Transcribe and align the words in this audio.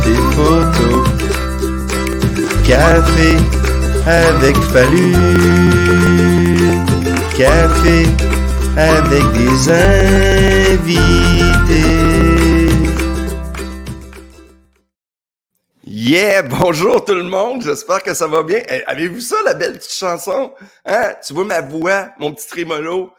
Café, 0.00 0.14
café 0.14 0.14
photo. 0.34 1.04
Café 2.66 3.36
avec 4.06 4.56
Fallu. 4.72 5.12
Café 7.36 8.06
avec 8.76 9.24
des 9.32 9.70
invités. 10.80 11.20
Yeah, 15.84 16.42
bonjour 16.42 17.04
tout 17.04 17.14
le 17.14 17.24
monde, 17.24 17.62
j'espère 17.62 18.02
que 18.02 18.14
ça 18.14 18.26
va 18.26 18.42
bien. 18.42 18.62
Eh, 18.68 18.82
Avez-vous 18.86 19.20
ça, 19.20 19.36
la 19.44 19.54
belle 19.54 19.74
petite 19.74 19.92
chanson? 19.92 20.52
Hein? 20.86 21.12
Tu 21.26 21.34
vois 21.34 21.44
ma 21.44 21.60
voix, 21.60 22.10
mon 22.18 22.32
petit 22.32 22.48
trémolo? 22.48 23.12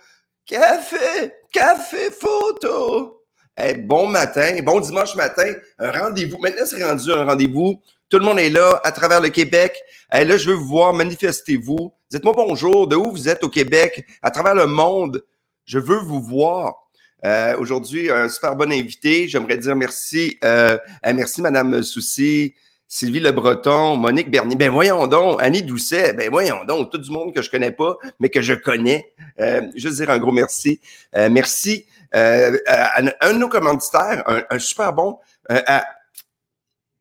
Café, 0.45 1.31
café 1.51 2.09
photo. 2.11 3.20
Eh, 3.63 3.75
bon 3.75 4.07
matin, 4.07 4.57
bon 4.63 4.79
dimanche 4.79 5.15
matin, 5.15 5.53
un 5.77 5.91
rendez-vous. 5.91 6.39
Maintenant, 6.39 6.65
c'est 6.65 6.83
rendu 6.83 7.11
un 7.11 7.25
rendez-vous. 7.25 7.79
Tout 8.09 8.17
le 8.17 8.25
monde 8.25 8.39
est 8.39 8.49
là 8.49 8.81
à 8.83 8.91
travers 8.91 9.21
le 9.21 9.29
Québec. 9.29 9.75
Eh, 10.11 10.25
là, 10.25 10.37
je 10.37 10.49
veux 10.49 10.55
vous 10.55 10.65
voir, 10.67 10.93
manifestez-vous. 10.93 11.93
Dites-moi 12.09 12.33
bonjour, 12.35 12.87
de 12.87 12.95
où 12.95 13.11
vous 13.11 13.29
êtes 13.29 13.43
au 13.43 13.49
Québec, 13.49 14.03
à 14.23 14.31
travers 14.31 14.55
le 14.55 14.65
monde. 14.65 15.23
Je 15.65 15.77
veux 15.77 15.99
vous 15.99 16.21
voir. 16.23 16.87
Euh, 17.23 17.55
Aujourd'hui, 17.59 18.09
un 18.09 18.29
super 18.29 18.55
bon 18.55 18.71
invité. 18.71 19.27
J'aimerais 19.27 19.57
dire 19.57 19.75
merci. 19.75 20.39
Euh, 20.43 20.79
eh, 21.05 21.13
merci, 21.13 21.43
Madame 21.43 21.83
Soucy, 21.83 22.55
Sylvie 22.87 23.19
Le 23.19 23.31
Breton, 23.31 23.95
Monique 23.95 24.31
Bernier. 24.31 24.55
Ben 24.55 24.71
voyons 24.71 25.05
donc, 25.05 25.39
Annie 25.39 25.61
Doucet. 25.61 26.13
Ben 26.13 26.31
voyons 26.31 26.65
donc, 26.67 26.91
tout 26.91 26.97
du 26.97 27.11
monde 27.11 27.31
que 27.31 27.43
je 27.43 27.51
connais 27.51 27.71
pas, 27.71 27.95
mais 28.19 28.29
que 28.29 28.41
je 28.41 28.55
connais. 28.55 29.13
Euh, 29.39 29.61
juste 29.75 29.97
dire 29.97 30.09
un 30.09 30.17
gros 30.17 30.31
merci. 30.31 30.81
Euh, 31.15 31.29
merci 31.29 31.85
euh, 32.15 32.57
à 32.67 33.01
un 33.21 33.33
de 33.33 33.37
nos 33.37 33.49
commanditaires, 33.49 34.23
un, 34.49 34.59
super 34.59 34.93
bon, 34.93 35.17
euh, 35.51 35.61
à 35.65 35.85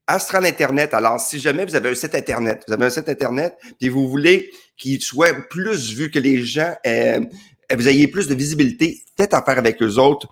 Astral 0.06 0.46
Internet. 0.46 0.94
Alors, 0.94 1.20
si 1.20 1.38
jamais 1.38 1.64
vous 1.64 1.76
avez 1.76 1.90
un 1.90 1.94
site 1.94 2.14
Internet, 2.14 2.64
vous 2.66 2.74
avez 2.74 2.86
un 2.86 2.90
site 2.90 3.08
Internet, 3.08 3.56
puis 3.78 3.88
vous 3.88 4.08
voulez 4.08 4.50
qu'il 4.76 5.00
soit 5.00 5.34
plus 5.48 5.92
vu 5.92 6.10
que 6.10 6.18
les 6.18 6.42
gens, 6.42 6.74
euh, 6.86 7.20
vous 7.72 7.88
ayez 7.88 8.08
plus 8.08 8.26
de 8.26 8.34
visibilité, 8.34 9.02
faites 9.16 9.34
affaire 9.34 9.58
avec 9.58 9.80
eux 9.82 9.98
autres 9.98 10.28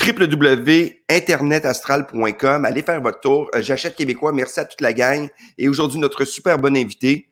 www.internetastral.com. 0.00 2.64
Allez 2.64 2.82
faire 2.82 3.00
votre 3.00 3.20
tour. 3.20 3.48
Euh, 3.54 3.62
J'achète 3.62 3.94
québécois. 3.94 4.32
Merci 4.32 4.58
à 4.60 4.64
toute 4.64 4.80
la 4.80 4.92
gang. 4.92 5.28
Et 5.58 5.68
aujourd'hui, 5.68 6.00
notre 6.00 6.24
super 6.24 6.58
bon 6.58 6.76
invité. 6.76 7.30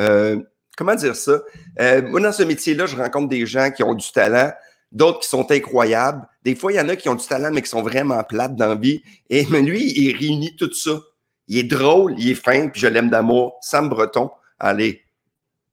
Euh, 0.00 0.40
comment 0.76 0.94
dire 0.94 1.16
ça? 1.16 1.42
Euh, 1.80 2.02
moi, 2.02 2.20
dans 2.20 2.32
ce 2.32 2.42
métier-là, 2.42 2.84
je 2.86 2.96
rencontre 2.96 3.28
des 3.28 3.44
gens 3.46 3.70
qui 3.70 3.82
ont 3.82 3.94
du 3.94 4.10
talent, 4.12 4.52
d'autres 4.96 5.20
qui 5.20 5.28
sont 5.28 5.50
incroyables. 5.52 6.26
Des 6.42 6.54
fois, 6.54 6.72
il 6.72 6.76
y 6.76 6.80
en 6.80 6.88
a 6.88 6.96
qui 6.96 7.08
ont 7.08 7.14
du 7.14 7.26
talent, 7.26 7.50
mais 7.52 7.62
qui 7.62 7.68
sont 7.68 7.82
vraiment 7.82 8.22
plates 8.24 8.56
dans 8.56 8.68
la 8.68 8.74
vie. 8.74 9.02
Et 9.30 9.46
mais 9.50 9.62
lui, 9.62 9.92
il 9.96 10.16
réunit 10.16 10.56
tout 10.56 10.72
ça. 10.72 10.92
Il 11.48 11.58
est 11.58 11.62
drôle, 11.64 12.14
il 12.18 12.30
est 12.30 12.34
fin, 12.34 12.68
puis 12.68 12.80
je 12.80 12.86
l'aime 12.88 13.10
d'amour. 13.10 13.56
Sam 13.60 13.88
Breton. 13.88 14.30
Allez. 14.58 15.02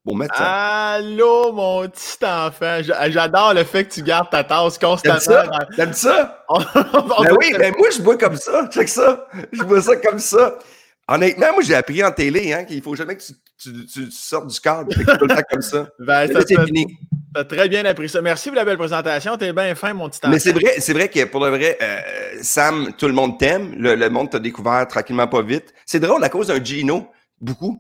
Bon 0.06 0.16
matin. 0.16 0.44
Allô, 0.44 1.54
mon 1.54 1.88
petit 1.88 2.18
enfant. 2.26 2.84
J'a- 2.84 3.10
J'adore 3.10 3.54
le 3.54 3.64
fait 3.64 3.86
que 3.86 3.94
tu 3.94 4.04
gardes 4.04 4.30
ta 4.30 4.44
tasse 4.44 4.78
constamment. 4.78 5.18
T'aimes 5.18 5.20
ça? 5.22 5.44
dans- 5.48 5.76
T'aimes 5.76 5.94
ça? 5.94 6.46
Ben 7.24 7.36
oui, 7.40 7.54
ben 7.58 7.74
moi, 7.78 7.88
je 7.96 8.02
bois 8.02 8.18
comme 8.18 8.36
ça. 8.36 8.68
Check 8.70 8.90
ça. 8.90 9.26
Je 9.54 9.64
bois 9.64 9.82
ça 9.82 9.96
comme 9.96 10.20
ça. 10.20 10.60
Honnêtement, 11.08 11.54
moi, 11.54 11.64
j'ai 11.64 11.76
appris 11.76 12.04
en 12.04 12.12
télé 12.12 12.52
hein, 12.54 12.66
qu'il 12.66 12.82
faut 12.82 12.96
jamais 12.96 13.16
que 13.16 13.24
tu, 13.24 13.34
tu- 13.58 13.86
tu- 13.86 14.06
tu 14.06 14.12
sortes 14.12 14.48
du 14.48 14.60
cadre. 14.60 14.90
Peux 14.94 15.26
le 15.28 15.34
faire 15.34 15.48
comme 15.50 15.62
ça. 15.62 15.88
Ben, 16.00 16.28
ça 16.32 16.42
c'est 16.48 16.66
fini. 16.66 16.98
T'as 17.34 17.44
très 17.46 17.70
bien 17.70 17.84
appris 17.86 18.10
ça. 18.10 18.22
Merci 18.22 18.50
pour 18.50 18.56
la 18.58 18.66
belle 18.66 18.78
présentation. 18.78 19.38
T'es 19.38 19.54
bien 19.54 19.74
fin, 19.76 19.94
mon 19.94 20.10
petit. 20.10 20.20
Mais 20.28 20.40
c'est 20.40 20.52
vrai, 20.54 20.76
c'est 20.80 20.94
vrai 20.94 21.10
que 21.10 21.24
pour 21.26 21.44
le 21.46 21.52
vrai, 21.52 21.78
euh, 21.82 22.00
Sam, 22.42 22.94
tout 22.98 23.08
le 23.08 23.14
monde 23.14 23.38
t'aime. 23.40 23.74
Le, 23.78 23.96
le 23.96 24.10
monde 24.10 24.30
t'a 24.30 24.40
découvert 24.40 24.88
tranquillement 24.88 25.28
pas 25.28 25.42
vite. 25.42 25.74
C'est 25.86 26.00
drôle 26.00 26.24
à 26.24 26.30
cause 26.30 26.48
d'un 26.48 26.64
Gino. 26.64 27.08
Beaucoup. 27.42 27.80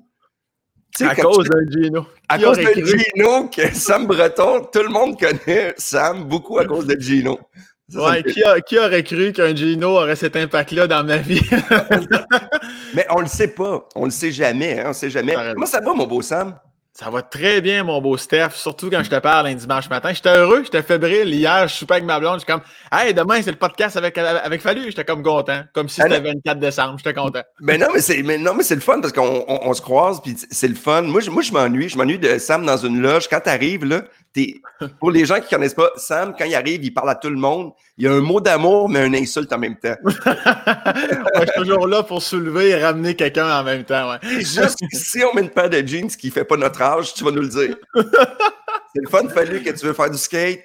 À 1.01 1.15
cause 1.15 1.45
tu- 1.45 1.49
d'un 1.49 1.71
Gino. 1.81 2.05
à 2.29 2.37
Qui 2.37 2.43
cause 2.43 2.57
cru? 2.59 2.85
Gino, 2.99 3.47
que 3.47 3.61
Sam 3.73 4.05
Breton, 4.05 4.67
tout 4.71 4.83
le 4.83 4.89
monde 4.89 5.19
connaît 5.19 5.73
Sam 5.77 6.23
beaucoup 6.25 6.59
à 6.59 6.65
cause 6.65 6.85
de 6.85 6.99
Gino. 6.99 7.39
Ça, 7.89 8.01
Ouais, 8.09 8.23
qui, 8.23 8.43
a- 8.43 8.61
qui 8.61 8.77
aurait 8.79 9.03
cru 9.03 9.33
qu'un 9.33 9.55
Gino 9.55 9.89
aurait 9.89 10.15
cet 10.15 10.35
impact-là 10.35 10.87
dans 10.87 11.03
ma 11.03 11.17
vie? 11.17 11.41
Mais 12.93 13.05
on 13.09 13.21
le 13.21 13.27
sait 13.27 13.47
pas. 13.49 13.87
On 13.95 14.05
le 14.05 14.11
sait 14.11 14.31
jamais. 14.31 14.79
Hein, 14.79 14.83
on 14.85 14.87
le 14.89 14.93
sait 14.93 15.09
jamais. 15.09 15.35
Comment 15.53 15.65
ça 15.65 15.81
va, 15.81 15.93
mon 15.93 16.05
beau 16.07 16.21
Sam? 16.21 16.55
Ça 16.95 17.09
va 17.09 17.23
très 17.23 17.59
bien, 17.59 17.83
mon 17.83 17.99
beau 17.99 18.17
Steph, 18.17 18.51
surtout 18.53 18.91
quand 18.91 19.03
je 19.03 19.09
te 19.09 19.17
parle 19.17 19.47
un 19.47 19.55
dimanche 19.55 19.89
matin. 19.89 20.13
J'étais 20.13 20.37
heureux, 20.37 20.61
j'étais 20.63 20.83
fébrile. 20.83 21.33
Hier, 21.33 21.67
je 21.67 21.73
soupais 21.73 21.95
avec 21.95 22.05
ma 22.05 22.19
blonde. 22.19 22.39
J'étais 22.39 22.51
comme, 22.51 22.61
hey, 22.91 23.15
demain, 23.15 23.41
c'est 23.41 23.49
le 23.49 23.57
podcast 23.57 23.97
avec, 23.97 24.15
avec 24.15 24.61
Fallu. 24.61 24.83
J'étais 24.85 25.03
comme 25.03 25.23
content. 25.23 25.63
Comme 25.73 25.89
si 25.89 26.01
c'était 26.01 26.21
non. 26.21 26.29
24 26.45 26.59
décembre. 26.59 26.99
J'étais 26.99 27.15
content. 27.15 27.41
Ben 27.61 27.81
non, 27.81 27.87
mais 27.91 27.99
c'est 27.99 28.21
mais 28.21 28.37
non, 28.37 28.53
mais 28.53 28.61
c'est 28.61 28.75
le 28.75 28.81
fun 28.81 29.01
parce 29.01 29.11
qu'on 29.11 29.43
on, 29.47 29.69
on 29.69 29.73
se 29.73 29.81
croise 29.81 30.21
puis 30.21 30.37
c'est 30.51 30.67
le 30.67 30.75
fun. 30.75 31.01
Moi, 31.01 31.21
je, 31.21 31.31
moi, 31.31 31.41
je 31.41 31.51
m'ennuie. 31.51 31.89
Je 31.89 31.97
m'ennuie 31.97 32.19
de 32.19 32.37
Sam 32.37 32.63
dans 32.63 32.77
une 32.77 33.01
loge. 33.01 33.27
Quand 33.27 33.39
t'arrives 33.39 33.85
là, 33.85 34.03
pour 34.99 35.11
les 35.11 35.25
gens 35.25 35.39
qui 35.39 35.49
connaissent 35.49 35.73
pas 35.73 35.91
Sam, 35.95 36.33
quand 36.37 36.45
il 36.45 36.55
arrive, 36.55 36.83
il 36.83 36.93
parle 36.93 37.09
à 37.09 37.15
tout 37.15 37.29
le 37.29 37.35
monde. 37.35 37.71
Il 37.97 38.05
y 38.05 38.07
a 38.07 38.11
un 38.13 38.21
mot 38.21 38.41
d'amour, 38.41 38.89
mais 38.89 38.99
un 38.99 39.13
insulte 39.13 39.53
en 39.53 39.59
même 39.59 39.77
temps. 39.77 39.95
Je 40.05 41.41
suis 41.41 41.51
toujours 41.55 41.87
là 41.87 42.03
pour 42.03 42.21
soulever 42.21 42.69
et 42.69 42.75
ramener 42.75 43.15
quelqu'un 43.15 43.59
en 43.59 43.63
même 43.63 43.83
temps. 43.83 44.11
Ouais. 44.11 44.17
Juste 44.39 44.79
si 44.91 45.23
on 45.23 45.33
met 45.35 45.41
une 45.41 45.49
paire 45.49 45.69
de 45.69 45.85
jeans 45.85 46.07
qui 46.07 46.31
fait 46.31 46.45
pas 46.45 46.57
notre 46.57 46.81
âge, 46.81 47.13
tu 47.13 47.23
vas 47.23 47.31
nous 47.31 47.41
le 47.41 47.49
dire. 47.49 47.75
C'est 47.95 49.01
le 49.01 49.09
fun, 49.09 49.27
fallu 49.29 49.61
que 49.61 49.71
tu 49.71 49.85
veux 49.85 49.93
faire 49.93 50.09
du 50.09 50.17
skate. 50.17 50.61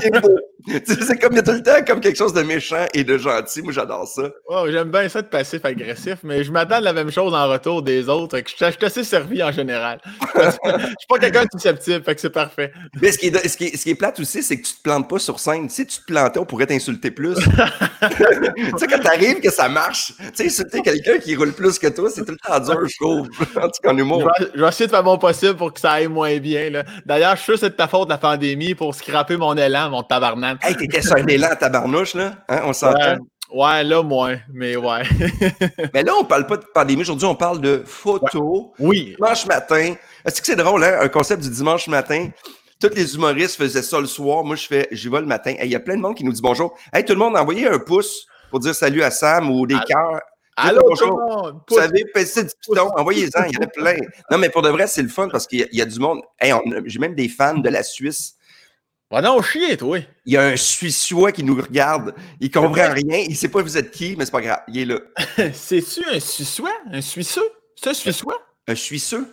T'es 0.00 0.10
beau. 0.20 0.38
C'est 0.86 1.18
comme 1.18 1.32
il 1.32 1.36
y 1.36 1.38
a 1.38 1.42
tout 1.42 1.52
le 1.52 1.62
temps 1.62 1.84
comme 1.86 2.00
quelque 2.00 2.16
chose 2.16 2.32
de 2.32 2.42
méchant 2.42 2.84
et 2.94 3.04
de 3.04 3.16
gentil. 3.18 3.62
Moi, 3.62 3.72
j'adore 3.72 4.06
ça. 4.06 4.22
Ouais, 4.48 4.72
J'aime 4.72 4.90
bien 4.90 5.08
ça 5.08 5.22
de 5.22 5.28
passif-agressif, 5.28 6.16
mais 6.22 6.42
je 6.44 6.50
m'attends 6.52 6.80
de 6.80 6.84
la 6.84 6.92
même 6.92 7.10
chose 7.10 7.32
en 7.34 7.48
retour 7.48 7.82
des 7.82 8.08
autres. 8.08 8.38
que 8.40 8.48
Je 8.50 8.54
suis 8.56 8.66
je 8.66 8.70
suis 8.72 8.84
assez 8.84 9.04
servi 9.04 9.42
en 9.42 9.52
général. 9.52 10.00
Je 10.34 10.50
suis 10.50 11.06
pas 11.08 11.18
quelqu'un 11.18 11.42
de 11.44 11.48
susceptible, 11.52 12.04
fait 12.04 12.14
que 12.14 12.20
c'est 12.20 12.30
parfait. 12.30 12.72
Mais 13.00 13.12
ce 13.12 13.18
qui 13.18 13.26
est, 13.28 13.48
ce 13.48 13.56
qui 13.56 13.64
est, 13.66 13.76
ce 13.76 13.82
qui 13.84 13.90
est 13.90 13.94
plate 13.94 14.18
aussi, 14.20 14.42
c'est 14.42 14.60
que 14.60 14.66
tu 14.66 14.74
te 14.74 14.82
plantes 14.82 15.08
pas 15.08 15.18
sur 15.18 15.38
scène. 15.38 15.68
Si 15.70 15.86
tu 15.86 15.98
te 16.00 16.04
plantais, 16.04 16.38
on 16.38 16.44
pourrait 16.44 16.66
t'insulter 16.66 17.10
plus. 17.10 17.34
tu 18.06 18.78
sais, 18.78 18.86
quand 18.86 18.98
t'arrives 19.02 19.40
que 19.40 19.50
ça 19.50 19.68
marche, 19.68 20.12
tu 20.18 20.24
sais, 20.34 20.46
insulter 20.46 20.82
quelqu'un 20.82 21.18
qui 21.18 21.34
roule 21.36 21.52
plus 21.52 21.78
que 21.78 21.86
toi, 21.88 22.10
c'est 22.10 22.24
tout 22.24 22.32
le 22.32 22.38
temps 22.38 22.60
dur, 22.60 22.86
je 22.88 22.96
trouve. 22.96 23.28
En 23.56 23.68
tout 23.68 23.70
cas, 23.82 23.90
en 23.92 23.96
Je 23.96 24.00
humour. 24.00 24.18
vais, 24.38 24.46
je 24.54 24.60
vais 24.60 24.68
essayer 24.68 24.86
de 24.86 24.90
faire 24.90 25.04
mon 25.04 25.18
possible 25.18 25.56
pour 25.56 25.72
que 25.72 25.80
ça 25.80 25.92
aille 25.92 26.08
moins 26.08 26.36
bien. 26.38 26.82
D'ailleurs, 27.04 27.32
je 27.36 27.42
suis 27.42 27.44
sûr 27.44 27.54
que 27.54 27.60
c'est 27.60 27.70
de 27.70 27.74
ta 27.74 27.88
faute 27.88 28.08
la 28.08 28.18
pandémie 28.18 28.74
pour 28.74 28.94
scraper 28.94 29.36
mon 29.36 29.56
élan, 29.56 29.90
mon 29.90 30.02
tabarnak. 30.02 30.55
Hey, 30.62 30.76
t'étais 30.76 31.02
sur 31.02 31.16
un 31.16 31.26
élan 31.26 31.48
à 31.50 31.56
tabarnouche, 31.56 32.14
là. 32.14 32.34
Hein, 32.48 32.60
on 32.64 32.72
s'entend. 32.72 33.16
Ouais, 33.50 33.64
ouais, 33.64 33.84
là, 33.84 34.02
moins, 34.02 34.36
mais 34.52 34.76
ouais. 34.76 35.02
Mais 35.94 36.02
là, 36.02 36.12
on 36.18 36.24
parle 36.24 36.46
pas 36.46 36.56
de 36.56 36.64
pandémie. 36.74 37.02
Aujourd'hui, 37.02 37.26
on 37.26 37.34
parle 37.34 37.60
de 37.60 37.82
photos. 37.86 38.66
oui. 38.78 39.14
Dimanche 39.16 39.46
matin. 39.46 39.94
Est-ce 40.24 40.40
que 40.40 40.46
c'est 40.46 40.56
drôle, 40.56 40.82
hein? 40.84 40.98
Un 41.00 41.08
concept 41.08 41.42
du 41.42 41.50
dimanche 41.50 41.86
matin? 41.88 42.28
Tous 42.80 42.90
les 42.94 43.14
humoristes 43.14 43.56
faisaient 43.56 43.82
ça 43.82 43.98
le 44.00 44.06
soir. 44.06 44.44
Moi, 44.44 44.56
je 44.56 44.66
fais, 44.66 44.88
j'y 44.90 45.08
vais 45.08 45.20
le 45.20 45.26
matin. 45.26 45.50
Hey, 45.58 45.66
Il 45.68 45.72
y 45.72 45.76
a 45.76 45.80
plein 45.80 45.96
de 45.96 46.02
monde 46.02 46.14
qui 46.14 46.24
nous 46.24 46.32
dit 46.32 46.42
bonjour. 46.42 46.76
Hey, 46.92 47.04
tout 47.04 47.12
le 47.14 47.18
monde, 47.18 47.36
envoyez 47.36 47.66
un 47.68 47.78
pouce 47.78 48.26
pour 48.50 48.60
dire 48.60 48.74
salut 48.74 49.02
à 49.02 49.10
Sam 49.10 49.50
ou 49.50 49.66
des 49.66 49.78
cœurs. 49.86 50.20
Allô, 50.58 50.82
bonjour. 50.88 51.08
tout 51.08 51.16
le 51.16 51.34
monde! 51.36 51.60
Vous 51.68 51.76
savez, 51.76 52.04
PC 52.14 52.44
du 52.44 52.50
piton, 52.62 52.88
envoyez-en, 52.96 53.44
il 53.44 53.54
y 53.54 53.58
en 53.58 53.62
a 53.62 53.66
plein. 53.66 53.96
Non, 54.30 54.38
mais 54.38 54.48
pour 54.48 54.62
de 54.62 54.70
vrai, 54.70 54.86
c'est 54.86 55.02
le 55.02 55.08
fun 55.08 55.28
parce 55.28 55.46
qu'il 55.46 55.60
y, 55.70 55.76
y 55.76 55.82
a 55.82 55.84
du 55.84 55.98
monde. 55.98 56.20
Hey, 56.40 56.52
J'ai 56.86 56.98
même 56.98 57.14
des 57.14 57.28
fans 57.28 57.58
de 57.58 57.68
la 57.68 57.82
Suisse. 57.82 58.34
Va 59.10 59.22
donc 59.22 59.44
chier, 59.44 59.76
toi! 59.76 59.98
Il 60.24 60.32
y 60.32 60.36
a 60.36 60.42
un 60.48 60.56
Suissois 60.56 61.30
qui 61.30 61.44
nous 61.44 61.54
regarde. 61.54 62.14
Il 62.40 62.50
comprend 62.50 62.90
rien. 62.92 63.18
Il 63.28 63.36
sait 63.36 63.48
pas 63.48 63.62
vous 63.62 63.76
êtes 63.76 63.92
qui, 63.92 64.16
mais 64.16 64.24
c'est 64.24 64.32
pas 64.32 64.40
grave. 64.40 64.60
Il 64.68 64.78
est 64.78 64.84
là. 64.84 64.98
C'est-tu 65.52 66.04
un 66.04 66.18
Suissois? 66.18 66.72
Un 66.92 67.00
Suisseux? 67.00 67.48
C'est 67.76 67.90
un 67.90 67.94
Suissois? 67.94 68.42
Un 68.66 68.74
Suisseux? 68.74 69.32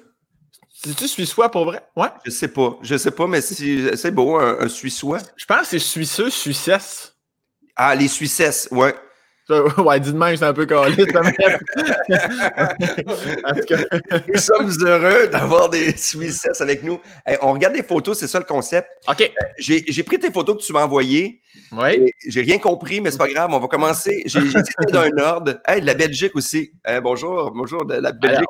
C'est-tu 0.70 1.08
Suissois 1.08 1.50
pour 1.50 1.66
vrai? 1.66 1.82
Ouais. 1.96 2.10
Je 2.26 2.30
sais 2.30 2.50
pas. 2.50 2.78
Je 2.84 2.98
sais 2.98 3.12
pas, 3.12 3.26
mais 3.26 3.42
si- 3.42 3.88
c'est 3.96 4.12
beau, 4.12 4.38
un, 4.38 4.60
un 4.60 4.68
Suissois. 4.70 5.20
Je 5.38 5.46
pense 5.46 5.62
que 5.62 5.66
c'est 5.68 5.80
Suisseux, 5.80 6.30
Suissesse. 6.30 7.16
Ah, 7.76 7.96
les 7.96 8.08
Suissesses, 8.08 8.68
ouais. 8.70 8.94
Ouais, 9.78 10.00
dis 10.00 10.12
de 10.14 10.18
même, 10.18 10.36
c'est 10.36 10.46
un 10.46 10.54
peu 10.54 10.66
calé. 10.66 10.96
cas, 11.06 11.22
Nous 14.34 14.40
sommes 14.40 14.72
heureux 14.86 15.28
d'avoir 15.28 15.70
des 15.70 15.96
Suissesses 15.98 16.62
avec 16.62 16.84
nous. 16.84 17.00
Hey, 17.26 17.38
on 17.42 17.54
regarde 17.54 17.74
des 17.76 17.84
photos, 17.84 18.18
c'est 18.18 18.28
ça 18.28 18.40
le 18.40 18.46
concept. 18.46 18.88
OK. 19.08 19.32
J'ai 19.58 19.84
j'ai 19.88 20.04
pris 20.04 20.20
tes 20.20 20.32
photos 20.32 20.58
que 20.58 20.64
tu 20.64 20.74
m'as 20.74 20.84
envoyées. 20.84 21.42
Oui. 21.72 22.12
J'ai 22.28 22.42
rien 22.42 22.58
compris, 22.60 23.02
mais 23.02 23.12
c'est 23.12 23.18
pas 23.18 23.28
grave. 23.28 23.50
On 23.54 23.60
va 23.60 23.68
commencer. 23.68 24.24
J'ai 24.26 24.42
cité 24.42 24.92
d'un 24.92 25.10
ordre. 25.18 25.56
Hey, 25.68 25.82
de 25.82 25.86
la 25.86 25.94
Belgique 25.94 26.36
aussi. 26.36 26.72
Bonjour, 27.02 27.52
bonjour 27.52 27.86
de 27.86 27.96
la 27.96 28.12
Belgique. 28.12 28.46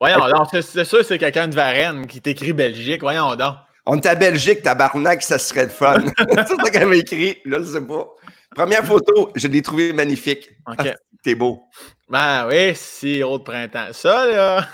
Voyons 0.00 0.18
donc, 0.28 0.48
c'est- 0.52 0.84
sûr 0.84 1.04
c'est 1.04 1.18
quelqu'un 1.18 1.48
de 1.48 1.54
Varennes 1.54 2.06
qui 2.06 2.20
t'écrit 2.20 2.52
Belgique. 2.52 3.00
Voyons 3.00 3.34
donc. 3.36 3.54
On 3.86 3.96
est 3.96 4.06
à 4.06 4.14
Belgique, 4.14 4.62
tabarnak, 4.62 5.22
ça 5.22 5.38
serait 5.38 5.64
le 5.64 5.68
fun. 5.68 5.96
c'est 6.18 6.46
ça 6.62 6.70
qu'elle 6.70 6.86
m'a 6.88 6.96
écrit. 6.96 7.36
Je 7.44 7.54
ne 7.54 7.64
sais 7.64 7.80
pas. 7.82 8.06
Première 8.54 8.84
photo, 8.84 9.30
je 9.34 9.48
l'ai 9.48 9.62
trouvé 9.62 9.92
magnifique. 9.92 10.50
OK. 10.68 10.76
Ah, 10.78 10.84
T'es 11.22 11.34
beau. 11.34 11.62
Ben 12.10 12.46
oui, 12.50 12.72
si, 12.74 13.22
autre 13.22 13.44
printemps. 13.44 13.86
Ça, 13.92 14.26
là. 14.30 14.66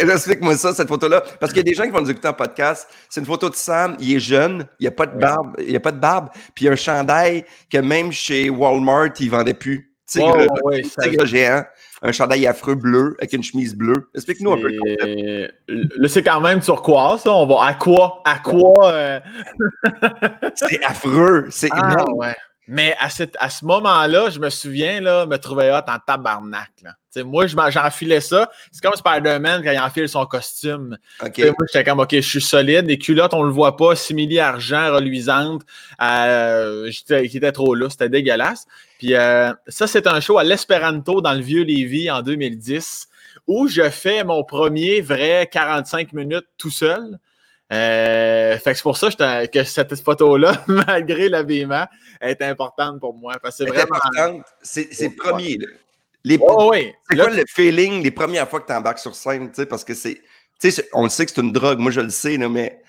Explique-moi 0.00 0.56
ça, 0.56 0.72
cette 0.72 0.86
photo-là. 0.88 1.22
Parce 1.40 1.52
qu'il 1.52 1.58
y 1.58 1.60
a 1.60 1.64
des 1.64 1.74
gens 1.74 1.82
qui 1.82 1.90
vont 1.90 2.00
nous 2.00 2.10
écouter 2.10 2.28
en 2.28 2.34
podcast. 2.34 2.88
C'est 3.10 3.18
une 3.20 3.26
photo 3.26 3.50
de 3.50 3.56
Sam. 3.56 3.96
Il 3.98 4.14
est 4.14 4.20
jeune. 4.20 4.66
Il 4.78 4.84
n'y 4.84 4.86
a 4.88 4.92
pas 4.92 5.06
de 5.06 5.18
barbe. 5.18 5.56
Il 5.58 5.66
n'y 5.70 5.76
a 5.76 5.80
pas 5.80 5.90
de 5.90 5.98
barbe. 5.98 6.28
Puis 6.54 6.64
il 6.64 6.66
y 6.66 6.68
a 6.68 6.72
un 6.72 6.76
chandail 6.76 7.44
que 7.68 7.78
même 7.78 8.12
chez 8.12 8.48
Walmart, 8.48 9.08
ils 9.18 9.26
ne 9.26 9.30
vendaient 9.32 9.54
plus. 9.54 9.92
Tu 10.08 10.18
tigre, 10.20 10.46
Oh, 10.62 10.68
ouais, 10.68 10.82
tigre 10.82 11.24
géant, 11.26 11.64
un 12.02 12.12
chandail 12.12 12.46
affreux 12.46 12.74
bleu 12.76 13.16
avec 13.18 13.32
une 13.32 13.42
chemise 13.42 13.74
bleue. 13.74 14.08
Explique-nous 14.14 14.52
un 14.52 14.56
peu 14.58 14.68
le 14.68 14.78
concept. 14.78 15.54
Là, 15.98 16.08
c'est 16.08 16.22
quand 16.22 16.40
même 16.40 16.60
turquoise, 16.60 17.22
ça. 17.22 17.32
On 17.32 17.46
va 17.46 17.64
à 17.66 17.74
quoi? 17.74 18.22
À 18.24 18.38
quoi? 18.38 18.92
euh, 18.92 19.20
C'est 20.54 20.82
affreux. 20.84 21.46
C'est 21.50 21.68
Ah, 21.72 21.92
énorme. 21.92 22.14
ouais. 22.18 22.34
Mais 22.68 22.94
à, 23.00 23.10
cette- 23.10 23.36
à 23.40 23.50
ce 23.50 23.64
moment-là, 23.64 24.30
je 24.30 24.38
me 24.38 24.48
souviens, 24.48 25.00
là, 25.00 25.26
me 25.26 25.36
trouver 25.36 25.70
hot 25.70 25.90
en 25.90 25.98
tabarnak. 25.98 26.70
Là. 26.82 26.92
Moi, 27.24 27.46
j'enfilais 27.46 28.20
ça. 28.20 28.50
C'est 28.70 28.80
comme 28.82 28.94
Spider-Man 28.94 29.62
quand 29.64 29.72
il 29.72 29.78
enfile 29.80 30.08
son 30.08 30.24
costume. 30.26 30.96
OK. 31.22 31.32
Tu 31.32 31.42
sais, 31.42 31.48
Moi, 31.48 31.66
j'étais 31.72 31.84
comme, 31.84 32.00
OK, 32.00 32.10
je 32.14 32.20
suis 32.20 32.40
solide. 32.40 32.86
Les 32.86 32.98
culottes, 32.98 33.34
on 33.34 33.42
le 33.42 33.50
voit 33.50 33.76
pas. 33.76 33.96
Simili 33.96 34.38
argent, 34.38 34.94
reluisante. 34.94 35.62
Euh, 36.00 36.90
qui 36.90 37.36
était 37.36 37.52
trop 37.52 37.74
là. 37.74 37.90
C'était 37.90 38.08
dégueulasse. 38.08 38.66
Puis 38.98 39.14
euh, 39.14 39.52
ça, 39.66 39.86
c'est 39.86 40.06
un 40.06 40.20
show 40.20 40.38
à 40.38 40.44
l'Esperanto 40.44 41.20
dans 41.20 41.32
le 41.34 41.40
vieux 41.40 41.64
Lévis 41.64 42.10
en 42.10 42.22
2010 42.22 43.08
où 43.48 43.66
je 43.66 43.90
fais 43.90 44.22
mon 44.24 44.44
premier 44.44 45.00
vrai 45.00 45.48
45 45.50 46.12
minutes 46.12 46.46
tout 46.58 46.70
seul. 46.70 47.18
Euh, 47.72 48.58
fait 48.58 48.72
que 48.72 48.76
c'est 48.76 48.82
pour 48.82 48.96
ça 48.96 49.08
que, 49.52 49.64
cette 49.64 49.94
photo-là, 50.02 50.62
malgré 50.66 51.28
l'habillement, 51.28 51.86
est 52.20 52.42
importante 52.42 53.00
pour 53.00 53.14
moi. 53.14 53.34
Parce 53.42 53.56
que 53.58 53.64
c'est 53.64 53.70
vraiment. 53.70 53.96
important. 53.96 54.40
C'est 54.62 54.88
c'est 54.92 55.08
le 55.08 55.14
premier. 55.16 55.56
là. 55.58 55.66
Les, 56.24 56.38
Oh, 56.40 56.70
oui. 56.72 56.92
c'est 57.10 57.16
Là, 57.16 57.24
quoi 57.26 57.34
le 57.34 57.42
feeling 57.48 58.02
les 58.02 58.10
premières 58.12 58.48
fois 58.48 58.60
que 58.60 58.66
tu 58.66 58.72
embarques 58.72 58.98
sur 59.00 59.14
scène? 59.14 59.50
tu 59.50 59.66
Parce 59.66 59.84
que 59.84 59.94
c'est. 59.94 60.20
tu 60.60 60.70
sais, 60.70 60.88
On 60.92 61.04
le 61.04 61.08
sait 61.08 61.24
que 61.26 61.32
c'est 61.34 61.40
une 61.40 61.50
drogue, 61.52 61.78
moi 61.80 61.90
je 61.90 62.00
le 62.00 62.10
sais, 62.10 62.36
là, 62.36 62.48
mais 62.48 62.80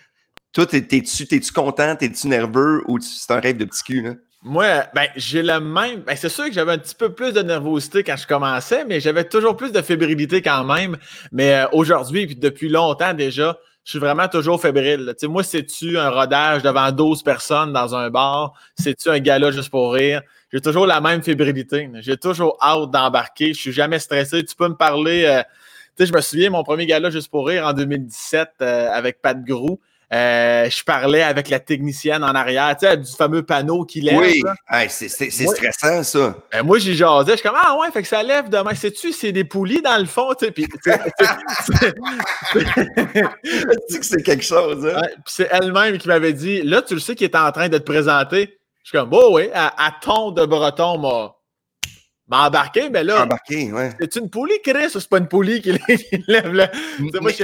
toi, 0.52 0.66
t'es- 0.68 0.82
t'es-tu 0.84 1.26
t'es-tu 1.28 1.52
content, 1.52 1.96
t'es-tu 1.96 2.28
nerveux 2.28 2.84
ou 2.88 3.00
tu- 3.00 3.08
c'est 3.08 3.32
un 3.34 3.40
rêve 3.40 3.58
de 3.58 3.66
petit 3.66 3.84
cul? 3.84 4.02
Là? 4.04 4.14
Moi, 4.44 4.84
ben, 4.94 5.08
j'ai 5.16 5.42
le 5.42 5.60
même. 5.62 6.02
Ben, 6.02 6.16
c'est 6.16 6.30
sûr 6.30 6.46
que 6.46 6.52
j'avais 6.52 6.74
un 6.74 6.78
petit 6.78 6.94
peu 6.94 7.14
plus 7.14 7.32
de 7.32 7.42
nervosité 7.42 8.04
quand 8.04 8.18
je 8.18 8.28
commençais, 8.28 8.84
mais 8.86 9.00
j'avais 9.00 9.24
toujours 9.24 9.56
plus 9.56 9.72
de 9.72 9.82
fébrilité 9.82 10.42
quand 10.44 10.66
même. 10.66 10.98
Mais 11.32 11.56
euh, 11.56 11.68
aujourd'hui, 11.72 12.28
puis 12.28 12.36
depuis 12.36 12.68
longtemps 12.70 13.14
déjà, 13.14 13.58
je 13.84 13.90
suis 13.92 14.00
vraiment 14.00 14.28
toujours 14.28 14.62
fébrile. 14.62 15.02
là. 15.02 15.14
Tu 15.14 15.22
sais, 15.22 15.28
moi, 15.28 15.44
c'est-tu 15.44 15.98
un 15.98 16.10
rodage 16.10 16.64
devant 16.64 16.92
12 16.92 17.22
personnes 17.24 17.74
dans 17.74 17.96
un 17.96 18.10
bar? 18.10 18.54
C'est-tu 18.78 19.10
un 19.10 19.20
gala 19.20 19.52
juste 19.52 19.70
pour 19.70 19.94
rire? 19.94 20.22
J'ai 20.54 20.62
toujours 20.62 20.86
la 20.86 21.02
même 21.02 21.22
fébrilité. 21.22 21.90
J'ai 22.00 22.16
toujours 22.18 22.58
hâte 22.62 22.92
d'embarquer. 22.92 23.54
Je 23.54 23.60
suis 23.60 23.72
jamais 23.74 24.00
stressé. 24.00 24.44
Tu 24.46 24.56
peux 24.56 24.70
me 24.70 24.76
parler. 24.76 25.26
euh, 25.26 25.44
je 26.00 26.14
me 26.14 26.22
souviens, 26.22 26.50
mon 26.50 26.64
premier 26.64 26.86
gala 26.86 27.10
juste 27.10 27.30
pour 27.30 27.48
rire 27.48 27.68
en 27.68 27.74
2017 27.74 28.50
euh, 28.62 28.90
avec 28.92 29.22
Pat 29.22 29.44
Grou. 29.44 29.80
Euh, 30.14 30.70
je 30.70 30.84
parlais 30.84 31.24
avec 31.24 31.50
la 31.50 31.60
technicienne 31.60 32.24
en 32.24 32.36
arrière, 32.36 32.78
tu 32.78 32.86
sais, 32.86 32.98
du 32.98 33.12
fameux 33.12 33.42
panneau 33.42 33.84
qui 33.84 34.00
lève. 34.00 34.20
Oui. 34.20 34.44
Hey, 34.70 34.88
c'est 34.90 35.10
stressant 35.10 36.04
ça. 36.04 36.36
Ben, 36.52 36.62
moi, 36.62 36.78
j'y 36.78 36.96
jasais. 36.96 37.32
Je 37.32 37.38
suis 37.38 37.50
comme, 37.50 37.58
ah 37.60 37.76
ouais, 37.80 37.90
fait 37.92 38.04
que 38.04 38.08
ça 38.08 38.22
lève 38.22 38.48
demain. 38.48 38.76
Sais-tu, 38.76 39.12
c'est 39.12 39.32
des 39.32 39.44
poulies 39.44 39.82
dans 39.82 39.98
le 39.98 40.06
fond, 40.06 40.30
tu 40.38 40.46
sais. 40.46 40.52
Puis, 40.52 40.68
tu 40.68 40.78
que 44.00 44.06
c'est 44.06 44.22
quelque 44.22 44.44
chose. 44.44 44.86
Hein? 44.86 45.02
ouais, 45.02 45.16
c'est 45.26 45.50
elle-même 45.52 45.98
qui 45.98 46.08
m'avait 46.08 46.34
dit, 46.34 46.62
là, 46.62 46.84
tu 46.84 46.94
le 46.94 47.00
sais 47.00 47.16
qu'il 47.16 47.26
est 47.26 47.36
en 47.36 47.52
train 47.52 47.70
de 47.70 47.80
te 47.80 47.84
présenter. 47.84 48.60
Je 48.84 48.90
suis 48.90 48.98
comme, 48.98 49.10
oh 49.14 49.32
oui, 49.34 49.50
à, 49.54 49.74
à 49.84 49.96
ton 50.00 50.30
de 50.30 50.46
breton 50.46 51.00
m'a 51.00 51.34
m'a 52.28 52.48
embarqué, 52.48 52.90
mais 52.90 53.04
là, 53.04 53.24
Embarqué, 53.24 53.72
ouais. 53.72 53.92
c'est 54.00 54.16
une 54.18 54.30
poulie, 54.30 54.60
Chris, 54.64 54.88
ou 54.96 55.00
c'est 55.00 55.10
pas 55.10 55.18
une 55.18 55.28
poulie 55.28 55.62
qui, 55.62 55.78
qui 55.80 56.24
lève 56.28 56.54
là? 56.54 56.72
Moi, 57.22 57.32
je, 57.32 57.44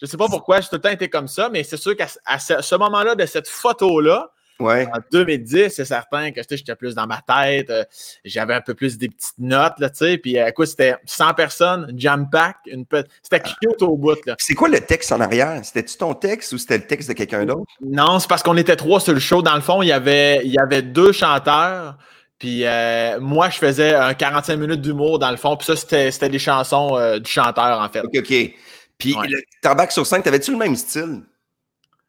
je 0.00 0.06
sais 0.06 0.16
pas 0.16 0.26
pourquoi 0.28 0.60
j'ai 0.60 0.68
tout 0.68 0.76
le 0.76 0.80
temps 0.80 0.90
été 0.90 1.08
comme 1.08 1.28
ça, 1.28 1.48
mais 1.50 1.62
c'est 1.64 1.76
sûr 1.76 1.96
qu'à 1.96 2.06
ce, 2.38 2.60
ce 2.62 2.74
moment-là, 2.76 3.14
de 3.14 3.26
cette 3.26 3.48
photo-là, 3.48 4.30
Ouais. 4.60 4.86
en 4.94 4.98
2010, 5.10 5.70
c'est 5.70 5.86
certain 5.86 6.32
que 6.32 6.42
j'étais 6.50 6.74
plus 6.76 6.94
dans 6.94 7.06
ma 7.06 7.22
tête. 7.26 7.70
euh, 7.70 7.82
J'avais 8.26 8.52
un 8.52 8.60
peu 8.60 8.74
plus 8.74 8.98
des 8.98 9.08
petites 9.08 9.38
notes, 9.38 9.72
là, 9.78 9.88
tu 9.88 9.96
sais. 9.96 10.18
Puis, 10.18 10.38
euh, 10.38 10.48
écoute, 10.48 10.66
c'était 10.66 10.96
100 11.06 11.32
personnes, 11.32 11.90
jam 11.96 12.28
pack, 12.30 12.56
une 12.66 12.84
pe- 12.84 13.04
C'était 13.22 13.40
cute 13.40 13.80
au 13.80 13.96
bout, 13.96 14.18
là. 14.26 14.34
C'est 14.38 14.52
quoi 14.52 14.68
le 14.68 14.78
texte 14.80 15.12
en 15.12 15.20
arrière? 15.22 15.58
C'était-tu 15.64 15.96
ton 15.96 16.12
texte 16.12 16.52
ou 16.52 16.58
c'était 16.58 16.76
le 16.76 16.86
texte 16.86 17.08
de 17.08 17.14
quelqu'un 17.14 17.46
d'autre? 17.46 17.64
Non, 17.80 18.18
c'est 18.18 18.28
parce 18.28 18.42
qu'on 18.42 18.58
était 18.58 18.76
trois 18.76 19.00
sur 19.00 19.14
le 19.14 19.18
show. 19.18 19.40
Dans 19.40 19.54
le 19.54 19.62
fond, 19.62 19.80
il 19.80 19.86
y 19.88 19.92
avait, 19.92 20.42
il 20.44 20.52
y 20.52 20.58
avait 20.58 20.82
deux 20.82 21.12
chanteurs. 21.12 21.96
Puis 22.40 22.64
euh, 22.64 23.20
moi, 23.20 23.50
je 23.50 23.58
faisais 23.58 23.94
un 23.94 24.14
45 24.14 24.56
minutes 24.56 24.80
d'humour 24.80 25.18
dans 25.20 25.30
le 25.30 25.36
fond. 25.36 25.56
Puis 25.56 25.66
ça, 25.66 25.76
c'était 25.76 26.10
c'était 26.10 26.30
des 26.30 26.38
chansons 26.40 26.96
euh, 26.96 27.18
du 27.20 27.30
chanteur, 27.30 27.78
en 27.78 27.88
fait. 27.88 28.00
OK, 28.00 28.16
OK. 28.16 28.54
Puis, 28.98 29.14
Ouais. 29.14 29.28
le- 29.28 29.42
t'embarques 29.62 29.92
sur 29.92 30.06
scène, 30.06 30.22
t'avais-tu 30.22 30.50
le 30.50 30.56
même 30.58 30.74
style? 30.74 31.22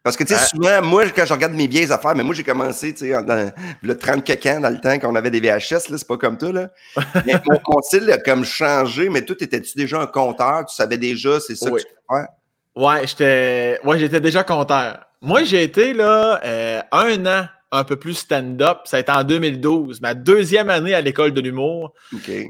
Parce 0.04 0.18
que, 0.18 0.24
tu 0.24 0.34
sais, 0.34 0.40
Euh, 0.42 0.46
souvent, 0.48 0.82
moi, 0.82 1.04
quand 1.10 1.26
je 1.26 1.34
regarde 1.34 1.54
mes 1.54 1.68
vieilles 1.68 1.92
affaires, 1.92 2.16
mais 2.16 2.24
moi, 2.24 2.34
j'ai 2.34 2.44
commencé, 2.44 2.92
tu 2.94 3.00
sais, 3.12 3.24
dans 3.24 3.52
le 3.84 3.98
30 3.98 4.30
ans, 4.48 4.60
dans 4.62 4.70
le 4.70 4.80
temps 4.82 4.98
qu'on 5.00 5.16
avait 5.16 5.30
des 5.30 5.40
VHS, 5.42 5.90
là, 5.90 5.98
c'est 5.98 6.08
pas 6.08 6.18
comme 6.18 6.38
toi, 6.38 6.52
là. 6.52 6.70
Mais 7.26 7.36
mon, 7.46 7.82
style 7.82 8.10
a 8.12 8.18
comme 8.18 8.44
changé, 8.44 9.10
mais 9.10 9.22
toi, 9.24 9.36
étais-tu 9.40 9.78
déjà 9.78 10.02
un 10.02 10.08
compteur? 10.08 10.66
Tu 10.66 10.76
savais 10.76 10.98
déjà, 10.98 11.40
c'est 11.40 11.56
ça 11.56 11.70
Oui. 11.70 11.82
que 11.84 11.88
tu 11.88 11.94
faire? 12.10 12.28
Ouais, 12.76 13.06
j'étais 13.06 13.80
ouais, 13.84 14.00
j'étais 14.00 14.22
déjà 14.22 14.44
compteur. 14.44 15.06
Moi, 15.22 15.44
j'ai 15.44 15.62
été 15.64 15.94
là 15.94 16.40
euh, 16.44 16.82
un 16.94 17.26
an 17.26 17.46
un 17.74 17.84
peu 17.86 17.96
plus 17.96 18.16
stand-up. 18.16 18.80
Ça 18.86 18.98
a 18.98 19.00
été 19.00 19.12
en 19.12 19.24
2012, 19.24 20.02
ma 20.02 20.14
deuxième 20.14 20.70
année 20.70 20.94
à 20.94 21.00
l'école 21.02 21.32
de 21.32 21.40
l'humour. 21.42 21.94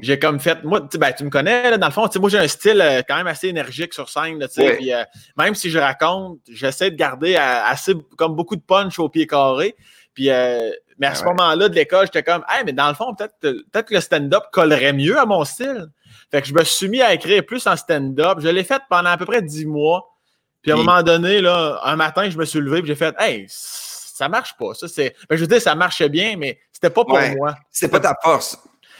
J'ai 0.02 0.18
comme 0.18 0.40
fait, 0.40 0.64
moi, 0.64 0.80
ben, 0.94 1.12
tu 1.16 1.22
me 1.24 1.30
connais, 1.30 1.70
là, 1.70 1.78
dans 1.78 1.86
le 1.86 1.92
fond, 1.92 2.06
tu 2.08 2.14
sais, 2.14 2.18
moi, 2.18 2.28
j'ai 2.28 2.38
un 2.38 2.48
style 2.48 2.80
euh, 2.80 3.02
quand 3.06 3.16
même 3.16 3.28
assez 3.28 3.48
énergique 3.48 3.94
sur 3.94 4.08
scène, 4.08 4.38
là, 4.40 4.48
tu 4.48 4.54
sais, 4.54 4.62
Ouais. 4.66 4.76
puis, 4.76 4.92
euh, 4.92 5.04
même 5.36 5.54
si 5.54 5.70
je 5.70 5.78
raconte, 5.78 6.38
j'essaie 6.48 6.90
de 6.90 6.96
garder 6.96 7.36
assez, 7.36 7.94
comme 8.16 8.34
beaucoup 8.34 8.56
de 8.56 8.62
punch 8.62 8.98
au 8.98 9.08
pied 9.08 9.26
carré. 9.28 9.76
Puis, 10.14 10.28
euh, 10.28 10.70
mais 10.98 11.06
à 11.06 11.10
Ah 11.10 11.14
ce 11.14 11.22
ouais. 11.22 11.28
moment-là 11.30 11.68
de 11.68 11.74
l'école, 11.74 12.06
j'étais 12.06 12.22
comme, 12.24 12.44
hey, 12.48 12.64
mais 12.66 12.72
dans 12.72 12.88
le 12.88 12.94
fond, 12.94 13.14
peut-être 13.14 13.34
que- 13.40 13.62
peut-être 13.70 13.86
que 13.88 13.94
le 13.94 14.00
stand-up 14.00 14.42
collerait 14.52 14.92
mieux 14.92 15.18
à 15.18 15.24
mon 15.24 15.44
style. 15.44 15.86
Fait 16.30 16.42
que 16.42 16.48
je 16.48 16.54
me 16.54 16.64
suis 16.64 16.88
mis 16.88 17.00
à 17.00 17.14
écrire 17.14 17.44
plus 17.46 17.66
en 17.66 17.76
stand-up. 17.76 18.38
Je 18.40 18.48
l'ai 18.48 18.64
fait 18.64 18.82
pendant 18.90 19.10
à 19.10 19.16
peu 19.16 19.24
près 19.24 19.40
dix 19.40 19.66
mois. 19.66 20.08
Puis 20.62 20.70
à 20.70 20.74
un 20.74 20.78
moment 20.78 21.02
donné, 21.02 21.40
là, 21.40 21.80
un 21.84 21.96
matin, 21.96 22.28
je 22.30 22.36
me 22.38 22.44
suis 22.44 22.60
levé 22.60 22.80
et 22.80 22.86
j'ai 22.86 22.94
fait, 22.94 23.14
hey, 23.18 23.46
ça 24.14 24.28
marche 24.28 24.54
pas. 24.58 24.74
Ça, 24.74 24.88
c'est... 24.88 25.14
Ben, 25.28 25.36
je 25.36 25.40
veux 25.42 25.46
dire, 25.46 25.60
ça 25.60 25.74
marchait 25.74 26.08
bien, 26.08 26.36
mais 26.36 26.58
c'était 26.72 26.90
pas 26.90 27.04
pour 27.04 27.14
Ouais. 27.14 27.34
moi. 27.36 27.54
C'est 27.70 27.88
pas 27.88 28.00
ta 28.00 28.16
force. 28.22 28.58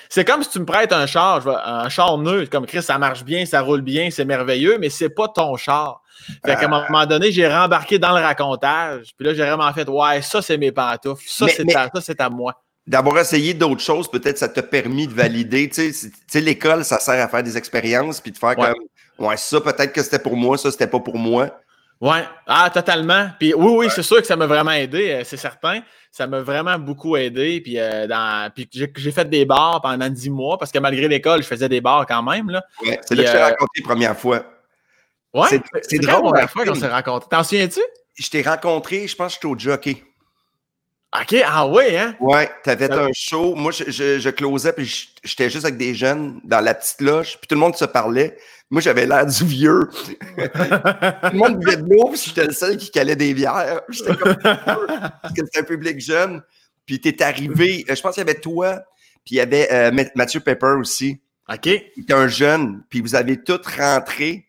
C'est 0.09 0.25
comme 0.27 0.43
si 0.43 0.51
tu 0.51 0.61
me 0.61 0.67
prêtes 0.67 0.93
un 0.93 1.07
char, 1.07 1.47
un 1.49 1.89
char 1.89 2.19
neutre, 2.19 2.51
comme 2.51 2.67
Chris, 2.67 2.83
ça 2.83 2.99
marche 2.99 3.25
bien, 3.25 3.47
ça 3.47 3.63
roule 3.63 3.81
bien, 3.81 4.11
c'est 4.11 4.27
merveilleux, 4.27 4.77
mais 4.79 4.91
c'est 4.91 5.09
pas 5.09 5.27
ton 5.29 5.57
char. 5.57 6.03
Fait 6.45 6.55
qu'à 6.55 6.69
un 6.69 6.73
Ah. 6.73 6.87
moment 6.91 7.07
donné, 7.07 7.33
j'ai 7.33 7.49
rembarqué 7.49 7.99
dans 7.99 8.17
le 8.17 8.23
racontage. 8.23 9.13
Puis 9.17 9.27
là, 9.27 9.33
j'ai 9.35 9.43
vraiment 9.43 9.73
fait, 9.73 9.89
ouais, 9.89 10.21
ça, 10.21 10.43
c'est 10.43 10.59
mes 10.59 10.71
pantoufles. 10.71 11.25
Ça, 11.27 11.47
Mais- 11.47 11.53
c'est 11.53 11.65
mais- 11.65 11.75
à, 11.75 11.89
ça, 11.95 12.01
c'est 12.03 12.21
à 12.21 12.29
moi. 12.29 12.55
D'avoir 12.87 13.17
essayé 13.19 13.55
d'autres 13.55 13.81
choses, 13.81 14.11
peut-être 14.11 14.37
ça 14.39 14.49
t'a 14.49 14.63
permis 14.63 15.07
de 15.07 15.15
valider. 15.15 15.69
Tu 15.69 15.75
sais, 15.77 15.93
c'est- 15.93 16.11
tu 16.11 16.17
sais, 16.29 16.41
l'école, 16.41 16.85
ça 16.85 16.99
sert 16.99 17.25
à 17.25 17.29
faire 17.29 17.43
des 17.43 17.57
expériences 17.57 18.21
puis 18.21 18.33
de 18.33 18.37
faire 18.39 18.59
Ouais. 18.59 18.73
comme, 19.17 19.27
ouais, 19.29 19.37
ça, 19.37 19.61
peut-être 19.61 19.93
que 19.93 20.03
c'était 20.03 20.19
pour 20.19 20.37
moi, 20.37 20.59
ça, 20.59 20.71
c'était 20.71 20.89
pas 20.89 21.01
pour 21.01 21.17
moi. 21.17 21.49
Ouais, 22.03 22.25
ah, 22.49 22.69
totalement. 22.69 23.29
Puis 23.39 23.55
oui, 23.55 23.73
oui, 23.77 23.87
c'est 23.95 24.03
sûr 24.03 24.17
que 24.17 24.27
ça 24.27 24.35
m'a 24.35 24.49
vraiment 24.49 24.73
aidé, 24.73 25.13
euh, 25.13 25.23
c'est 25.25 25.37
certain. 25.37 25.83
Ça 26.11 26.27
m'a 26.27 26.41
vraiment 26.41 26.77
beaucoup 26.77 27.17
aidé. 27.17 27.61
Puis, 27.61 27.79
euh, 27.79 28.09
dans, 28.09 28.51
puis 28.53 28.69
j'ai, 28.73 29.13
fait 29.13 29.31
des 29.31 29.45
bars 29.45 29.81
pendant 29.81 30.09
dix 30.09 30.29
mois 30.29 30.59
parce 30.59 30.73
que 30.73 30.81
malgré 30.81 31.07
l'école, 31.07 31.45
je 31.45 31.47
faisais 31.47 31.69
des 31.69 31.81
bars 31.81 32.05
quand 32.05 32.25
même. 32.25 32.51
Là. 32.51 32.65
Ouais, 32.85 33.01
c'est 33.07 33.15
là 33.15 33.23
que 33.23 33.29
je 33.29 33.33
t'ai 33.33 33.39
euh, 33.39 33.45
raconté 33.45 33.81
la 33.81 33.85
première 33.87 34.19
fois. 34.19 34.45
Ouais, 35.33 35.49
C'est- 35.49 35.99
drôle, 36.01 36.25
la 36.25 36.31
première 36.31 36.51
fois 36.51 36.67
qu'on 36.67 36.75
s'est 36.75 36.89
rencontrés. 36.89 37.29
T'en 37.31 37.45
souviens-tu? 37.45 37.81
Je 38.17 38.29
t'ai 38.29 38.43
rencontré, 38.43 39.07
je 39.07 39.15
pense 39.15 39.29
que 39.29 39.35
j'étais 39.35 39.47
au 39.47 39.57
jockey. 39.57 40.03
OK, 41.15 41.37
ah 41.45 41.67
oui, 41.67 41.95
hein? 41.97 42.17
Ouais, 42.21 42.51
t'avais 42.65 42.87
Ça- 42.87 43.05
un 43.05 43.11
show. 43.15 43.55
Moi, 43.55 43.71
je, 43.71 43.85
je, 43.91 44.19
je 44.19 44.31
closais, 44.31 44.73
puis 44.73 45.11
j'étais 45.23 45.51
juste 45.51 45.65
avec 45.67 45.77
des 45.77 45.95
jeunes 45.95 46.41
dans 46.45 46.61
la 46.61 46.73
petite 46.75 47.03
loge, 47.03 47.39
puis 47.39 47.49
tout 47.49 47.55
le 47.55 47.61
monde 47.61 47.77
se 47.77 47.85
parlait. 47.85 48.39
Moi, 48.71 48.81
j'avais 48.81 49.05
l'air 49.05 49.27
du 49.27 49.45
vieux. 49.45 49.91
tout 49.93 50.39
le 50.39 51.37
monde 51.37 51.59
buvait 51.59 51.77
de 51.77 51.85
l'eau, 51.87 52.09
puis 52.11 52.21
j'étais 52.25 52.47
le 52.47 52.53
seul 52.55 52.79
qui 52.79 52.91
calait 52.91 53.17
des 53.17 53.35
bières. 53.35 53.83
J'étais 53.91 54.17
comme 54.17 54.37
parce 54.37 55.35
que 55.37 55.45
c'était 55.45 55.61
un 55.61 55.65
public 55.65 56.01
jeune. 56.01 56.43
Puis 56.87 56.99
t'es 56.99 57.23
arrivé, 57.23 57.85
euh, 57.91 57.95
je 57.95 58.01
pense 58.01 58.15
qu'il 58.15 58.27
y 58.27 58.29
avait 58.31 58.41
toi, 58.41 58.81
puis 59.25 59.35
il 59.35 59.37
y 59.37 59.41
avait 59.41 59.71
euh, 59.71 59.91
Ma- 59.93 60.05
Mathieu 60.15 60.41
Pepper 60.41 60.75
aussi. 60.81 61.21
OK. 61.53 61.67
Il 61.67 62.03
était 62.05 62.15
un 62.15 62.29
jeune, 62.29 62.83
puis 62.89 63.03
vous 63.03 63.15
avez 63.15 63.37
tous 63.43 63.61
rentré. 63.79 64.49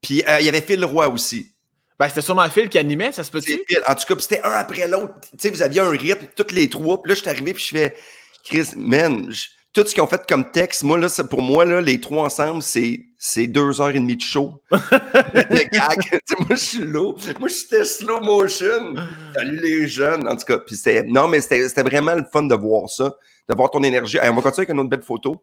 Puis 0.00 0.22
euh, 0.26 0.40
il 0.40 0.46
y 0.46 0.48
avait 0.48 0.62
Phil 0.62 0.82
Roy 0.84 1.08
aussi. 1.10 1.52
Ben, 1.98 2.08
c'était 2.08 2.20
sûrement 2.20 2.48
Phil 2.50 2.68
qui 2.68 2.78
animait, 2.78 3.10
ça 3.12 3.24
se 3.24 3.30
peut-tu? 3.30 3.52
En 3.88 3.94
tout 3.94 4.04
cas, 4.06 4.14
puis 4.14 4.22
c'était 4.22 4.42
un 4.42 4.50
après 4.52 4.86
l'autre. 4.86 5.14
Tu 5.22 5.28
sais, 5.38 5.50
vous 5.50 5.62
aviez 5.62 5.80
un 5.80 5.88
rythme, 5.90 6.26
toutes 6.36 6.52
les 6.52 6.68
trois. 6.68 7.02
Puis 7.02 7.10
là, 7.10 7.14
je 7.14 7.20
suis 7.20 7.30
arrivé, 7.30 7.54
puis 7.54 7.64
je 7.64 7.76
fais, 7.76 7.96
Chris, 8.44 8.68
man, 8.76 9.30
je- 9.32 9.46
tout 9.72 9.86
ce 9.86 9.92
qu'ils 9.94 10.02
ont 10.02 10.06
fait 10.06 10.22
comme 10.26 10.50
texte, 10.50 10.82
moi, 10.84 10.98
là, 10.98 11.08
pour 11.28 11.42
moi, 11.42 11.64
là, 11.66 11.80
les 11.82 12.00
trois 12.00 12.24
ensemble, 12.24 12.62
c'est, 12.62 13.00
c'est 13.18 13.46
deux 13.46 13.80
heures 13.80 13.90
et 13.90 13.94
demie 13.94 14.16
de 14.16 14.22
show. 14.22 14.62
Le 14.70 15.68
gag. 15.70 16.20
Moi, 16.38 16.48
je 16.50 16.54
suis 16.56 16.78
low. 16.78 17.16
Moi, 17.38 17.48
j'étais 17.48 17.84
slow 17.84 18.20
motion. 18.20 18.94
Salut 19.34 19.60
les 19.60 19.86
jeunes. 19.88 20.26
En 20.28 20.36
tout 20.36 20.44
cas, 20.46 20.58
puis 20.58 20.76
c'était, 20.76 21.02
non, 21.02 21.28
mais 21.28 21.40
c'était, 21.42 21.68
c'était 21.68 21.82
vraiment 21.82 22.14
le 22.14 22.24
fun 22.32 22.42
de 22.44 22.54
voir 22.54 22.88
ça, 22.88 23.14
de 23.48 23.54
voir 23.54 23.70
ton 23.70 23.82
énergie. 23.82 24.18
On 24.22 24.34
va 24.34 24.42
continuer 24.42 24.64
avec 24.66 24.70
une 24.70 24.80
autre 24.80 24.88
belle 24.90 25.02
photo. 25.02 25.42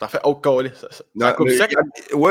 T'as 0.00 0.08
fait 0.08 0.20
oh, 0.24 0.34
collé. 0.36 0.70
Ça, 0.74 0.88
ça, 0.90 1.04
Non, 1.14 1.26
ça 1.26 1.32
coupe 1.34 1.48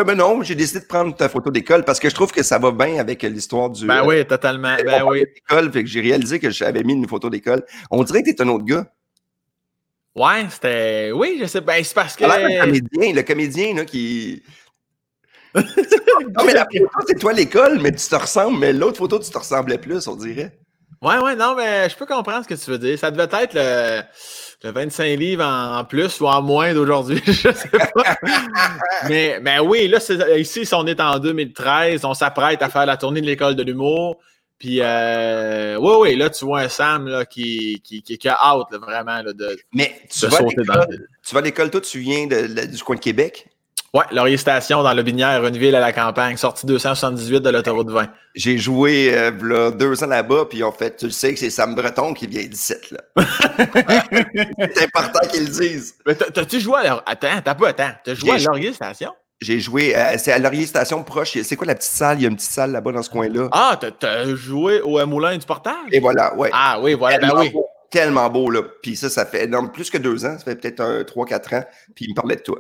mais- 0.08 0.16
non, 0.16 0.42
j'ai 0.42 0.56
décidé 0.56 0.80
de 0.80 0.86
prendre 0.86 1.16
ta 1.16 1.30
photo 1.30 1.52
d'école 1.52 1.86
parce 1.86 2.00
que 2.00 2.10
je 2.10 2.16
trouve 2.16 2.32
que 2.32 2.42
ça 2.42 2.58
va 2.58 2.72
bien 2.72 3.00
avec 3.00 3.22
l'histoire 3.22 3.70
du. 3.70 3.86
Ben 3.86 4.04
oui, 4.04 4.26
totalement. 4.26 4.76
on 4.80 4.84
Ben 4.84 5.04
oui. 5.06 5.26
fait 5.72 5.84
que 5.84 5.86
j'ai 5.86 6.02
réalisé 6.02 6.40
que 6.40 6.50
j'avais 6.50 6.82
mis 6.84 6.94
une 6.94 7.08
photo 7.08 7.30
d'école. 7.30 7.64
On 7.92 8.04
dirait 8.04 8.24
que 8.24 8.32
t'es 8.32 8.42
un 8.42 8.48
autre 8.48 8.66
gars. 8.66 8.92
Ouais, 10.16 10.48
c'était. 10.50 11.12
Oui, 11.14 11.38
je 11.40 11.46
sais. 11.46 11.62
Ben, 11.62 11.84
c'est 11.84 11.94
parce 11.94 12.16
que. 12.16 12.24
Alors, 12.24 12.40
le 12.40 12.60
comédien, 12.60 13.14
le 13.14 13.22
comédien 13.22 13.76
là, 13.76 13.86
qui. 13.86 14.42
non, 15.56 16.44
mais 16.48 16.54
la 16.54 16.66
photo, 16.66 17.06
c'est 17.08 17.20
toi 17.20 17.34
l'école, 17.34 17.80
mais 17.80 17.92
tu 17.92 18.08
te 18.08 18.16
ressembles. 18.16 18.58
Mais 18.58 18.74
l'autre 18.74 18.98
photo, 18.98 19.20
tu 19.20 19.30
te 19.30 19.38
ressemblais 19.38 19.78
plus, 19.78 20.08
on 20.08 20.16
dirait. 20.16 20.58
Ouais, 21.02 21.18
ouais, 21.18 21.36
non, 21.36 21.56
mais 21.56 21.90
je 21.90 21.96
peux 21.96 22.06
comprendre 22.06 22.44
ce 22.44 22.48
que 22.50 22.62
tu 22.62 22.70
veux 22.72 22.78
dire. 22.78 23.00
Ça 23.00 23.10
devait 23.10 23.24
être 23.24 23.54
le, 23.54 24.02
le 24.64 24.72
25 24.72 25.18
livres 25.18 25.46
en, 25.46 25.86
plus 25.86 26.20
ou 26.20 26.28
en 26.28 26.42
moins 26.42 26.74
d'aujourd'hui, 26.74 27.22
je 27.26 27.52
sais 27.54 27.70
pas. 27.70 28.18
mais, 29.08 29.40
mais 29.42 29.60
oui, 29.60 29.88
là, 29.88 30.00
ici, 30.38 30.68
on 30.74 30.86
est 30.88 31.00
en 31.00 31.20
2013, 31.20 32.04
on 32.04 32.14
s'apprête 32.14 32.62
à 32.62 32.70
faire 32.70 32.86
la 32.86 32.98
tournée 32.98 33.22
de 33.22 33.26
l'école 33.26 33.56
de 33.56 33.64
l'humour. 33.64 34.18
Puis, 34.58 34.80
euh, 34.82 35.78
oui, 35.78 35.94
oui, 36.00 36.16
là, 36.18 36.30
tu 36.30 36.44
vois 36.44 36.62
un 36.62 36.68
Sam 36.68 37.08
là, 37.08 37.26
qui, 37.26 37.82
qui, 37.82 38.02
qui, 38.02 38.28
a 38.28 38.38
hâte, 38.38 38.74
vraiment, 38.74 39.22
là, 39.22 39.32
de, 39.32 39.58
Mais 39.74 40.02
tu, 40.12 40.28
vas 40.28 40.38
tu 40.38 41.34
vas 41.34 41.40
à 41.40 41.42
l'école, 41.42 41.72
toi, 41.72 41.80
tu 41.80 42.00
viens 42.00 42.28
de, 42.28 42.66
du 42.66 42.84
coin 42.84 42.98
de 42.98 43.00
Québec? 43.00 43.48
Oui, 43.92 44.04
Laurier 44.12 44.38
Station 44.38 44.84
dans 44.84 44.94
le 44.94 45.02
Binière, 45.02 45.44
une 45.44 45.58
ville 45.58 45.74
à 45.74 45.80
la 45.80 45.92
campagne, 45.92 46.38
sortie 46.38 46.68
278 46.68 47.40
de 47.40 47.50
l'autoroute 47.50 47.90
20. 47.90 48.08
J'ai 48.36 48.60
joué 48.60 49.12
euh, 49.16 49.32
là, 49.42 49.72
deux 49.72 50.04
ans 50.04 50.08
là-bas, 50.08 50.46
puis 50.48 50.62
en 50.62 50.72
fait, 50.72 50.98
tu 50.98 51.06
le 51.06 51.12
sais 51.12 51.34
que 51.34 51.40
c'est 51.40 51.50
Sam 51.50 51.74
Breton 51.74 52.14
qui 52.14 52.28
vient 52.28 52.46
d'ici, 52.46 52.76
là. 52.92 53.00
c'est 54.76 54.84
important 54.84 55.28
qu'ils 55.32 55.46
le 55.46 55.50
disent. 55.50 55.96
Mais 56.06 56.14
t'as-tu 56.14 56.60
joué 56.60 56.86
à 56.86 57.04
Attends, 57.08 57.42
t'as 57.44 57.56
pas 57.56 57.70
attends. 57.70 57.90
T'as 58.04 58.14
joué 58.14 58.34
à 58.34 58.38
Laurier 58.38 58.74
Station? 58.74 59.12
J'ai 59.42 59.60
joué, 59.60 59.96
euh, 59.96 60.18
c'est 60.20 60.34
à 60.34 60.38
Laurier 60.38 60.68
Station 60.68 61.04
proche. 61.04 61.36
C'est 61.42 61.56
quoi 61.56 61.66
la 61.66 61.74
petite 61.74 61.92
salle? 61.92 62.20
Il 62.20 62.24
y 62.24 62.26
a 62.26 62.30
une 62.30 62.36
petite 62.36 62.52
salle 62.52 62.72
là-bas 62.72 62.92
dans 62.92 63.02
ce 63.02 63.10
coin-là. 63.10 63.50
Ah, 63.54 63.80
t'as 64.00 64.36
joué 64.36 64.82
au 64.82 65.04
Moulin 65.08 65.36
du 65.36 65.46
Portage? 65.48 65.74
Et 65.92 66.00
voilà, 66.00 66.36
ouais. 66.36 66.52
Ah 66.54 66.80
oui, 66.80 66.94
voilà, 66.94 67.18
ben 67.18 67.32
oui. 67.40 67.52
tellement 67.90 68.30
beau, 68.30 68.52
là. 68.52 68.62
Puis 68.84 68.96
ça, 68.96 69.10
ça 69.10 69.26
fait 69.26 69.48
non, 69.48 69.68
plus 69.68 69.90
que 69.90 69.98
deux 69.98 70.26
ans, 70.26 70.38
ça 70.38 70.44
fait 70.44 70.58
peut-être 70.58 71.04
trois, 71.08 71.26
quatre 71.26 71.56
ans. 71.56 71.64
Puis 71.96 72.06
il 72.06 72.12
me 72.12 72.16
parlait 72.16 72.36
de 72.36 72.42
toi. 72.42 72.60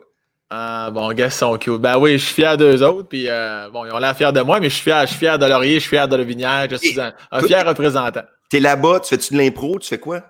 Ah, 0.51 0.89
bon, 0.91 1.11
gars, 1.13 1.29
sont 1.29 1.57
cute. 1.57 1.79
Ben 1.79 1.97
oui, 1.99 2.17
je 2.17 2.25
suis 2.25 2.33
fier 2.33 2.57
d'eux 2.57 2.83
autres, 2.83 3.07
puis 3.07 3.25
euh, 3.29 3.69
bon, 3.69 3.85
ils 3.85 3.91
ont 3.91 3.99
l'air 3.99 4.17
fiers 4.17 4.31
de 4.31 4.41
moi, 4.41 4.59
mais 4.59 4.69
je 4.69 4.75
suis 4.75 4.83
fier, 4.83 5.01
je 5.01 5.07
suis 5.07 5.17
fier 5.17 5.37
de 5.37 5.45
Laurier, 5.45 5.75
je 5.75 5.81
suis 5.81 5.89
fier 5.89 6.07
de 6.07 6.15
Levinière, 6.15 6.67
je 6.69 6.75
suis 6.75 6.99
un, 6.99 7.41
fier 7.41 7.65
représentant. 7.67 8.23
T'es 8.49 8.59
là-bas, 8.59 8.99
tu 9.01 9.09
fais-tu 9.09 9.35
de 9.35 9.37
l'impro, 9.37 9.77
tu 9.77 9.87
fais 9.87 9.99
quoi? 9.99 10.23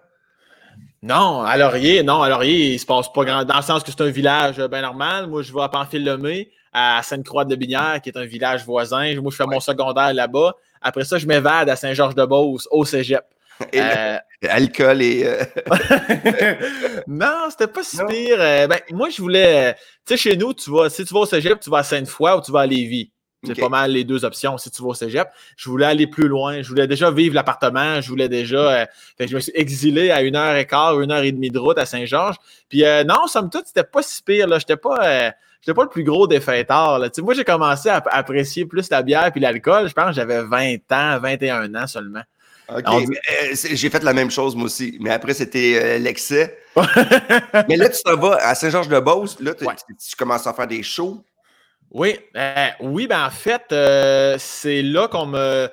Non, 1.02 1.44
à 1.44 1.56
Laurier, 1.56 2.04
non, 2.04 2.22
à 2.22 2.28
Laurier, 2.28 2.74
il 2.74 2.80
se 2.80 2.86
passe 2.86 3.12
pas 3.14 3.24
grand, 3.24 3.46
dans 3.46 3.56
le 3.56 3.62
sens 3.62 3.82
que 3.82 3.92
c'est 3.92 4.02
un 4.02 4.10
village 4.10 4.58
bien 4.58 4.82
normal. 4.82 5.28
Moi, 5.28 5.42
je 5.42 5.54
vais 5.54 5.62
à 5.62 5.70
Pamphile-Lemay, 5.70 6.50
à 6.74 7.02
Sainte-Croix-de-Binière, 7.02 8.02
qui 8.04 8.10
est 8.10 8.18
un 8.18 8.26
village 8.26 8.66
voisin. 8.66 9.16
Moi, 9.22 9.32
je 9.32 9.38
fais 9.38 9.46
mon 9.46 9.62
secondaire 9.62 10.14
là-bas. 10.14 10.54
Après 10.82 11.06
ça, 11.06 11.18
je 11.18 11.26
m'évade 11.26 11.70
à 11.70 11.78
Saint-Georges-de-Beauce, 11.78 12.68
au 12.72 12.84
cégep. 12.84 13.24
Et 13.74 13.82
euh, 13.82 14.18
Alcool 14.48 15.02
et. 15.02 15.26
Euh, 15.26 15.44
non, 17.08 17.50
c'était 17.50 17.68
pas 17.68 17.84
si 17.84 17.98
pire. 18.08 18.38
Euh, 18.40 18.68
ben, 18.68 18.80
moi, 18.92 19.10
je 19.10 19.22
voulais. 19.22 19.76
Tu 20.06 20.16
sais, 20.16 20.18
chez 20.18 20.38
nous, 20.38 20.54
tu 20.54 20.72
vas, 20.72 20.90
si 20.90 21.04
tu 21.04 21.14
vas 21.14 21.22
au 21.22 21.26
cégep, 21.26 21.60
tu 21.60 21.70
vas 21.70 21.80
à 21.80 21.84
Sainte-Foy 21.84 22.38
ou 22.38 22.42
tu 22.42 22.52
vas 22.52 22.62
à 22.62 22.66
Lévis. 22.66 23.12
C'est 23.46 23.58
pas 23.58 23.70
mal 23.70 23.92
les 23.92 24.04
deux 24.04 24.26
options 24.26 24.58
si 24.58 24.70
tu 24.70 24.82
vas 24.82 24.90
au 24.90 24.94
cégep. 24.94 25.30
Je 25.56 25.70
voulais 25.70 25.86
aller 25.86 26.08
plus 26.08 26.28
loin. 26.28 26.62
Je 26.62 26.68
voulais 26.68 26.88
déjà 26.88 27.10
vivre 27.10 27.36
l'appartement. 27.36 28.02
Je 28.02 28.10
voulais 28.10 28.28
déjà. 28.28 28.86
je 29.18 29.34
me 29.34 29.40
suis 29.40 29.54
exilé 29.56 30.12
à 30.12 30.22
une 30.22 30.36
heure 30.36 30.58
et 30.58 30.66
quart, 30.66 31.00
une 31.00 31.12
heure 31.12 31.24
et 31.24 31.32
demie 31.32 31.50
de 31.50 31.58
route 31.58 31.78
à 31.78 31.86
Saint-Georges. 31.86 32.36
Puis 32.68 32.84
non, 33.06 33.28
somme 33.28 33.50
toute, 33.50 33.68
c'était 33.68 33.86
pas 33.86 34.02
si 34.02 34.22
pire. 34.24 34.48
J'étais 34.60 34.78
pas. 34.78 35.34
J'étais 35.62 35.74
pas 35.74 35.84
le 35.84 35.90
plus 35.90 36.04
gros. 36.04 36.28
Là. 36.28 37.10
moi, 37.22 37.34
j'ai 37.34 37.44
commencé 37.46 37.90
à 37.90 38.04
apprécier 38.12 38.66
plus 38.66 38.90
la 38.90 39.04
bière 39.04 39.32
puis 39.32 39.40
l'alcool. 39.40 39.88
Je 39.88 39.94
pense 39.94 40.08
que 40.08 40.14
j'avais 40.14 40.44
20 40.44 40.92
ans, 40.92 41.20
21 41.20 41.76
ans 41.76 41.88
seulement. 41.88 42.24
Euh, 42.72 43.54
j'ai 43.54 43.90
fait 43.90 44.04
la 44.04 44.14
même 44.14 44.32
chose, 44.32 44.56
moi 44.56 44.66
aussi. 44.66 44.98
Mais 45.00 45.10
après, 45.10 45.34
c'était 45.34 45.80
euh, 45.82 45.98
l'excès. 45.98 46.60
mais 47.68 47.78
là, 47.78 47.90
tu 47.90 48.02
t'en 48.04 48.18
vas 48.18 48.38
à 48.42 48.56
Saint-Georges-de-Beauce. 48.56 49.40
Là, 49.40 49.54
tu 49.56 50.16
commences 50.18 50.48
à 50.48 50.54
faire 50.54 50.68
des 50.68 50.84
shows. 50.84 51.24
Oui. 51.92 52.18
Euh, 52.36 52.68
oui, 52.82 53.08
ben 53.08 53.26
en 53.26 53.32
fait, 53.32 53.64
c'est 54.40 54.82
là 54.82 55.08
qu'on 55.08 55.26
me, 55.26 55.70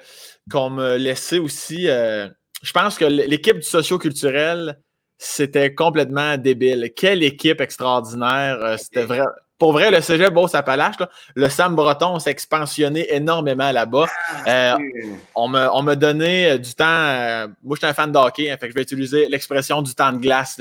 qu'on 0.51 0.71
me 0.71 0.97
laissait 0.97 1.39
aussi. 1.39 1.87
je 1.87 2.73
pense 2.73 2.97
que 2.97 3.05
l'équipe 3.05 3.57
du 3.57 3.67
socio-culturel, 3.67 4.79
c'était 5.19 5.75
complètement 5.75 6.37
débile. 6.37 6.93
Quelle 6.97 7.23
équipe 7.23 7.61
extraordinaire. 7.61 8.77
C'était 8.79 9.05
vrai 9.05 9.25
pour 9.59 9.73
vrai, 9.73 9.91
le 9.91 10.01
cégep 10.01 10.33
Beauce-Appalaches, 10.35 10.97
le 11.35 11.49
Sam 11.49 11.75
Breton 11.75 12.19
s'est 12.19 12.31
expansionné 12.31 13.15
énormément 13.15 13.73
là-bas. 13.73 14.07
Ah, 14.45 14.75
euh, 14.75 14.79
on, 15.35 15.49
me, 15.49 15.69
on 15.73 15.83
donnait 15.95 16.53
euh, 16.53 16.59
du 16.59 16.75
temps. 16.75 16.85
Euh, 16.87 17.49
moi, 17.65 17.77
je 17.77 17.79
suis 17.79 17.87
un 17.87 17.95
fan 17.95 18.13
de 18.13 18.19
hockey, 18.19 18.51
hein, 18.51 18.57
fait 18.61 18.67
que 18.67 18.73
je 18.73 18.75
vais 18.75 18.83
utiliser 18.83 19.27
l'expression 19.29 19.81
du 19.81 19.95
temps 19.95 20.13
de 20.13 20.19
glace. 20.19 20.61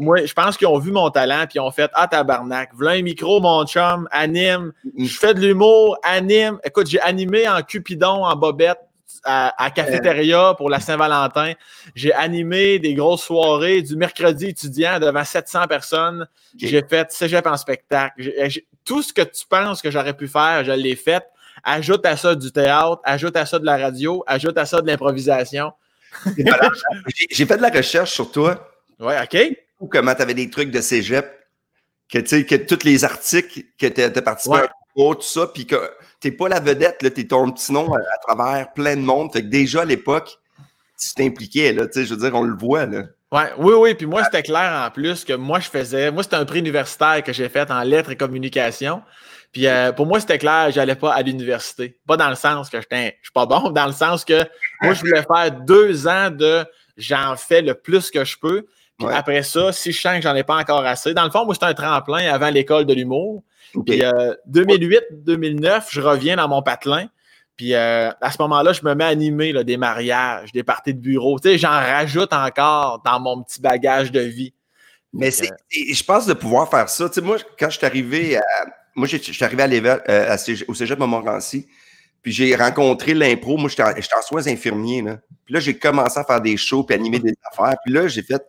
Moi, 0.00 0.24
je 0.24 0.32
pense 0.32 0.56
qu'ils 0.56 0.68
ont 0.68 0.78
vu 0.78 0.92
mon 0.92 1.10
talent 1.10 1.44
puis 1.48 1.56
ils 1.56 1.60
ont 1.60 1.70
fait 1.70 1.90
Ah, 1.94 2.06
tabarnak, 2.06 2.70
voilà 2.74 2.92
un 2.92 3.02
micro, 3.02 3.40
mon 3.40 3.66
chum, 3.66 4.08
anime. 4.12 4.72
Je 4.96 5.18
fais 5.18 5.34
de 5.34 5.40
l'humour, 5.40 5.98
anime. 6.02 6.58
Écoute, 6.64 6.88
j'ai 6.88 7.00
animé 7.00 7.48
en 7.48 7.62
Cupidon, 7.62 8.24
en 8.24 8.36
bobette 8.36 8.78
à, 9.24 9.70
cafétéria 9.74 10.54
pour 10.56 10.70
la 10.70 10.80
Saint-Valentin. 10.80 11.52
J'ai 11.94 12.12
animé 12.12 12.78
des 12.78 12.94
grosses 12.94 13.24
soirées 13.24 13.82
du 13.82 13.96
mercredi 13.96 14.46
étudiant 14.46 14.98
devant 14.98 15.24
700 15.24 15.66
personnes. 15.66 16.26
J'ai 16.56 16.82
fait 16.82 17.10
cégep 17.12 17.46
en 17.46 17.56
spectacle. 17.56 18.32
tout 18.84 19.02
ce 19.02 19.12
que 19.12 19.22
tu 19.22 19.46
penses 19.48 19.82
que 19.82 19.90
j'aurais 19.90 20.16
pu 20.16 20.28
faire, 20.28 20.64
je 20.64 20.72
l'ai 20.72 20.96
fait. 20.96 21.24
Ajoute 21.64 22.06
à 22.06 22.16
ça 22.16 22.34
du 22.34 22.52
théâtre, 22.52 23.00
ajoute 23.04 23.36
à 23.36 23.44
ça 23.44 23.58
de 23.58 23.66
la 23.66 23.76
radio, 23.76 24.22
ajoute 24.26 24.56
à 24.58 24.66
ça 24.66 24.80
de 24.80 24.86
l'improvisation. 24.86 25.72
J'ai 27.30 27.46
fait 27.46 27.56
de 27.56 27.62
la 27.62 27.70
recherche 27.70 28.12
sur 28.12 28.30
toi. 28.30 28.70
Oui, 29.00 29.14
OK. 29.22 29.88
Comment 29.90 30.14
tu 30.14 30.22
avais 30.22 30.34
des 30.34 30.50
trucs 30.50 30.70
de 30.70 30.80
cégep, 30.80 31.26
que, 32.08 32.18
que 32.18 32.54
tous 32.56 32.84
les 32.84 33.04
articles 33.04 33.62
que 33.78 33.86
tu 33.86 34.02
as 34.02 34.10
participé 34.22 34.56
à 34.56 34.68
tout 34.96 35.16
ça, 35.20 35.46
puis 35.46 35.66
que 35.66 35.76
t'es 36.20 36.32
pas 36.32 36.48
la 36.48 36.60
vedette, 36.60 37.02
là, 37.02 37.10
t'es 37.10 37.24
ton 37.24 37.50
petit 37.50 37.72
nom 37.72 37.92
à, 37.94 38.18
travers 38.26 38.72
plein 38.72 38.96
de 38.96 39.02
monde. 39.02 39.32
Fait 39.32 39.42
que 39.42 39.46
déjà 39.46 39.82
à 39.82 39.84
l'époque, 39.84 40.38
tu 41.00 41.14
t'impliquais, 41.14 41.72
là, 41.72 41.86
tu 41.86 42.00
sais, 42.00 42.06
je 42.06 42.14
veux 42.14 42.20
dire, 42.20 42.34
on 42.34 42.42
le 42.42 42.56
voit, 42.56 42.86
là. 42.86 43.04
Ouais, 43.30 43.52
oui, 43.58 43.74
oui, 43.76 43.94
puis 43.94 44.06
moi, 44.06 44.24
c'était 44.24 44.42
clair 44.42 44.86
en 44.86 44.90
plus 44.90 45.22
que 45.22 45.34
moi, 45.34 45.60
je 45.60 45.68
faisais, 45.68 46.10
moi, 46.10 46.22
c'était 46.22 46.36
un 46.36 46.46
prix 46.46 46.60
universitaire 46.60 47.22
que 47.22 47.32
j'ai 47.34 47.50
fait 47.50 47.70
en 47.70 47.82
lettres 47.82 48.10
et 48.10 48.16
communication. 48.16 49.02
Puis 49.52 49.66
euh, 49.66 49.92
pour 49.92 50.06
moi, 50.06 50.18
c'était 50.18 50.38
clair, 50.38 50.70
j'allais 50.70 50.94
pas 50.94 51.12
à 51.12 51.22
l'université. 51.22 51.98
Pas 52.06 52.16
dans 52.16 52.30
le 52.30 52.36
sens 52.36 52.70
que 52.70 52.78
je 52.80 52.86
suis 52.86 53.32
pas 53.34 53.44
bon, 53.46 53.70
dans 53.70 53.86
le 53.86 53.92
sens 53.92 54.24
que 54.24 54.44
moi, 54.82 54.94
je 54.94 55.00
voulais 55.00 55.22
faire 55.22 55.52
deux 55.52 56.08
ans 56.08 56.30
de 56.30 56.64
j'en 56.96 57.36
fais 57.36 57.60
le 57.60 57.74
plus 57.74 58.10
que 58.10 58.24
je 58.24 58.36
peux. 58.38 58.66
Puis 58.98 59.08
après 59.12 59.42
ça, 59.42 59.72
si 59.72 59.92
je 59.92 60.00
sens 60.00 60.16
que 60.16 60.22
j'en 60.22 60.34
ai 60.34 60.42
pas 60.42 60.56
encore 60.56 60.84
assez, 60.84 61.14
dans 61.14 61.24
le 61.24 61.30
fond, 61.30 61.44
moi, 61.44 61.54
c'était 61.54 61.66
un 61.66 61.74
tremplin 61.74 62.32
avant 62.32 62.50
l'école 62.50 62.84
de 62.84 62.94
l'humour. 62.94 63.44
Puis 63.72 64.02
2008-2009, 64.50 65.66
euh, 65.66 65.80
je 65.90 66.00
reviens 66.00 66.36
dans 66.36 66.48
mon 66.48 66.62
patelin. 66.62 67.08
Puis 67.56 67.74
euh, 67.74 68.10
à 68.20 68.30
ce 68.30 68.40
moment-là, 68.40 68.72
je 68.72 68.82
me 68.84 68.94
mets 68.94 69.04
à 69.04 69.08
animer 69.08 69.52
là, 69.52 69.64
des 69.64 69.76
mariages, 69.76 70.52
des 70.52 70.62
parties 70.62 70.94
de 70.94 71.00
bureau. 71.00 71.38
Tu 71.40 71.48
sais, 71.48 71.58
j'en 71.58 71.70
rajoute 71.70 72.32
encore 72.32 73.02
dans 73.04 73.18
mon 73.18 73.42
petit 73.42 73.60
bagage 73.60 74.12
de 74.12 74.20
vie. 74.20 74.54
Mais 75.12 75.30
c'est, 75.30 75.50
je 75.70 76.04
pense 76.04 76.26
de 76.26 76.34
pouvoir 76.34 76.70
faire 76.70 76.88
ça. 76.88 77.08
Tu 77.08 77.16
sais, 77.16 77.20
moi, 77.20 77.36
quand 77.58 77.68
je 77.68 77.78
suis 77.78 77.86
arrivé 77.86 78.36
à. 78.36 78.42
Moi, 78.94 79.06
je 79.06 79.16
suis 79.16 79.44
arrivé 79.44 79.62
à, 79.62 80.00
euh, 80.08 80.36
au 80.66 80.74
Cégep 80.74 80.98
Montmorency, 80.98 81.68
puis 82.22 82.32
j'ai 82.32 82.54
rencontré 82.54 83.14
l'impro. 83.14 83.56
Moi, 83.56 83.70
j'étais 83.70 83.84
en, 83.84 83.90
en, 83.90 84.22
soins 84.22 84.46
infirmiers. 84.46 85.02
Là. 85.02 85.18
Puis 85.44 85.54
là, 85.54 85.60
j'ai 85.60 85.76
commencé 85.78 86.18
à 86.18 86.24
faire 86.24 86.40
des 86.40 86.56
shows 86.56 86.84
puis 86.84 86.94
animer 86.94 87.18
des 87.18 87.34
affaires. 87.50 87.76
Puis 87.84 87.94
là, 87.94 88.06
j'ai 88.06 88.22
fait 88.22 88.42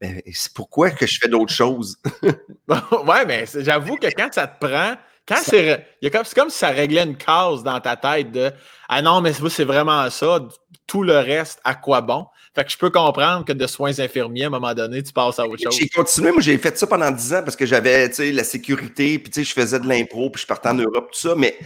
ben, 0.00 0.20
c'est 0.32 0.52
pourquoi 0.52 0.90
que 0.90 1.06
je 1.06 1.18
fais 1.20 1.28
d'autres 1.28 1.52
choses? 1.52 1.96
ouais, 2.68 3.26
mais 3.26 3.44
j'avoue 3.56 3.96
que 3.96 4.08
quand 4.14 4.28
ça 4.32 4.46
te 4.46 4.64
prend, 4.64 4.94
quand 5.26 5.42
c'est. 5.42 5.86
C'est 6.02 6.34
comme 6.34 6.50
si 6.50 6.58
ça 6.58 6.68
réglait 6.68 7.04
une 7.04 7.16
case 7.16 7.62
dans 7.62 7.80
ta 7.80 7.96
tête 7.96 8.32
de 8.32 8.50
Ah 8.88 9.02
non, 9.02 9.20
mais 9.20 9.32
c'est 9.32 9.64
vraiment 9.64 10.08
ça, 10.10 10.40
tout 10.86 11.02
le 11.02 11.18
reste, 11.18 11.60
à 11.64 11.74
quoi 11.74 12.00
bon? 12.00 12.26
Fait 12.54 12.64
que 12.64 12.70
je 12.72 12.78
peux 12.78 12.90
comprendre 12.90 13.44
que 13.44 13.52
de 13.52 13.66
soins 13.66 14.00
infirmiers, 14.00 14.44
à 14.44 14.46
un 14.46 14.50
moment 14.50 14.74
donné, 14.74 15.02
tu 15.02 15.12
passes 15.12 15.38
à 15.38 15.46
autre 15.46 15.62
chose. 15.62 15.76
J'ai 15.78 15.88
continué, 15.88 16.32
moi 16.32 16.40
j'ai 16.40 16.56
fait 16.58 16.76
ça 16.76 16.86
pendant 16.86 17.10
10 17.10 17.34
ans 17.34 17.42
parce 17.44 17.54
que 17.54 17.66
j'avais 17.66 18.08
la 18.32 18.44
sécurité, 18.44 19.18
puis 19.18 19.44
je 19.44 19.52
faisais 19.52 19.78
de 19.78 19.86
l'impro, 19.86 20.30
puis 20.30 20.42
je 20.42 20.46
partais 20.46 20.70
en 20.70 20.74
Europe, 20.74 21.10
tout 21.12 21.18
ça. 21.18 21.34
Mais 21.36 21.58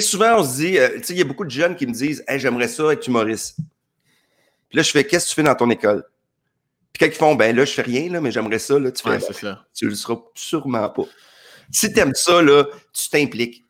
souvent 0.00 0.38
on 0.38 0.44
se 0.44 0.56
dit, 0.56 0.78
euh, 0.78 0.98
il 1.08 1.18
y 1.18 1.20
a 1.20 1.24
beaucoup 1.24 1.44
de 1.44 1.50
jeunes 1.50 1.76
qui 1.76 1.86
me 1.86 1.92
disent 1.92 2.24
hey, 2.28 2.38
j'aimerais 2.38 2.68
ça 2.68 2.92
être 2.92 3.06
humoriste. 3.06 3.56
Puis 4.70 4.78
là, 4.78 4.82
je 4.82 4.90
fais 4.90 5.04
Qu'est-ce 5.04 5.26
que 5.26 5.30
tu 5.30 5.34
fais 5.34 5.42
dans 5.42 5.54
ton 5.54 5.68
école? 5.68 6.02
Puis 6.92 7.00
quand 7.00 7.06
ils 7.06 7.18
font, 7.18 7.34
ben 7.34 7.54
là, 7.54 7.64
je 7.64 7.72
fais 7.72 7.82
rien, 7.82 8.10
là, 8.10 8.20
mais 8.20 8.30
j'aimerais 8.30 8.58
ça, 8.58 8.78
là, 8.78 8.90
tu 8.90 9.02
fais, 9.02 9.18
ça. 9.20 9.64
tu 9.74 9.88
le 9.88 9.94
seras 9.94 10.18
sûrement 10.34 10.88
pas. 10.88 11.04
Si 11.70 11.92
tu 11.92 12.00
aimes 12.00 12.14
ça, 12.14 12.42
là, 12.42 12.64
tu 12.92 13.08
t'impliques. 13.08 13.64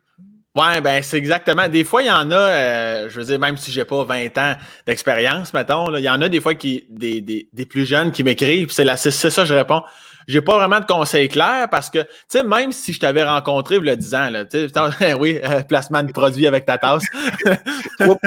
Ouais, 0.54 0.82
ben 0.82 1.02
c'est 1.02 1.16
exactement. 1.16 1.66
Des 1.68 1.82
fois, 1.82 2.02
il 2.02 2.08
y 2.08 2.10
en 2.10 2.30
a, 2.30 2.36
euh, 2.36 3.08
je 3.08 3.18
veux 3.18 3.24
dire, 3.24 3.38
même 3.38 3.56
si 3.56 3.72
j'ai 3.72 3.86
pas 3.86 4.04
20 4.04 4.36
ans 4.36 4.54
d'expérience, 4.86 5.54
mettons, 5.54 5.96
il 5.96 6.02
y 6.02 6.10
en 6.10 6.20
a 6.20 6.28
des 6.28 6.40
fois 6.42 6.54
qui, 6.54 6.84
des, 6.90 7.22
des, 7.22 7.48
des 7.52 7.64
plus 7.64 7.86
jeunes 7.86 8.12
qui 8.12 8.22
m'écrivent, 8.22 8.70
c'est 8.70 8.84
c'est 8.96 9.30
ça, 9.30 9.44
je 9.46 9.54
réponds 9.54 9.82
j'ai 10.28 10.40
pas 10.40 10.56
vraiment 10.56 10.80
de 10.80 10.86
conseils 10.86 11.28
clairs 11.28 11.68
parce 11.70 11.90
que, 11.90 11.98
tu 11.98 12.08
sais, 12.28 12.44
même 12.44 12.72
si 12.72 12.92
je 12.92 13.00
t'avais 13.00 13.24
rencontré 13.24 13.76
il 13.76 13.86
y 13.86 13.90
a 13.90 13.96
10 13.96 14.14
ans, 14.14 14.30
là, 14.30 14.44
tu 14.44 14.68
sais, 14.68 15.14
oui, 15.18 15.40
euh, 15.42 15.62
placement 15.62 16.02
de 16.02 16.12
produit 16.12 16.46
avec 16.46 16.66
ta 16.66 16.78
tasse. 16.78 17.04
3 17.98 18.18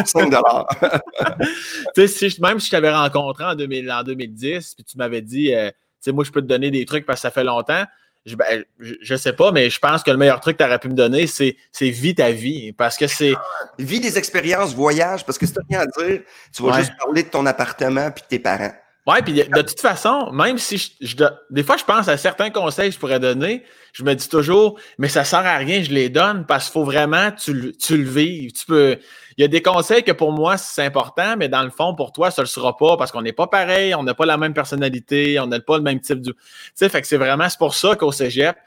tu 1.96 2.08
sais, 2.08 2.28
même 2.40 2.60
si 2.60 2.68
je 2.68 2.72
t'avais 2.72 2.94
rencontré 2.94 3.44
en, 3.44 3.56
2000, 3.56 3.92
en 3.92 4.04
2010, 4.04 4.76
puis 4.76 4.84
tu 4.84 4.98
m'avais 4.98 5.22
dit, 5.22 5.54
euh, 5.54 5.70
sais, 6.06 6.12
moi, 6.12 6.24
je 6.24 6.32
peux 6.32 6.42
te 6.42 6.48
donner 6.48 6.72
des 6.72 6.86
trucs 6.86 7.06
parce 7.06 7.20
que 7.20 7.22
ça 7.24 7.32
fait 7.32 7.44
longtemps. 7.44 7.84
Je, 8.26 8.36
ben, 8.36 8.64
je, 8.80 9.16
sais 9.16 9.34
pas, 9.34 9.52
mais 9.52 9.70
je 9.70 9.78
pense 9.78 10.02
que 10.02 10.10
le 10.10 10.18
meilleur 10.18 10.40
truc 10.40 10.58
que 10.58 10.64
tu 10.64 10.68
aurais 10.68 10.80
pu 10.80 10.90
me 10.90 10.96
donner, 10.96 11.28
c'est, 11.28 11.58
c'est 11.72 11.90
vis 11.90 12.16
ta 12.16 12.32
vie. 12.32 12.74
Parce 12.74 12.98
que 12.98 13.06
c'est. 13.06 13.36
Vis 13.78 14.00
des 14.00 14.18
expériences, 14.18 14.74
voyage, 14.74 15.26
parce 15.26 15.38
que 15.38 15.46
c'est 15.46 15.60
rien 15.70 15.82
à 15.82 15.86
dire, 15.86 16.22
tu 16.52 16.64
vas 16.64 16.80
juste 16.80 16.94
parler 16.98 17.24
de 17.24 17.30
ton 17.30 17.46
appartement 17.46 18.10
puis 18.10 18.24
de 18.24 18.28
tes 18.28 18.40
parents. 18.40 18.74
Ouais, 19.08 19.22
puis 19.22 19.34
de, 19.34 19.62
toute 19.62 19.80
façon, 19.80 20.32
même 20.32 20.58
si 20.58 20.96
je, 21.00 21.16
des 21.52 21.62
fois 21.62 21.78
je 21.78 21.84
pense 21.84 22.08
à 22.08 22.18
certains 22.18 22.50
conseils 22.50 22.90
que 22.90 22.96
je 22.96 23.00
pourrais 23.00 23.20
donner, 23.20 23.64
je 23.94 24.04
me 24.04 24.16
dis 24.16 24.28
toujours, 24.28 24.80
mais 24.98 25.10
ça 25.10 25.24
sert 25.24 25.46
à 25.46 25.58
rien, 25.58 25.84
je 25.84 25.92
les 25.92 26.10
donne 26.10 26.44
parce 26.48 26.66
qu'il 26.66 26.74
faut 26.74 26.84
vraiment 26.84 27.32
tu, 27.32 27.76
tu 27.78 27.98
le 27.98 28.10
vives. 28.10 28.52
Tu 28.54 28.66
peux. 28.66 28.98
Il 29.38 29.42
y 29.42 29.46
a 29.46 29.48
des 29.48 29.62
conseils 29.62 30.04
que 30.04 30.12
pour 30.12 30.32
moi 30.32 30.58
c'est 30.58 30.84
important, 30.84 31.38
mais 31.38 31.50
dans 31.50 31.62
le 31.62 31.70
fond 31.70 31.94
pour 31.94 32.14
toi 32.14 32.32
ça 32.32 32.42
le 32.42 32.48
sera 32.48 32.76
pas 32.78 32.98
parce 32.98 33.12
qu'on 33.12 33.22
n'est 33.22 33.32
pas 33.32 33.46
pareil, 33.46 33.94
on 33.94 34.02
n'a 34.02 34.16
pas 34.16 34.26
la 34.26 34.38
même 34.38 34.56
personnalité, 34.56 35.40
on 35.40 35.46
n'a 35.46 35.60
pas 35.60 35.78
le 35.78 35.84
même 35.84 36.00
type 36.00 36.22
de. 36.22 36.32
Tu 36.32 36.38
sais, 36.74 36.90
fait 36.90 37.02
que 37.02 37.08
c'est 37.08 37.18
vraiment 37.18 37.48
c'est 37.48 37.60
pour 37.60 37.76
ça 37.76 37.96
qu'au 37.96 38.12
cégep. 38.12 38.58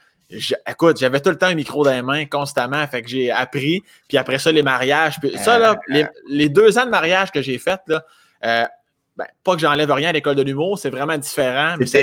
écoute, 0.65 0.99
j'avais 0.99 1.19
tout 1.19 1.31
le 1.31 1.37
temps 1.37 1.47
un 1.47 1.55
micro 1.55 1.83
dans 1.83 1.91
les 1.91 2.01
mains 2.01 2.25
constamment, 2.25 2.87
fait 2.87 3.01
que 3.01 3.09
j'ai 3.09 3.29
appris. 3.29 3.83
Puis 4.07 4.17
après 4.17 4.39
ça, 4.39 4.53
les 4.53 4.63
mariages. 4.63 5.19
Puis 5.19 5.37
ça, 5.37 5.59
là, 5.59 5.75
les, 5.89 6.05
les, 6.29 6.47
deux 6.47 6.77
ans 6.77 6.85
de 6.85 6.91
mariage 6.91 7.29
que 7.31 7.41
j'ai 7.41 7.57
fait, 7.57 7.81
là, 7.87 8.05
euh, 8.45 8.65
ben, 9.19 9.27
pas 9.43 9.53
que 9.55 9.59
j'enlève 9.59 9.91
rien 9.91 10.09
à 10.09 10.11
l'école 10.13 10.35
de 10.35 10.41
l'humour, 10.41 10.79
c'est 10.79 10.89
vraiment 10.89 11.17
différent. 11.17 11.75
Mais 11.77 11.85
ça 11.85 11.97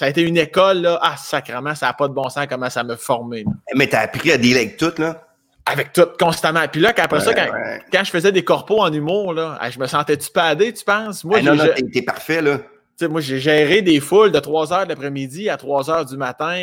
a, 0.00 0.08
été, 0.08 0.22
une 0.22 0.38
école, 0.38 0.78
là, 0.78 0.98
ah, 1.02 1.16
sacrément, 1.16 1.74
ça 1.74 1.86
n'a 1.86 1.92
pas 1.92 2.08
de 2.08 2.14
bon 2.14 2.28
sens 2.30 2.46
comment 2.48 2.70
ça 2.70 2.82
m'a 2.82 2.96
formé. 2.96 3.44
Mais 3.74 3.86
tu 3.86 3.96
as 3.96 4.00
appris 4.00 4.32
à 4.32 4.38
dealer 4.38 4.60
avec 4.60 4.76
tout, 4.78 4.92
là? 4.96 5.26
Avec 5.66 5.92
tout, 5.92 6.06
constamment. 6.18 6.66
Puis 6.72 6.80
là, 6.80 6.94
après 6.96 7.20
ça, 7.20 7.34
quand, 7.34 8.04
je 8.04 8.10
faisais 8.10 8.32
des 8.32 8.42
corpos 8.42 8.80
en 8.80 8.90
humour, 8.90 9.34
là, 9.34 9.58
je 9.70 9.78
me 9.78 9.86
sentais-tu 9.86 10.30
padé, 10.32 10.72
tu 10.72 10.84
penses? 10.84 11.22
Moi, 11.24 11.42
non, 11.42 11.54
non, 11.54 11.66
t'es 11.92 12.02
parfait, 12.02 12.40
là 12.40 12.58
moi, 13.06 13.20
j'ai 13.20 13.38
géré 13.38 13.82
des 13.82 14.00
foules 14.00 14.32
de 14.32 14.38
3 14.38 14.72
heures 14.72 14.86
l'après-midi 14.86 15.48
à 15.48 15.56
3 15.56 15.90
heures 15.90 16.04
du 16.04 16.16
matin 16.16 16.56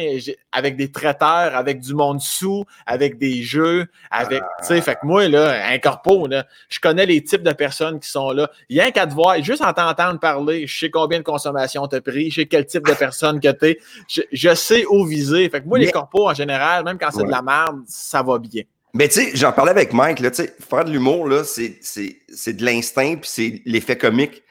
avec 0.52 0.76
des 0.76 0.92
traiteurs, 0.92 1.56
avec 1.56 1.80
du 1.80 1.94
monde 1.94 2.20
sous, 2.20 2.66
avec 2.86 3.18
des 3.18 3.42
jeux, 3.42 3.86
avec. 4.12 4.42
Tu 4.60 4.66
sais, 4.66 4.82
fait 4.82 4.96
que 4.96 5.06
moi, 5.06 5.28
là, 5.28 5.68
un 5.72 5.78
corpo, 5.80 6.28
là, 6.28 6.46
je 6.70 6.80
connais 6.80 7.06
les 7.06 7.24
types 7.24 7.44
de 7.44 7.54
personnes 7.54 8.00
qui 8.00 8.10
sont 8.10 8.32
là. 8.32 8.50
Rien 8.70 8.92
qu'à 8.92 9.08
te 9.08 9.14
voir, 9.14 9.42
juste 9.42 9.64
en 9.64 9.72
t'entendre 9.74 10.20
parler, 10.20 10.68
je 10.68 10.78
sais 10.78 10.90
combien 10.90 11.20
de 11.20 11.24
consommation 11.24 11.88
t'as 11.88 12.02
pris, 12.02 12.30
je 12.30 12.42
sais 12.42 12.46
quel 12.46 12.66
type 12.66 12.86
de 12.86 12.94
personne 12.94 13.40
que 13.40 13.52
t'es. 13.52 13.80
Je, 14.08 14.22
je 14.32 14.54
sais 14.54 14.86
où 14.90 15.06
viser. 15.06 15.50
Fait 15.50 15.62
que 15.62 15.68
moi, 15.68 15.80
les 15.80 15.92
corpos, 15.92 16.28
en 16.28 16.34
général, 16.34 16.84
même 16.84 16.98
quand 16.98 17.12
c'est 17.12 17.24
de 17.24 17.32
la 17.32 17.42
merde, 17.42 17.82
ça 17.88 18.22
va 18.22 18.40
bien. 18.40 18.64
Mais 18.94 19.10
tu 19.10 19.22
sais, 19.22 19.32
j'en 19.36 19.52
parlais 19.52 19.72
avec 19.72 19.92
Mike, 19.92 20.20
là, 20.22 20.32
tu 20.32 20.44
sais, 20.44 20.56
faire 20.58 20.86
de 20.86 20.92
l'humour, 20.92 21.28
là, 21.28 21.44
c'est 21.44 21.68
de 21.68 22.66
l'instinct, 22.66 23.16
puis 23.16 23.30
c'est 23.30 23.62
l'effet 23.66 23.98
comique 23.98 24.42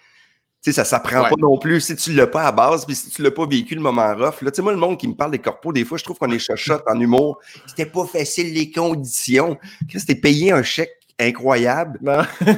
sais, 0.64 0.72
ça 0.72 0.84
s'apprend 0.84 1.22
pas 1.24 1.34
non 1.38 1.58
plus 1.58 1.80
si 1.80 1.96
tu 1.96 2.12
l'as 2.12 2.26
pas 2.26 2.44
à 2.44 2.52
base, 2.52 2.86
puis 2.86 2.94
si 2.94 3.10
tu 3.10 3.22
l'as 3.22 3.30
pas 3.30 3.46
vécu 3.46 3.74
le 3.74 3.80
moment 3.80 4.14
rough. 4.14 4.40
Là, 4.42 4.50
tu 4.50 4.56
sais, 4.56 4.62
moi, 4.62 4.72
le 4.72 4.78
monde 4.78 4.98
qui 4.98 5.08
me 5.08 5.14
parle 5.14 5.32
des 5.32 5.38
corpos, 5.38 5.72
des 5.72 5.84
fois, 5.84 5.98
je 5.98 6.04
trouve 6.04 6.18
qu'on 6.18 6.30
est 6.30 6.38
chachotte 6.38 6.82
en 6.86 6.98
humour. 6.98 7.38
C'était 7.66 7.86
pas 7.86 8.06
facile 8.06 8.52
les 8.54 8.70
conditions. 8.70 9.58
C'était 9.94 10.14
payé 10.14 10.52
un 10.52 10.62
chèque 10.62 10.92
incroyable. 11.18 12.00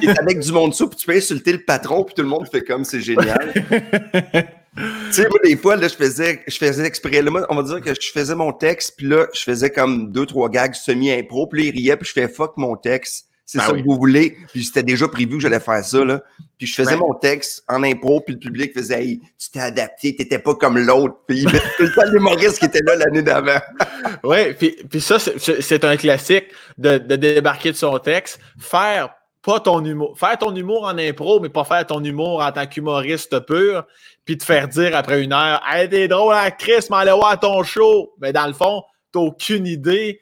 Tu 0.01 0.09
avec 0.09 0.39
du 0.41 0.53
monde 0.53 0.75
sous, 0.75 0.89
puis 0.89 0.99
tu 0.99 1.07
peux 1.07 1.17
insulter 1.17 1.53
le 1.53 1.65
patron, 1.65 2.05
puis 2.05 2.15
tout 2.15 2.23
le 2.23 2.29
monde 2.29 2.49
fait 2.49 2.63
comme 2.63 2.85
c'est 2.85 3.01
génial. 3.01 3.53
tu 3.55 5.13
sais, 5.13 5.29
moi, 5.29 5.39
des 5.43 5.57
fois, 5.57 5.77
là, 5.77 5.89
je 5.89 5.95
faisais, 5.95 6.43
je 6.47 6.57
faisais 6.57 6.87
exprès. 6.87 7.23
Là, 7.23 7.31
on 7.49 7.57
va 7.57 7.63
dire 7.63 7.81
que 7.81 7.93
je 8.01 8.13
faisais 8.13 8.35
mon 8.35 8.53
texte, 8.53 8.95
puis 8.97 9.07
là, 9.07 9.27
je 9.35 9.43
faisais 9.43 9.71
comme 9.71 10.13
deux, 10.13 10.27
trois 10.27 10.49
gags 10.49 10.75
semi-impro, 10.75 11.49
puis 11.49 11.63
là, 11.63 11.69
il 11.69 11.73
riait, 11.73 11.97
puis 11.97 12.07
je 12.07 12.13
fais 12.13 12.29
fuck 12.29 12.57
mon 12.57 12.77
texte. 12.77 13.27
C'est 13.49 13.59
ben 13.59 13.65
ça 13.65 13.73
que 13.75 13.83
vous 13.85 13.97
voulez. 13.97 14.37
Puis 14.53 14.65
c'était 14.65 14.83
déjà 14.83 15.07
prévu 15.07 15.37
que 15.37 15.41
j'allais 15.41 15.61
faire 15.61 15.85
ça. 15.85 16.05
Là. 16.05 16.21
Puis 16.59 16.67
je 16.67 16.75
faisais 16.75 16.97
mon 16.97 17.15
texte 17.15 17.63
en 17.69 17.85
impro, 17.85 18.21
puis 18.21 18.35
le 18.35 18.41
public 18.41 18.75
faisait 18.75 19.01
hey, 19.01 19.21
Tu 19.39 19.51
t'es 19.51 19.61
adapté, 19.61 20.17
t'étais 20.17 20.41
pas 20.41 20.57
comme 20.57 20.77
l'autre. 20.79 21.15
Puis 21.29 21.43
il 21.43 21.45
le 21.45 21.95
temps 21.95 22.11
l'humoriste 22.11 22.59
qui 22.59 22.65
était 22.65 22.83
là 22.85 22.97
l'année 22.97 23.23
d'avant. 23.23 23.61
oui, 24.25 24.53
puis, 24.55 24.77
puis 24.91 25.01
ça, 25.01 25.19
c'est 25.21 25.85
un 25.85 25.97
classique 25.97 26.47
de, 26.77 26.99
de 26.99 27.15
débarquer 27.15 27.71
de 27.71 27.77
son 27.77 27.97
texte. 28.01 28.41
Faire 28.59 29.11
pas 29.43 29.61
ton 29.61 29.85
humour. 29.85 30.19
Faire 30.19 30.37
ton 30.37 30.53
humour 30.53 30.85
en 30.85 30.99
impro, 30.99 31.39
mais 31.39 31.49
pas 31.49 31.63
faire 31.63 31.87
ton 31.87 32.03
humour 32.03 32.43
en 32.43 32.51
tant 32.51 32.67
qu'humoriste 32.67 33.39
pur, 33.47 33.85
puis 34.25 34.37
te 34.37 34.45
faire 34.45 34.67
dire 34.67 34.97
après 34.97 35.23
une 35.23 35.33
heure 35.33 35.63
Hey, 35.71 35.89
t'es 35.89 36.09
drôle, 36.09 36.35
hein, 36.35 36.51
Chris, 36.51 36.87
m'allais 36.91 37.13
voir 37.13 37.39
ton 37.39 37.63
show. 37.63 38.13
Mais 38.21 38.33
dans 38.33 38.49
le 38.49 38.55
fond, 38.55 38.83
t'as 39.13 39.21
aucune 39.21 39.69
idée 39.69 40.21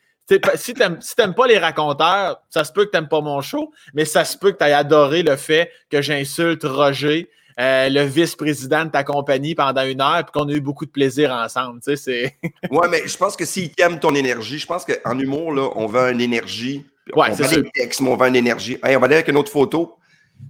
si 0.56 0.74
t'aimes 0.74 0.98
si 1.00 1.14
pas 1.14 1.46
les 1.46 1.58
raconteurs, 1.58 2.40
ça 2.48 2.64
se 2.64 2.72
peut 2.72 2.86
que 2.86 2.90
t'aimes 2.90 3.08
pas 3.08 3.20
mon 3.20 3.40
show, 3.40 3.72
mais 3.92 4.04
ça 4.04 4.24
se 4.24 4.36
peut 4.36 4.52
que 4.52 4.58
tu 4.58 4.64
aies 4.64 4.72
adoré 4.72 5.22
le 5.22 5.36
fait 5.36 5.70
que 5.90 6.00
j'insulte 6.00 6.64
Roger, 6.64 7.28
euh, 7.60 7.88
le 7.88 8.02
vice-président 8.02 8.86
de 8.86 8.90
ta 8.90 9.04
compagnie 9.04 9.54
pendant 9.54 9.84
une 9.84 10.00
heure, 10.00 10.24
puis 10.24 10.32
qu'on 10.32 10.48
a 10.48 10.52
eu 10.52 10.60
beaucoup 10.60 10.86
de 10.86 10.90
plaisir 10.90 11.30
ensemble. 11.30 11.80
Tu 11.80 11.96
sais, 11.96 12.36
ouais, 12.70 12.88
mais 12.90 13.06
je 13.06 13.16
pense 13.16 13.36
que 13.36 13.44
s'ils 13.44 13.70
aiment 13.78 14.00
ton 14.00 14.14
énergie, 14.14 14.58
je 14.58 14.66
pense 14.66 14.84
qu'en 14.84 15.18
humour, 15.18 15.52
là, 15.52 15.70
on 15.76 15.86
veut 15.86 16.10
une 16.10 16.20
énergie. 16.20 16.86
Ouais, 17.14 17.28
on 17.30 17.34
veut 17.34 17.62
des 17.62 17.70
textes, 17.70 18.00
mais 18.00 18.08
on 18.08 18.16
veut 18.16 18.28
une 18.28 18.36
énergie. 18.36 18.78
on 18.82 18.98
va 18.98 19.04
aller 19.04 19.14
avec 19.16 19.28
une 19.28 19.36
autre 19.36 19.52
photo. 19.52 19.96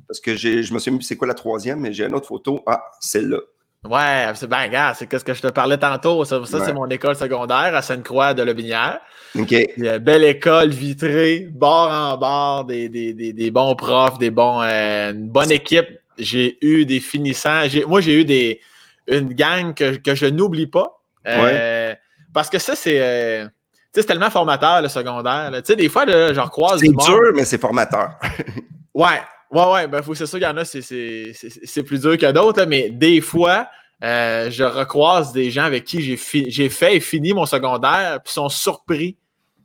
Parce 0.08 0.20
que 0.20 0.34
je 0.34 0.72
me 0.72 0.78
suis 0.78 0.90
dit, 0.90 1.04
c'est 1.04 1.16
quoi 1.16 1.28
la 1.28 1.34
troisième, 1.34 1.80
mais 1.80 1.92
j'ai 1.92 2.04
une 2.04 2.14
autre 2.14 2.26
photo. 2.26 2.62
Ah, 2.66 2.90
celle-là. 3.00 3.38
Ouais, 3.88 4.32
c'est 4.34 4.48
bien, 4.48 4.68
gars, 4.68 4.94
c'est 4.94 5.12
ce 5.12 5.24
que 5.24 5.34
je 5.34 5.42
te 5.42 5.48
parlais 5.48 5.76
tantôt. 5.76 6.24
Ça, 6.24 6.40
c'est 6.46 6.72
mon 6.72 6.88
école 6.88 7.16
secondaire 7.16 7.74
à 7.74 7.82
Sainte-Croix 7.82 8.32
de 8.32 8.42
Lobinière. 8.42 9.00
OK. 9.38 9.54
belle 10.00 10.24
école 10.24 10.70
vitrée, 10.70 11.48
bord 11.50 11.90
en 11.90 12.16
bord, 12.16 12.64
des, 12.64 12.88
des, 12.88 13.12
des, 13.12 13.50
bons 13.50 13.74
profs, 13.74 14.18
des 14.18 14.30
bons, 14.30 14.62
euh, 14.62 15.12
une 15.12 15.28
bonne 15.28 15.50
équipe. 15.50 15.88
J'ai 16.16 16.56
eu 16.64 16.86
des 16.86 17.00
finissants. 17.00 17.64
Moi, 17.86 18.00
j'ai 18.00 18.20
eu 18.20 18.24
des, 18.24 18.60
une 19.08 19.34
gang 19.34 19.74
que, 19.74 19.96
que 19.96 20.14
je 20.14 20.26
n'oublie 20.26 20.68
pas. 20.68 21.00
Euh, 21.26 21.94
parce 22.32 22.48
que 22.48 22.58
ça, 22.58 22.76
c'est. 22.76 23.00
Euh, 23.00 23.46
c'est 23.92 24.04
tellement 24.04 24.30
formateur, 24.30 24.82
le 24.82 24.88
secondaire. 24.88 25.52
Tu 25.54 25.60
sais, 25.66 25.76
des 25.76 25.88
fois, 25.88 26.04
là, 26.04 26.32
je 26.32 26.40
recroise. 26.40 26.80
C'est 26.80 26.88
dur, 26.88 27.32
mais 27.34 27.44
c'est 27.44 27.60
formateur. 27.60 28.18
ouais, 28.94 29.20
Ouais, 29.54 29.72
ouais, 29.72 29.86
ben, 29.86 30.02
c'est 30.02 30.26
sûr 30.26 30.38
qu'il 30.38 30.48
y 30.48 30.50
en 30.50 30.56
a, 30.56 30.64
c'est 30.64 31.82
plus 31.84 32.00
dur 32.00 32.18
que 32.18 32.32
d'autres, 32.32 32.64
mais 32.64 32.90
des 32.90 33.20
fois, 33.20 33.68
euh, 34.02 34.50
je 34.50 34.64
recroise 34.64 35.32
des 35.32 35.52
gens 35.52 35.62
avec 35.62 35.84
qui 35.84 36.02
j'ai 36.02 36.68
fait 36.68 36.96
et 36.96 37.00
fini 37.00 37.32
mon 37.32 37.46
secondaire, 37.46 38.20
puis 38.24 38.32
sont 38.32 38.48
surpris 38.48 39.16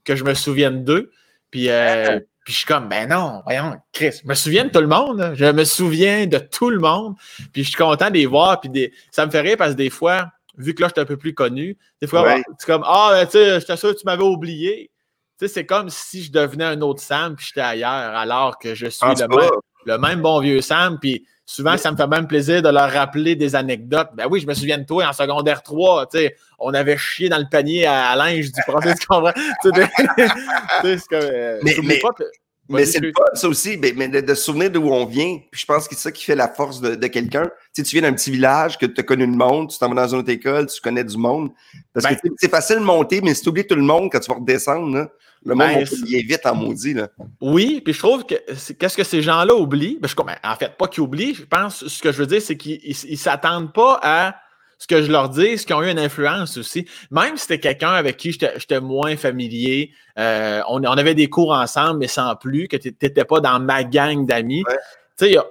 que 0.04 0.16
je 0.16 0.24
me 0.24 0.36
souvienne 0.36 0.84
d'eux. 0.84 1.12
Puis, 1.50 1.70
euh, 1.70 2.20
puis 2.46 2.54
je 2.54 2.60
suis 2.60 2.68
comme, 2.68 2.88
ben 2.88 3.10
non, 3.10 3.42
voyons, 3.46 3.78
Chris, 3.92 4.22
je 4.24 4.28
me 4.28 4.36
souviens 4.36 4.66
de 4.66 4.70
tout 4.70 4.82
le 4.82 4.88
monde. 4.88 5.34
Je 5.36 5.46
me 5.46 5.64
souviens 5.64 6.28
de 6.28 6.38
tout 6.38 6.70
le 6.70 6.80
monde. 6.80 7.16
Puis 7.52 7.64
je 7.64 7.70
suis 7.70 7.78
content 7.78 8.10
de 8.10 8.14
les 8.16 8.28
voir. 8.28 8.62
Puis 8.62 8.70
des, 8.70 8.94
ça 9.12 9.26
me 9.26 9.32
fait 9.32 9.42
rire 9.42 9.58
parce 9.58 9.72
que 9.72 9.78
des 9.78 9.90
fois, 9.90 10.28
vu 10.58 10.76
que 10.76 10.82
là, 10.82 10.88
je 10.88 10.94
suis 10.94 11.02
un 11.02 11.06
peu 11.06 11.18
plus 11.18 11.34
connu, 11.34 11.78
des 12.00 12.08
fois, 12.08 12.38
c'est 12.60 12.66
comme, 12.66 12.84
ah, 12.86 13.10
ben, 13.14 13.26
tu 13.26 13.32
sais, 13.32 13.60
je 13.60 13.66
que 13.66 14.00
tu 14.00 14.06
m'avais 14.06 14.24
oublié. 14.24 14.92
Tu 15.40 15.48
sais, 15.48 15.54
c'est 15.54 15.66
comme 15.66 15.90
si 15.90 16.22
je 16.22 16.32
devenais 16.32 16.66
un 16.66 16.82
autre 16.82 17.02
Sam 17.02 17.36
puis 17.36 17.46
j'étais 17.48 17.62
ailleurs, 17.62 17.90
alors 17.90 18.60
que 18.60 18.76
je 18.76 18.88
suis 18.88 19.06
le 19.06 19.28
même, 19.28 19.50
le 19.86 19.98
même 19.98 20.22
bon 20.22 20.40
vieux 20.40 20.62
Sam. 20.62 20.98
Puis 21.00 21.26
souvent, 21.46 21.78
ça 21.78 21.92
me 21.92 21.98
fait 21.98 22.08
même 22.08 22.28
plaisir 22.28 22.62
de 22.62 22.70
leur 22.70 22.92
rappeler 22.92 23.36
des 23.36 23.56
anecdotes. 23.56 24.10
Ben 24.14 24.28
oui, 24.30 24.40
je 24.40 24.48
me 24.48 24.54
souviens 24.54 24.78
de 24.78 24.86
toi 24.86 25.08
en 25.08 25.14
secondaire 25.14 25.64
3, 25.64 26.08
tu 26.08 26.20
sais, 26.20 26.36
on 26.60 26.74
avait 26.74 26.98
chié 26.98 27.30
dans 27.30 27.40
le 27.40 27.48
panier 27.50 27.86
à, 27.86 28.16
linge 28.16 28.52
du 28.52 28.62
professeur, 28.68 28.96
tu 29.00 29.08
comprends? 29.08 29.34
c'est 30.84 31.08
comme, 31.08 31.20
euh, 31.22 31.60
mais, 31.64 31.76
mais, 31.84 32.00
mais 32.70 32.86
c'est 32.86 33.00
le 33.00 33.12
fun, 33.12 33.24
ça 33.34 33.48
aussi, 33.48 33.78
mais 33.78 33.92
de, 33.92 34.34
se 34.36 34.44
souvenir 34.44 34.70
d'où 34.70 34.88
on 34.90 35.06
vient. 35.06 35.40
Puis 35.52 35.62
je 35.62 35.66
pense 35.66 35.88
que 35.88 35.96
c'est 35.96 36.02
ça 36.02 36.12
qui 36.12 36.24
fait 36.24 36.36
la 36.36 36.48
force 36.48 36.80
de, 36.82 37.08
quelqu'un. 37.08 37.46
Tu 37.46 37.50
sais, 37.74 37.84
tu 37.84 38.00
viens 38.00 38.08
d'un 38.08 38.16
petit 38.16 38.30
village, 38.30 38.78
que 38.78 38.86
tu 38.86 39.00
as 39.00 39.04
connu 39.04 39.26
le 39.26 39.36
monde, 39.36 39.72
tu 39.72 39.80
t'en 39.80 39.90
vas 39.90 39.96
dans 39.96 40.14
une 40.14 40.20
autre 40.20 40.30
école, 40.30 40.68
tu 40.68 40.80
connais 40.80 41.04
du 41.04 41.18
monde. 41.18 41.50
Parce 41.94 42.06
que 42.06 42.14
ben 42.14 42.34
c'est 42.38 42.52
facile 42.52 42.76
de 42.78 42.84
monter, 42.84 43.22
mais 43.22 43.34
si 43.34 43.42
tu 43.42 43.50
oublies 43.50 43.66
tout 43.66 43.76
le 43.76 43.82
monde, 43.82 44.12
quand 44.12 44.20
tu 44.20 44.32
vas 44.32 44.38
redescendre, 44.38 44.96
là, 44.96 45.10
le 45.46 45.56
monde 45.56 45.68
ben, 45.68 45.84
va 45.84 46.08
vite 46.08 46.46
en 46.46 46.56
maudit. 46.56 46.94
Là. 46.94 47.08
Oui, 47.42 47.82
puis 47.84 47.94
je 47.94 48.00
trouve 48.00 48.26
que 48.26 48.36
qu'est-ce 48.74 48.98
que 48.98 49.04
ces 49.04 49.22
gens-là 49.22 49.56
oublient? 49.56 49.98
Ben, 50.02 50.08
je, 50.08 50.16
en 50.18 50.56
fait, 50.56 50.78
pas 50.78 50.88
qu'ils 50.88 51.04
oublient, 51.04 51.36
je 51.36 51.44
pense 51.44 51.88
ce 51.88 52.02
que 52.02 52.12
je 52.12 52.18
veux 52.18 52.28
dire, 52.28 52.42
c'est 52.42 52.58
qu'ils 52.58 52.82
ne 53.10 53.16
s'attendent 53.16 53.74
pas 53.74 54.00
à 54.04 54.36
ce 54.80 54.88
que 54.88 55.02
je 55.02 55.12
leur 55.12 55.30
dis, 55.30 55.58
ce 55.58 55.66
qui 55.66 55.74
ont 55.74 55.84
eu 55.84 55.90
une 55.90 56.00
influence 56.00 56.58
aussi. 56.58 56.88
Même 57.12 57.36
si 57.36 57.42
c'était 57.42 57.60
quelqu'un 57.60 57.92
avec 57.92 58.16
qui 58.16 58.32
j'étais 58.32 58.80
moins 58.80 59.18
familier, 59.18 59.92
euh, 60.18 60.62
on, 60.70 60.82
avait 60.84 61.16
des 61.16 61.30
cours 61.30 61.52
ensemble, 61.52 62.00
mais 62.00 62.08
sans 62.08 62.36
plus, 62.38 62.70
que 62.70 62.78
tu 62.78 62.96
n'étais 63.02 63.26
pas 63.26 63.42
dans 63.42 63.60
ma 63.60 63.84
gang 63.84 64.26
d'amis. 64.26 64.64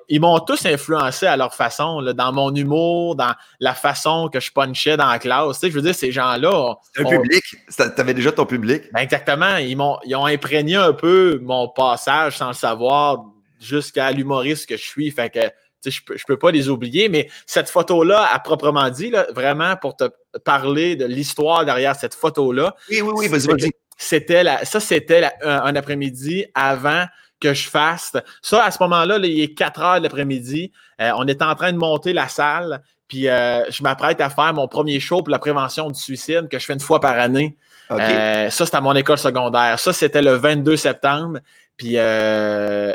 Ils 0.09 0.21
m'ont 0.21 0.39
tous 0.41 0.65
influencé 0.67 1.27
à 1.27 1.37
leur 1.37 1.55
façon, 1.55 2.03
dans 2.03 2.33
mon 2.33 2.55
humour, 2.55 3.17
dans 3.17 3.35
la 3.61 3.75
façon 3.75 4.29
que 4.33 4.41
je 4.41 4.51
punchais 4.53 4.97
dans 4.97 5.09
la 5.09 5.19
classe. 5.19 5.61
je 5.63 5.69
veux 5.69 5.83
dire, 5.83 5.95
ces 5.95 6.13
gens-là. 6.13 6.77
Un 6.97 7.05
public. 7.05 7.45
Tu 7.77 7.83
avais 7.83 8.15
déjà 8.15 8.33
ton 8.33 8.47
public. 8.47 8.85
Ben, 8.93 9.01
exactement. 9.01 9.57
Ils, 9.57 9.81
ont, 9.81 9.99
ils 10.05 10.17
ont 10.17 10.27
imprégné 10.27 10.77
un 10.77 10.93
peu 10.93 11.39
mon 11.43 11.69
passage 11.69 12.39
sans 12.39 12.49
le 12.49 12.55
savoir 12.55 13.25
jusqu'à 13.61 14.11
l'humoriste 14.13 14.69
que 14.69 14.77
je 14.77 14.85
suis. 14.85 15.11
Fait 15.11 15.31
que 15.31 15.41
je 15.85 16.01
peux, 16.05 16.17
peux 16.27 16.39
pas 16.39 16.51
les 16.51 16.69
oublier, 16.69 17.09
mais 17.09 17.29
cette 17.47 17.69
photo-là, 17.69 18.29
à 18.33 18.39
proprement 18.39 18.91
dit, 18.91 19.13
vraiment 19.35 19.77
pour 19.77 19.97
te 19.97 20.05
parler 20.45 20.97
de 20.97 21.05
l'histoire 21.05 21.65
derrière 21.65 21.97
cette 21.97 22.15
photo-là. 22.15 22.75
Oui, 22.91 23.01
oui, 23.03 23.13
oui, 23.17 23.29
vas-y, 23.29 23.71
C'était 23.97 24.45
ça, 24.65 24.81
c'était 24.81 25.29
un, 25.43 25.75
après-midi 25.77 26.47
avant 26.55 27.05
que 27.41 27.55
je 27.55 27.69
fasse. 27.69 28.13
Ça, 28.43 28.65
à 28.65 28.71
ce 28.71 28.83
moment-là, 28.83 29.19
il 29.19 29.41
est 29.41 29.55
4 29.55 29.81
heures 29.81 29.99
de 29.99 30.05
l'après-midi. 30.05 30.73
Euh, 31.01 31.13
on 31.17 31.27
est 31.27 31.43
en 31.43 31.55
train 31.55 31.73
de 31.73 31.79
monter 31.79 32.13
la 32.13 32.29
salle. 32.29 32.83
Puis 33.07 33.23
je 33.23 33.83
m'apprête 33.83 34.21
à 34.21 34.29
faire 34.29 34.53
mon 34.53 34.69
premier 34.69 35.01
show 35.01 35.23
pour 35.23 35.31
la 35.31 35.39
prévention 35.39 35.89
du 35.89 35.99
suicide 35.99 36.49
que 36.51 36.59
je 36.59 36.67
fais 36.67 36.75
une 36.75 36.81
fois 36.81 37.01
par 37.01 37.19
année. 37.19 37.57
ça, 37.89 38.51
c'était 38.51 38.77
à 38.77 38.83
mon 38.83 38.95
école 38.95 39.17
secondaire. 39.17 39.79
Ça, 39.79 39.95
c'était 39.95 40.21
le 40.21 40.33
22 40.33 40.77
septembre. 40.77 41.39
Puis, 41.79 41.93
euh, 41.95 42.93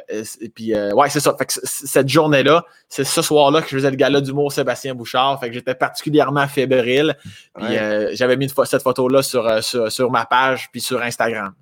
puis 0.54 0.76
euh, 0.76 0.92
ouais, 0.94 1.10
c'est 1.10 1.22
ça. 1.22 1.34
Fait 1.38 1.46
que 1.46 1.54
cette 1.64 2.10
journée-là, 2.10 2.66
c'est 2.90 3.06
ce 3.06 3.22
soir-là 3.22 3.62
que 3.62 3.70
je 3.70 3.78
faisais 3.78 3.90
le 3.90 3.96
gala 3.96 4.20
d'humour 4.20 4.52
Sébastien 4.52 4.94
Bouchard. 4.94 5.40
Fait 5.40 5.48
que 5.48 5.54
j'étais 5.54 5.74
particulièrement 5.74 6.46
fébrile. 6.50 7.16
Puis 7.56 7.78
euh, 7.78 8.10
j'avais 8.14 8.36
mis 8.36 8.52
cette 8.66 8.84
photo-là 8.84 9.24
sur, 9.24 9.64
sur, 9.64 9.90
sur, 9.90 10.12
ma 10.12 10.26
page 10.26 10.70
puis 10.70 10.82
sur 10.82 11.02
Instagram. 11.02 11.54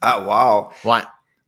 Ah, 0.00 0.20
wow! 0.20 0.90
Ouais. 0.90 1.00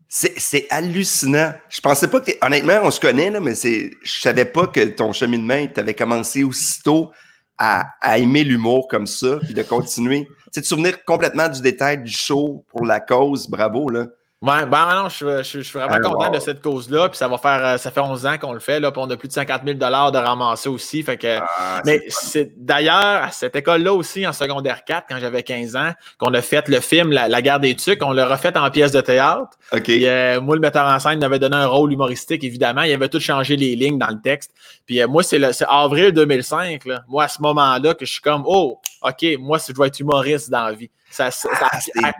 C'est 0.09 0.66
hallucinant. 0.71 1.53
Je 1.69 1.81
pensais 1.81 2.09
pas 2.09 2.21
que 2.21 2.31
honnêtement, 2.40 2.81
on 2.85 2.90
se 2.90 3.01
connaît, 3.01 3.31
là, 3.31 3.40
mais 3.40 3.55
c'est. 3.55 3.90
Je 4.03 4.21
savais 4.21 4.45
pas 4.45 4.66
que 4.69 4.81
ton 4.85 5.12
cheminement, 5.12 5.66
tu 5.66 5.81
avais 5.81 5.95
commencé 5.95 6.45
aussitôt 6.45 7.11
à, 7.59 7.87
à 8.01 8.19
aimer 8.19 8.45
l'humour 8.45 8.87
comme 8.88 9.07
ça, 9.07 9.38
puis 9.42 9.55
de 9.55 9.62
continuer. 9.62 10.27
Tu 10.27 10.35
sais, 10.53 10.62
te 10.62 10.66
souvenir 10.66 11.05
complètement 11.05 11.49
du 11.49 11.61
détail 11.61 12.03
du 12.03 12.12
show 12.12 12.64
pour 12.69 12.87
la 12.87 13.01
cause, 13.01 13.49
bravo, 13.49 13.88
là. 13.88 14.07
Ouais, 14.42 14.66
ben 14.66 15.03
non, 15.03 15.09
je, 15.09 15.42
je, 15.42 15.61
suis 15.61 15.79
vraiment 15.79 15.99
content 15.99 16.31
de 16.31 16.38
cette 16.38 16.61
cause-là. 16.61 17.09
Puis 17.09 17.16
ça 17.16 17.27
va 17.27 17.38
faire, 17.38 17.64
euh, 17.64 17.77
ça 17.79 17.90
fait 17.90 18.01
11 18.01 18.27
ans 18.27 18.37
qu'on 18.37 18.53
le 18.53 18.61
fait. 18.61 18.81
Là, 18.81 18.92
puis 18.92 19.01
on 19.03 19.09
a 19.09 19.16
plus 19.16 19.29
de 19.29 19.33
50 19.33 19.62
000 19.64 19.79
de 19.79 20.18
ramasser 20.18 20.68
aussi. 20.68 21.03
Fait 21.03 21.16
que, 21.16 21.38
ah, 21.40 21.81
mais 21.87 22.03
c'est 22.09 22.53
d'ailleurs 22.55 23.25
à 23.25 23.31
cette 23.31 23.57
école-là 23.57 23.94
aussi, 23.94 24.27
en 24.27 24.35
secondaire 24.35 24.85
4, 24.85 25.07
quand 25.09 25.18
j'avais 25.18 25.42
15 25.42 25.75
ans, 25.77 25.90
qu'on 26.18 26.35
a 26.35 26.42
fait 26.42 26.68
le 26.68 26.81
film 26.81 27.12
La, 27.12 27.40
guerre 27.40 27.61
des 27.61 27.75
tucs. 27.75 28.03
On 28.03 28.12
l'a 28.12 28.27
refait 28.27 28.57
en 28.59 28.70
pièce 28.70 28.92
de 28.92 29.01
théâtre. 29.01 29.57
OK. 29.72 29.88
Euh, 29.88 30.38
moi, 30.42 30.55
le 30.55 30.61
metteur 30.61 30.87
en 30.87 30.99
scène 30.99 31.18
m'avait 31.18 31.38
donné 31.38 31.57
un 31.57 31.66
rôle 31.66 31.94
humoristique, 31.94 32.44
évidemment. 32.44 32.83
Il 32.83 32.92
avait 32.92 33.09
tout 33.09 33.20
changé 33.20 33.57
les 33.57 33.75
lignes 33.75 33.99
dans 33.99 34.11
le 34.11 34.20
texte. 34.20 34.51
Puis 34.85 35.01
euh, 35.01 35.09
moi, 35.09 35.22
c'est 35.22 35.40
avril 35.66 36.12
2005. 36.12 36.85
Là. 36.85 37.03
Moi, 37.09 37.25
à 37.25 37.29
ce 37.29 37.40
moment-là, 37.40 37.94
que 37.94 38.05
je 38.05 38.12
suis 38.12 38.22
comme, 38.22 38.42
oh, 38.44 38.81
OK, 39.01 39.25
moi, 39.38 39.57
je 39.66 39.72
dois 39.72 39.87
être 39.87 39.99
humoriste 39.99 40.51
dans 40.51 40.66
la 40.66 40.72
vie. 40.72 40.90
Ça, 41.16 41.31
c'est 41.31 41.48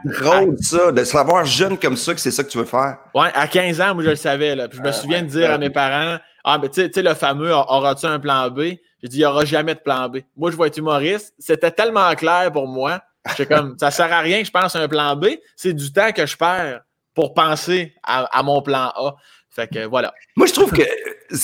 drôle, 0.05 0.57
ça, 0.63 0.91
de 0.91 1.05
savoir 1.05 1.45
jeune 1.45 1.79
comme 1.79 1.99
ça 1.99 2.15
que 2.15 2.21
c'est 2.21 2.31
ça 2.31 2.43
que 2.43 2.49
tu 2.49 2.57
veux 2.57 2.65
faire. 2.65 2.97
Ouais, 3.15 3.29
à 3.35 3.47
15 3.47 3.79
ans, 3.83 3.95
moi, 3.95 4.03
je 4.03 4.09
le 4.11 4.17
savais. 4.17 4.57
Là. 4.57 4.69
Puis 4.69 4.79
je 4.79 4.83
me 4.83 4.89
ah, 4.89 4.93
souviens 4.93 5.23
de 5.23 5.27
dire 5.27 5.51
à 5.51 5.59
mes 5.59 5.69
parents 5.69 6.17
Ah, 6.45 6.57
mais 6.57 6.71
tu 6.71 6.91
sais, 6.91 7.03
le 7.03 7.13
fameux 7.13 7.53
Auras-tu 7.53 8.07
un 8.07 8.19
plan 8.19 8.49
B 8.49 8.61
J'ai 9.03 9.09
dit 9.09 9.17
Il 9.17 9.19
n'y 9.19 9.25
aura 9.27 9.45
jamais 9.45 9.75
de 9.75 9.81
plan 9.81 10.09
B. 10.09 10.21
Moi, 10.35 10.51
je 10.51 10.57
vais 10.57 10.69
être 10.69 10.79
humoriste. 10.79 11.35
C'était 11.39 11.71
tellement 11.71 12.15
clair 12.15 12.51
pour 12.51 12.67
moi. 12.67 13.03
J'étais 13.29 13.45
comme 13.55 13.77
Ça 13.79 13.91
sert 13.91 14.11
à 14.11 14.21
rien 14.21 14.41
que 14.41 14.47
je 14.47 14.51
pense 14.51 14.75
à 14.75 14.81
un 14.81 14.89
plan 14.89 15.15
B. 15.15 15.27
C'est 15.57 15.75
du 15.75 15.93
temps 15.93 16.13
que 16.13 16.25
je 16.25 16.35
perds 16.35 16.81
pour 17.15 17.35
penser 17.35 17.93
à, 18.03 18.43
mon 18.43 18.63
plan 18.63 18.93
A. 18.97 19.15
Fait 19.51 19.69
que 19.69 19.85
voilà. 19.85 20.15
Moi, 20.37 20.47
je 20.47 20.55
trouve 20.55 20.73
que, 20.73 20.83
tu 21.29 21.37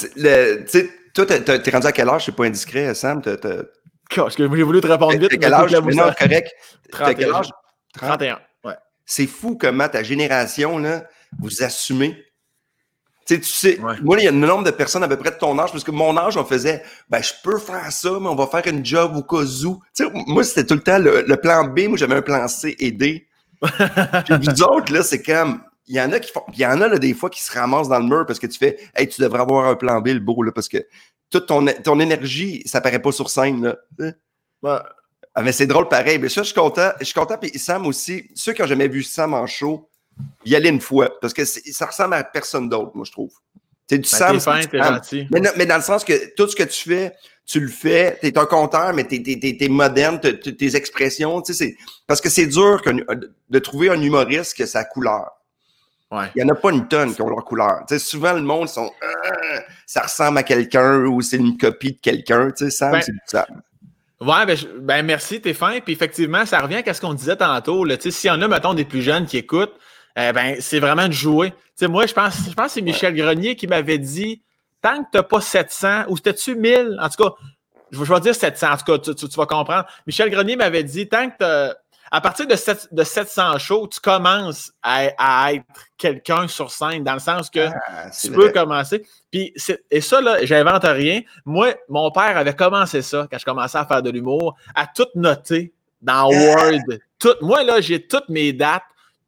sais, 0.67 0.91
toi, 1.13 1.27
t'es 1.27 1.71
rendu 1.71 1.87
à 1.87 1.93
quel 1.93 2.09
âge? 2.09 2.25
C'est 2.25 2.35
pas 2.35 2.45
indiscret, 2.45 2.95
Sam? 2.95 3.21
Parce 4.17 4.37
que 4.37 4.57
j'ai 4.57 4.63
voulu 4.63 4.81
te 4.81 4.87
répondre 4.87 5.19
vite. 5.19 5.39
Quel 5.39 5.53
âge? 5.53 5.73
Non, 5.73 6.13
correct. 6.19 6.53
31. 6.91 7.15
Quel 7.15 7.35
âge? 7.35 7.51
31. 7.95 8.41
Ouais. 8.65 8.75
C'est 9.05 9.27
fou 9.27 9.57
comment 9.57 9.89
ta 9.89 10.03
génération, 10.03 10.79
là, 10.79 11.05
vous 11.41 11.63
assumez. 11.63 12.25
Tu 13.27 13.43
sais, 13.45 13.79
moi, 14.03 14.19
il 14.19 14.25
y 14.25 14.27
a 14.27 14.31
un 14.31 14.35
nombre 14.35 14.65
de 14.65 14.71
personnes 14.73 15.05
à 15.05 15.09
peu 15.09 15.17
près 15.17 15.31
de 15.31 15.37
ton 15.37 15.57
âge, 15.59 15.71
parce 15.71 15.85
que 15.85 15.93
mon 15.93 16.17
âge, 16.17 16.37
on 16.37 16.45
faisait, 16.45 16.83
ben, 17.09 17.23
je 17.23 17.33
peux 17.43 17.59
faire 17.59 17.91
ça, 17.93 18.11
mais 18.21 18.29
on 18.29 18.35
va 18.35 18.47
faire 18.47 18.67
une 18.67 18.85
job 18.85 19.17
au 19.17 19.23
cas 19.23 19.45
où. 19.65 19.81
Moi, 20.27 20.43
c'était 20.45 20.67
tout 20.67 20.75
le 20.75 20.81
temps 20.81 20.99
le, 20.99 21.37
plan 21.37 21.65
B, 21.65 21.89
moi, 21.89 21.97
j'avais 21.97 22.17
un 22.17 22.23
plan 22.23 22.49
C 22.49 22.75
et 22.79 22.91
D. 22.91 23.29
Puis 23.63 24.35
vous 24.43 24.63
autres, 24.65 24.93
là, 24.93 25.03
c'est 25.05 25.23
comme, 25.23 25.63
il 25.87 25.95
y 25.95 26.01
en 26.01 26.11
a 26.11 26.19
qui 26.19 26.33
font, 26.33 26.43
il 26.53 26.59
y 26.59 26.67
en 26.67 26.81
a, 26.81 26.89
là, 26.89 26.99
des 26.99 27.15
fois, 27.15 27.31
qui 27.31 27.43
se 27.43 27.53
ramassent 27.53 27.89
dans 27.89 28.01
le 28.01 28.07
mur 28.07 28.27
parce 28.27 28.41
que 28.41 28.49
tu 28.49 28.59
fais, 28.59 28.77
hey, 28.97 29.09
tu 29.09 29.21
devrais 29.21 29.41
avoir 29.41 29.67
un 29.67 29.77
plan 29.77 30.01
B, 30.01 30.09
le 30.09 30.19
beau, 30.19 30.43
là, 30.43 30.51
parce 30.51 30.69
que 30.69 30.79
toute 31.33 31.47
ton, 31.47 31.65
ton 31.83 31.99
énergie, 31.99 32.63
ça 32.67 32.81
paraît 32.81 33.03
pas 33.03 33.11
sur 33.11 33.31
scène. 33.31 33.75
Là. 34.63 34.85
Ah, 35.35 35.43
mais 35.43 35.53
c'est 35.53 35.67
drôle 35.67 35.89
pareil. 35.89 36.19
Mais 36.19 36.29
ça, 36.29 36.43
je 36.43 36.49
suis 36.49 36.55
content. 36.55 36.91
Je 37.01 37.07
suis 37.07 37.15
content. 37.15 37.39
Puis 37.39 37.59
Sam 37.59 37.87
aussi, 37.87 38.31
ceux 38.35 38.53
qui 38.53 38.61
n'ont 38.61 38.69
jamais 38.69 38.89
vu 38.89 39.03
Sam 39.03 39.35
en 39.35 39.47
show, 39.47 39.89
y 40.45 40.55
aller 40.55 40.69
une 40.69 40.81
fois. 40.81 41.11
Parce 41.21 41.33
que 41.33 41.45
ça 41.45 41.87
ressemble 41.87 42.15
à 42.15 42.25
personne 42.25 42.69
d'autre, 42.69 42.93
moi, 42.95 43.05
je 43.07 43.13
trouve. 43.13 43.33
C'est 43.89 43.99
du 43.99 44.09
ben, 44.11 44.39
Sam. 44.39 44.63
gentil. 44.73 45.27
Mais, 45.31 45.41
mais, 45.57 45.67
dans 45.67 45.77
le 45.77 45.83
sens 45.83 46.05
que 46.05 46.35
tout 46.35 46.49
ce 46.49 46.57
que 46.57 46.63
tu 46.63 46.89
fais, 46.89 47.13
tu 47.47 47.61
le 47.61 47.69
fais, 47.69 48.19
tu 48.21 48.29
es 48.29 48.39
un 48.39 48.47
conteur, 48.47 48.93
mais 48.93 49.07
tu 49.07 49.17
es, 49.17 49.69
moderne, 49.69 50.21
tes 50.21 50.77
expressions. 50.77 51.43
Parce 52.07 52.21
que 52.21 52.29
c'est 52.29 52.47
dur 52.47 52.81
de 53.51 53.59
trouver 53.59 53.91
un 53.91 54.01
humoriste 54.01 54.55
qui 54.55 54.63
a 54.63 54.67
sa 54.67 54.85
couleur. 54.85 55.31
Il 56.13 56.43
n'y 56.43 56.51
en 56.51 56.55
a 56.55 56.55
pas 56.55 56.71
une 56.71 56.87
tonne 56.89 57.15
qui 57.15 57.23
ont 57.23 57.29
leur 57.29 57.45
couleur. 57.45 57.85
souvent, 57.99 58.33
le 58.35 58.43
monde, 58.43 58.69
sont, 58.69 58.91
euh, 59.03 59.61
ça 59.87 60.03
ressemble 60.03 60.39
à 60.39 60.43
quelqu'un 60.43 61.05
ou 61.05 61.23
c'est 61.23 61.39
une 61.39 61.57
copie 61.57 61.93
de 61.93 61.99
quelqu'un. 61.99 62.51
Sam, 62.55 62.93
ben, 62.93 63.01
c'est 63.03 63.13
ça. 63.27 63.47
Ouais, 64.21 64.47
ben, 64.47 64.57
ben 64.81 65.07
merci, 65.07 65.41
t'es 65.41 65.55
fin. 65.55 65.81
Puis 65.81 65.93
effectivement, 65.93 66.45
ça 66.45 66.61
revient 66.61 66.83
à 66.85 66.95
ce 66.95 67.01
qu'on 67.01 67.15
disait 67.15 67.37
tantôt. 67.37 67.87
S'il 67.99 68.29
y 68.29 68.31
en 68.31 68.43
a, 68.43 68.49
mettons, 68.49 68.75
des 68.75 68.85
plus 68.85 69.03
jeunes 69.03 69.27
qui 69.27 69.39
écoutent, 69.39 69.75
eh 70.17 70.33
ben, 70.33 70.57
c'est 70.61 70.81
vraiment 70.81 71.09
de 71.09 71.13
jouer. 71.13 71.55
moi, 71.83 72.07
je 72.07 72.13
pense, 72.13 72.35
je 72.49 72.55
pense 72.55 72.67
que 72.67 72.73
c'est 72.73 72.83
Michel 72.83 73.15
Grenier 73.15 73.57
qui 73.57 73.67
m'avait 73.67 73.99
dit 73.99 74.43
tant 74.83 75.03
que 75.03 75.11
tu 75.13 75.17
n'as 75.17 75.23
pas 75.23 75.41
700, 75.41 76.05
ou 76.09 76.17
c'était-tu 76.17 76.57
1000, 76.57 76.99
en 77.01 77.09
tout 77.09 77.25
cas, 77.25 77.31
je 77.91 78.03
vais 78.03 78.21
dire 78.21 78.35
700, 78.35 78.73
en 78.73 78.77
tout 78.77 78.85
cas, 78.85 78.99
tu, 78.99 79.27
vas 79.37 79.47
comprendre. 79.47 79.87
Michel 80.07 80.29
Grenier 80.31 80.57
m'avait 80.57 80.83
dit 80.83 81.09
tant 81.09 81.31
que 81.31 81.37
tu 81.71 81.75
à 82.15 82.21
partir 82.21 82.47
de, 82.47 82.55
de 82.93 83.05
700 83.05 83.59
shows, 83.59 83.89
tu 83.89 83.99
commences 83.99 84.71
à, 84.83 85.55
être 85.55 85.65
quelqu'un 85.97 86.47
sur 86.47 86.71
scène, 86.71 87.03
dans 87.03 87.15
le 87.15 87.21
sens 87.21 87.49
que 87.49 87.69
ah, 87.69 88.11
tu 88.11 88.31
peux 88.31 88.51
commencer. 88.51 89.03
Puis, 89.31 89.55
et 89.91 90.01
ça, 90.03 90.21
là, 90.21 90.45
j'invente 90.45 90.85
rien. 90.85 91.23
Moi, 91.47 91.75
mon 91.89 92.11
père 92.11 92.37
avait 92.37 92.55
commencé 92.55 93.01
ça 93.01 93.27
quand 93.31 93.39
je 93.39 93.47
commençais 93.47 93.79
à 93.79 93.87
faire 93.87 94.03
de 94.03 94.11
l'humour, 94.11 94.57
à 94.75 94.87
tout 94.87 95.07
noter 95.15 95.73
dans 96.03 96.29
Word. 96.29 96.83
Tout, 97.19 97.35
moi, 97.41 97.65
là, 97.65 97.81
j'ai 97.81 98.07
toutes 98.07 98.29
mes 98.29 98.53
dates 98.53 98.83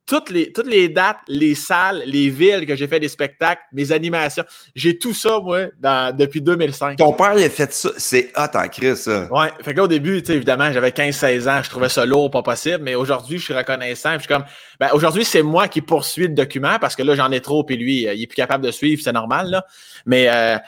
toutes 0.07 0.31
les, 0.31 0.53
toutes 0.53 0.67
les 0.67 0.89
dates, 0.89 1.21
les 1.29 1.55
salles, 1.55 2.03
les 2.07 2.29
villes 2.29 2.67
que 2.67 2.77
j'ai 2.77 2.87
fait 2.87 3.01
des 3.01 3.09
spectacles, 3.09 3.63
mes 3.73 3.91
animations. 3.91 4.45
J'ai 4.75 4.99
tout 4.99 5.15
ça, 5.15 5.41
moi, 5.41 5.67
depuis 6.13 6.43
2005. 6.43 6.99
Ton 6.99 7.13
père, 7.13 7.35
il 7.39 7.45
a 7.45 7.51
fait 7.51 7.73
ça. 7.73 7.91
C'est 7.97 8.31
hot 8.37 8.55
en 8.55 8.69
crise, 8.69 9.01
ça. 9.01 9.33
Ouais. 9.33 9.49
Fait 9.63 9.73
que 9.73 9.79
là, 9.79 9.85
au 9.85 9.89
début, 9.89 10.21
tu 10.21 10.27
sais, 10.27 10.35
évidemment, 10.35 10.71
j'avais 10.73 10.91
15-16 10.91 11.49
ans. 11.49 11.63
Je 11.63 11.71
trouvais 11.71 11.89
ça 11.89 12.05
lourd, 12.05 12.31
pas 12.31 12.43
possible. 12.43 12.81
Mais 12.83 12.95
aujourd'hui, 12.95 13.39
je 13.39 13.45
suis 13.45 13.55
reconnaissant. 13.55 14.15
je 14.15 14.19
suis 14.21 14.29
comme, 14.29 14.45
ben, 14.79 14.91
aujourd'hui, 14.93 15.25
c'est 15.25 15.43
moi 15.43 15.69
qui 15.69 15.81
poursuis 15.81 16.29
le 16.29 16.35
document 16.35 16.79
parce 16.79 16.97
que 16.97 17.03
là, 17.03 17.15
j'en 17.15 17.31
ai 17.33 17.41
trop. 17.41 17.65
Puis 17.65 17.77
lui, 17.77 18.03
il 18.03 18.23
est 18.23 18.27
plus 18.27 18.37
capable 18.37 18.65
de 18.65 18.71
suivre. 18.71 19.01
C'est 19.03 19.13
normal, 19.13 19.49
là. 19.49 19.65
Mais, 20.05 20.29
euh, 20.29 20.59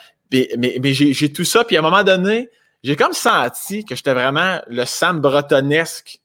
mais, 0.57 0.79
mais, 0.81 0.93
j'ai 0.93 1.31
tout 1.31 1.45
ça. 1.45 1.63
Puis 1.63 1.75
à 1.75 1.79
un 1.79 1.83
moment 1.83 2.03
donné, 2.03 2.49
j'ai 2.83 2.95
comme 2.95 3.13
senti 3.13 3.85
que 3.85 3.95
j'étais 3.95 4.13
vraiment 4.13 4.61
le 4.67 4.85
Sam 4.85 5.19
Bretonesque 5.19 6.19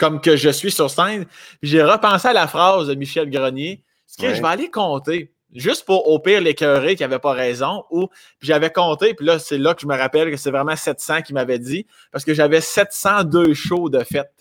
comme 0.00 0.20
que 0.20 0.34
je 0.34 0.48
suis 0.48 0.72
sur 0.72 0.90
scène. 0.90 1.26
J'ai 1.62 1.84
repensé 1.84 2.28
à 2.28 2.32
la 2.32 2.46
phrase 2.48 2.88
de 2.88 2.94
Michel 2.94 3.30
Grenier. 3.30 3.84
Ce 4.06 4.16
que 4.16 4.34
je 4.34 4.40
vais 4.40 4.48
aller 4.48 4.70
compter, 4.70 5.30
juste 5.54 5.84
pour 5.84 6.08
au 6.08 6.18
pire 6.18 6.40
l'écœurer 6.40 6.96
qui 6.96 7.02
n'avait 7.02 7.20
pas 7.20 7.32
raison, 7.32 7.84
ou 7.90 8.08
j'avais 8.40 8.70
compté, 8.70 9.14
puis 9.14 9.24
là, 9.26 9.38
c'est 9.38 9.58
là 9.58 9.74
que 9.74 9.82
je 9.82 9.86
me 9.86 9.96
rappelle 9.96 10.30
que 10.30 10.36
c'est 10.36 10.50
vraiment 10.50 10.74
700 10.74 11.22
qui 11.22 11.32
m'avait 11.32 11.60
dit, 11.60 11.86
parce 12.10 12.24
que 12.24 12.34
j'avais 12.34 12.60
702 12.60 13.54
shows 13.54 13.88
de 13.88 14.02
fête. 14.02 14.32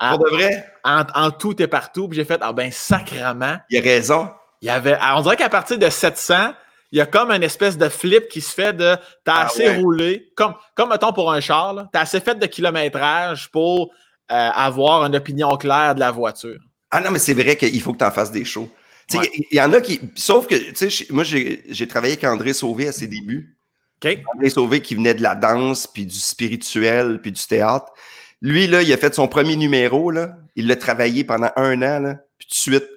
En, 0.00 0.16
de 0.16 0.28
vrai? 0.28 0.72
En, 0.84 1.30
tout 1.30 1.60
et 1.62 1.66
partout. 1.66 2.08
Puis 2.08 2.16
j'ai 2.16 2.24
fait, 2.24 2.38
ah 2.40 2.52
ben, 2.52 2.72
sacrement. 2.72 3.58
Il 3.68 3.78
a 3.78 3.82
raison. 3.82 4.30
Il 4.62 4.66
y 4.66 4.70
avait, 4.70 4.96
on 5.14 5.20
dirait 5.20 5.36
qu'à 5.36 5.48
partir 5.48 5.78
de 5.78 5.88
700, 5.88 6.54
il 6.90 6.98
y 6.98 7.00
a 7.00 7.06
comme 7.06 7.30
une 7.30 7.42
espèce 7.42 7.76
de 7.76 7.88
flip 7.88 8.28
qui 8.28 8.40
se 8.40 8.54
fait 8.54 8.72
de 8.72 8.96
t'as 9.24 9.34
ah 9.34 9.44
assez 9.46 9.76
roulé, 9.76 10.32
comme, 10.34 10.54
comme 10.74 10.88
mettons 10.88 11.12
pour 11.12 11.30
un 11.30 11.40
char, 11.40 11.88
t'as 11.92 12.00
assez 12.00 12.20
fait 12.20 12.36
de 12.36 12.46
kilométrage 12.46 13.50
pour 13.50 13.92
avoir 14.28 15.04
une 15.04 15.16
opinion 15.16 15.56
claire 15.56 15.94
de 15.94 16.00
la 16.00 16.10
voiture. 16.10 16.58
Ah 16.90 17.00
non, 17.00 17.10
mais 17.10 17.18
c'est 17.18 17.34
vrai 17.34 17.56
qu'il 17.56 17.80
faut 17.80 17.92
que 17.92 17.98
tu 17.98 18.04
en 18.04 18.10
fasses 18.10 18.32
des 18.32 18.44
shows. 18.44 18.68
Il 19.12 19.56
y, 19.56 19.60
en 19.60 19.72
a 19.72 19.80
qui. 19.80 20.00
Sauf 20.14 20.46
que, 20.46 20.54
tu 20.54 20.90
sais, 20.90 21.06
moi, 21.10 21.24
j'ai 21.24 21.88
travaillé 21.88 22.14
avec 22.14 22.24
André 22.24 22.52
Sauvé 22.52 22.88
à 22.88 22.92
ses 22.92 23.06
débuts. 23.06 23.56
André 24.34 24.50
Sauvé 24.50 24.80
qui 24.80 24.94
venait 24.94 25.14
de 25.14 25.22
la 25.22 25.34
danse, 25.34 25.86
puis 25.86 26.04
du 26.04 26.18
spirituel, 26.18 27.20
puis 27.22 27.32
du 27.32 27.42
théâtre. 27.42 27.86
Lui, 28.40 28.66
là, 28.66 28.82
il 28.82 28.92
a 28.92 28.96
fait 28.96 29.14
son 29.14 29.26
premier 29.26 29.56
numéro, 29.56 30.10
là. 30.10 30.36
Il 30.56 30.66
l'a 30.66 30.76
travaillé 30.76 31.24
pendant 31.24 31.50
un 31.56 31.82
an, 31.82 32.00
là. 32.00 32.14
Puis 32.38 32.48
tout 32.48 32.70
de 32.70 32.76
suite, 32.76 32.88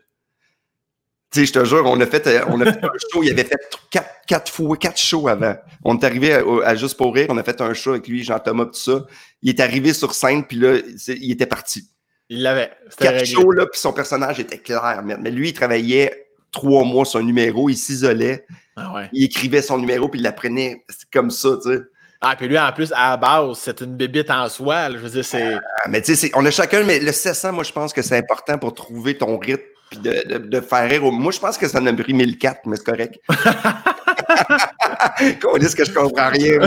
tu 1.32 1.40
sais, 1.40 1.46
je 1.46 1.54
te 1.54 1.64
jure, 1.64 1.84
on 1.86 2.00
a 2.02 2.06
fait, 2.06 2.28
on 2.50 2.60
a 2.60 2.66
fait 2.66 2.84
un 2.84 2.92
show. 3.10 3.24
Il 3.24 3.32
avait 3.32 3.46
fait 3.46 3.58
quatre, 3.90 4.10
quatre 4.28 4.52
fois, 4.52 4.76
quatre 4.76 5.00
shows 5.00 5.30
avant. 5.30 5.56
On 5.86 5.98
est 5.98 6.04
arrivé 6.04 6.34
à, 6.34 6.76
Juste 6.76 6.98
pour 6.98 7.16
rire. 7.16 7.28
On 7.30 7.38
a 7.38 7.44
fait 7.44 7.62
un 7.62 7.74
show 7.74 7.92
avec 7.92 8.08
lui, 8.10 8.22
Jean-Thomas, 8.22 8.66
tout 8.66 8.74
ça. 8.74 9.06
Il 9.42 9.50
est 9.50 9.60
arrivé 9.62 9.94
sur 9.94 10.14
scène, 10.14 10.44
puis 10.44 10.58
là, 10.58 10.80
il 11.08 11.32
était 11.32 11.46
parti. 11.46 11.90
Il 12.28 12.44
l'avait. 12.44 12.72
Quatre 12.98 13.26
shows, 13.26 13.52
là, 13.52 13.66
puis 13.66 13.80
son 13.80 13.94
personnage 13.94 14.42
était 14.42 14.58
clair. 14.58 15.02
Mais 15.04 15.32
lui, 15.32 15.50
il 15.50 15.54
travaillait 15.54 16.28
trois 16.52 16.84
mois 16.84 17.06
sur 17.06 17.20
un 17.20 17.24
numéro. 17.24 17.70
Il 17.70 17.78
s'isolait. 17.78 18.46
Ah 18.76 18.94
ouais. 18.94 19.10
Il 19.14 19.24
écrivait 19.24 19.62
son 19.62 19.78
numéro, 19.78 20.10
puis 20.10 20.20
il 20.20 20.24
l'apprenait 20.24 20.84
comme 21.14 21.32
ça, 21.32 21.58
tu 21.64 21.72
sais. 21.72 21.80
Ah, 22.20 22.36
puis 22.36 22.48
lui, 22.48 22.60
en 22.60 22.72
plus, 22.72 22.92
à 22.92 23.12
la 23.12 23.18
base, 23.18 23.58
c'est 23.58 23.82
une 23.82 23.96
bébite 23.96 24.30
en 24.30 24.48
soi. 24.48 24.92
je 24.92 24.98
veux 24.98 25.10
dire, 25.10 25.26
c'est. 25.26 25.56
Ah, 25.56 25.88
mais 25.90 26.02
tu 26.02 26.16
sais, 26.16 26.30
on 26.36 26.46
a 26.46 26.52
chacun, 26.52 26.84
mais 26.84 27.00
le 27.00 27.12
700, 27.12 27.54
moi, 27.54 27.64
je 27.64 27.72
pense 27.72 27.94
que 27.94 28.02
c'est 28.02 28.18
important 28.18 28.58
pour 28.58 28.74
trouver 28.74 29.18
ton 29.18 29.40
rythme 29.40 29.64
puis 29.92 30.00
de, 30.00 30.38
de, 30.38 30.62
faire 30.62 30.90
rire. 30.90 31.04
Moi, 31.04 31.32
je 31.32 31.40
pense 31.40 31.58
que 31.58 31.68
ça 31.68 31.80
en 31.80 31.86
a 31.86 31.94
pris 31.94 32.14
1004, 32.14 32.62
mais 32.66 32.78
c'est 32.78 32.86
correct. 32.86 33.20
Qu'on 35.42 35.58
dise 35.58 35.76
que 35.76 35.84
je 35.84 35.92
comprends 35.92 36.30
rien. 36.30 36.60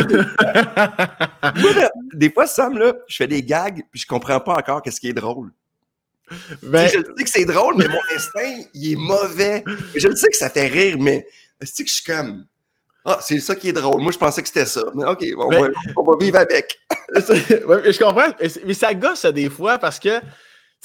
Moi, 1.56 1.72
là, 1.72 1.90
des 2.12 2.30
fois, 2.30 2.46
Sam, 2.46 2.76
là, 2.78 2.92
je 3.08 3.16
fais 3.16 3.26
des 3.26 3.42
gags, 3.42 3.82
puis 3.90 4.02
je 4.02 4.06
comprends 4.06 4.40
pas 4.40 4.52
encore 4.52 4.82
qu'est-ce 4.82 5.00
qui 5.00 5.08
est 5.08 5.14
drôle. 5.14 5.50
Ben, 6.62 6.86
je 6.86 6.98
sais 6.98 7.24
que 7.24 7.30
c'est 7.30 7.46
drôle, 7.46 7.76
mais 7.78 7.88
mon 7.88 8.00
instinct, 8.14 8.62
il 8.74 8.92
est 8.92 8.96
mauvais. 8.96 9.64
Je 9.94 10.08
le 10.08 10.16
sais 10.16 10.28
que 10.28 10.36
ça 10.36 10.50
fait 10.50 10.66
rire, 10.66 10.96
mais 11.00 11.26
c'est 11.62 11.82
que 11.82 11.88
je 11.88 11.94
suis 11.94 12.04
comme. 12.04 12.44
Ah, 13.06 13.18
c'est 13.22 13.40
ça 13.40 13.54
qui 13.54 13.68
est 13.68 13.72
drôle. 13.72 14.02
Moi, 14.02 14.12
je 14.12 14.18
pensais 14.18 14.42
que 14.42 14.48
c'était 14.48 14.66
ça. 14.66 14.82
Mais 14.94 15.04
OK, 15.04 15.24
on, 15.36 15.48
Ben- 15.48 15.62
va, 15.62 15.68
on 15.96 16.02
va 16.02 16.16
vivre 16.20 16.38
avec. 16.38 16.78
Ouais, 17.14 17.92
je 17.92 17.98
comprends, 17.98 18.32
mais 18.66 18.74
ça 18.74 18.92
gosse 18.92 19.20
ça, 19.20 19.30
des 19.30 19.48
fois 19.48 19.78
parce 19.78 20.00
que, 20.00 20.20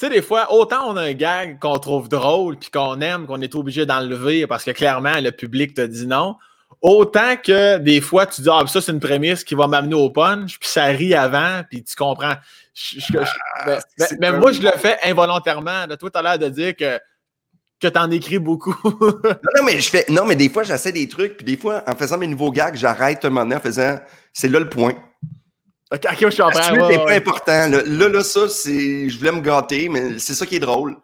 sais, 0.00 0.08
des 0.10 0.22
fois, 0.22 0.52
autant 0.52 0.90
on 0.90 0.96
a 0.96 1.02
un 1.02 1.12
gag 1.12 1.58
qu'on 1.58 1.78
trouve 1.78 2.08
drôle 2.08 2.56
puis 2.56 2.70
qu'on 2.70 3.00
aime, 3.00 3.26
qu'on 3.26 3.40
est 3.40 3.54
obligé 3.54 3.86
d'enlever 3.86 4.46
parce 4.46 4.64
que 4.64 4.70
clairement 4.72 5.14
le 5.20 5.30
public 5.30 5.74
te 5.74 5.82
dit 5.82 6.06
non, 6.06 6.36
autant 6.82 7.36
que 7.36 7.78
des 7.78 8.00
fois 8.00 8.26
tu 8.26 8.42
dis, 8.42 8.48
ah, 8.50 8.62
ça 8.66 8.80
c'est 8.80 8.92
une 8.92 9.00
prémisse 9.00 9.44
qui 9.44 9.54
va 9.54 9.66
m'amener 9.66 9.94
au 9.94 10.10
punch, 10.10 10.58
puis 10.58 10.68
ça 10.68 10.84
rit 10.84 11.14
avant, 11.14 11.62
puis 11.68 11.82
tu 11.84 11.94
comprends. 11.94 12.34
Je- 12.74 13.00
je- 13.00 13.12
je- 13.12 13.80
c'est 13.98 14.18
mais 14.20 14.32
moi, 14.32 14.52
je 14.52 14.62
le 14.62 14.70
fais 14.72 14.96
involontairement. 15.04 15.86
Là. 15.86 15.96
Toi, 15.96 16.10
tu 16.10 16.18
as 16.18 16.22
l'air 16.22 16.38
de 16.38 16.48
dire 16.48 16.74
que, 16.76 16.98
que 17.80 17.88
tu 17.88 17.98
en 17.98 18.10
écris 18.10 18.38
beaucoup. 18.38 18.74
Non, 18.84 19.50
non, 19.56 19.62
mais 19.64 19.80
je 19.80 19.90
fais. 19.90 20.04
Non, 20.08 20.24
mais 20.24 20.36
des 20.36 20.48
fois, 20.48 20.62
j'essaie 20.62 20.92
des 20.92 21.08
trucs, 21.08 21.36
puis 21.36 21.44
des 21.44 21.56
fois, 21.56 21.82
en 21.86 21.94
faisant 21.96 22.16
mes 22.16 22.26
nouveaux 22.28 22.52
gags, 22.52 22.76
j'arrête 22.76 23.24
un 23.24 23.28
moment 23.30 23.42
donné 23.42 23.56
en 23.56 23.60
faisant. 23.60 23.98
C'est 24.32 24.48
là 24.48 24.60
le 24.60 24.68
point. 24.68 24.94
Ok, 25.92 26.06
ok, 26.12 26.30
je 26.30 26.42
comprends. 26.42 26.72
Ouais, 26.86 26.96
pas 27.04 27.12
important. 27.12 27.68
Là, 27.68 27.82
là, 27.84 28.08
là, 28.08 28.22
ça, 28.24 28.48
c'est. 28.48 29.08
Je 29.08 29.18
voulais 29.18 29.32
me 29.32 29.40
gâter, 29.40 29.88
mais 29.88 30.18
c'est 30.18 30.34
ça 30.34 30.46
qui 30.46 30.56
est 30.56 30.60
drôle. 30.60 30.96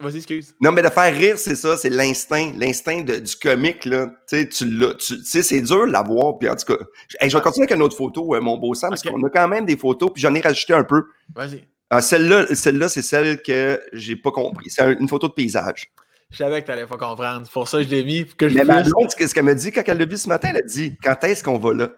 Vas-y, 0.00 0.16
excuse. 0.16 0.54
Non, 0.60 0.72
mais 0.72 0.82
de 0.82 0.88
faire 0.88 1.14
rire, 1.14 1.38
c'est 1.38 1.54
ça, 1.54 1.76
c'est 1.76 1.88
l'instinct, 1.90 2.52
l'instinct 2.56 3.02
du 3.02 3.36
comique, 3.40 3.84
là. 3.84 4.06
Tu 4.28 4.36
sais, 4.38 4.48
tu 4.48 4.68
l'as, 4.68 4.94
tu 4.94 5.18
tu 5.18 5.24
sais, 5.24 5.42
c'est 5.44 5.60
dur 5.60 5.86
de 5.86 5.92
l'avoir, 5.92 6.36
puis 6.38 6.48
en 6.48 6.56
tout 6.56 6.74
cas, 6.74 6.82
hey, 7.20 7.30
je 7.30 7.36
vais 7.36 7.42
continuer 7.42 7.64
avec 7.66 7.76
une 7.76 7.82
autre 7.82 7.96
photo, 7.96 8.34
euh, 8.34 8.40
mon 8.40 8.56
beau 8.58 8.74
Sam, 8.74 8.90
parce 8.90 9.02
qu'on 9.02 9.22
a 9.22 9.30
quand 9.30 9.46
même 9.46 9.66
des 9.66 9.76
photos, 9.76 10.10
puis 10.12 10.20
j'en 10.20 10.34
ai 10.34 10.40
rajouté 10.40 10.74
un 10.74 10.82
peu. 10.82 11.04
Vas-y. 11.32 11.64
Ah, 11.90 12.02
celle-là, 12.02 12.52
celle-là, 12.56 12.88
c'est 12.88 13.02
celle 13.02 13.40
que 13.40 13.80
j'ai 13.92 14.16
pas 14.16 14.32
compris. 14.32 14.68
C'est 14.68 14.82
un- 14.82 14.98
une 14.98 15.08
photo 15.08 15.28
de 15.28 15.32
paysage. 15.34 15.92
Je 16.30 16.38
savais 16.38 16.60
que 16.60 16.66
tu 16.66 16.72
n'allais 16.72 16.86
pas 16.86 16.98
comprendre. 16.98 17.48
Pour 17.48 17.68
ça 17.68 17.80
je 17.82 17.88
l'ai 17.88 18.02
mis. 18.04 18.24
pour 18.24 18.36
Que 18.36 18.48
je 18.48 18.54
Mais 18.58 18.64
ma 18.64 18.82
blonde, 18.82 19.10
ce 19.10 19.32
qu'elle 19.32 19.44
me 19.44 19.54
dit 19.54 19.70
quand 19.72 19.82
elle 19.86 19.96
l'a 19.98 20.04
vu 20.04 20.16
ce 20.18 20.28
matin, 20.28 20.48
elle 20.50 20.58
a 20.58 20.62
dit, 20.62 20.96
quand 21.02 21.22
est-ce 21.24 21.42
qu'on 21.44 21.56
va 21.58 21.72
là? 21.72 21.90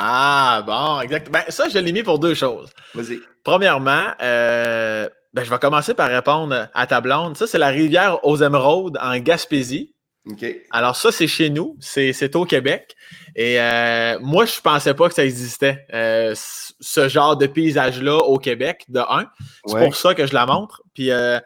Ah, 0.00 0.62
bon, 0.64 1.00
exact. 1.00 1.28
Ben, 1.30 1.42
ça, 1.48 1.68
je 1.68 1.76
l'ai 1.78 1.90
mis 1.92 2.04
pour 2.04 2.20
deux 2.20 2.34
choses. 2.34 2.70
Vas-y. 2.94 3.18
Premièrement, 3.42 4.04
euh, 4.22 5.08
ben, 5.34 5.42
je 5.44 5.50
vais 5.50 5.58
commencer 5.58 5.92
par 5.92 6.08
répondre 6.08 6.68
à 6.72 6.86
ta 6.86 7.00
blonde. 7.00 7.36
Ça, 7.36 7.48
c'est 7.48 7.58
la 7.58 7.68
rivière 7.68 8.24
aux 8.24 8.36
émeraudes 8.36 8.96
en 9.02 9.18
Gaspésie. 9.18 9.94
OK. 10.30 10.44
Alors, 10.70 10.94
ça, 10.94 11.10
c'est 11.10 11.26
chez 11.26 11.50
nous. 11.50 11.76
C'est 11.80 12.36
au 12.36 12.44
Québec. 12.44 12.94
Et 13.34 13.60
euh, 13.60 14.18
moi, 14.20 14.44
je 14.44 14.60
pensais 14.60 14.94
pas 14.94 15.08
que 15.08 15.14
ça 15.14 15.24
existait, 15.24 15.84
euh, 15.92 16.32
ce 16.36 17.08
genre 17.08 17.36
de 17.36 17.46
paysage-là 17.46 18.18
au 18.18 18.38
Québec, 18.38 18.84
de 18.88 19.00
un. 19.00 19.26
C'est 19.66 19.74
Ouais. 19.74 19.84
pour 19.84 19.96
ça 19.96 20.14
que 20.14 20.26
je 20.26 20.34
la 20.34 20.46
montre. 20.46 20.82
Puis, 20.94 21.10
euh, 21.10 21.40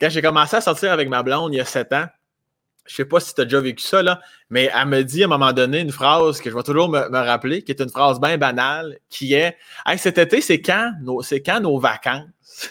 quand 0.00 0.10
j'ai 0.10 0.22
commencé 0.22 0.54
à 0.54 0.60
sortir 0.60 0.92
avec 0.92 1.08
ma 1.08 1.22
blonde 1.24 1.52
il 1.54 1.56
y 1.56 1.60
a 1.60 1.64
sept 1.64 1.92
ans, 1.92 2.06
je 2.86 2.94
sais 2.94 3.04
pas 3.04 3.20
si 3.20 3.34
tu 3.34 3.40
as 3.40 3.44
déjà 3.44 3.60
vécu 3.60 3.82
ça, 3.82 4.02
là, 4.02 4.20
mais 4.50 4.70
elle 4.74 4.88
me 4.88 5.02
dit 5.02 5.22
à 5.22 5.26
un 5.26 5.28
moment 5.28 5.52
donné 5.52 5.80
une 5.80 5.92
phrase 5.92 6.40
que 6.40 6.50
je 6.50 6.54
vais 6.54 6.62
toujours 6.62 6.88
me, 6.88 7.08
me 7.08 7.18
rappeler, 7.18 7.62
qui 7.62 7.72
est 7.72 7.80
une 7.80 7.90
phrase 7.90 8.20
bien 8.20 8.38
banale, 8.38 8.98
qui 9.10 9.34
est 9.34 9.56
Hey, 9.84 9.98
cet 9.98 10.18
été, 10.18 10.40
c'est 10.40 10.60
quand 10.60 10.92
nos, 11.02 11.22
c'est 11.22 11.40
quand 11.40 11.60
nos 11.60 11.78
vacances? 11.78 12.68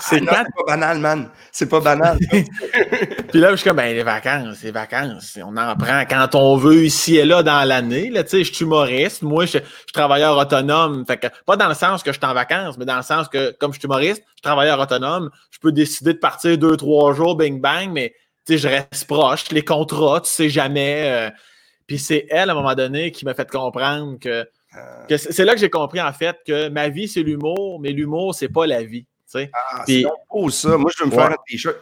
c'est 0.00 0.22
Ah, 0.26 0.42
quand 0.42 0.44
c'est 0.44 0.64
pas 0.64 0.72
banal, 0.72 0.98
man. 0.98 1.30
C'est 1.52 1.68
pas 1.68 1.80
banal. 1.80 2.18
puis 2.30 3.40
là, 3.40 3.50
je 3.52 3.56
suis 3.56 3.68
comme, 3.68 3.76
ben, 3.76 3.94
les 3.94 4.02
vacances, 4.02 4.62
les 4.62 4.70
vacances, 4.70 5.38
on 5.44 5.56
en 5.56 5.76
prend 5.76 6.04
quand 6.08 6.34
on 6.34 6.56
veut 6.56 6.84
ici 6.84 7.16
et 7.16 7.24
là 7.24 7.42
dans 7.42 7.66
l'année. 7.66 8.10
Là, 8.10 8.24
tu 8.24 8.30
sais, 8.30 8.44
je 8.44 8.52
suis 8.52 8.64
humoriste. 8.64 9.22
Moi, 9.22 9.46
je, 9.46 9.58
suis 9.58 9.92
travailleur 9.92 10.36
autonome. 10.36 11.04
Fait 11.06 11.16
que, 11.16 11.28
pas 11.46 11.56
dans 11.56 11.68
le 11.68 11.74
sens 11.74 12.02
que 12.02 12.12
je 12.12 12.18
suis 12.18 12.26
en 12.26 12.34
vacances, 12.34 12.76
mais 12.76 12.84
dans 12.84 12.96
le 12.96 13.02
sens 13.02 13.28
que, 13.28 13.52
comme 13.58 13.72
je 13.72 13.78
suis 13.78 13.86
humoriste, 13.86 14.22
je 14.26 14.32
suis 14.32 14.42
travailleur 14.42 14.80
autonome. 14.80 15.30
Je 15.50 15.58
peux 15.60 15.72
décider 15.72 16.14
de 16.14 16.18
partir 16.18 16.58
deux, 16.58 16.76
trois 16.76 17.14
jours, 17.14 17.36
bing 17.36 17.60
bang, 17.60 17.90
mais, 17.92 18.14
sais, 18.46 18.58
je 18.58 18.68
reste 18.68 19.06
proche. 19.06 19.50
Les 19.50 19.64
contrats, 19.64 20.20
tu 20.20 20.30
sais 20.30 20.48
jamais. 20.48 21.04
euh. 21.06 21.30
puis 21.86 21.98
c'est 21.98 22.26
elle, 22.30 22.50
à 22.50 22.52
un 22.52 22.56
moment 22.56 22.74
donné, 22.74 23.10
qui 23.12 23.24
m'a 23.24 23.34
fait 23.34 23.50
comprendre 23.50 24.18
que, 24.18 24.46
que 25.08 25.16
c'est 25.16 25.44
là 25.44 25.54
que 25.54 25.60
j'ai 25.60 25.70
compris, 25.70 26.00
en 26.00 26.12
fait, 26.12 26.36
que 26.46 26.68
ma 26.68 26.88
vie, 26.88 27.08
c'est 27.08 27.22
l'humour, 27.22 27.78
mais 27.80 27.90
l'humour, 27.90 28.34
c'est 28.34 28.48
pas 28.48 28.66
la 28.66 28.82
vie. 28.82 29.04
tu 29.04 29.38
sais. 29.40 29.50
Ah, 29.54 29.84
c'est 29.86 30.04
beau, 30.30 30.50
ça. 30.50 30.76
Moi, 30.76 30.90
je 30.96 31.04
veux 31.04 31.10
me 31.10 31.14
Ouais. 31.16 31.22
faire 31.22 31.30
un 31.32 31.36
t-shirt. 31.48 31.76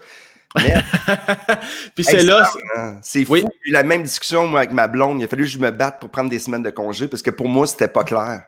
Puis 1.95 2.05
c'est 2.05 2.23
là, 2.25 2.47
C'est 3.03 3.25
fou. 3.25 3.33
Oui. 3.35 3.45
J'ai 3.65 3.71
eu 3.71 3.73
la 3.73 3.83
même 3.83 4.03
discussion 4.03 4.47
moi, 4.47 4.61
avec 4.61 4.73
ma 4.73 4.87
blonde. 4.89 5.21
Il 5.21 5.25
a 5.25 5.29
fallu 5.29 5.45
que 5.45 5.51
je 5.51 5.59
me 5.59 5.71
batte 5.71 5.99
pour 6.01 6.11
prendre 6.11 6.29
des 6.31 6.39
semaines 6.39 6.63
de 6.63 6.71
congé 6.71 7.09
parce 7.09 7.23
que 7.23 7.31
pour 7.31 7.49
moi, 7.49 7.67
c'était 7.67 7.89
pas 7.89 8.05
clair. 8.05 8.43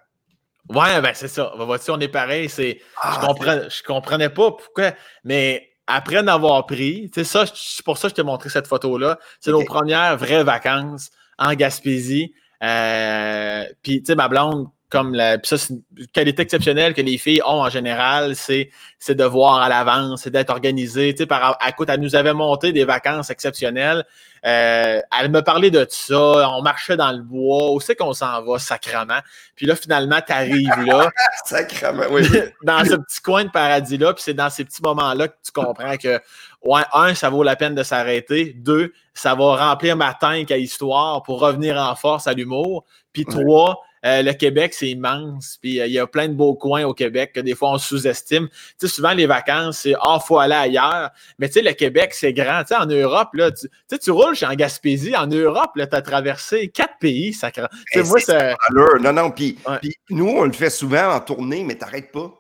Ouais, 0.69 1.01
ben 1.03 1.13
c'est 1.15 1.29
ça. 1.29 1.53
Vois-tu, 1.59 1.91
on 1.91 2.01
est 2.01 2.09
pareil. 2.09 2.49
C'est, 2.49 2.81
Ah, 3.01 3.19
je, 3.21 3.27
comprends, 3.27 3.61
je 3.69 3.83
comprenais 3.83 4.29
pas 4.31 4.51
pourquoi, 4.53 4.93
mais 5.25 5.69
après 5.87 6.19
en 6.19 6.27
avoir 6.29 6.67
pris, 6.67 7.11
ça, 7.25 7.45
c'est 7.47 7.85
pour 7.85 7.99
ça 7.99 8.09
que 8.09 8.11
je 8.11 8.15
t'ai 8.17 8.23
montré 8.23 8.49
cette 8.49 8.67
photo-là. 8.67 9.19
C'est 9.41 9.51
nos 9.51 9.65
premières 9.65 10.17
vraies 10.17 10.45
vacances 10.45 11.11
en 11.39 11.55
Gaspésie. 11.55 12.33
Euh, 12.63 13.65
puis, 13.83 14.01
tu 14.01 14.07
sais, 14.07 14.15
ma 14.15 14.29
blonde, 14.29 14.69
comme 14.95 15.13
la, 15.13 15.39
puis 15.39 15.49
ça, 15.49 15.59
c'est 15.59 15.75
une 15.75 16.07
qualité 16.13 16.43
exceptionnelle 16.43 16.95
que 16.95 17.03
les 17.03 17.19
filles 17.19 17.43
ont 17.45 17.63
en 17.63 17.69
général, 17.69 18.37
c'est, 18.37 18.71
c'est 19.01 19.17
de 19.17 19.25
voir 19.25 19.61
à 19.61 19.69
l'avance, 19.69 20.23
c'est 20.23 20.31
d'être 20.31 20.51
organisé. 20.51 21.13
Tu 21.13 21.25
sais, 21.25 21.27
par, 21.27 21.59
écoute, 21.67 21.89
elle 21.91 21.99
nous 21.99 22.15
avait 22.15 22.33
monté 22.33 22.71
des 22.71 22.85
vacances 22.85 23.29
exceptionnelles. 23.29 24.05
Euh, 24.47 25.01
elle 25.21 25.31
me 25.33 25.43
parlait 25.43 25.73
de 25.73 25.85
ça. 25.91 26.49
On 26.49 26.63
marchait 26.63 26.97
dans 26.97 27.11
le 27.11 27.23
bois. 27.23 27.73
Où 27.73 27.81
c'est 27.81 27.97
qu'on 27.97 28.13
s'en 28.13 28.45
va, 28.45 28.61
sacrement? 28.61 29.19
Puis 29.57 29.67
là, 29.67 29.75
finalement, 29.75 30.21
t'arrives 30.25 30.85
là 30.87 31.11
Sacrement, 31.45 32.05
oui. 32.13 32.23
dans 32.63 32.85
ce 32.85 32.95
petit 32.95 33.21
coin 33.21 33.43
de 33.43 33.51
paradis-là, 33.51 34.15
puis 34.15 34.23
c'est 34.23 34.35
dans 34.35 34.49
ces 34.49 34.65
petits 34.65 34.83
moments-là 34.83 35.27
que 35.27 35.35
tu 35.45 35.51
comprends 35.51 35.97
que, 35.97 36.21
ouais, 36.63 36.83
un, 36.93 37.17
ça 37.17 37.31
vaut 37.31 37.43
la 37.43 37.57
peine 37.57 37.75
de 37.75 37.83
s'arrêter. 37.83 38.55
Deux, 38.57 38.93
ça 39.13 39.35
va 39.35 39.57
remplir 39.57 39.97
ma 39.97 40.15
tank 40.15 40.53
à 40.53 40.57
histoire 40.57 41.25
pour 41.25 41.41
revenir 41.41 41.79
en 41.79 41.97
force 41.97 42.29
à 42.29 42.33
l'humour. 42.33 42.85
Puis 43.13 43.25
trois, 43.25 43.83
euh, 44.05 44.23
le 44.23 44.33
Québec, 44.33 44.75
c'est 44.75 44.91
immense. 44.91 45.59
Puis 45.61 45.81
euh, 45.81 45.87
il 45.87 45.93
y 45.93 45.99
a 45.99 46.07
plein 46.07 46.29
de 46.29 46.35
beaux 46.35 46.55
coins 46.55 46.85
au 46.85 46.95
Québec 46.95 47.33
que 47.35 47.41
des 47.41 47.55
fois 47.55 47.73
on 47.73 47.79
sous-estime. 47.79 48.49
Tu 48.49 48.55
sais, 48.79 48.89
souvent 48.89 49.13
les 49.13 49.27
vacances, 49.27 49.79
c'est 49.79 49.95
ah, 50.01 50.19
faut 50.25 50.39
aller 50.39 50.55
ailleurs. 50.55 51.11
Mais 51.39 51.49
tu 51.49 51.55
sais, 51.55 51.63
le 51.63 51.73
Québec, 51.73 52.15
c'est 52.15 52.33
grand. 52.33 52.63
Tu 52.63 52.69
sais, 52.69 52.77
en 52.77 52.87
Europe, 52.87 53.31
là, 53.35 53.51
tu 53.51 53.69
tu 53.69 53.71
sais, 53.89 53.99
tu 53.99 54.11
roules 54.11 54.35
en 54.43 54.55
Gaspésie, 54.55 55.17
en 55.17 55.27
Europe, 55.27 55.71
tu 55.75 55.83
as 55.83 56.03
traversé 56.03 56.69
quatre 56.69 56.99
pays, 56.99 57.33
ça 57.33 57.51
Tu 57.51 57.61
sais, 57.61 57.69
Eh, 57.95 58.03
moi, 58.03 58.19
c'est. 58.21 58.55
Non, 59.01 59.13
non, 59.13 59.31
puis, 59.31 59.59
Ouais. 59.67 59.79
puis 59.81 59.97
nous, 60.11 60.29
on 60.29 60.45
le 60.45 60.53
fait 60.53 60.71
souvent 60.71 61.13
en 61.15 61.21
tournée, 61.21 61.65
mais 61.65 61.77
t'arrêtes 61.77 62.13
pas. 62.13 62.33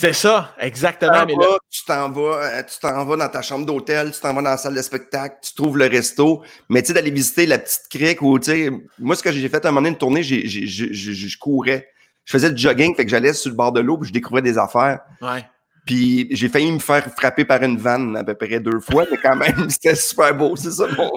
C'est 0.00 0.12
ça, 0.14 0.54
Tu 0.58 0.64
exactement. 0.66 1.12
t'en 1.26 1.36
vas, 1.36 1.58
tu 1.68 1.84
t'en 1.84 2.10
vas, 2.10 2.36
euh, 2.42 2.62
tu 2.62 2.78
t'en 2.80 3.04
vas 3.04 3.16
dans 3.16 3.28
ta 3.28 3.42
chambre 3.42 3.66
d'hôtel, 3.66 4.12
tu 4.12 4.20
t'en 4.20 4.28
vas 4.32 4.40
dans 4.42 4.50
la 4.50 4.56
salle 4.56 4.74
de 4.74 4.80
spectacle, 4.82 5.36
tu 5.42 5.54
trouves 5.54 5.76
le 5.76 5.86
resto, 5.86 6.42
mais 6.70 6.80
tu 6.80 6.88
sais, 6.88 6.92
d'aller 6.94 7.10
visiter 7.10 7.44
la 7.44 7.58
petite 7.58 7.82
crique 7.90 8.22
ou, 8.22 8.38
tu 8.38 8.50
sais, 8.50 8.70
moi, 8.98 9.14
ce 9.14 9.22
que 9.22 9.30
j'ai 9.30 9.48
fait 9.48 9.62
à 9.64 9.68
un 9.68 9.72
moment 9.72 9.82
donné, 9.82 9.90
une 9.90 9.98
tournée, 9.98 10.22
j'ai, 10.22 10.46
j'ai- 10.48 10.66
j'ai- 10.66 10.92
j'ai- 10.94 11.28
je 11.28 11.38
courais. 11.38 11.88
Je 12.24 12.32
faisais 12.32 12.50
du 12.50 12.60
jogging, 12.62 12.94
fait 12.94 13.04
que 13.04 13.10
j'allais 13.10 13.32
sur 13.34 13.50
le 13.50 13.56
bord 13.56 13.72
de 13.72 13.80
l'eau, 13.80 13.98
puis 13.98 14.08
je 14.08 14.12
découvrais 14.12 14.42
des 14.42 14.56
affaires. 14.56 15.00
ouais. 15.20 15.44
Puis 15.86 16.28
j'ai 16.30 16.48
failli 16.48 16.70
me 16.70 16.78
faire 16.78 17.04
frapper 17.16 17.44
par 17.44 17.60
une 17.62 17.76
vanne 17.78 18.14
à 18.16 18.22
peu 18.22 18.34
près 18.34 18.60
deux 18.60 18.78
fois, 18.80 19.06
mais 19.10 19.16
quand 19.16 19.34
même, 19.34 19.44
c'était 19.70 19.94
super 19.96 20.34
beau, 20.34 20.54
c'est 20.54 20.70
ça 20.70 20.86
bon. 20.86 21.10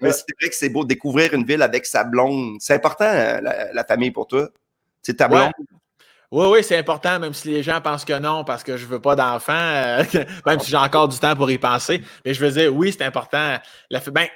mais 0.00 0.10
c'est 0.10 0.24
vrai 0.40 0.48
que 0.48 0.54
c'est 0.56 0.70
beau 0.70 0.82
de 0.84 0.88
découvrir 0.88 1.32
une 1.34 1.44
ville 1.44 1.62
avec 1.62 1.84
sa 1.86 2.02
blonde. 2.02 2.56
C'est 2.60 2.74
important, 2.74 3.04
euh, 3.04 3.40
la, 3.42 3.72
la 3.72 3.84
famille 3.84 4.10
pour 4.10 4.26
toi. 4.26 4.48
C'est 5.02 5.14
ta 5.14 5.28
Ouais. 5.28 5.50
Oui, 6.34 6.46
oui, 6.50 6.64
c'est 6.64 6.76
important, 6.76 7.20
même 7.20 7.32
si 7.32 7.46
les 7.48 7.62
gens 7.62 7.80
pensent 7.80 8.04
que 8.04 8.18
non, 8.18 8.42
parce 8.42 8.64
que 8.64 8.76
je 8.76 8.86
veux 8.86 8.98
pas 8.98 9.14
d'enfants, 9.14 9.52
euh, 9.54 10.02
même 10.46 10.58
si 10.58 10.68
j'ai 10.68 10.76
encore 10.76 11.06
du 11.06 11.16
temps 11.16 11.36
pour 11.36 11.48
y 11.48 11.58
penser. 11.58 12.02
Mais 12.24 12.34
je 12.34 12.44
veux 12.44 12.50
dire, 12.50 12.74
oui, 12.74 12.92
c'est 12.92 13.04
important. 13.04 13.56
La, 13.88 14.00
ben, 14.00 14.26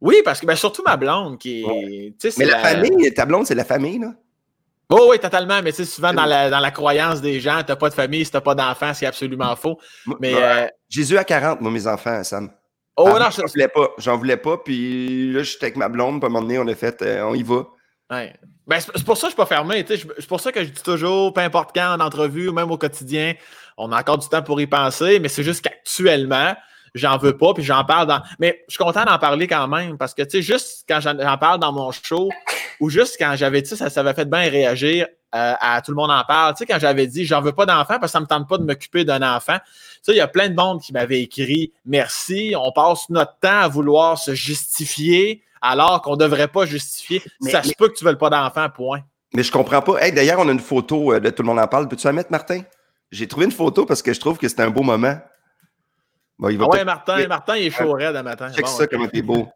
oui, 0.00 0.22
parce 0.24 0.40
que 0.40 0.46
ben, 0.46 0.54
surtout 0.54 0.84
ma 0.86 0.96
blonde 0.96 1.36
qui 1.38 1.64
est. 1.64 2.14
Mais 2.38 2.44
la 2.44 2.58
famille, 2.60 3.12
ta 3.14 3.26
blonde, 3.26 3.46
c'est 3.46 3.56
la 3.56 3.64
famille, 3.64 3.98
là? 3.98 4.12
Oui, 4.90 5.00
oui, 5.10 5.18
totalement. 5.18 5.60
Mais 5.60 5.72
tu 5.72 5.78
sais, 5.78 5.84
souvent 5.86 6.12
dans 6.12 6.24
la, 6.24 6.50
dans 6.50 6.60
la 6.60 6.70
croyance 6.70 7.20
des 7.20 7.40
gens, 7.40 7.62
t'as 7.66 7.74
pas 7.74 7.88
de 7.90 7.94
famille 7.94 8.24
si 8.24 8.30
t'as 8.30 8.40
pas 8.40 8.54
d'enfants, 8.54 8.94
c'est 8.94 9.06
absolument 9.06 9.56
faux. 9.56 9.76
Mais. 10.20 10.34
Ouais. 10.34 10.40
euh, 10.40 10.66
Jésus 10.88 11.18
à 11.18 11.24
40, 11.24 11.60
moi, 11.60 11.72
mes 11.72 11.88
enfants, 11.88 12.22
Sam. 12.22 12.52
oh 12.96 13.08
Ah, 13.08 13.18
non, 13.18 13.30
j'en 13.30 13.46
je- 13.48 13.52
voulais 13.54 13.68
pas. 13.68 13.88
J'en 13.98 14.16
voulais 14.16 14.36
pas. 14.36 14.56
Puis 14.58 15.32
là, 15.32 15.42
j'étais 15.42 15.64
avec 15.66 15.76
ma 15.78 15.88
blonde. 15.88 16.20
Puis 16.20 16.26
à 16.26 16.28
un 16.28 16.32
moment 16.32 16.42
donné, 16.46 16.60
on 16.60 16.66
a 16.68 16.74
fait, 16.76 17.02
euh, 17.02 17.24
on 17.24 17.34
y 17.34 17.42
va. 17.42 17.66
Ouais. 18.10 18.34
Ben, 18.66 18.80
c'est 18.80 19.04
pour 19.04 19.16
ça 19.16 19.22
que 19.22 19.30
je 19.30 19.34
suis 19.34 19.36
pas 19.36 19.46
fermé. 19.46 19.84
tu 19.84 19.96
C'est 19.96 20.28
pour 20.28 20.40
ça 20.40 20.52
que 20.52 20.62
je 20.62 20.70
dis 20.70 20.82
toujours, 20.82 21.32
peu 21.32 21.40
importe 21.40 21.70
quand, 21.74 21.94
en 21.94 22.00
entrevue 22.00 22.50
même 22.50 22.70
au 22.70 22.78
quotidien, 22.78 23.34
on 23.76 23.92
a 23.92 24.00
encore 24.00 24.18
du 24.18 24.28
temps 24.28 24.42
pour 24.42 24.60
y 24.60 24.66
penser, 24.66 25.20
mais 25.20 25.28
c'est 25.28 25.42
juste 25.42 25.62
qu'actuellement, 25.62 26.54
j'en 26.94 27.16
veux 27.16 27.36
pas, 27.36 27.54
puis 27.54 27.62
j'en 27.62 27.84
parle 27.84 28.06
dans. 28.06 28.20
Mais 28.38 28.62
je 28.68 28.74
suis 28.74 28.84
content 28.84 29.04
d'en 29.04 29.18
parler 29.18 29.46
quand 29.46 29.68
même, 29.68 29.96
parce 29.96 30.14
que 30.14 30.22
tu 30.22 30.30
sais, 30.30 30.42
juste 30.42 30.84
quand 30.88 31.00
j'en 31.00 31.38
parle 31.38 31.60
dans 31.60 31.72
mon 31.72 31.90
show, 31.92 32.28
ou 32.80 32.90
juste 32.90 33.16
quand 33.18 33.34
j'avais 33.36 33.62
dit 33.62 33.74
ça, 33.74 33.88
ça 33.88 34.00
avait 34.00 34.14
fait 34.14 34.28
bien 34.28 34.50
réagir 34.50 35.06
euh, 35.34 35.54
à 35.60 35.82
tout 35.82 35.90
le 35.90 35.96
monde 35.96 36.10
en 36.10 36.24
parle. 36.24 36.54
Tu 36.54 36.58
sais, 36.58 36.66
quand 36.66 36.78
j'avais 36.78 37.06
dit 37.06 37.24
j'en 37.24 37.40
veux 37.40 37.52
pas 37.52 37.66
d'enfant 37.66 37.98
parce 37.98 38.12
que 38.12 38.18
ça 38.18 38.20
me 38.20 38.26
tente 38.26 38.48
pas 38.48 38.58
de 38.58 38.64
m'occuper 38.64 39.04
d'un 39.04 39.22
enfant. 39.22 39.58
Ça, 40.02 40.12
il 40.12 40.16
y 40.16 40.20
a 40.20 40.28
plein 40.28 40.48
de 40.48 40.54
monde 40.54 40.80
qui 40.80 40.92
m'avait 40.92 41.22
écrit 41.22 41.72
merci. 41.84 42.54
On 42.56 42.72
passe 42.72 43.08
notre 43.10 43.38
temps 43.38 43.60
à 43.60 43.68
vouloir 43.68 44.18
se 44.18 44.34
justifier 44.34 45.42
alors 45.60 46.02
qu'on 46.02 46.16
devrait 46.16 46.48
pas 46.48 46.66
justifier. 46.66 47.22
ça 47.40 47.62
se 47.62 47.72
peut 47.76 47.88
que 47.88 47.94
tu 47.94 48.04
veuilles 48.04 48.16
pas 48.16 48.30
d'enfant, 48.30 48.68
point. 48.70 49.00
Mais 49.34 49.42
je 49.42 49.52
comprends 49.52 49.82
pas. 49.82 49.98
Hey, 50.00 50.12
d'ailleurs, 50.12 50.38
on 50.40 50.48
a 50.48 50.52
une 50.52 50.60
photo 50.60 51.12
euh, 51.12 51.20
de 51.20 51.30
tout 51.30 51.42
le 51.42 51.48
monde 51.48 51.58
en 51.58 51.66
parle. 51.66 51.88
Peux-tu 51.88 52.06
la 52.06 52.12
mettre, 52.12 52.30
Martin? 52.30 52.62
J'ai 53.10 53.28
trouvé 53.28 53.46
une 53.46 53.52
photo 53.52 53.84
parce 53.84 54.02
que 54.02 54.12
je 54.12 54.20
trouve 54.20 54.38
que 54.38 54.48
c'était 54.48 54.62
un 54.62 54.70
beau 54.70 54.82
moment. 54.82 55.18
Bon, 56.38 56.48
il 56.48 56.58
va 56.58 56.66
ah 56.66 56.76
ouais, 56.76 56.84
Martin, 56.84 57.26
Martin, 57.26 57.56
il 57.56 57.66
est 57.66 57.70
chaud 57.70 57.92
raide 57.92 58.14
à 58.14 58.22
matin. 58.22 58.52
Check 58.52 58.66
ça, 58.68 58.86
comment 58.86 59.08
t'es 59.08 59.22
beau. 59.22 59.48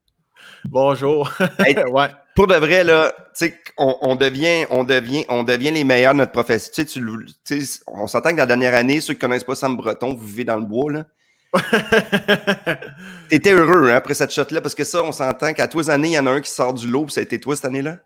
Bonjour. 0.65 1.31
ouais. 1.61 2.11
Pour 2.35 2.47
de 2.47 2.55
vrai, 2.55 2.83
là, 2.83 3.13
sais, 3.35 3.59
on, 3.77 4.17
devient, 4.17 4.67
on, 4.71 4.85
devient, 4.85 5.25
on 5.29 5.43
devient 5.43 5.71
les 5.71 5.85
meilleurs 5.85 6.15
de 6.15 6.19
notre 6.19 6.33
profession. 6.33 6.85
Tu 6.85 7.65
on 7.87 8.07
s'entend 8.07 8.31
que 8.31 8.37
la 8.37 8.47
dernière 8.47 8.75
année, 8.75 9.01
ceux 9.01 9.15
qui 9.15 9.21
connaissent 9.21 9.45
pas 9.45 9.55
Sam 9.55 9.77
Breton, 9.77 10.15
vous 10.15 10.27
vivez 10.27 10.45
dans 10.45 10.57
le 10.57 10.65
bois, 10.65 10.91
là. 10.91 11.05
T'étais 13.29 13.53
heureux 13.53 13.91
hein, 13.91 13.97
après 13.97 14.15
cette 14.15 14.33
shot-là, 14.33 14.61
parce 14.61 14.75
que 14.75 14.85
ça, 14.85 15.03
on 15.03 15.13
s'entend 15.13 15.53
qu'à 15.53 15.69
tous 15.69 15.79
les 15.79 15.91
années, 15.91 16.09
il 16.09 16.15
y 16.15 16.19
en 16.19 16.27
a 16.27 16.31
un 16.31 16.41
qui 16.41 16.51
sort 16.51 16.73
du 16.73 16.87
lot, 16.87 17.05
puis 17.05 17.15
ça 17.15 17.21
a 17.21 17.23
été 17.23 17.39
toi 17.39 17.55
cette 17.57 17.67
année-là? 17.67 17.99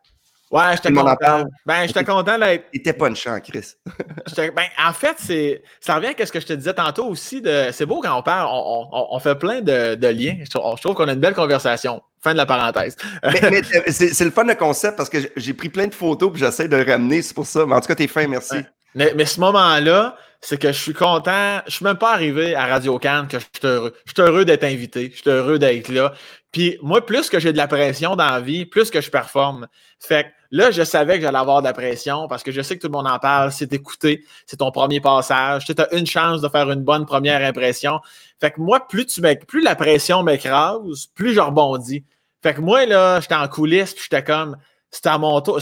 Ouais, 0.51 0.63
j'étais 0.73 0.93
content. 0.93 1.45
Ben, 1.65 1.87
j'étais 1.87 2.05
content 2.05 2.39
d'être. 2.39 2.67
Il 2.73 2.79
était 2.79 2.93
pas 2.93 3.09
une 3.09 3.17
chance, 3.17 3.41
Chris. 3.41 3.75
ben, 4.37 4.67
en 4.87 4.93
fait, 4.93 5.17
c'est 5.19 5.63
ça 5.81 5.97
revient 5.97 6.15
à 6.17 6.27
ce 6.27 6.31
que 6.31 6.39
je 6.39 6.47
te 6.47 6.53
disais 6.53 6.73
tantôt 6.73 7.07
aussi. 7.07 7.41
De... 7.41 7.69
C'est 7.73 7.85
beau 7.85 8.01
quand 8.01 8.17
on 8.17 8.23
parle, 8.23 8.49
on, 8.53 8.89
on, 8.93 9.07
on 9.11 9.19
fait 9.19 9.35
plein 9.35 9.61
de, 9.61 9.97
de 9.97 10.07
liens. 10.07 10.37
Je 10.45 10.49
trouve, 10.49 10.95
qu'on 10.95 11.09
a 11.09 11.15
une 11.15 11.21
belle 11.21 11.35
conversation. 11.35 12.01
Fin 12.23 12.33
de 12.33 12.39
la 12.39 12.47
parenthèse. 12.47 12.97
mais, 13.25 13.63
c'est 13.91 14.25
le 14.25 14.31
fun 14.31 14.45
de 14.45 14.53
concept 14.53 14.97
parce 14.97 15.09
que 15.09 15.19
j'ai 15.37 15.53
pris 15.53 15.69
plein 15.69 15.89
de 15.89 15.95
photos 15.95 16.33
et 16.35 16.39
j'essaie 16.39 16.69
de 16.69 16.77
ramener, 16.77 17.23
c'est 17.23 17.35
pour 17.35 17.47
ça. 17.47 17.67
Mais 17.67 17.75
en 17.75 17.81
tout 17.81 17.89
cas, 17.89 17.97
t'es 17.97 18.07
fin, 18.07 18.27
merci. 18.29 18.57
Mais, 18.95 19.13
mais 19.17 19.27
ce 19.27 19.41
moment-là, 19.41 20.17
c'est 20.41 20.61
que 20.61 20.69
je 20.69 20.79
suis 20.79 20.95
content. 20.95 21.61
Je 21.67 21.73
suis 21.73 21.85
même 21.85 21.99
pas 21.99 22.13
arrivé 22.13 22.55
à 22.55 22.67
Radio 22.67 22.99
Cannes 22.99 23.29
que 23.29 23.39
je 23.39 23.45
suis 23.45 23.67
heureux. 23.67 23.95
Je 24.05 24.13
suis 24.13 24.23
heureux 24.23 24.45
d'être 24.45 24.65
invité. 24.65 25.11
Je 25.15 25.21
suis 25.21 25.31
heureux 25.31 25.59
d'être 25.59 25.89
là. 25.89 26.13
Puis 26.53 26.79
moi, 26.83 27.05
plus 27.05 27.29
que 27.29 27.39
j'ai 27.39 27.53
de 27.53 27.57
la 27.57 27.69
pression 27.69 28.17
dans 28.17 28.31
la 28.31 28.41
vie, 28.41 28.65
plus 28.67 28.91
que 28.91 29.01
je 29.01 29.11
performe. 29.11 29.67
Fait 29.99 30.25
que 30.25 30.29
là, 30.51 30.71
je 30.71 30.83
savais 30.83 31.17
que 31.17 31.23
j'allais 31.23 31.39
avoir 31.39 31.61
de 31.61 31.67
la 31.67 31.73
pression 31.73 32.29
parce 32.29 32.43
que 32.43 32.53
je 32.53 32.61
sais 32.63 32.77
que 32.77 32.81
tout 32.81 32.89
le 32.89 32.93
monde 32.93 33.07
en 33.07 33.19
parle. 33.19 33.53
C'est 33.53 33.73
écouté. 33.73 34.25
C'est 34.47 34.59
ton 34.59 34.71
premier 34.71 35.01
passage. 35.01 35.65
Tu 35.65 35.75
as 35.79 35.95
une 35.95 36.07
chance 36.07 36.41
de 36.41 36.49
faire 36.49 36.71
une 36.71 36.83
bonne 36.83 37.07
première 37.07 37.43
impression. 37.47 38.01
Fait 38.41 38.51
que 38.51 38.61
moi, 38.61 38.87
plus 38.87 39.07
tu 39.07 39.21
plus 39.47 39.63
la 39.63 39.75
pression 39.75 40.23
m'écrase, 40.23 41.07
plus 41.15 41.35
je 41.35 41.41
rebondis. 41.41 42.05
Fait 42.43 42.55
que 42.55 42.61
moi, 42.61 42.87
là, 42.87 43.21
j'étais 43.21 43.35
en 43.35 43.49
coulisses, 43.49 43.95
puis 43.95 44.05
j'étais 44.05 44.23
comme, 44.23 44.57
c'était 44.91 45.09
à 45.09 45.19
mon 45.19 45.41
tour. 45.41 45.61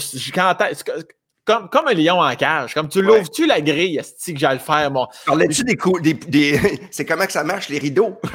Comme, 1.45 1.69
comme 1.69 1.87
un 1.87 1.93
lion 1.93 2.19
en 2.19 2.35
cage. 2.35 2.73
Comme 2.73 2.89
tu 2.89 3.03
l'ouvres-tu 3.03 3.45
la 3.45 3.61
grille, 3.61 3.97
est 3.97 4.33
que 4.33 4.39
j'allais 4.39 4.55
le 4.55 4.59
faire, 4.59 4.89
moi. 4.89 5.07
Parlais-tu 5.27 5.63
des, 5.63 5.77
des, 6.01 6.13
des... 6.13 6.79
C'est 6.91 7.05
comment 7.05 7.25
que 7.25 7.31
ça 7.31 7.43
marche, 7.43 7.69
les 7.69 7.77
rideaux? 7.77 8.19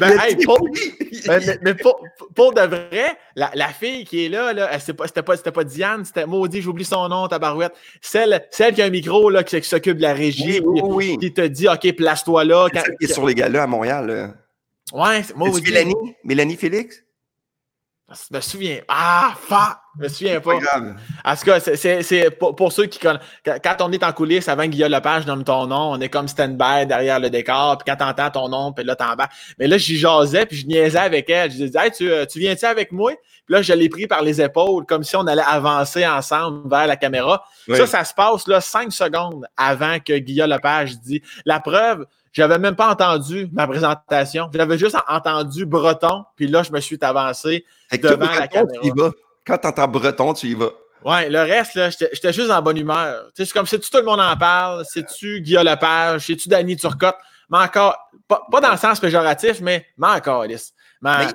ben, 0.00 0.18
pour, 0.44 0.58
ben, 1.26 1.58
mais, 1.62 1.74
pour, 1.74 2.00
pour, 2.34 2.54
de 2.54 2.62
vrai, 2.62 3.18
la, 3.36 3.50
la, 3.54 3.68
fille 3.68 4.04
qui 4.04 4.24
est 4.24 4.28
là, 4.30 4.54
là 4.54 4.78
c'était 4.78 4.94
pas, 5.22 5.36
pas, 5.36 5.52
pas 5.52 5.64
Diane, 5.64 6.06
c'était 6.06 6.26
maudit, 6.26 6.62
j'oublie 6.62 6.86
son 6.86 7.06
nom, 7.08 7.28
ta 7.28 7.38
barouette. 7.38 7.74
Celle, 8.00 8.46
celle 8.50 8.74
qui 8.74 8.80
a 8.80 8.86
un 8.86 8.90
micro, 8.90 9.28
là, 9.28 9.44
qui, 9.44 9.62
s'occupe 9.62 9.98
de 9.98 10.02
la 10.02 10.14
régie, 10.14 10.60
oui, 10.64 11.18
qui, 11.18 11.34
te 11.34 11.42
dit, 11.42 11.68
OK, 11.68 11.94
place-toi 11.96 12.44
là. 12.44 12.68
Quand, 12.72 12.80
celle 12.80 12.96
qui 12.96 13.04
est 13.04 13.12
sur 13.12 13.26
les 13.26 13.34
gars-là 13.34 13.64
à 13.64 13.66
Montréal. 13.66 14.06
Là. 14.06 14.34
Ouais, 14.98 15.22
c'est 15.22 15.36
maudit. 15.36 15.62
Mélanie? 15.62 15.94
Mélanie 16.24 16.56
Félix? 16.56 17.03
Je 18.10 18.36
me 18.36 18.40
souviens. 18.42 18.80
Ah, 18.86 19.32
fuck! 19.34 19.78
Je 19.96 20.02
me 20.02 20.08
souviens 20.08 20.40
pas. 20.40 20.56
En 21.24 21.36
tout 21.36 21.44
cas, 21.44 21.58
c'est 21.58 22.30
pour, 22.38 22.70
ceux 22.70 22.84
qui 22.84 22.98
connaissent. 22.98 23.22
Quand 23.44 23.76
on 23.80 23.92
est 23.92 24.02
en 24.04 24.12
coulisses, 24.12 24.46
avant 24.48 24.64
que 24.64 24.68
Guillaume 24.68 24.92
Lepage 24.92 25.24
nomme 25.24 25.42
ton 25.42 25.66
nom, 25.66 25.92
on 25.92 26.00
est 26.00 26.10
comme 26.10 26.28
stand-by 26.28 26.86
derrière 26.86 27.18
le 27.18 27.30
décor. 27.30 27.78
Puis 27.78 27.86
quand 27.86 27.96
t'entends 27.96 28.30
ton 28.30 28.48
nom, 28.50 28.72
puis 28.74 28.84
là, 28.84 28.94
t'en 28.94 29.14
bas. 29.14 29.28
Mais 29.58 29.66
là, 29.68 29.78
j'y 29.78 29.96
jasais, 29.96 30.44
puis 30.44 30.58
je 30.58 30.66
niaisais 30.66 30.98
avec 30.98 31.30
elle. 31.30 31.50
Je 31.50 31.64
disais, 31.64 31.78
hey, 31.78 31.90
tu, 31.92 32.10
euh, 32.10 32.26
tu 32.26 32.40
viens-tu 32.40 32.66
avec 32.66 32.92
moi? 32.92 33.12
Puis 33.46 33.54
là, 33.54 33.62
je 33.62 33.72
l'ai 33.72 33.88
pris 33.88 34.06
par 34.06 34.22
les 34.22 34.40
épaules, 34.40 34.84
comme 34.84 35.02
si 35.02 35.16
on 35.16 35.26
allait 35.26 35.42
avancer 35.42 36.06
ensemble 36.06 36.68
vers 36.68 36.86
la 36.86 36.96
caméra. 36.96 37.42
Ça, 37.68 37.86
ça 37.86 38.04
se 38.04 38.12
passe 38.12 38.46
là 38.46 38.60
cinq 38.60 38.92
secondes 38.92 39.46
avant 39.56 39.98
que 39.98 40.18
Guillaume 40.18 40.50
Lepage 40.50 40.98
dit. 40.98 41.22
La 41.46 41.60
preuve, 41.60 42.04
j'avais 42.34 42.58
même 42.58 42.76
pas 42.76 42.90
entendu 42.90 43.48
ma 43.52 43.66
présentation. 43.66 44.50
J'avais 44.52 44.76
juste 44.76 44.96
entendu 45.08 45.64
breton, 45.64 46.24
puis 46.36 46.48
là, 46.48 46.62
je 46.62 46.72
me 46.72 46.80
suis 46.80 46.98
avancé 47.00 47.64
devant 47.92 48.26
la 48.26 48.48
caméra. 48.48 49.10
Quand 49.46 49.58
tu 49.58 49.66
entends 49.68 49.88
breton, 49.88 50.34
tu 50.34 50.48
y 50.48 50.54
vas. 50.54 50.70
Ouais, 51.04 51.28
le 51.28 51.40
reste, 51.40 51.74
là, 51.74 51.90
j'étais 51.90 52.32
juste 52.32 52.50
en 52.50 52.62
bonne 52.62 52.78
humeur. 52.78 53.30
C'est 53.34 53.50
comme 53.52 53.66
si 53.66 53.78
tout 53.78 53.88
le 53.94 54.02
monde 54.02 54.20
en 54.20 54.36
parle? 54.36 54.84
C'est-tu 54.88 55.42
Guillaume 55.42 55.64
Lepage? 55.64 56.26
C'est-tu 56.26 56.48
Danny 56.48 56.76
Turcotte? 56.76 57.16
Mais 57.50 57.58
encore, 57.58 57.96
pas, 58.26 58.40
dans 58.60 58.70
le 58.70 58.78
sens 58.78 59.00
péjoratif, 59.00 59.60
mais, 59.60 59.86
mais 59.98 60.08
encore, 60.08 60.46
Mais, 61.02 61.28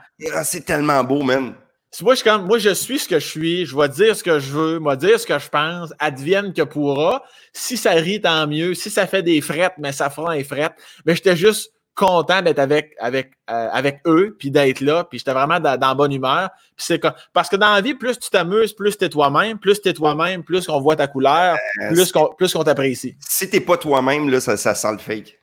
c'est 0.44 0.66
tellement 0.66 1.04
beau, 1.04 1.22
man. 1.22 1.54
Moi 2.02 2.16
je, 2.16 2.24
comme, 2.24 2.46
moi, 2.46 2.60
je 2.60 2.70
suis 2.70 3.00
ce 3.00 3.10
que 3.10 3.20
je 3.20 3.28
suis, 3.28 3.66
je 3.66 3.76
vais 3.76 3.90
dire 3.90 4.16
ce 4.16 4.24
que 4.24 4.40
je 4.40 4.52
veux, 4.52 4.80
je 4.80 4.90
vais 4.90 4.98
dire 4.98 5.20
ce 5.20 5.26
que 5.26 5.38
je 5.38 5.50
pense, 5.50 5.92
advienne 6.00 6.54
que 6.54 6.62
pourra. 6.62 7.24
Si 7.52 7.78
ça 7.78 7.92
rit, 7.92 8.22
tant 8.22 8.48
mieux. 8.48 8.74
Si 8.74 8.90
ça 8.90 9.08
fait 9.08 9.24
des 9.24 9.42
frettes, 9.42 9.74
mais 9.80 9.92
ça 9.92 10.10
fera 10.10 10.34
un 10.34 10.44
fret. 10.44 10.70
Mais 11.06 11.16
j'étais 11.16 11.36
juste 11.36 11.74
content 11.96 12.42
d'être 12.42 12.60
avec, 12.60 12.96
avec, 13.00 13.34
euh, 13.50 13.70
avec 13.72 14.00
eux, 14.08 14.36
puis 14.40 14.52
d'être 14.52 14.80
là, 14.80 15.04
puis 15.04 15.20
j'étais 15.20 15.34
vraiment 15.34 15.60
dans, 15.60 15.96
bonne 15.96 16.14
humeur. 16.14 16.50
C'est 16.78 17.02
parce 17.34 17.50
que 17.50 17.58
dans 17.58 17.74
la 17.74 17.82
vie, 17.82 17.94
plus 17.94 18.18
tu 18.18 18.30
t'amuses, 18.30 18.72
plus 18.72 18.98
tu 18.98 19.04
es 19.04 19.10
toi-même, 19.10 19.60
plus 19.60 19.82
tu 19.82 19.90
es 19.90 19.94
toi-même, 19.94 20.44
plus 20.44 20.66
qu'on 20.66 20.80
voit 20.80 20.96
ta 20.96 21.08
couleur, 21.08 21.58
euh, 21.82 22.34
plus 22.38 22.54
qu'on 22.54 22.64
t'apprécie. 22.64 23.18
Si 23.20 23.50
t'es 23.50 23.60
pas 23.60 23.76
toi-même, 23.78 24.30
là, 24.30 24.40
ça, 24.40 24.56
ça 24.56 24.76
sent 24.76 24.94
le 24.94 24.98
fake. 25.00 25.40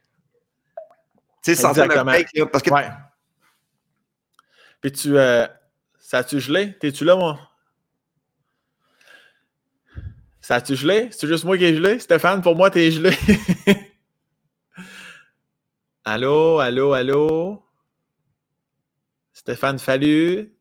Tu 1.43 1.55
sais, 1.55 1.55
sentir 1.57 1.87
le 1.89 2.11
fake, 2.11 2.29
là, 2.35 2.47
parce 2.47 2.63
que... 2.63 2.71
Ouais. 2.71 2.89
Puis 4.81 4.93
tu... 4.93 5.19
Euh, 5.19 5.47
ça 6.07 6.19
a-tu 6.19 6.39
gelé? 6.39 6.73
T'es-tu 6.79 7.05
là, 7.05 7.17
moi? 7.17 7.51
Ça 10.41 10.55
a-tu 10.55 10.77
gelé? 10.77 11.09
C'est 11.11 11.27
juste 11.27 11.43
moi 11.43 11.59
qui 11.59 11.65
ai 11.65 11.75
gelé? 11.75 11.99
Stéphane, 11.99 12.43
pour 12.43 12.55
moi, 12.55 12.71
t'es 12.71 12.93
gelé. 12.93 13.11
allô, 16.05 16.61
allô, 16.61 16.93
allô? 16.93 17.61
Stéphane 19.33 19.81
Fallu? 19.81 20.55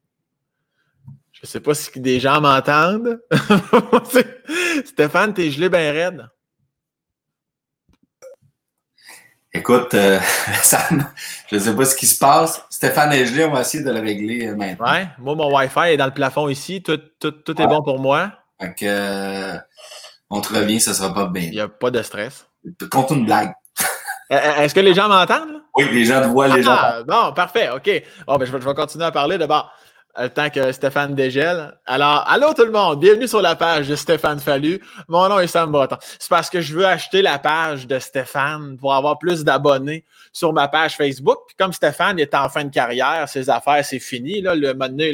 Je 1.31 1.45
sais 1.45 1.59
pas 1.59 1.75
si 1.75 1.99
des 1.99 2.19
gens 2.19 2.41
m'entendent. 2.41 3.21
Stéphane, 4.83 5.35
t'es 5.35 5.51
gelé 5.51 5.69
bien 5.69 5.91
raide. 5.91 6.27
Écoute, 9.55 9.93
euh, 9.93 10.19
je 11.49 11.55
ne 11.55 11.59
sais 11.59 11.73
pas 11.73 11.85
ce 11.85 11.95
qui 11.95 12.07
se 12.07 12.19
passe. 12.19 12.61
Stéphane 12.69 13.13
est 13.13 13.25
gelé, 13.25 13.45
on 13.45 13.51
va 13.51 13.61
essayer 13.61 13.81
de 13.81 13.89
le 13.89 14.01
régler 14.01 14.47
euh, 14.47 14.55
maintenant. 14.55 14.91
Ouais, 14.91 15.07
moi, 15.17 15.33
mon 15.35 15.55
Wi-Fi 15.55 15.93
est 15.93 15.97
dans 15.97 16.07
le 16.07 16.13
plafond 16.13 16.49
ici. 16.49 16.83
Tout, 16.83 16.99
est 16.99 17.67
bon 17.67 17.81
pour 17.81 17.97
moi. 17.97 18.33
Fait 18.59 18.73
que, 18.73 18.85
euh, 18.85 19.57
on 20.29 20.41
te 20.41 20.53
revient, 20.53 20.81
ça 20.81 20.93
sera 20.93 21.13
pas 21.13 21.27
bien. 21.27 21.43
Il 21.43 21.51
n'y 21.51 21.61
a 21.61 21.69
pas 21.69 21.89
de 21.89 22.01
stress. 22.01 22.49
Compte 22.91 23.11
une 23.11 23.25
blague. 23.25 23.53
Est-ce 24.29 24.75
que 24.75 24.81
les 24.81 24.93
gens 24.93 25.07
m'entendent? 25.07 25.61
Oui, 25.77 25.87
les 25.89 26.03
gens 26.03 26.21
te 26.21 26.27
voient, 26.27 26.49
les 26.49 26.67
ah, 26.67 26.97
gens. 26.99 27.05
Bon, 27.07 27.33
parfait, 27.33 27.69
OK. 27.69 27.89
Bon, 28.27 28.35
ben, 28.35 28.45
je, 28.45 28.51
vais, 28.51 28.59
je 28.59 28.67
vais 28.67 28.75
continuer 28.75 29.05
à 29.05 29.11
parler 29.11 29.37
d'abord. 29.37 29.71
Temps 30.33 30.49
que 30.49 30.71
Stéphane 30.71 31.13
dégèle. 31.13 31.77
Alors, 31.85 32.23
allô 32.27 32.53
tout 32.53 32.63
le 32.63 32.71
monde, 32.71 33.01
bienvenue 33.01 33.27
sur 33.27 33.41
la 33.41 33.57
page 33.57 33.89
de 33.89 33.97
Stéphane 33.97 34.39
Fallu. 34.39 34.79
Mon 35.09 35.27
nom 35.27 35.39
est 35.39 35.47
Sam 35.47 35.73
Breton. 35.73 35.97
C'est 36.17 36.29
parce 36.29 36.49
que 36.49 36.61
je 36.61 36.73
veux 36.73 36.85
acheter 36.85 37.21
la 37.21 37.37
page 37.37 37.85
de 37.85 37.99
Stéphane 37.99 38.77
pour 38.77 38.93
avoir 38.93 39.19
plus 39.19 39.43
d'abonnés 39.43 40.05
sur 40.31 40.53
ma 40.53 40.69
page 40.69 40.95
Facebook. 40.95 41.39
Puis 41.47 41.57
comme 41.59 41.73
Stéphane 41.73 42.17
est 42.17 42.33
en 42.33 42.47
fin 42.47 42.63
de 42.63 42.69
carrière, 42.69 43.27
ses 43.27 43.49
affaires, 43.49 43.83
c'est 43.83 43.99
fini. 43.99 44.39
Là, 44.39 44.55
le 44.55 44.73
moment 44.73 44.87
donné, 44.87 45.13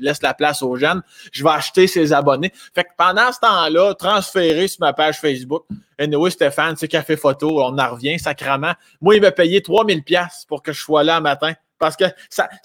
laisse 0.00 0.22
la 0.22 0.32
place 0.32 0.62
aux 0.62 0.76
jeunes. 0.76 1.02
Je 1.30 1.44
vais 1.44 1.50
acheter 1.50 1.86
ses 1.86 2.14
abonnés. 2.14 2.50
Fait 2.74 2.84
que 2.84 2.90
pendant 2.96 3.30
ce 3.30 3.40
temps-là, 3.40 3.92
transférer 3.94 4.66
sur 4.66 4.80
ma 4.80 4.94
page 4.94 5.18
Facebook. 5.18 5.66
Et 5.98 6.06
oui, 6.16 6.30
Stéphane, 6.30 6.74
c'est 6.74 6.88
café 6.88 7.18
photo, 7.18 7.60
on 7.60 7.76
en 7.76 7.90
revient 7.90 8.18
sacrament. 8.18 8.72
Moi, 9.02 9.16
il 9.16 9.20
m'a 9.20 9.30
payé 9.30 9.60
3000 9.60 10.02
pièces 10.04 10.46
pour 10.48 10.62
que 10.62 10.72
je 10.72 10.80
sois 10.80 11.04
là 11.04 11.20
matin. 11.20 11.52
Parce 11.78 11.96
que 11.96 12.04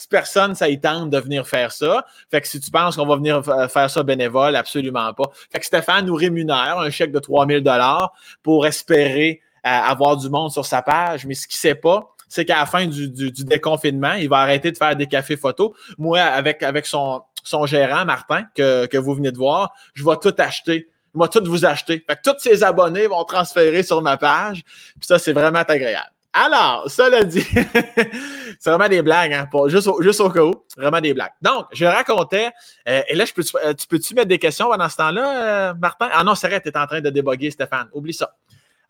personne, 0.09 0.55
ça 0.55 0.69
y 0.69 0.79
tente 0.79 1.09
de 1.09 1.17
venir 1.19 1.47
faire 1.47 1.71
ça. 1.71 2.05
Fait 2.31 2.41
que 2.41 2.47
si 2.47 2.59
tu 2.59 2.71
penses 2.71 2.95
qu'on 2.95 3.05
va 3.05 3.15
venir 3.15 3.43
faire 3.69 3.89
ça 3.89 4.03
bénévole, 4.03 4.55
absolument 4.55 5.13
pas. 5.13 5.29
Fait 5.51 5.59
que 5.59 5.65
Stéphane 5.65 6.05
nous 6.05 6.15
rémunère 6.15 6.79
un 6.79 6.89
chèque 6.89 7.11
de 7.11 7.19
3000 7.19 7.61
dollars 7.61 8.13
pour 8.41 8.65
espérer 8.65 9.41
euh, 9.65 9.69
avoir 9.69 10.17
du 10.17 10.29
monde 10.29 10.51
sur 10.51 10.65
sa 10.65 10.81
page. 10.81 11.25
Mais 11.25 11.35
ce 11.35 11.47
qu'il 11.47 11.59
sait 11.59 11.75
pas, 11.75 12.13
c'est 12.27 12.45
qu'à 12.45 12.57
la 12.57 12.65
fin 12.65 12.87
du, 12.87 13.09
déconfinement, 13.09 14.13
il 14.13 14.27
va 14.27 14.39
arrêter 14.39 14.71
de 14.71 14.77
faire 14.77 14.95
des 14.95 15.07
cafés 15.07 15.37
photos. 15.37 15.71
Moi, 15.97 16.19
avec, 16.19 16.63
avec 16.63 16.85
son, 16.85 17.21
gérant, 17.65 18.05
Martin, 18.05 18.45
que, 18.55 18.87
que 18.87 18.97
vous 18.97 19.13
venez 19.13 19.31
de 19.31 19.37
voir, 19.37 19.71
je 19.93 20.03
vais 20.03 20.17
tout 20.21 20.33
acheter. 20.39 20.89
Vais 21.15 21.27
tout 21.27 21.43
vous 21.45 21.63
acheter. 21.63 22.03
Fait 22.07 22.15
que 22.15 22.31
tous 22.31 22.39
ces 22.39 22.63
abonnés 22.63 23.05
vont 23.05 23.23
transférer 23.23 23.83
sur 23.83 24.01
ma 24.01 24.17
page. 24.17 24.63
Puis 24.63 25.05
ça, 25.07 25.19
c'est 25.19 25.33
vraiment 25.33 25.59
agréable. 25.59 26.09
Alors, 26.33 26.89
cela 26.89 27.23
dit, 27.23 27.45
c'est 28.59 28.69
vraiment 28.69 28.89
des 28.89 29.03
blagues, 29.03 29.33
hein, 29.33 29.47
juste, 29.67 29.87
au, 29.87 30.01
juste, 30.01 30.19
au, 30.19 30.29
cas 30.31 30.41
où, 30.41 30.55
vraiment 30.75 30.99
des 30.99 31.13
blagues. 31.13 31.33
Donc, 31.43 31.67
je 31.71 31.85
racontais, 31.85 32.49
euh, 32.89 33.03
et 33.07 33.15
là, 33.15 33.25
je 33.25 33.33
peux, 33.33 33.43
euh, 33.63 33.73
tu 33.75 33.85
peux-tu 33.85 34.15
mettre 34.15 34.29
des 34.29 34.39
questions 34.39 34.67
pendant 34.67 34.89
ce 34.89 34.97
temps-là, 34.97 35.43
euh, 35.43 35.73
Martin? 35.79 36.09
Ah 36.11 36.23
non, 36.23 36.33
c'est 36.33 36.47
vrai, 36.47 36.59
tu 36.59 36.69
es 36.69 36.77
en 36.77 36.87
train 36.87 37.01
de 37.01 37.11
déboguer, 37.11 37.51
Stéphane. 37.51 37.87
Oublie 37.93 38.15
ça. 38.15 38.35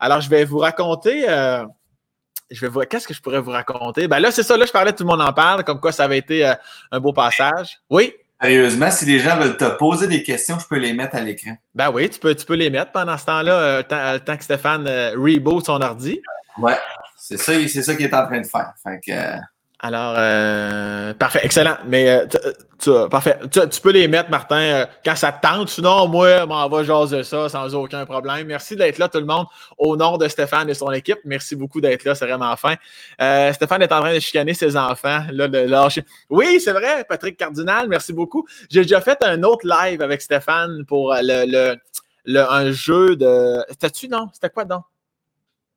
Alors, 0.00 0.22
je 0.22 0.30
vais 0.30 0.44
vous 0.44 0.58
raconter, 0.58 1.26
je 2.50 2.60
vais 2.60 2.68
voir, 2.68 2.88
qu'est-ce 2.88 3.06
que 3.06 3.14
je 3.14 3.20
pourrais 3.20 3.40
vous 3.40 3.50
raconter? 3.50 4.08
Ben 4.08 4.20
là, 4.20 4.30
c'est 4.30 4.42
ça, 4.42 4.56
là, 4.56 4.64
je 4.64 4.72
parlais, 4.72 4.92
tout 4.92 5.04
le 5.04 5.10
monde 5.10 5.20
en 5.20 5.32
parle, 5.32 5.64
comme 5.64 5.80
quoi 5.80 5.92
ça 5.92 6.04
avait 6.04 6.18
été 6.18 6.50
un 6.90 7.00
beau 7.00 7.12
passage. 7.12 7.78
Oui? 7.90 8.14
Sérieusement, 8.40 8.90
si 8.90 9.04
les 9.04 9.20
gens 9.20 9.36
veulent 9.36 9.56
te 9.56 9.68
poser 9.76 10.06
des 10.06 10.22
questions, 10.22 10.58
je 10.58 10.66
peux 10.66 10.76
les 10.76 10.92
mettre 10.92 11.16
à 11.16 11.20
l'écran. 11.20 11.56
Ben 11.74 11.90
oui, 11.90 12.08
tu 12.08 12.18
peux, 12.18 12.34
tu 12.34 12.44
peux 12.44 12.54
les 12.54 12.70
mettre 12.70 12.90
pendant 12.92 13.16
ce 13.16 13.26
temps-là, 13.26 13.78
le 13.78 14.18
temps 14.18 14.36
que 14.36 14.44
Stéphane 14.44 14.86
reboot 15.14 15.64
son 15.64 15.80
ordi. 15.80 16.20
Ouais. 16.58 16.76
C'est 17.16 17.36
ça, 17.36 17.52
c'est 17.68 17.82
ça 17.82 17.94
qu'il 17.94 18.06
est 18.06 18.14
en 18.14 18.26
train 18.26 18.40
de 18.40 18.46
faire. 18.46 18.74
Euh, 18.86 19.36
Alors, 19.80 20.14
euh, 20.18 21.14
parfait, 21.14 21.40
excellent. 21.42 21.76
Mais 21.86 22.10
euh, 22.10 22.26
tu, 22.78 22.90
parfait. 23.10 23.38
Tu, 23.50 23.80
peux 23.80 23.92
les 23.92 24.08
mettre, 24.08 24.30
Martin, 24.30 24.86
quand 25.04 25.16
ça 25.16 25.32
te 25.32 25.46
tente. 25.46 25.68
Sinon, 25.70 26.06
moi, 26.08 26.44
m'en 26.44 26.68
va 26.68 26.84
jaser 26.84 27.22
ça 27.22 27.48
sans 27.48 27.74
aucun 27.74 28.04
problème. 28.04 28.46
Merci 28.46 28.76
d'être 28.76 28.98
là, 28.98 29.08
tout 29.08 29.20
le 29.20 29.24
monde, 29.24 29.46
au 29.78 29.96
nom 29.96 30.18
de 30.18 30.28
Stéphane 30.28 30.68
et 30.68 30.74
son 30.74 30.90
équipe. 30.92 31.18
Merci 31.24 31.56
beaucoup 31.56 31.80
d'être 31.80 32.04
là, 32.04 32.14
c'est 32.14 32.26
vraiment 32.26 32.54
fin. 32.56 32.74
Stéphane 33.52 33.82
est 33.82 33.92
en 33.92 34.00
train 34.00 34.14
de 34.14 34.20
chicaner 34.20 34.52
ses 34.52 34.76
enfants. 34.76 35.24
Là, 35.32 35.88
Oui, 36.28 36.60
c'est 36.60 36.72
vrai, 36.72 37.04
Patrick 37.08 37.36
Cardinal, 37.36 37.88
merci 37.88 38.12
beaucoup. 38.12 38.46
J'ai 38.70 38.82
déjà 38.82 39.00
fait 39.00 39.22
un 39.22 39.42
autre 39.44 39.66
live 39.66 40.02
avec 40.02 40.20
Stéphane 40.20 40.84
pour 40.86 41.14
le, 41.22 41.76
le, 42.26 42.40
un 42.50 42.70
jeu 42.70 43.16
de. 43.16 43.64
C'était-tu, 43.70 44.08
non? 44.08 44.28
C'était 44.32 44.50
quoi, 44.50 44.64
donc? 44.64 44.82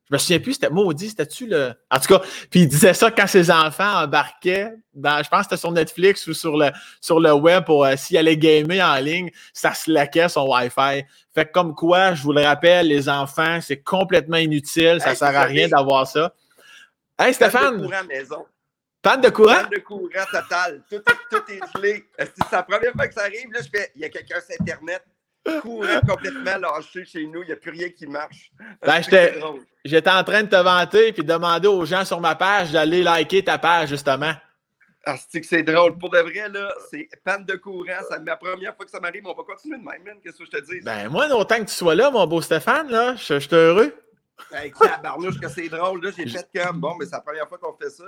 Je 0.10 0.16
me 0.16 0.18
souviens 0.20 0.39
plus, 0.39 0.53
c'était 0.53 0.70
maudit, 0.70 1.10
c'était-tu 1.10 1.47
le. 1.47 1.74
En 1.91 1.99
tout 1.99 2.08
cas, 2.08 2.22
puis 2.49 2.62
il 2.62 2.68
disait 2.70 2.93
ça 2.93 3.12
quand 3.12 3.28
ses 3.28 3.51
enfants 3.51 4.03
embarquaient 4.03 4.72
dans, 4.93 5.22
je 5.22 5.30
pense 5.30 5.39
que 5.39 5.43
c'était 5.43 5.58
sur 5.58 5.72
Netflix 5.74 6.26
ou 6.28 6.34
sur 6.34 6.58
le, 6.58 6.72
sur 7.01 7.20
le 7.20 7.34
web 7.34 7.66
pour 7.66 7.86
euh, 7.86 7.95
s'il 7.97 8.16
allait 8.18 8.38
gamer 8.38 8.80
en 8.82 8.95
ligne, 8.99 9.30
ça 9.53 9.74
se 9.74 9.91
laquait 9.91 10.30
son 10.30 10.47
Wi-Fi. 10.49 11.03
Fait 11.36 11.45
que 11.45 11.51
comme 11.51 11.76
quoi, 11.76 12.14
je 12.14 12.24
vous 12.24 12.32
le 12.32 12.41
rappelle, 12.41 12.88
les 12.88 13.10
enfants, 13.10 13.60
c'est 13.62 13.82
complètement 13.84 14.38
inutile, 14.38 15.01
ça 15.01 15.14
sert 15.14 15.36
à 15.36 15.43
rien 15.43 15.68
d'avoir 15.68 16.08
ça. 16.08 16.34
Hey 17.20 17.34
Stéphane! 17.34 17.62
Panne 17.62 17.82
de 17.82 17.88
courant 17.88 18.03
maison. 18.08 18.45
Panne 19.01 19.22
de 19.22 19.30
courant? 19.30 19.55
Panne 19.55 19.70
de 19.72 19.80
courant 19.80 20.26
total. 20.32 20.84
Tout, 20.89 21.01
tout 21.30 21.51
est 21.51 21.60
gelé. 21.76 22.05
C'est 22.18 22.51
la 22.51 22.64
première 22.64 22.93
fois 22.93 23.08
que 23.08 23.14
ça 23.14 23.24
arrive, 23.24 23.51
là, 23.51 23.60
je 23.62 23.78
fais, 23.78 23.91
il 23.95 24.01
y 24.01 24.05
a 24.05 24.10
quelqu'un 24.10 24.39
sur 24.39 24.55
Internet 24.62 25.03
courant 25.62 26.00
complètement 26.08 26.58
lâché 26.58 27.06
chez 27.06 27.26
nous. 27.26 27.43
Il 27.43 27.48
n'y 27.48 27.54
a 27.54 27.56
plus 27.56 27.72
rien 27.72 27.89
qui 27.89 28.08
marche. 28.08 28.52
Ben, 28.86 29.02
j'étais 29.86 30.10
en 30.10 30.24
train 30.24 30.43
de 30.43 30.50
te 30.50 30.56
vanter 30.56 31.10
et 31.10 31.24
demander 31.24 31.68
aux 31.68 31.86
gens 31.86 32.06
sur 32.06 32.20
ma 32.20 32.36
page 32.36 32.72
d'aller 32.72 33.04
liker 33.04 33.43
ta 33.43 33.58
page, 33.58 33.89
justement. 33.89 34.34
Ah, 35.10 35.16
c'est 35.30 35.64
drôle. 35.64 35.98
Pour 35.98 36.10
de 36.10 36.20
vrai, 36.20 36.50
là, 36.50 36.70
c'est 36.91 37.08
panne 37.24 37.45
de 37.45 37.56
courant. 37.56 38.02
C'est 38.10 38.26
la 38.26 38.36
première 38.36 38.76
fois 38.76 38.86
que 38.86 38.91
ça 38.91 39.00
m'arrive. 39.00 39.26
On 39.26 39.34
va 39.34 39.43
continuer 39.43 39.78
de 39.78 39.84
même, 39.84 40.20
Qu'est-ce 40.22 40.38
que 40.38 40.45
je 40.45 40.52
te 40.52 40.66
dis? 40.66 40.82
Ben, 40.84 41.08
moi, 41.08 41.28
autant 41.30 41.60
que 41.60 41.70
tu 41.70 41.74
sois 41.74 41.95
là, 41.95 42.12
mon 42.12 42.28
beau 42.28 42.41
Stéphane, 42.41 42.89
là, 42.89 43.16
je, 43.16 43.39
suis 43.39 43.56
heureux. 43.56 43.95
Ben, 44.52 44.70
que 44.70 45.48
c'est 45.48 45.70
drôle, 45.70 46.04
là. 46.04 46.12
J'ai 46.16 46.28
fait 46.28 46.50
comme, 46.54 46.82
bon, 46.82 46.95
mais 47.00 47.06
c'est 47.06 47.12
la 47.12 47.22
première 47.22 47.48
fois 47.48 47.58
qu'on 47.58 47.74
fait 47.78 47.89
ça. 47.89 48.04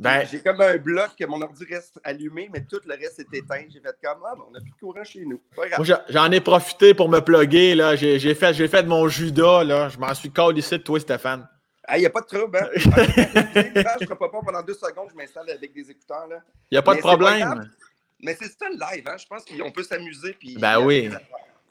Ben, 0.00 0.24
j'ai 0.30 0.40
comme 0.40 0.60
un 0.60 0.76
bloc 0.76 1.10
que 1.18 1.24
mon 1.24 1.42
ordi 1.42 1.64
reste 1.64 1.98
allumé, 2.04 2.48
mais 2.52 2.64
tout 2.64 2.78
le 2.86 2.94
reste 2.94 3.18
est 3.18 3.36
éteint. 3.36 3.64
J'ai 3.68 3.80
fait 3.80 3.96
comme 4.02 4.22
ah, 4.24 4.34
on 4.46 4.52
n'a 4.52 4.60
plus 4.60 4.70
de 4.70 4.76
courant 4.76 5.02
chez 5.02 5.24
nous. 5.24 5.40
Moi, 5.56 5.66
j'en 6.08 6.30
ai 6.30 6.40
profité 6.40 6.94
pour 6.94 7.08
me 7.08 7.18
plugger. 7.18 7.74
Là. 7.74 7.96
J'ai, 7.96 8.34
fait, 8.34 8.54
j'ai 8.54 8.68
fait 8.68 8.84
de 8.84 8.88
mon 8.88 9.08
Judas. 9.08 9.64
Là. 9.64 9.88
Je 9.88 9.98
m'en 9.98 10.14
suis 10.14 10.30
ici 10.56 10.78
de 10.78 10.82
toi, 10.82 11.00
Stéphane. 11.00 11.48
Il 11.96 12.00
n'y 12.00 12.06
a 12.06 12.10
pas 12.10 12.20
de 12.20 12.26
trouble. 12.26 12.58
Hein? 12.58 12.68
je 12.76 12.88
ne 12.88 14.06
ferai 14.06 14.16
pas 14.16 14.28
pendant 14.28 14.62
deux 14.62 14.74
secondes, 14.74 15.08
je 15.10 15.16
m'installe 15.16 15.50
avec 15.50 15.72
des 15.72 15.90
écouteurs. 15.90 16.28
Il 16.70 16.74
n'y 16.74 16.78
a 16.78 16.82
pas 16.82 16.94
de 16.94 17.00
problème. 17.00 17.68
mais 18.22 18.36
c'est 18.38 18.46
ça 18.48 18.66
le 18.70 18.76
live. 18.76 19.04
Hein? 19.08 19.16
Je 19.18 19.26
pense 19.26 19.44
qu'on 19.44 19.72
peut 19.72 19.82
s'amuser. 19.82 20.36
Puis, 20.38 20.56
ben 20.58 20.80
oui. 20.80 21.10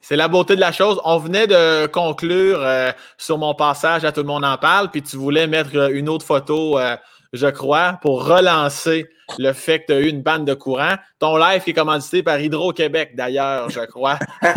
C'est 0.02 0.16
la 0.16 0.28
beauté 0.28 0.56
de 0.56 0.62
la 0.62 0.72
chose. 0.72 1.00
On 1.04 1.18
venait 1.18 1.48
de 1.48 1.86
conclure 1.88 2.62
euh, 2.62 2.92
sur 3.18 3.38
mon 3.38 3.54
passage 3.56 4.06
à 4.06 4.12
Tout 4.12 4.22
le 4.22 4.28
monde 4.28 4.46
en 4.46 4.58
parle, 4.58 4.90
puis 4.90 5.02
tu 5.02 5.18
voulais 5.18 5.48
mettre 5.48 5.92
une 5.92 6.10
autre 6.10 6.26
photo. 6.26 6.80
Euh, 6.80 6.96
je 7.38 7.48
crois, 7.48 8.00
pour 8.02 8.26
relancer 8.26 9.10
le 9.38 9.54
fait 9.54 9.82
que 9.82 9.86
tu 9.88 9.94
as 9.94 10.00
eu 10.00 10.08
une 10.08 10.22
bande 10.22 10.46
de 10.46 10.54
courant. 10.54 10.96
Ton 11.20 11.38
live 11.38 11.64
qui 11.64 11.72
est 11.72 11.74
commandité 11.74 12.24
par 12.24 12.40
Hydro-Québec, 12.40 13.12
d'ailleurs, 13.16 13.70
je 13.70 13.82
crois. 13.82 14.20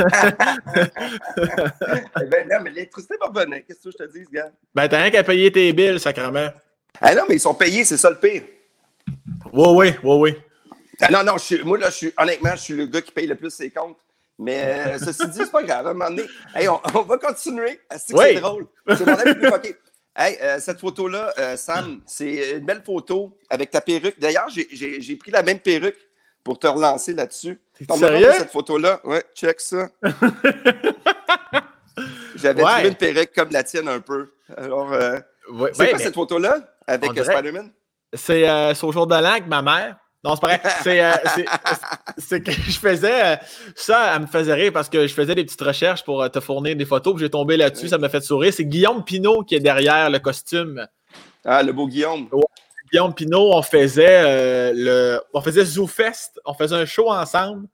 Eh 2.23 2.27
ben 2.27 2.49
non, 2.51 2.59
mais 2.63 2.71
l'électricité 2.71 3.15
va 3.21 3.45
venir. 3.45 3.63
Qu'est-ce 3.67 3.85
que 3.85 3.91
je 3.91 3.97
te 3.97 4.13
dis, 4.13 4.25
gars? 4.33 4.51
Ben, 4.75 4.89
t'as 4.89 4.99
rien 4.99 5.11
qu'à 5.11 5.25
payer 5.25 5.51
tes 5.51 5.73
billes, 5.73 5.99
sacrément. 5.99 6.49
Ah 7.01 7.15
non, 7.15 7.23
mais 7.29 7.37
ils 7.37 7.41
sont 7.41 7.55
payés, 7.55 7.85
c'est 7.85 7.97
ça 7.97 8.11
le 8.11 8.17
pire. 8.17 8.43
Oui, 9.53 9.69
oui, 9.75 9.95
oui, 10.03 10.17
oui. 10.19 10.37
Ah 11.01 11.11
non, 11.11 11.25
non, 11.25 11.37
moi, 11.65 11.79
là, 11.79 11.91
je 11.91 11.95
suis, 11.95 12.13
honnêtement, 12.19 12.51
je 12.53 12.61
suis 12.61 12.75
le 12.75 12.87
gars 12.87 13.01
qui 13.01 13.11
paye 13.11 13.27
le 13.27 13.35
plus 13.35 13.51
ses 13.51 13.71
comptes. 13.71 13.99
Mais 14.39 14.63
euh, 14.65 14.99
ceci 14.99 15.27
dit, 15.29 15.39
c'est 15.39 15.51
pas 15.51 15.63
grave. 15.63 15.87
À 15.87 15.91
un 15.91 15.95
moment 15.95 16.11
donné, 16.11 16.25
on, 16.95 17.03
va 17.03 17.19
continuer. 17.19 17.81
C'est 17.97 18.35
drôle. 18.41 18.67
C'est 18.89 19.07
mon 19.07 19.15
avis 19.15 19.35
plus 19.35 19.51
Hey, 20.17 20.37
euh, 20.43 20.59
cette 20.59 20.81
photo-là, 20.81 21.33
euh, 21.39 21.57
Sam, 21.57 22.01
c'est 22.05 22.59
une 22.59 22.65
belle 22.65 22.83
photo 22.85 23.37
avec 23.49 23.71
ta 23.71 23.81
perruque. 23.81 24.19
D'ailleurs, 24.19 24.49
j'ai 24.49 25.17
pris 25.17 25.31
la 25.31 25.43
même 25.43 25.61
perruque 25.61 25.97
pour 26.43 26.59
te 26.59 26.67
relancer 26.67 27.15
là-dessus. 27.15 27.61
Sérieux? 27.97 28.33
cette 28.33 28.51
photo-là. 28.51 29.01
Ouais, 29.05 29.23
check 29.35 29.61
ça. 29.61 29.89
J'avais 32.35 32.65
ouais. 32.65 32.89
une 32.89 32.95
perruque 32.95 33.33
comme 33.35 33.51
la 33.51 33.63
tienne 33.63 33.89
un 33.89 34.01
peu. 34.01 34.33
Alors, 34.57 34.93
euh, 34.93 35.19
c'est 35.73 35.91
quoi 35.91 35.99
cette 35.99 36.15
photo-là 36.15 36.59
avec 36.87 37.11
Spider-Man? 37.11 37.71
C'est 38.13 38.83
au 38.83 38.93
jour 38.93 39.07
de 39.07 39.15
l'an 39.15 39.31
avec 39.31 39.47
ma 39.47 39.63
mère. 39.63 39.97
Non, 40.25 40.35
c'est 40.35 40.41
pas 40.41 40.59
vrai. 40.83 41.23
Euh, 42.33 42.37
c'est 42.37 42.41
que 42.43 42.53
je 42.53 42.79
faisais 42.79 43.25
euh, 43.25 43.37
ça, 43.75 44.15
elle 44.15 44.23
me 44.23 44.27
faisait 44.27 44.55
rire 44.55 44.73
parce 44.73 44.89
que 44.89 45.07
je 45.07 45.15
faisais 45.15 45.35
des 45.35 45.45
petites 45.45 45.61
recherches 45.61 46.05
pour 46.05 46.23
euh, 46.23 46.29
te 46.29 46.41
fournir 46.41 46.77
des 46.77 46.85
photos, 46.85 47.15
puis 47.15 47.25
j'ai 47.25 47.31
tombé 47.31 47.57
là-dessus, 47.57 47.89
ça 47.89 47.99
m'a 47.99 48.09
fait 48.09 48.21
sourire. 48.21 48.53
C'est 48.53 48.65
Guillaume 48.65 49.05
Pinault 49.05 49.43
qui 49.43 49.55
est 49.55 49.61
derrière 49.61 50.11
le 50.11 50.19
costume. 50.19 50.87
Ah, 51.45 51.63
le 51.63 51.73
beau 51.73 51.87
Guillaume. 51.87 52.29
Guillaume 52.93 53.15
Pinault, 53.15 53.53
on 53.55 53.63
faisait 53.63 54.73
le. 54.75 55.21
On 55.33 55.41
faisait 55.41 55.65
ZooFest, 55.65 56.41
on 56.45 56.55
faisait 56.55 56.77
un 56.77 56.87
show 56.87 57.11
ensemble. 57.11 57.69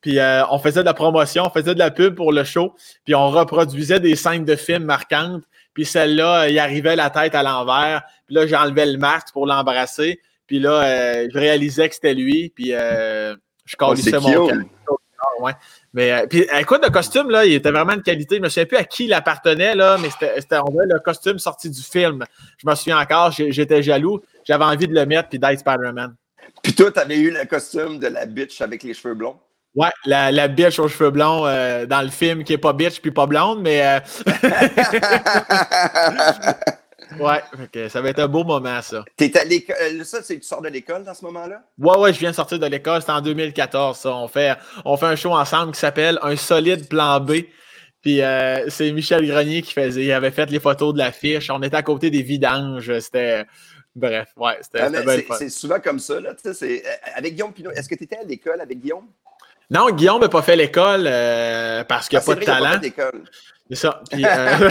Puis 0.00 0.18
on 0.50 0.58
faisait 0.58 0.80
de 0.80 0.86
la 0.86 0.94
promotion, 0.94 1.44
on 1.46 1.50
faisait 1.50 1.74
de 1.74 1.78
la 1.78 1.90
pub 1.90 2.14
pour 2.14 2.32
le 2.32 2.44
show, 2.44 2.74
puis 3.04 3.14
on 3.14 3.30
reproduisait 3.30 4.00
des 4.00 4.16
scènes 4.16 4.44
de 4.44 4.56
films 4.56 4.84
marquantes. 4.84 5.42
Puis 5.72 5.84
celle-là, 5.84 6.48
il 6.48 6.58
arrivait 6.58 6.96
la 6.96 7.08
tête 7.08 7.34
à 7.34 7.42
l'envers. 7.42 8.02
Puis 8.26 8.34
là, 8.34 8.46
j'enlevais 8.46 8.86
le 8.86 8.98
masque 8.98 9.28
pour 9.32 9.46
l'embrasser. 9.46 10.20
Puis 10.48 10.58
là, 10.58 10.82
euh, 10.82 11.28
je 11.32 11.38
réalisais 11.38 11.88
que 11.88 11.94
c'était 11.94 12.14
lui, 12.14 12.50
puis 12.54 12.72
euh, 12.72 13.36
je 13.68 13.76
oh, 13.80 13.90
calissais 13.90 14.18
mon 14.18 14.48
ouais. 15.40 15.52
Mais 15.92 16.12
euh, 16.12 16.26
puis 16.26 16.46
écoute, 16.58 16.80
le 16.82 16.90
costume, 16.90 17.30
là, 17.30 17.44
il 17.44 17.54
était 17.54 17.70
vraiment 17.70 17.96
de 17.96 18.00
qualité. 18.00 18.36
Je 18.36 18.40
me 18.40 18.48
souviens 18.48 18.64
plus 18.64 18.78
à 18.78 18.84
qui 18.84 19.04
il 19.04 19.12
appartenait, 19.12 19.74
là, 19.74 19.98
mais 20.00 20.08
c'était 20.10 20.58
on 20.58 20.72
le 20.72 20.98
costume 21.00 21.38
sorti 21.38 21.68
du 21.68 21.82
film. 21.82 22.24
Je 22.56 22.68
me 22.68 22.74
souviens 22.74 22.98
encore, 22.98 23.30
j'étais 23.30 23.82
jaloux. 23.82 24.20
J'avais 24.44 24.64
envie 24.64 24.88
de 24.88 24.94
le 24.94 25.04
mettre 25.04 25.28
puis 25.28 25.38
d'être 25.38 25.58
Spider-Man. 25.58 26.14
Puis 26.62 26.74
toi, 26.74 26.90
tu 26.90 26.98
avais 26.98 27.18
eu 27.18 27.30
le 27.30 27.44
costume 27.44 27.98
de 27.98 28.08
la 28.08 28.26
bitch 28.26 28.60
avec 28.62 28.82
les 28.82 28.94
cheveux 28.94 29.14
blonds? 29.14 29.38
Ouais, 29.74 29.90
la, 30.06 30.32
la 30.32 30.48
bitch 30.48 30.78
aux 30.78 30.88
cheveux 30.88 31.10
blonds 31.10 31.42
dans 31.42 32.02
le 32.02 32.08
film 32.08 32.42
qui 32.42 32.54
est 32.54 32.58
pas 32.58 32.72
bitch 32.72 33.00
puis 33.00 33.10
pas 33.10 33.26
blonde, 33.26 33.60
mais. 33.60 34.00
Ouais, 37.18 37.88
ça 37.88 38.00
va 38.00 38.10
être 38.10 38.18
un 38.18 38.28
beau 38.28 38.44
moment, 38.44 38.80
ça. 38.82 39.04
T'es 39.16 39.36
à 39.38 39.44
l'école. 39.44 39.76
Euh, 39.80 40.04
ça, 40.04 40.22
c'est 40.22 40.38
tu 40.38 40.46
sors 40.46 40.62
de 40.62 40.68
l'école 40.68 41.04
dans 41.04 41.14
ce 41.14 41.24
moment-là? 41.24 41.62
Ouais, 41.78 41.96
ouais, 41.98 42.12
je 42.12 42.18
viens 42.18 42.30
de 42.30 42.36
sortir 42.36 42.58
de 42.58 42.66
l'école. 42.66 43.00
C'était 43.00 43.12
en 43.12 43.20
2014, 43.20 43.96
ça. 43.96 44.14
On 44.14 44.28
fait, 44.28 44.56
on 44.84 44.96
fait 44.96 45.06
un 45.06 45.16
show 45.16 45.32
ensemble 45.32 45.72
qui 45.72 45.80
s'appelle 45.80 46.18
Un 46.22 46.36
solide 46.36 46.88
plan 46.88 47.20
B. 47.20 47.44
Puis 48.02 48.22
euh, 48.22 48.68
c'est 48.68 48.92
Michel 48.92 49.26
Grenier 49.26 49.62
qui 49.62 49.72
faisait. 49.72 50.04
Il 50.04 50.12
avait 50.12 50.30
fait 50.30 50.50
les 50.50 50.60
photos 50.60 50.92
de 50.92 50.98
l'affiche. 50.98 51.50
On 51.50 51.62
était 51.62 51.76
à 51.76 51.82
côté 51.82 52.10
des 52.10 52.22
vidanges. 52.22 52.98
C'était. 53.00 53.44
Bref, 53.96 54.28
ouais, 54.36 54.58
c'était 54.60 54.80
ah, 54.80 55.36
C'est 55.36 55.48
souvent 55.48 55.80
comme 55.80 55.98
ça, 55.98 56.20
là. 56.20 56.30
Euh, 56.44 56.78
avec 57.16 57.34
Guillaume 57.34 57.52
Pinot, 57.52 57.72
est-ce 57.72 57.88
que 57.88 57.96
tu 57.96 58.04
étais 58.04 58.16
à 58.16 58.22
l'école 58.22 58.60
avec 58.60 58.78
Guillaume? 58.78 59.08
Non, 59.70 59.90
Guillaume 59.90 60.20
n'a 60.20 60.28
pas 60.28 60.42
fait 60.42 60.56
l'école 60.56 61.04
parce 61.88 62.08
qu'il 62.08 62.18
n'a 62.18 62.24
ah, 62.26 62.26
pas 62.26 62.34
de 62.34 62.44
talent. 62.44 62.80
C'est 63.70 63.76
ça. 63.76 64.02
Euh, 64.14 64.70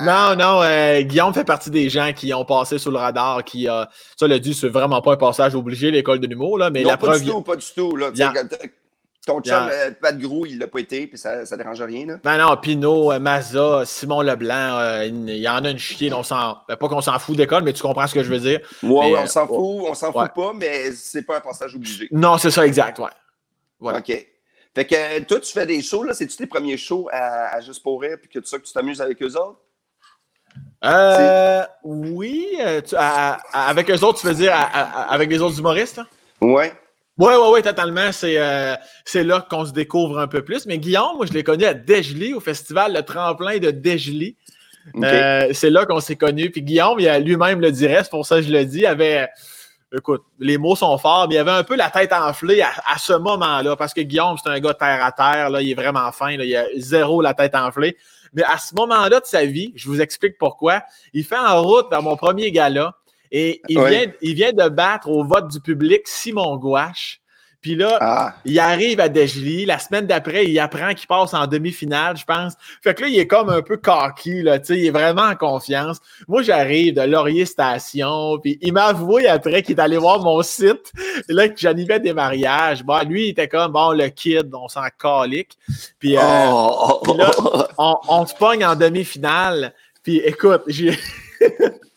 non, 0.00 0.34
non, 0.36 0.62
euh, 0.62 1.02
Guillaume 1.02 1.34
fait 1.34 1.44
partie 1.44 1.70
des 1.70 1.90
gens 1.90 2.12
qui 2.14 2.32
ont 2.32 2.46
passé 2.46 2.78
sous 2.78 2.90
le 2.90 2.96
radar, 2.96 3.44
qui 3.44 3.68
a. 3.68 3.90
Ça, 4.16 4.26
le 4.26 4.40
dit, 4.40 4.54
c'est 4.54 4.68
vraiment 4.68 5.02
pas 5.02 5.12
un 5.12 5.16
passage 5.16 5.54
obligé, 5.54 5.90
l'école 5.90 6.18
de 6.18 6.26
l'humour, 6.26 6.56
là, 6.56 6.70
mais 6.70 6.82
la 6.82 6.96
pas 6.96 7.08
preuve. 7.08 7.24
Du 7.24 7.30
tout, 7.30 7.42
pas 7.42 7.56
du 7.56 7.66
tout, 7.76 7.94
là. 7.94 8.10
Ton 9.28 9.42
chum, 9.42 9.68
euh, 9.70 9.90
Pat 10.00 10.18
Grou, 10.18 10.46
il 10.46 10.58
l'a 10.58 10.66
pas 10.66 10.78
été, 10.80 11.06
puis 11.06 11.18
ça, 11.18 11.44
ça 11.44 11.56
dérange 11.58 11.82
rien, 11.82 12.06
là? 12.06 12.14
Ben 12.24 12.38
non, 12.38 12.56
Pinot, 12.56 13.18
Maza, 13.20 13.82
Simon 13.84 14.22
Leblanc, 14.22 15.02
il 15.02 15.28
y 15.36 15.46
en 15.48 15.64
a 15.64 15.70
une 15.70 15.78
chienne, 15.78 16.14
on 16.14 16.22
s'en. 16.22 16.56
Ben, 16.66 16.76
pas 16.76 16.88
qu'on 16.88 17.02
s'en 17.02 17.18
fout 17.18 17.36
d'école, 17.36 17.62
mais 17.62 17.74
tu 17.74 17.82
comprends 17.82 18.06
ce 18.06 18.14
que 18.14 18.22
je 18.22 18.30
veux 18.30 18.38
dire. 18.38 18.60
Ouais, 18.82 19.14
on 19.18 19.26
s'en 19.26 19.46
fout, 19.46 19.56
on 19.88 19.92
s'en 19.94 20.12
fout 20.12 20.30
pas, 20.34 20.52
mais 20.54 20.92
c'est 20.92 21.22
pas 21.22 21.36
un 21.36 21.40
passage 21.40 21.74
obligé. 21.74 22.08
Non, 22.10 22.38
c'est 22.38 22.50
ça, 22.50 22.66
exact, 22.66 22.98
ouais. 22.98 23.10
Voilà. 23.78 23.98
OK. 23.98 24.26
Fait 24.74 24.84
que 24.86 25.20
toi, 25.24 25.40
tu 25.40 25.52
fais 25.52 25.66
des 25.66 25.82
shows, 25.82 26.04
là, 26.04 26.14
c'est-tu 26.14 26.36
tes 26.36 26.46
premiers 26.46 26.76
shows 26.78 27.08
à, 27.12 27.60
Juste 27.60 27.82
pour 27.82 28.00
rire, 28.00 28.16
puis 28.20 28.30
que 28.30 28.38
tu 28.38 28.46
sais 28.46 28.58
que 28.58 28.64
tu 28.64 28.72
t'amuses 28.72 29.00
avec 29.02 29.22
eux 29.22 29.36
autres? 29.36 29.58
Euh, 30.84 31.64
oui. 31.84 32.46
euh, 32.60 32.80
tu- 32.80 32.94
à- 32.96 33.34
à- 33.52 33.68
avec 33.68 33.90
eux 33.90 34.04
autres, 34.04 34.20
tu 34.20 34.26
veux 34.26 34.34
dire 34.34 34.52
à- 34.54 34.62
à- 34.62 35.12
avec 35.12 35.28
les 35.30 35.40
autres 35.40 35.58
humoristes? 35.58 35.98
hein? 35.98 36.06
Ouais. 36.40 36.72
Oui, 37.18 37.32
oui, 37.34 37.48
oui, 37.52 37.62
totalement. 37.62 38.12
C'est 38.12 38.38
euh, 38.38 38.74
c'est 39.04 39.24
là 39.24 39.44
qu'on 39.48 39.66
se 39.66 39.72
découvre 39.72 40.18
un 40.18 40.28
peu 40.28 40.42
plus. 40.42 40.66
Mais 40.66 40.78
Guillaume, 40.78 41.16
moi, 41.16 41.26
je 41.26 41.32
l'ai 41.32 41.42
connu 41.42 41.64
à 41.64 41.74
Desjely, 41.74 42.32
au 42.34 42.40
festival 42.40 42.94
Le 42.94 43.02
Tremplin 43.02 43.58
de. 43.58 43.70
OK. 44.94 45.04
Euh, 45.04 45.48
c'est 45.52 45.70
là 45.70 45.84
qu'on 45.84 46.00
s'est 46.00 46.16
connus. 46.16 46.50
Puis 46.50 46.62
Guillaume, 46.62 47.00
il 47.00 47.08
a 47.08 47.18
lui-même 47.18 47.60
le 47.60 47.72
dirait, 47.72 48.04
c'est 48.04 48.10
pour 48.10 48.24
ça 48.24 48.36
que 48.36 48.42
je 48.42 48.52
le 48.52 48.64
dis, 48.64 48.80
il 48.80 48.86
avait. 48.86 49.28
Écoute, 49.96 50.22
les 50.38 50.58
mots 50.58 50.76
sont 50.76 50.98
forts, 50.98 51.26
mais 51.28 51.36
il 51.36 51.38
avait 51.38 51.50
un 51.50 51.64
peu 51.64 51.74
la 51.74 51.88
tête 51.88 52.12
enflée 52.12 52.60
à, 52.60 52.68
à 52.92 52.98
ce 52.98 53.14
moment-là, 53.14 53.74
parce 53.74 53.94
que 53.94 54.02
Guillaume, 54.02 54.36
c'est 54.42 54.50
un 54.50 54.60
gars 54.60 54.74
terre 54.74 55.02
à 55.02 55.12
terre, 55.12 55.48
là, 55.48 55.62
il 55.62 55.70
est 55.70 55.74
vraiment 55.74 56.12
fin, 56.12 56.36
là, 56.36 56.44
il 56.44 56.54
a 56.54 56.66
zéro 56.76 57.22
la 57.22 57.32
tête 57.32 57.54
enflée. 57.54 57.96
Mais 58.34 58.42
à 58.42 58.58
ce 58.58 58.74
moment-là 58.74 59.20
de 59.20 59.24
sa 59.24 59.46
vie, 59.46 59.72
je 59.76 59.88
vous 59.88 60.02
explique 60.02 60.36
pourquoi, 60.36 60.82
il 61.14 61.24
fait 61.24 61.38
en 61.38 61.62
route 61.62 61.86
vers 61.90 62.02
mon 62.02 62.16
premier 62.16 62.52
gala 62.52 62.97
et 63.32 63.60
il, 63.68 63.78
vient, 63.78 64.06
il 64.22 64.34
vient 64.34 64.52
de 64.52 64.68
battre 64.68 65.08
au 65.08 65.24
vote 65.24 65.48
du 65.48 65.60
public 65.60 66.02
Simon 66.06 66.56
Gouache. 66.56 67.20
Puis 67.60 67.74
là, 67.74 67.98
Ah. 68.00 68.34
il 68.44 68.56
arrive 68.60 69.00
à 69.00 69.08
Desjely. 69.08 69.66
La 69.66 69.80
semaine 69.80 70.06
d'après, 70.06 70.46
il 70.46 70.56
apprend 70.60 70.94
qu'il 70.94 71.08
passe 71.08 71.34
en 71.34 71.48
demi-finale, 71.48 72.16
je 72.16 72.24
pense. 72.24 72.52
Fait 72.84 72.94
que 72.94 73.02
là, 73.02 73.08
il 73.08 73.18
est 73.18 73.26
comme 73.26 73.48
un 73.50 73.62
peu 73.62 73.76
cocky, 73.76 74.42
là, 74.42 74.60
tu 74.60 74.66
sais, 74.66 74.78
il 74.78 74.86
est 74.86 74.90
vraiment 74.92 75.22
en 75.24 75.34
confiance. 75.34 75.98
Moi, 76.28 76.42
j'arrive 76.42 76.94
de 76.94 77.00
Laurier 77.02 77.46
Station, 77.46 78.38
puis 78.38 78.58
il 78.62 78.72
m'a 78.72 78.84
avoué 78.84 79.26
après 79.26 79.62
qu'il 79.64 79.76
est 79.76 79.80
allé 79.80 79.96
voir 79.96 80.20
mon 80.20 80.40
site, 80.42 80.92
et 81.28 81.32
là, 81.32 81.48
que 81.48 81.58
j'animais 81.58 81.98
des 81.98 82.12
mariages. 82.12 82.84
Bon, 82.84 83.00
lui, 83.08 83.24
il 83.26 83.28
était 83.30 83.48
comme, 83.48 83.72
bon, 83.72 83.90
le 83.90 84.06
kid, 84.08 84.48
on 84.54 84.68
s'en 84.68 84.86
calique. 84.96 85.58
Puis 85.98 86.16
euh, 86.16 86.20
Oh. 86.22 87.00
puis 87.02 87.14
là, 87.16 87.30
on, 87.76 87.96
on 88.08 88.24
se 88.24 88.34
pogne 88.36 88.64
en 88.64 88.76
demi-finale. 88.76 89.74
Puis 90.04 90.18
écoute, 90.18 90.62
j'ai. 90.68 90.96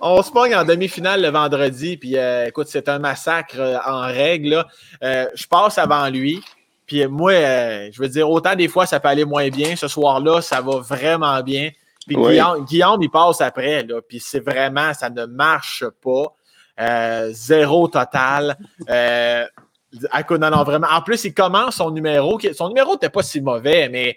on 0.00 0.22
se 0.22 0.30
pogne 0.30 0.54
en 0.54 0.64
demi-finale 0.64 1.22
le 1.22 1.28
vendredi. 1.28 1.96
Puis 1.96 2.16
euh, 2.18 2.46
écoute, 2.46 2.68
c'est 2.68 2.88
un 2.88 2.98
massacre 2.98 3.58
euh, 3.58 3.78
en 3.86 4.02
règle. 4.02 4.64
Euh, 5.02 5.26
je 5.34 5.46
passe 5.46 5.78
avant 5.78 6.08
lui. 6.08 6.42
Puis 6.86 7.06
moi, 7.06 7.32
je 7.32 8.00
veux 8.00 8.08
dire, 8.08 8.28
autant 8.30 8.54
des 8.54 8.68
fois, 8.68 8.86
ça 8.86 8.98
peut 9.00 9.08
aller 9.08 9.24
moins 9.26 9.48
bien. 9.48 9.76
Ce 9.76 9.88
soir-là, 9.88 10.40
ça 10.40 10.60
va 10.62 10.78
vraiment 10.78 11.40
bien. 11.42 11.70
Puis 12.06 12.16
Oui. 12.16 12.32
Guillaume, 12.32 12.64
Guillaume, 12.64 13.02
il 13.02 13.10
passe 13.10 13.42
après. 13.42 13.82
Là, 13.82 14.00
puis 14.06 14.20
c'est 14.20 14.40
vraiment, 14.40 14.94
ça 14.94 15.10
ne 15.10 15.26
marche 15.26 15.84
pas. 16.02 17.28
Zéro 17.32 17.88
total. 17.88 18.56
Non, 18.88 20.50
non, 20.50 20.62
vraiment. 20.64 20.86
En 20.90 21.02
plus, 21.02 21.24
il 21.24 21.34
commence 21.34 21.76
son 21.76 21.90
numéro. 21.90 22.38
Son 22.54 22.68
numéro 22.68 22.92
n'était 22.92 23.10
pas 23.10 23.22
si 23.22 23.42
mauvais, 23.42 23.90
mais 23.90 24.16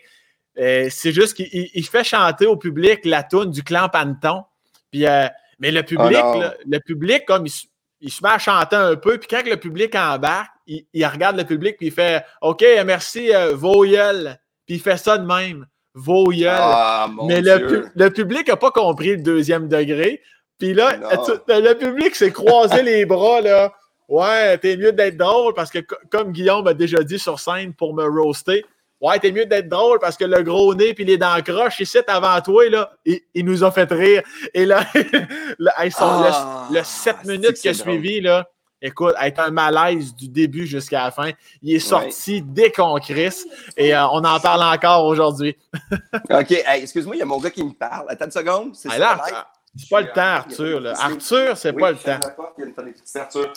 c'est 0.89 1.11
juste 1.11 1.33
qu'il 1.33 1.49
il- 1.51 1.69
il 1.73 1.85
fait 1.85 2.05
chanter 2.05 2.45
au 2.45 2.55
public 2.55 3.01
la 3.03 3.23
toune 3.23 3.51
du 3.51 3.63
clan 3.63 3.89
Panton. 3.89 4.43
Puis, 4.91 5.05
euh, 5.07 5.27
mais 5.59 5.71
le 5.71 5.83
public, 5.83 6.19
Oh 6.21 6.33
non. 6.35 6.39
là, 6.41 6.53
le 6.65 6.79
public, 6.79 7.25
comme 7.25 7.45
il, 7.45 7.49
se- 7.49 7.65
il 8.01 8.11
se 8.11 8.23
met 8.23 8.29
à 8.31 8.39
chanter 8.39 8.75
un 8.75 8.95
peu, 8.95 9.17
puis 9.17 9.27
quand 9.29 9.43
le 9.45 9.57
public 9.57 9.95
embarque, 9.95 10.51
il, 10.67 10.85
il 10.93 11.05
regarde 11.05 11.37
le 11.37 11.43
public, 11.45 11.77
puis 11.77 11.87
il 11.87 11.91
fait 11.93 12.23
OK, 12.41 12.63
merci, 12.85 13.33
euh, 13.33 13.53
vos 13.55 13.85
gueules. 13.85 14.37
Puis 14.65 14.75
il 14.75 14.79
fait 14.81 14.97
ça 14.97 15.17
de 15.17 15.25
même, 15.25 15.65
vos 15.93 16.25
gueules. 16.25 16.47
Ah, 16.49 17.09
Mais 17.27 17.41
le, 17.41 17.89
le 17.93 18.09
public 18.09 18.47
n'a 18.47 18.55
pas 18.57 18.71
compris 18.71 19.11
le 19.17 19.21
deuxième 19.21 19.67
degré. 19.67 20.21
Puis 20.57 20.73
là, 20.73 20.93
tu- 21.25 21.31
le 21.47 21.73
public 21.73 22.15
s'est 22.15 22.31
croisé 22.31 22.81
les 22.83 23.05
bras, 23.05 23.41
là. 23.41 23.73
Ouais, 24.07 24.57
t'es 24.57 24.75
mieux 24.75 24.91
d'être 24.91 25.15
drôle 25.17 25.53
parce 25.53 25.71
que, 25.71 25.79
co- 25.79 25.95
comme 26.11 26.31
Guillaume 26.33 26.67
a 26.67 26.73
déjà 26.73 27.01
dit 27.01 27.17
sur 27.17 27.39
scène 27.39 27.73
pour 27.73 27.93
me 27.93 28.03
roaster, 28.05 28.65
ouais, 29.01 29.19
t'es 29.19 29.31
mieux 29.31 29.45
d'être 29.45 29.67
drôle 29.67 29.99
parce 29.99 30.15
que 30.15 30.25
le 30.25 30.41
gros 30.43 30.73
nez 30.75 30.93
puis 30.93 31.03
les 31.03 31.17
dents 31.17 31.41
croches 31.43 31.79
ici 31.79 31.97
avant 32.07 32.39
toi, 32.41 32.69
là, 32.69 32.91
il, 33.05 33.19
il 33.33 33.45
nous 33.45 33.63
a 33.63 33.71
fait 33.71 33.91
rire. 33.91 34.21
Et 34.53 34.65
là, 34.65 34.83
là, 35.59 35.73
hey, 35.79 35.91
son- 35.91 36.21
le- 36.21 36.29
Ah, 36.31 36.67
le, 36.71 36.83
7 36.83 37.15
c'est 37.23 37.27
minutes 37.31 37.53
qui 37.55 37.67
a 37.69 37.73
suivi, 37.73 38.21
là, 38.21 38.47
écoute, 38.81 39.13
avec 39.17 39.37
un 39.39 39.51
malaise 39.51 40.15
du 40.15 40.27
début 40.27 40.65
jusqu'à 40.65 41.03
la 41.03 41.11
fin, 41.11 41.31
il 41.61 41.75
est 41.75 41.79
sorti 41.79 42.41
dès 42.41 42.71
qu'on 42.71 42.97
crisse 42.99 43.45
et 43.77 43.93
euh, 43.93 44.07
on 44.07 44.23
en 44.23 44.39
parle 44.39 44.63
encore 44.63 45.05
aujourd'hui. 45.05 45.55
OK, 46.29 46.51
hey, 46.51 46.83
excuse-moi, 46.83 47.15
il 47.15 47.19
y 47.19 47.21
a 47.21 47.25
mon 47.25 47.39
gars 47.39 47.51
qui 47.51 47.63
me 47.63 47.73
parle. 47.73 48.05
Attends 48.09 48.25
une 48.25 48.31
seconde. 48.31 48.75
C'est 48.75 48.89
Ah, 48.91 49.47
pas 49.89 50.01
le 50.01 50.07
temps, 50.11 50.21
Arthur. 50.21 50.79
là. 50.81 50.93
Arthur, 50.99 51.55
c'est 51.57 51.73
Oui, 51.73 51.79
pas 51.81 51.91
le 51.91 51.97
temps. 51.97 52.19
porte, 52.35 52.53
il 52.57 52.61
y 52.61 52.63
a 52.63 52.67
une 52.67 53.21
Arthur. 53.21 53.53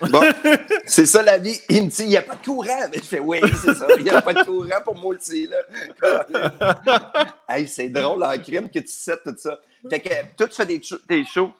Bon, 0.00 0.22
c'est 0.86 1.06
ça 1.06 1.22
la 1.22 1.38
vie. 1.38 1.60
Il 1.68 1.84
me 1.84 1.88
dit, 1.90 2.02
il 2.04 2.08
n'y 2.08 2.16
a 2.16 2.22
pas 2.22 2.34
de 2.36 2.44
courant. 2.44 2.88
Mais 2.90 2.98
je 2.98 3.04
fais, 3.04 3.20
oui, 3.20 3.38
c'est 3.62 3.74
ça. 3.74 3.86
Il 3.98 4.04
n'y 4.04 4.10
a 4.10 4.22
pas 4.22 4.32
de 4.32 4.42
courant 4.42 4.80
pour 4.82 4.96
moi 4.96 5.14
aussi. 5.14 5.46
Là. 5.46 5.58
hey, 7.48 7.68
c'est 7.68 7.88
drôle 7.90 8.24
en 8.24 8.36
crime 8.38 8.68
que 8.70 8.78
tu 8.78 8.88
sais 8.88 9.16
tout 9.24 9.34
ça. 9.36 9.58
Fait 9.88 10.00
que 10.00 10.08
toi, 10.36 10.48
tu 10.48 10.54
fais 10.54 10.66
des, 10.66 10.80
des 11.08 11.24
shows. 11.24 11.52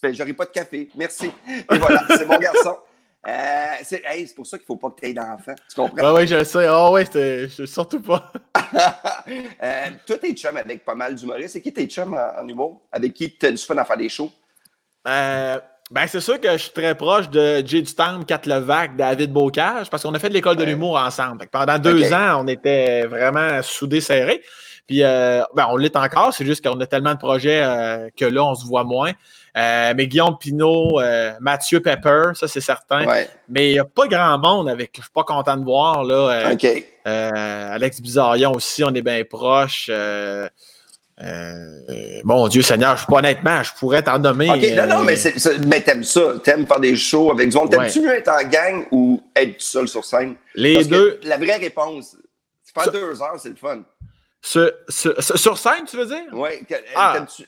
Fait, 0.00 0.14
j'aurai 0.14 0.32
pas 0.32 0.46
de 0.46 0.50
café. 0.50 0.88
Merci. 0.94 1.30
Et 1.48 1.78
voilà, 1.78 2.04
c'est 2.08 2.26
mon 2.26 2.38
garçon. 2.38 2.78
Euh, 3.26 3.66
c'est 3.84 4.02
hey, 4.04 4.26
c'est 4.26 4.34
pour 4.34 4.46
ça 4.46 4.56
qu'il 4.58 4.64
ne 4.64 4.66
faut 4.66 4.76
pas 4.76 4.90
que 4.90 5.00
tu 5.00 5.06
aies 5.06 5.14
d'enfants. 5.14 5.54
Tu 5.68 5.76
comprends? 5.76 6.12
Oui, 6.14 6.22
oui, 6.22 6.26
je 6.26 6.34
le 6.36 6.44
sais. 6.44 6.66
Ah 6.66 6.90
ouais, 6.90 7.04
c'était 7.04 7.48
je- 7.48 7.66
surtout 7.66 8.00
pas. 8.00 8.32
euh, 9.62 9.86
toi, 10.06 10.18
t'es 10.18 10.32
chum 10.32 10.56
avec 10.56 10.84
pas 10.84 10.94
mal 10.96 11.14
d'humoristes. 11.14 11.52
C'est 11.52 11.60
qui 11.62 11.72
tes 11.72 11.86
chums 11.86 12.14
en, 12.14 12.42
en 12.42 12.48
humour? 12.48 12.82
Avec 12.90 13.14
qui 13.14 13.36
tu 13.36 13.46
as 13.46 13.50
du 13.52 13.58
fun 13.58 13.76
à 13.76 13.84
faire 13.84 13.96
des 13.96 14.08
shows? 14.08 14.30
Euh, 15.06 15.60
ben, 15.92 16.06
c'est 16.06 16.20
sûr 16.20 16.40
que 16.40 16.50
je 16.52 16.56
suis 16.56 16.72
très 16.72 16.94
proche 16.94 17.28
de 17.28 17.62
Jay 17.66 17.82
Dutam, 17.82 18.24
Kat 18.24 18.40
Levac, 18.46 18.96
David 18.96 19.30
Bocage, 19.30 19.90
parce 19.90 20.02
qu'on 20.02 20.14
a 20.14 20.18
fait 20.18 20.30
de 20.30 20.34
l'école 20.34 20.56
de 20.56 20.64
l'humour 20.64 20.96
ensemble. 20.96 21.46
Pendant 21.52 21.78
deux 21.78 22.10
ans, 22.14 22.42
on 22.42 22.46
était 22.46 23.02
vraiment 23.06 23.60
soudés, 23.62 24.00
serrés. 24.00 24.40
Puis, 24.86 25.02
euh, 25.02 25.42
ben, 25.54 25.66
on 25.68 25.76
l'est 25.76 25.94
encore, 25.94 26.32
c'est 26.32 26.46
juste 26.46 26.66
qu'on 26.66 26.80
a 26.80 26.86
tellement 26.86 27.12
de 27.12 27.18
projets 27.18 27.62
euh, 27.62 28.08
que 28.16 28.24
là, 28.24 28.42
on 28.42 28.54
se 28.54 28.66
voit 28.66 28.84
moins. 28.84 29.12
Euh, 29.56 29.92
mais 29.94 30.06
Guillaume 30.06 30.36
euh, 30.50 31.32
Mathieu 31.40 31.80
Pepper, 31.80 32.30
ça, 32.34 32.48
c'est 32.48 32.62
certain. 32.62 33.06
Ouais. 33.06 33.28
Mais 33.50 33.68
il 33.68 33.72
n'y 33.74 33.78
a 33.78 33.84
pas 33.84 34.08
grand 34.08 34.38
monde 34.38 34.70
avec 34.70 34.92
je 34.96 35.02
suis 35.02 35.12
pas 35.12 35.24
content 35.24 35.58
de 35.58 35.64
voir. 35.64 36.04
Là, 36.04 36.52
OK. 36.52 36.66
Alex 37.04 38.00
Bizarion 38.00 38.52
aussi, 38.52 38.82
on 38.82 38.94
est 38.94 39.02
bien 39.02 39.22
proche. 39.28 39.90
Euh, 41.20 41.80
euh, 41.90 42.20
mon 42.24 42.48
Dieu 42.48 42.62
Seigneur, 42.62 42.96
je, 42.96 43.04
honnêtement, 43.14 43.62
je 43.62 43.72
pourrais 43.74 44.02
t'en 44.02 44.18
nommer. 44.18 44.48
OK, 44.50 44.62
non, 44.76 44.86
non, 44.86 45.00
euh, 45.00 45.04
mais, 45.04 45.66
mais 45.66 45.80
t'aimes 45.82 46.04
ça. 46.04 46.20
T'aimes 46.42 46.66
faire 46.66 46.80
des 46.80 46.96
shows 46.96 47.30
avec 47.30 47.50
du 47.50 47.56
monde. 47.56 47.70
T'aimes-tu 47.70 48.00
mieux 48.00 48.14
être 48.14 48.28
en 48.28 48.42
gang 48.48 48.86
ou 48.90 49.22
être 49.36 49.52
tout 49.58 49.64
seul 49.64 49.86
sur 49.88 50.04
scène? 50.04 50.36
Les 50.54 50.74
Parce 50.74 50.86
que 50.86 50.90
deux. 50.92 51.20
la 51.24 51.36
vraie 51.36 51.56
réponse, 51.56 52.16
c'est 52.62 52.82
faire 52.82 52.92
deux 52.92 53.20
heures, 53.22 53.36
c'est 53.38 53.50
le 53.50 53.56
fun. 53.56 53.82
Sur, 54.40 54.72
sur- 54.88 55.22
sur- 55.22 55.38
sur 55.38 55.58
scène, 55.58 55.84
tu 55.88 55.96
veux 55.96 56.06
dire? 56.06 56.24
Ouais. 56.32 56.62
que- 56.68 56.74
Ah. 56.96 57.12
t'aimes-tu- 57.14 57.46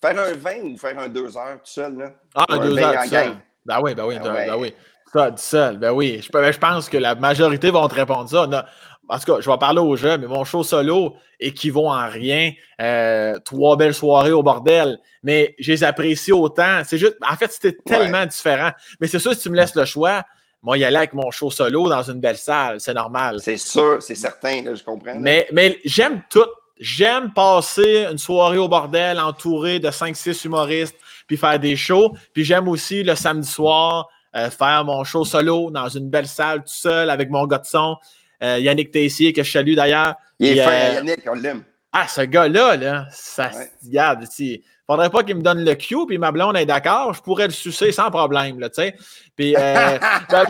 Faire 0.00 0.20
un 0.20 0.32
20 0.34 0.62
ou 0.62 0.76
faire 0.78 0.96
un 0.98 1.08
deux 1.08 1.36
heures 1.36 1.54
tout 1.56 1.72
seul, 1.72 1.96
là? 1.98 2.12
Ah, 2.34 2.44
Ou 2.50 2.52
un 2.52 2.58
deux 2.58 2.74
20 2.74 2.82
heures 2.82 2.98
en 2.98 3.02
tout 3.02 3.08
seul. 3.08 3.24
gang? 3.28 3.36
Ben 3.66 3.80
oui, 3.82 3.94
ben 3.94 4.04
oui, 4.06 4.18
ben, 4.22 4.32
ben 4.32 4.56
oui. 4.56 4.74
Ça, 5.12 5.30
du 5.30 5.42
seul, 5.42 5.78
ben 5.78 5.90
oui. 5.90 6.20
Je, 6.22 6.30
ben, 6.30 6.52
je 6.52 6.58
pense 6.58 6.88
que 6.88 6.98
la 6.98 7.14
majorité 7.16 7.70
vont 7.70 7.88
te 7.88 7.94
répondre 7.96 8.28
ça. 8.28 8.46
Non, 8.46 8.62
en 9.08 9.18
tout 9.18 9.32
cas, 9.32 9.40
je 9.40 9.50
vais 9.50 9.58
parler 9.58 9.80
aux 9.80 9.96
jeux, 9.96 10.18
mais 10.18 10.26
mon 10.26 10.44
show 10.44 10.62
solo 10.62 11.16
équivaut 11.40 11.88
en 11.88 12.08
rien. 12.08 12.52
Euh, 12.80 13.38
trois 13.44 13.76
belles 13.76 13.94
soirées 13.94 14.32
au 14.32 14.42
bordel, 14.42 14.98
mais 15.22 15.54
je 15.58 15.72
les 15.72 15.84
apprécie 15.84 16.32
autant. 16.32 16.82
C'est 16.84 16.98
juste, 16.98 17.16
en 17.28 17.36
fait, 17.36 17.50
c'était 17.50 17.76
tellement 17.84 18.26
différent. 18.26 18.70
Mais 19.00 19.06
c'est 19.06 19.18
sûr, 19.18 19.34
si 19.34 19.40
tu 19.40 19.50
me 19.50 19.56
laisses 19.56 19.74
le 19.74 19.84
choix, 19.84 20.24
moi, 20.62 20.76
y 20.76 20.84
aller 20.84 20.96
avec 20.96 21.14
mon 21.14 21.30
show 21.30 21.50
solo 21.50 21.88
dans 21.88 22.02
une 22.02 22.20
belle 22.20 22.36
salle, 22.36 22.80
c'est 22.80 22.94
normal. 22.94 23.38
C'est 23.40 23.56
sûr, 23.56 24.02
c'est 24.02 24.14
certain, 24.14 24.62
là, 24.62 24.74
je 24.74 24.82
comprends. 24.82 25.14
là. 25.14 25.18
Mais, 25.20 25.48
mais 25.52 25.78
j'aime 25.84 26.22
tout. 26.28 26.48
J'aime 26.80 27.32
passer 27.32 28.06
une 28.08 28.18
soirée 28.18 28.58
au 28.58 28.68
bordel 28.68 29.18
entouré 29.18 29.80
de 29.80 29.88
5-6 29.88 30.46
humoristes, 30.46 30.96
puis 31.26 31.36
faire 31.36 31.58
des 31.58 31.74
shows. 31.74 32.14
Puis 32.32 32.44
j'aime 32.44 32.68
aussi 32.68 33.02
le 33.02 33.16
samedi 33.16 33.48
soir 33.48 34.08
euh, 34.36 34.50
faire 34.50 34.84
mon 34.84 35.04
show 35.04 35.24
solo 35.24 35.70
dans 35.70 35.88
une 35.88 36.10
belle 36.10 36.26
salle 36.26 36.58
tout 36.58 36.66
seul 36.66 37.08
avec 37.08 37.30
mon 37.30 37.46
gars 37.46 37.58
de 37.58 37.66
son, 37.66 37.96
euh, 38.42 38.58
Yannick 38.58 38.90
Tessier, 38.90 39.32
que 39.32 39.42
je 39.42 39.50
salue 39.50 39.74
d'ailleurs. 39.74 40.14
Il 40.38 40.56
est 40.58 40.62
fin, 40.64 40.70
euh, 40.70 40.92
Yannick, 40.94 41.20
on 41.30 41.34
l'aime. 41.34 41.62
Ah, 41.92 42.06
ce 42.06 42.20
gars-là, 42.20 42.76
là, 42.76 43.06
ça 43.10 43.46
Ouais. 43.54 43.70
se 43.82 43.86
regarde. 43.86 44.24
Il 44.38 44.60
faudrait 44.86 45.10
pas 45.10 45.22
qu'il 45.22 45.36
me 45.36 45.42
donne 45.42 45.64
le 45.64 45.74
cue, 45.74 46.06
puis 46.06 46.18
ma 46.18 46.30
blonde 46.30 46.56
est 46.56 46.66
d'accord, 46.66 47.12
je 47.14 47.20
pourrais 47.22 47.46
le 47.46 47.52
sucer 47.52 47.92
sans 47.92 48.10
problème, 48.10 48.60
là, 48.60 48.68
tu 48.68 48.82
sais. 48.82 48.94
Puis, 49.36 49.54
euh, 49.56 49.98
ben- 50.30 50.44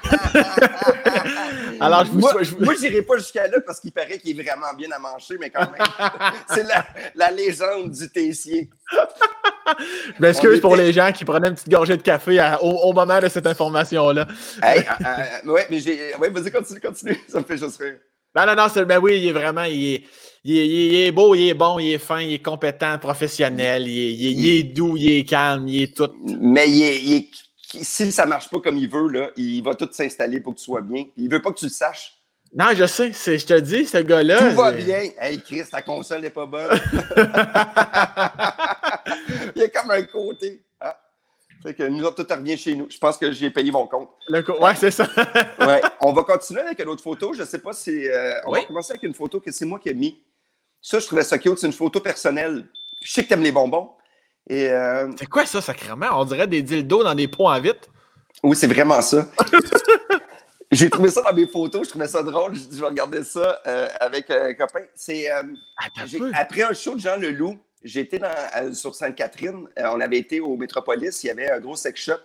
Alors, 1.85 2.05
je 2.05 2.11
vous- 2.11 2.18
moi, 2.20 2.35
je 2.43 2.55
vous- 2.55 2.72
j'irai 2.79 3.03
pas 3.03 3.16
jusqu'à 3.16 3.47
là 3.49 3.59
parce 3.64 3.81
qu'il 3.81 3.93
paraît 3.93 4.18
qu'il 4.18 4.39
est 4.39 4.43
vraiment 4.43 4.72
bien 4.76 4.91
à 4.93 4.99
manger, 4.99 5.37
mais 5.41 5.51
quand 5.51 5.70
même, 5.70 5.81
c'est 6.49 6.64
la, 6.64 6.87
la 7.14 7.31
légende 7.31 7.91
du 7.91 8.09
Tessier. 8.11 8.68
Je 10.16 10.20
m'excuse 10.22 10.61
pour 10.61 10.76
les 10.76 10.93
gens 10.93 11.12
qui 11.12 11.24
prenaient 11.24 11.49
une 11.49 11.55
petite 11.55 11.68
gorgée 11.68 11.97
de 11.97 12.03
café 12.03 12.39
à- 12.39 12.62
au, 12.62 12.70
au 12.89 12.93
moment 12.93 13.20
de 13.20 13.29
cette 13.29 13.47
information-là. 13.47 14.26
Hey, 14.62 14.81
euh, 14.81 15.05
euh, 15.47 15.53
ouais, 15.53 15.66
mais 15.70 15.79
j'ai. 15.81 16.14
Ouais, 16.16 16.31
vas-y, 16.31 16.51
continue, 16.51 16.81
continue. 16.81 17.18
Ça 17.29 17.39
me 17.41 17.45
fait 17.45 17.59
juste 17.59 17.79
rire. 17.79 17.97
Non, 18.35 18.47
non, 18.47 18.55
non, 18.55 18.66
c'est, 18.72 18.85
ben 18.85 18.99
oui, 18.99 19.18
il 19.20 19.29
est 19.29 19.33
vraiment, 19.33 19.64
il 19.64 19.95
est, 19.95 20.05
il 20.45 20.57
est- 20.59 20.66
il 20.66 20.95
est- 21.07 21.12
beau, 21.12 21.35
il 21.35 21.49
est 21.49 21.55
bon, 21.55 21.79
il 21.79 21.93
est 21.95 21.99
fin, 21.99 22.20
il 22.20 22.35
est 22.35 22.43
compétent, 22.45 22.99
professionnel, 22.99 23.89
il 23.89 23.99
est, 23.99 24.12
il 24.33 24.59
est- 24.59 24.62
doux, 24.64 24.97
il 24.97 25.18
est 25.20 25.24
calme, 25.24 25.66
il 25.66 25.83
est 25.85 25.97
tout. 25.97 26.11
Mais 26.41 26.68
il 26.68 26.83
est- 27.14 27.24
si 27.69 28.12
ça 28.12 28.25
marche 28.27 28.49
pas 28.49 28.61
comme 28.61 28.79
il 28.79 28.89
veut, 28.89 29.09
là, 29.09 29.31
il 29.37 29.62
va 29.62 29.75
tout 29.75 29.89
s'installer 29.93 30.41
pour 30.41 30.55
que 30.55 30.59
tu 30.59 30.64
sois 30.64 30.81
bien. 30.81 31.05
Il 31.16 31.31
veut 31.31 31.43
pas 31.43 31.53
que 31.53 31.59
tu 31.59 31.66
le 31.66 31.71
saches. 31.71 32.14
Non, 32.55 32.69
je 32.75 32.87
sais, 32.87 33.12
je 33.12 33.45
te 33.45 33.61
dis, 33.61 33.85
ce 33.85 33.99
gars-là. 33.99 34.51
Tout 34.51 34.57
va 34.57 34.73
bien. 34.73 35.11
Hey, 35.21 35.43
Chris, 35.43 35.64
ta 35.71 35.83
console 35.83 36.23
n'est 36.23 36.31
pas 36.31 36.47
bonne. 36.47 36.71
Il 39.55 39.61
y 39.61 39.64
a 39.64 39.69
comme 39.69 39.91
un 39.91 40.03
côté. 40.05 40.64
Ah. 40.81 40.99
Fait 41.62 41.75
que 41.75 41.83
nous 41.83 42.03
autres, 42.05 42.23
tout 42.23 42.35
revient 42.35 42.57
chez 42.57 42.75
nous. 42.75 42.87
Je 42.89 42.97
pense 42.97 43.19
que 43.19 43.31
j'ai 43.33 43.51
payé 43.51 43.71
mon 43.71 43.87
compte. 43.87 44.09
Le 44.29 44.43
Ouais, 44.62 44.75
c'est 44.77 44.91
ça. 44.91 45.07
ouais. 45.61 45.83
On 46.01 46.14
va 46.14 46.23
continuer 46.23 46.62
avec 46.62 46.81
une 46.81 46.89
autre 46.89 47.03
photo. 47.03 47.35
Je 47.35 47.43
ne 47.43 47.47
sais 47.47 47.59
pas 47.59 47.75
si. 47.75 48.09
Euh, 48.09 48.41
on 48.47 48.53
va 48.53 48.62
commencer 48.62 48.93
avec 48.93 49.03
une 49.03 49.14
photo 49.14 49.41
que 49.41 49.53
c'est 49.53 49.66
moi 49.66 49.79
qui 49.79 49.91
ai 49.91 49.95
mis. 49.95 50.23
Ça, 50.81 51.01
je 51.01 51.07
trouvais 51.07 51.25
ça 51.25 51.37
cute. 51.37 51.59
C'est 51.59 51.66
une 51.66 51.73
photo 51.75 52.01
personnelle. 52.01 52.66
Je 53.03 53.12
sais 53.12 53.25
que 53.25 53.29
tu 53.29 53.35
aimes 53.35 53.43
les 53.43 53.53
bonbons. 53.53 53.91
Euh, 54.51 55.12
c'est 55.18 55.26
quoi 55.26 55.46
ça, 55.46 55.61
sacrément? 55.61 56.09
On 56.12 56.24
dirait 56.24 56.46
des 56.46 56.62
dildos 56.62 57.05
dans 57.05 57.14
des 57.14 57.28
pots 57.28 57.49
en 57.49 57.61
vitre. 57.61 57.88
Oui, 58.42 58.57
c'est 58.57 58.66
vraiment 58.66 59.01
ça. 59.03 59.26
J'ai 60.70 60.90
trouvé 60.90 61.11
ça 61.11 61.22
dans 61.22 61.32
mes 61.32 61.46
photos, 61.46 61.84
je 61.84 61.90
trouvais 61.90 62.09
ça 62.09 62.22
drôle. 62.22 62.55
Je, 62.55 62.76
je 62.76 62.80
vais 62.80 62.86
regarder 62.86 63.24
ça 63.24 63.59
euh, 63.66 63.88
avec 64.01 64.30
un 64.30 64.53
copain. 64.53 64.82
C'est 64.94 65.30
euh, 65.30 65.42
après 66.34 66.62
un 66.62 66.74
show 66.74 66.94
de 66.94 67.01
Jean 67.01 67.16
Leloup, 67.16 67.59
j'étais 67.82 68.20
sur 68.74 68.94
Sainte-Catherine. 68.94 69.66
on 69.76 70.01
avait 70.01 70.18
été 70.18 70.40
au 70.40 70.57
Métropolis, 70.57 71.24
il 71.24 71.28
y 71.28 71.30
avait 71.30 71.51
un 71.51 71.61
gros 71.61 71.76
sex 71.76 72.01
shop. 72.03 72.20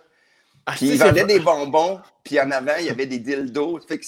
Ah, 0.66 0.72
puis 0.76 0.88
ils 0.88 0.98
vendaient 0.98 1.24
des 1.24 1.40
bonbons, 1.40 2.00
puis 2.22 2.40
en 2.40 2.50
avant, 2.50 2.74
il 2.78 2.86
y 2.86 2.90
avait 2.90 3.06
des 3.06 3.18
dildos. 3.18 3.80
Fait 3.86 3.98
que 3.98 4.04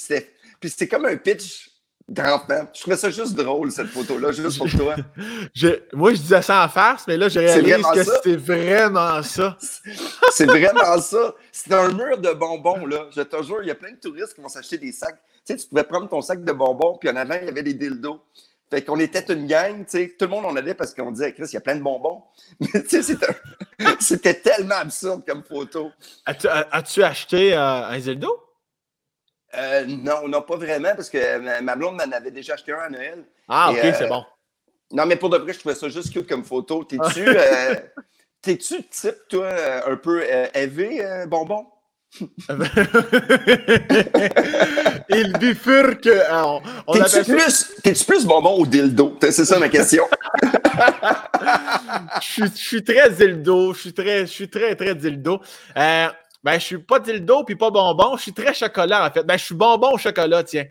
puis 0.60 0.70
c'était 0.70 0.88
comme 0.88 1.04
un 1.04 1.16
pitch 1.16 1.70
je 2.08 2.80
trouvais 2.80 2.96
ça 2.96 3.10
juste 3.10 3.34
drôle, 3.34 3.72
cette 3.72 3.88
photo-là, 3.88 4.30
juste 4.30 4.58
pour 4.58 4.70
toi. 4.70 4.94
moi, 5.92 6.14
je 6.14 6.20
disais 6.20 6.42
ça 6.42 6.64
en 6.64 6.68
farce, 6.68 7.04
mais 7.08 7.16
là, 7.16 7.28
je 7.28 7.40
réalise 7.40 7.84
que 7.94 8.04
c'est 8.22 8.36
vraiment 8.36 9.22
ça. 9.22 9.56
c'est 10.30 10.46
vraiment 10.46 11.00
ça. 11.00 11.34
C'est 11.50 11.72
un 11.72 11.88
mur 11.92 12.18
de 12.18 12.32
bonbons, 12.32 12.86
là. 12.86 13.08
Je 13.14 13.22
te 13.22 13.42
jure, 13.42 13.58
il 13.62 13.68
y 13.68 13.72
a 13.72 13.74
plein 13.74 13.90
de 13.90 13.96
touristes 13.96 14.34
qui 14.34 14.40
vont 14.40 14.48
s'acheter 14.48 14.78
des 14.78 14.92
sacs. 14.92 15.18
Tu 15.44 15.54
sais, 15.54 15.56
tu 15.56 15.68
pouvais 15.68 15.82
prendre 15.82 16.08
ton 16.08 16.20
sac 16.20 16.44
de 16.44 16.52
bonbons, 16.52 16.96
puis 16.96 17.10
en 17.10 17.16
avant, 17.16 17.38
il 17.40 17.46
y 17.46 17.50
avait 17.50 17.64
des 17.64 17.74
dildos. 17.74 18.20
Fait 18.70 18.82
qu'on 18.82 18.98
était 18.98 19.32
une 19.32 19.46
gang, 19.46 19.84
tu 19.84 19.98
sais, 19.98 20.14
tout 20.18 20.24
le 20.24 20.30
monde 20.30 20.46
en 20.46 20.56
allait 20.56 20.74
parce 20.74 20.92
qu'on 20.92 21.12
disait, 21.12 21.32
Chris, 21.32 21.46
il 21.50 21.54
y 21.54 21.56
a 21.56 21.60
plein 21.60 21.76
de 21.76 21.82
bonbons. 21.82 22.22
Mais 22.60 22.82
tu 22.82 23.02
sais, 23.02 23.16
c'était 24.00 24.34
tellement 24.34 24.76
absurde 24.76 25.22
comme 25.26 25.42
photo. 25.42 25.90
As-tu 26.24 27.02
acheté 27.02 27.54
euh, 27.54 27.86
un 27.88 27.98
dildo? 27.98 28.46
Euh, 29.54 29.84
non, 29.86 30.28
non, 30.28 30.42
pas 30.42 30.56
vraiment, 30.56 30.94
parce 30.94 31.08
que 31.08 31.60
ma 31.60 31.76
blonde 31.76 31.96
m'en 31.96 32.12
avait 32.12 32.30
déjà 32.30 32.54
acheté 32.54 32.72
un 32.72 32.78
à 32.78 32.88
Noël. 32.88 33.24
Ah, 33.48 33.70
ok, 33.70 33.78
c'est 33.82 34.02
euh, 34.02 34.08
bon. 34.08 34.24
Non, 34.92 35.06
mais 35.06 35.16
pour 35.16 35.30
de 35.30 35.38
vrai, 35.38 35.52
je 35.52 35.58
trouvais 35.58 35.74
ça 35.74 35.88
juste 35.88 36.12
cute 36.12 36.28
comme 36.28 36.44
photo. 36.44 36.84
T'es-tu 36.84 37.26
euh, 37.26 37.74
t'es-tu 38.42 38.82
type, 38.84 39.16
toi, 39.28 39.50
un 39.86 39.96
peu 39.96 40.22
élevé, 40.54 41.24
bonbon? 41.26 41.66
Il 45.08 45.32
bifurque. 45.38 46.02
T'es-tu 46.02 47.24
plus, 47.32 48.04
plus, 48.04 48.24
bonbon 48.24 48.60
ou 48.60 48.66
dildo? 48.66 49.16
C'est 49.20 49.44
ça 49.44 49.58
ma 49.58 49.68
question. 49.68 50.04
je, 52.22 52.44
suis, 52.54 52.82
très 52.84 53.10
dildo. 53.10 53.74
Je 53.74 53.80
suis 53.80 53.92
très, 53.92 54.20
je 54.20 54.32
suis 54.32 54.48
très, 54.48 54.74
très 54.76 54.94
dildo. 54.94 55.40
Ben, 56.46 56.60
je 56.60 56.64
suis 56.64 56.78
pas 56.78 57.00
dildo 57.00 57.42
puis 57.42 57.56
pas 57.56 57.72
bonbon. 57.72 58.16
Je 58.16 58.22
suis 58.22 58.32
très 58.32 58.54
chocolat, 58.54 59.08
en 59.08 59.10
fait. 59.10 59.24
Ben, 59.24 59.36
je 59.36 59.46
suis 59.46 59.54
bonbon 59.56 59.94
au 59.94 59.98
chocolat, 59.98 60.44
tiens. 60.44 60.66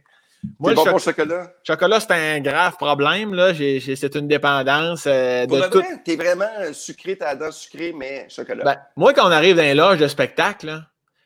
Moi, 0.57 0.71
le 0.71 0.77
bonbon 0.77 0.95
au 0.95 0.99
chocolat? 0.99 1.51
Chocolat, 1.67 1.99
c'est 1.99 2.11
un 2.11 2.39
grave 2.39 2.77
problème. 2.77 3.33
Là. 3.33 3.51
c'est 3.53 4.15
une 4.15 4.29
dépendance. 4.29 5.03
Euh, 5.05 5.45
Pour 5.45 5.57
de 5.57 5.67
tout. 5.67 5.83
t'es 6.05 6.15
vraiment 6.15 6.45
sucré, 6.71 7.17
t'as 7.17 7.25
la 7.25 7.35
dent 7.35 7.51
sucrée, 7.51 7.93
mais 7.93 8.25
chocolat. 8.29 8.63
Ben, 8.63 8.77
moi, 8.95 9.13
quand 9.13 9.27
on 9.27 9.31
arrive 9.31 9.57
dans 9.57 9.63
les 9.63 9.73
loges 9.73 9.97
de 9.97 10.07
spectacle, 10.07 10.81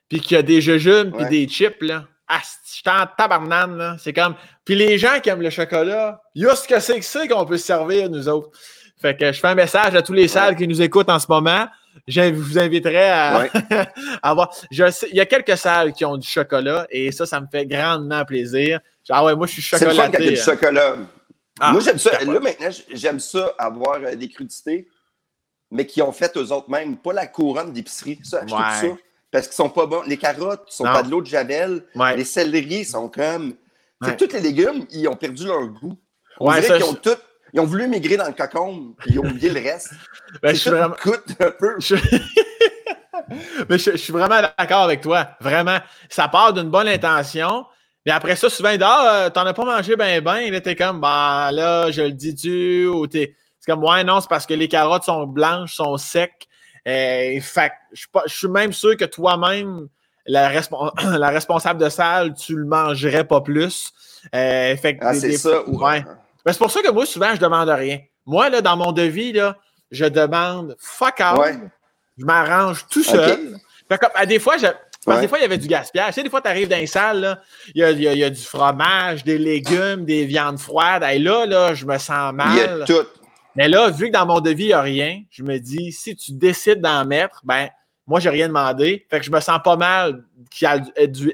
puis 0.07 0.19
qu'il 0.19 0.35
y 0.35 0.39
a 0.39 0.41
des 0.41 0.61
jujubes 0.61 1.15
puis 1.15 1.27
des 1.27 1.47
chips, 1.47 1.83
là, 1.83 2.05
ah, 2.27 2.39
je 2.41 2.71
suis 2.71 2.83
en 2.87 3.05
tabarnane, 3.05 3.77
là. 3.77 3.97
C'est 3.99 4.13
comme. 4.13 4.33
Puis 4.65 4.73
les 4.73 4.97
gens 4.97 5.19
qui 5.21 5.29
aiment 5.29 5.43
le 5.43 5.51
chocolat, 5.51 6.23
il 6.33 6.41
y 6.41 6.47
a 6.47 6.55
ce 6.55 6.67
que 6.67 6.79
c'est 6.79 6.97
que 6.97 7.05
c'est 7.05 7.27
qu'on 7.27 7.45
peut 7.45 7.57
se 7.57 7.67
servir, 7.67 8.09
nous 8.09 8.27
autres. 8.27 8.49
Fait 8.99 9.15
que 9.15 9.31
je 9.31 9.39
fais 9.39 9.49
un 9.49 9.55
message 9.55 9.93
à 9.93 10.01
tous 10.01 10.13
les 10.13 10.27
salles 10.27 10.55
qui 10.55 10.67
nous 10.67 10.81
écoutent 10.81 11.09
en 11.09 11.19
ce 11.19 11.27
moment 11.29 11.67
je 12.07 12.31
vous 12.31 12.57
inviterai 12.57 13.09
à, 13.09 13.47
avoir. 14.21 14.53
il 14.71 15.15
y 15.15 15.19
a 15.19 15.25
quelques 15.25 15.57
salles 15.57 15.93
qui 15.93 16.05
ont 16.05 16.17
du 16.17 16.27
chocolat 16.27 16.87
et 16.89 17.11
ça, 17.11 17.25
ça 17.25 17.39
me 17.39 17.47
fait 17.47 17.65
grandement 17.65 18.25
plaisir. 18.25 18.79
Ah 19.09 19.23
ouais, 19.23 19.35
moi, 19.35 19.47
je 19.47 19.53
suis 19.53 19.61
chocolaté. 19.61 20.17
C'est 20.17 20.23
le 20.23 20.29
du 20.31 20.37
chocolat. 20.37 20.95
Ah, 21.59 21.71
moi, 21.71 21.81
j'aime 21.81 21.97
ça. 21.97 22.11
Là, 22.23 22.39
maintenant, 22.39 22.69
j'aime 22.91 23.19
ça 23.19 23.53
avoir 23.57 23.99
euh, 24.03 24.15
des 24.15 24.29
crudités, 24.29 24.87
mais 25.71 25.85
qui 25.85 26.01
ont 26.01 26.11
fait 26.11 26.35
eux 26.37 26.51
autres 26.51 26.69
mêmes, 26.69 26.97
pas 26.97 27.13
la 27.13 27.27
couronne 27.27 27.73
d'épicerie. 27.73 28.19
Ça, 28.23 28.41
je 28.45 28.51
ça. 28.51 28.81
Parce 29.31 29.47
qu'ils 29.47 29.55
sont 29.55 29.69
pas 29.69 29.85
bons. 29.85 30.01
Les 30.07 30.17
carottes 30.17 30.65
sont 30.69 30.85
pas 30.85 31.03
de 31.03 31.11
l'eau 31.11 31.21
de 31.21 31.27
Javel. 31.27 31.83
Les 32.15 32.25
céleris 32.25 32.85
sont 32.85 33.09
comme. 33.09 33.53
Tous 34.17 34.31
les 34.33 34.39
légumes, 34.39 34.85
ils 34.91 35.07
ont 35.07 35.15
perdu 35.15 35.45
leur 35.45 35.67
goût. 35.67 35.97
On 36.39 36.51
dirait 36.53 36.77
qu'ils 36.77 36.85
ont 36.85 36.93
tout 36.93 37.17
ils 37.53 37.59
ont 37.59 37.65
voulu 37.65 37.87
migrer 37.87 38.17
dans 38.17 38.27
le 38.27 38.33
cocon, 38.33 38.93
puis 38.97 39.11
ils 39.11 39.19
ont 39.19 39.25
oublié 39.25 39.49
le 39.49 39.59
reste. 39.59 39.91
ben, 40.41 40.53
je 40.53 40.59
suis 40.59 40.69
vraiment... 40.69 40.95
coûte 40.95 41.35
un 41.39 41.51
peu. 41.51 41.77
Mais 43.69 43.77
je, 43.77 43.97
suis 43.97 44.13
vraiment 44.13 44.41
d'accord 44.41 44.83
avec 44.83 45.01
toi. 45.01 45.29
Vraiment. 45.39 45.77
Ça 46.09 46.27
part 46.27 46.53
d'une 46.53 46.69
bonne 46.69 46.87
intention. 46.87 47.65
Mais 48.05 48.11
après 48.11 48.35
ça, 48.35 48.49
souvent, 48.49 48.75
ah, 48.81 49.25
euh, 49.25 49.29
t'en 49.29 49.45
as 49.45 49.53
pas 49.53 49.65
mangé 49.65 49.95
ben 49.95 50.23
ben. 50.23 50.51
Là, 50.51 50.61
t'es 50.61 50.75
comme, 50.75 50.99
bah 50.99 51.51
là, 51.51 51.91
je 51.91 52.01
le 52.01 52.11
dis-tu. 52.11 52.87
Ou 52.87 53.07
t'es. 53.07 53.35
C'est 53.59 53.71
comme, 53.71 53.83
ouais, 53.83 54.03
non, 54.03 54.21
c'est 54.21 54.29
parce 54.29 54.45
que 54.45 54.53
les 54.53 54.67
carottes 54.67 55.03
sont 55.03 55.27
blanches, 55.27 55.75
sont 55.75 55.97
secs. 55.97 56.47
Euh, 56.87 57.39
fait 57.41 57.71
je 57.91 58.33
suis 58.33 58.47
même 58.47 58.71
sûr 58.71 58.95
que 58.95 59.03
toi-même, 59.03 59.89
la, 60.25 60.49
la, 61.17 61.29
responsable 61.29 61.79
de 61.83 61.89
salle, 61.89 62.33
tu 62.35 62.55
le 62.55 62.65
mangerais 62.65 63.25
pas 63.25 63.41
plus. 63.41 63.91
Euh, 64.33 64.75
fait 64.77 64.97
ah, 65.01 65.13
c'est 65.13 65.33
ça. 65.33 65.67
Ouais. 65.67 66.03
Ben, 66.45 66.53
c'est 66.53 66.59
pour 66.59 66.71
ça 66.71 66.81
que 66.81 66.91
moi, 66.91 67.05
souvent, 67.05 67.33
je 67.35 67.39
demande 67.39 67.69
rien. 67.69 67.99
Moi, 68.25 68.49
là, 68.49 68.61
dans 68.61 68.77
mon 68.77 68.91
devis, 68.91 69.33
là, 69.33 69.57
je 69.91 70.05
demande 70.05 70.75
fuck 70.79 71.19
out. 71.19 71.45
Je 72.17 72.25
m'arrange 72.25 72.85
tout 72.89 73.03
seul. 73.03 73.57
à 74.15 74.25
des 74.25 74.39
fois, 74.39 74.57
je, 74.57 74.67
des 75.19 75.27
fois, 75.27 75.39
il 75.39 75.41
y 75.41 75.45
avait 75.45 75.57
du 75.57 75.67
gaspillage. 75.67 76.09
Tu 76.09 76.13
sais, 76.15 76.23
des 76.23 76.29
fois, 76.29 76.41
tu 76.41 76.47
arrives 76.47 76.67
dans 76.67 76.79
une 76.79 76.87
salle, 76.87 77.41
il 77.73 77.81
y 77.81 78.23
a, 78.23 78.29
du 78.29 78.41
fromage, 78.41 79.23
des 79.23 79.37
légumes, 79.37 80.05
des 80.05 80.25
viandes 80.25 80.59
froides. 80.59 81.03
Et 81.11 81.19
là, 81.19 81.45
là, 81.45 81.73
je 81.73 81.85
me 81.85 81.97
sens 81.97 82.33
mal. 82.33 82.51
Il 82.51 82.57
y 82.57 82.61
a 82.61 82.85
tout. 82.85 83.07
Mais 83.55 83.67
là, 83.67 83.89
vu 83.89 84.07
que 84.07 84.13
dans 84.13 84.25
mon 84.25 84.39
devis, 84.39 84.65
il 84.65 84.67
n'y 84.67 84.73
a 84.73 84.81
rien, 84.81 85.21
je 85.31 85.43
me 85.43 85.57
dis, 85.57 85.91
si 85.91 86.15
tu 86.15 86.31
décides 86.33 86.81
d'en 86.81 87.03
mettre, 87.05 87.41
ben, 87.43 87.69
moi, 88.07 88.19
j'ai 88.19 88.29
rien 88.29 88.47
demandé. 88.47 89.05
Fait 89.09 89.19
que 89.19 89.25
je 89.25 89.31
me 89.31 89.39
sens 89.39 89.59
pas 89.63 89.75
mal 89.75 90.23
qu'il 90.49 90.67
y 90.67 90.71
a 90.71 90.79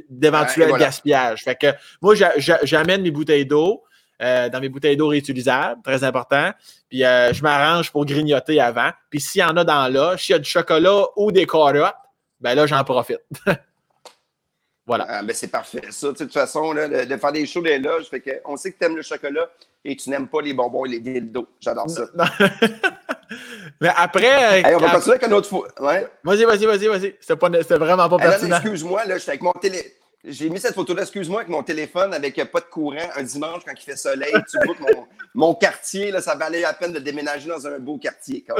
d'éventuels 0.09 0.71
gaspillage. 0.77 1.43
Fait 1.43 1.55
que 1.55 1.67
moi, 2.01 2.15
j'amène 2.37 3.01
mes 3.01 3.11
bouteilles 3.11 3.45
d'eau. 3.45 3.83
Euh, 4.21 4.47
dans 4.47 4.61
mes 4.61 4.69
bouteilles 4.69 4.95
d'eau 4.95 5.09
réutilisables, 5.09 5.81
très 5.83 6.05
important. 6.05 6.51
Puis 6.87 7.03
euh, 7.03 7.33
je 7.33 7.43
m'arrange 7.43 7.91
pour 7.91 8.05
grignoter 8.05 8.61
avant. 8.61 8.91
Puis 9.09 9.19
s'il 9.19 9.41
y 9.41 9.43
en 9.43 9.57
a 9.57 9.65
dans 9.65 9.91
là, 9.91 10.15
s'il 10.17 10.33
y 10.33 10.35
a 10.37 10.39
du 10.39 10.49
chocolat 10.49 11.03
ou 11.17 11.33
des 11.33 11.45
carottes, 11.45 11.93
ben 12.39 12.55
là, 12.55 12.65
j'en 12.65 12.81
profite. 12.85 13.19
voilà. 14.87 15.05
Ah, 15.09 15.21
ben 15.21 15.35
c'est 15.35 15.49
parfait. 15.49 15.81
Ça, 15.89 16.07
de 16.07 16.13
toute 16.13 16.31
façon, 16.31 16.71
là, 16.71 17.05
de, 17.05 17.17
faire 17.17 17.31
des 17.33 17.45
shows 17.45 17.61
des 17.61 17.77
loges, 17.77 18.05
fait 18.05 18.21
que 18.21 18.31
on 18.45 18.55
sait 18.55 18.71
que 18.71 18.79
tu 18.79 18.85
aimes 18.85 18.95
le 18.95 19.01
chocolat 19.01 19.49
et 19.83 19.97
tu 19.97 20.09
n'aimes 20.09 20.29
pas 20.29 20.41
les 20.41 20.53
bonbons 20.53 20.85
et 20.85 20.89
les 20.89 20.99
dildos. 21.01 21.49
J'adore 21.59 21.89
ça. 21.89 22.05
Mais 23.81 23.91
après. 23.97 24.63
on 24.75 24.77
va 24.77 24.91
continuer 24.91 25.15
avec 25.15 25.23
un 25.23 25.31
autre 25.33 25.49
fois. 25.49 25.67
Ouais. 25.81 26.07
Vas-y, 26.23 26.45
vas-y, 26.45 26.65
vas-y, 26.65 26.87
vas-y. 26.87 27.15
C'était 27.19 27.77
vraiment 27.77 28.07
pas 28.07 28.17
pertinent. 28.17 28.55
Excuse-moi, 28.61 29.03
là, 29.03 29.17
j'étais 29.17 29.31
avec 29.31 29.41
mon 29.41 29.51
télé. 29.51 29.97
J'ai 30.27 30.49
mis 30.49 30.59
cette 30.59 30.73
photo-là, 30.73 31.03
excuse-moi, 31.03 31.41
avec 31.41 31.49
mon 31.49 31.61
téléphone, 31.61 32.13
avec 32.13 32.35
pas 32.51 32.59
de 32.59 32.65
courant, 32.65 32.97
un 33.15 33.23
dimanche 33.23 33.61
quand 33.65 33.73
il 33.73 33.83
fait 33.83 33.95
soleil. 33.95 34.33
Tu 34.49 34.57
vois 34.65 34.75
que 34.75 34.81
mon, 35.35 35.53
quartier, 35.53 36.11
là, 36.11 36.21
ça 36.21 36.35
valait 36.35 36.61
la 36.61 36.73
peine 36.73 36.93
de 36.93 36.99
déménager 36.99 37.49
dans 37.49 37.67
un 37.67 37.79
beau 37.79 37.97
quartier. 37.97 38.45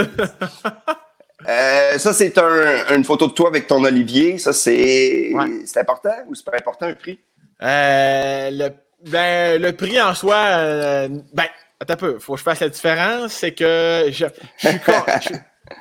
Euh, 1.47 1.97
ça, 1.97 2.13
c'est 2.13 2.37
une 2.37 3.03
photo 3.03 3.27
de 3.27 3.33
toi 3.33 3.49
avec 3.49 3.67
ton 3.67 3.83
Olivier. 3.83 4.37
Ça, 4.37 4.53
c'est 4.53 5.33
important 5.75 6.15
ou 6.27 6.33
c'est 6.33 6.45
pas 6.45 6.55
important, 6.57 6.87
un 6.87 6.93
prix? 6.93 7.19
Euh, 7.61 8.49
le, 8.51 8.69
ben, 9.09 9.61
le 9.61 9.71
prix 9.73 10.01
en 10.01 10.13
soi, 10.15 10.35
euh, 10.35 11.09
ben, 11.33 11.45
attends 11.79 11.93
un 11.93 11.97
peu, 11.97 12.19
faut 12.19 12.33
que 12.33 12.39
je 12.39 12.43
fasse 12.43 12.61
la 12.61 12.69
différence. 12.69 13.33
C'est 13.33 13.53
que 13.53 14.07
je, 14.11 14.25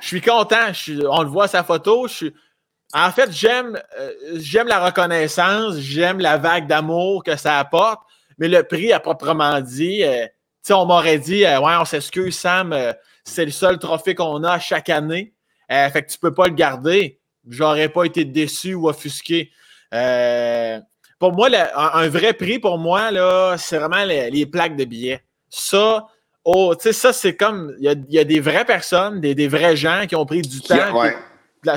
suis, 0.01 0.21
content. 0.21 0.71
on 1.09 1.23
le 1.23 1.29
voit 1.29 1.47
sa 1.47 1.63
photo. 1.63 2.07
Je 2.07 2.13
suis 2.13 2.33
en 2.97 3.11
fait, 3.11 3.29
j'aime, 3.29 3.77
euh, 3.99 4.11
j'aime 4.35 4.67
la 4.67 4.85
reconnaissance, 4.85 5.77
j'aime 5.79 6.19
la 6.19 6.37
vague 6.37 6.65
d'amour 6.65 7.25
que 7.25 7.35
ça 7.35 7.59
apporte, 7.59 8.01
mais 8.37 8.47
le 8.47 8.63
prix 8.63 8.93
à 8.93 9.01
proprement 9.01 9.59
dit, 9.59 10.01
euh, 10.03 10.25
on 10.69 10.85
m'aurait 10.85 11.19
dit, 11.19 11.43
euh, 11.43 11.59
ouais, 11.59 11.73
on 11.77 11.83
s'excuse, 11.83 12.39
Sam, 12.39 12.73
c'est 13.25 13.43
le 13.43 13.51
seul 13.51 13.79
trophée 13.79 14.15
qu'on 14.15 14.45
a 14.45 14.59
chaque 14.59 14.89
année, 14.89 15.33
fait 15.69 16.03
que 16.03 16.09
tu 16.09 16.17
peux 16.17 16.33
pas 16.33 16.45
le 16.45 16.53
garder. 16.53 17.19
J'aurais 17.47 17.89
pas 17.89 18.05
été 18.05 18.23
déçu 18.23 18.73
ou 18.75 18.87
offusqué. 18.87 19.51
pour 19.91 21.33
moi, 21.33 21.49
un, 21.75 22.07
vrai 22.07 22.31
prix 22.31 22.59
pour 22.59 22.77
moi, 22.77 23.11
là, 23.11 23.57
c'est 23.57 23.77
vraiment 23.77 24.05
les, 24.05 24.45
plaques 24.45 24.77
de 24.77 24.85
billets. 24.85 25.21
Ça, 25.49 26.07
oh, 26.45 26.73
ça, 26.79 27.11
c'est 27.11 27.35
comme, 27.35 27.75
il 27.77 28.05
y 28.07 28.19
a, 28.19 28.23
des 28.23 28.39
vraies 28.39 28.65
personnes, 28.65 29.19
des, 29.19 29.47
vrais 29.49 29.75
gens 29.75 30.05
qui 30.07 30.15
ont 30.15 30.25
pris 30.25 30.41
du 30.41 30.61
temps. 30.61 30.97
Ouais 30.97 31.13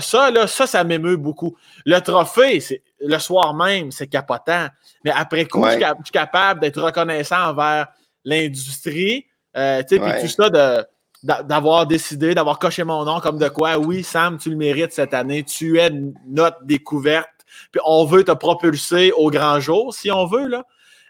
ça, 0.00 0.30
là, 0.30 0.46
ça, 0.46 0.66
ça 0.66 0.84
m'émeut 0.84 1.16
beaucoup. 1.16 1.56
Le 1.84 1.98
trophée, 2.00 2.62
le 3.00 3.18
soir 3.18 3.54
même, 3.54 3.90
c'est 3.90 4.06
capotant. 4.06 4.68
Mais 5.04 5.10
après 5.10 5.44
coup, 5.46 5.64
je, 5.64 5.78
suis 6.04 6.12
capable 6.12 6.60
d'être 6.60 6.80
reconnaissant 6.80 7.50
envers 7.50 7.88
l'industrie. 8.24 9.26
Euh, 9.56 9.82
puis 9.88 9.98
tout 9.98 10.28
ça 10.28 10.50
de 10.50 10.84
d'avoir 11.22 11.86
décidé, 11.86 12.34
d'avoir 12.34 12.58
coché 12.60 12.84
mon 12.84 13.04
nom 13.04 13.18
comme 13.18 13.38
de 13.38 13.48
quoi, 13.48 13.76
oui, 13.76 14.04
Sam, 14.04 14.38
tu 14.38 14.50
le 14.50 14.56
mérites 14.56 14.92
cette 14.92 15.14
année, 15.14 15.42
tu 15.42 15.80
es 15.80 15.90
notre 16.28 16.62
découverte, 16.62 17.28
puis 17.72 17.80
on 17.84 18.04
veut 18.04 18.22
te 18.22 18.30
propulser 18.30 19.10
au 19.16 19.30
grand 19.30 19.58
jour, 19.58 19.92
si 19.92 20.12
on 20.12 20.26
veut, 20.26 20.46
là. 20.46 20.64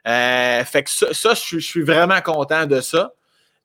Euh, 0.06 0.64
fait 0.64 0.84
que 0.84 0.90
ça, 0.90 1.34
je, 1.34 1.58
suis 1.58 1.82
vraiment 1.82 2.20
content 2.22 2.64
de 2.64 2.80
ça. 2.80 3.12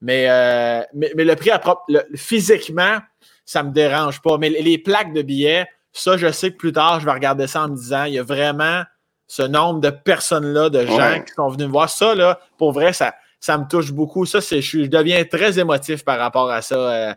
Mais, 0.00 0.26
euh, 0.28 0.82
mais, 0.92 1.24
le 1.24 1.34
prix 1.36 1.50
à 1.50 1.58
propre, 1.58 1.82
physiquement, 2.14 2.98
ça 3.46 3.62
me 3.62 3.70
dérange 3.70 4.20
pas. 4.20 4.38
Mais 4.38 4.50
les 4.50 4.78
plaques 4.78 5.12
de 5.12 5.22
billets, 5.22 5.66
ça, 5.92 6.16
je 6.16 6.30
sais 6.30 6.50
que 6.50 6.56
plus 6.56 6.72
tard, 6.72 7.00
je 7.00 7.06
vais 7.06 7.12
regarder 7.12 7.46
ça 7.46 7.62
en 7.62 7.68
me 7.68 7.76
disant, 7.76 8.04
il 8.04 8.14
y 8.14 8.18
a 8.18 8.22
vraiment 8.22 8.82
ce 9.26 9.42
nombre 9.42 9.80
de 9.80 9.90
personnes-là, 9.90 10.68
de 10.68 10.84
gens 10.86 11.22
qui 11.26 11.32
sont 11.34 11.48
venus 11.48 11.66
me 11.66 11.72
voir. 11.72 11.88
Ça, 11.88 12.14
là, 12.14 12.40
pour 12.58 12.72
vrai, 12.72 12.92
ça, 12.92 13.14
ça 13.40 13.56
me 13.56 13.66
touche 13.66 13.92
beaucoup. 13.92 14.26
Ça, 14.26 14.40
c'est, 14.40 14.60
je, 14.60 14.86
deviens 14.86 15.24
très 15.24 15.58
émotif 15.58 16.04
par 16.04 16.18
rapport 16.18 16.50
à 16.50 16.62
ça. 16.62 16.74
Euh, 16.76 17.14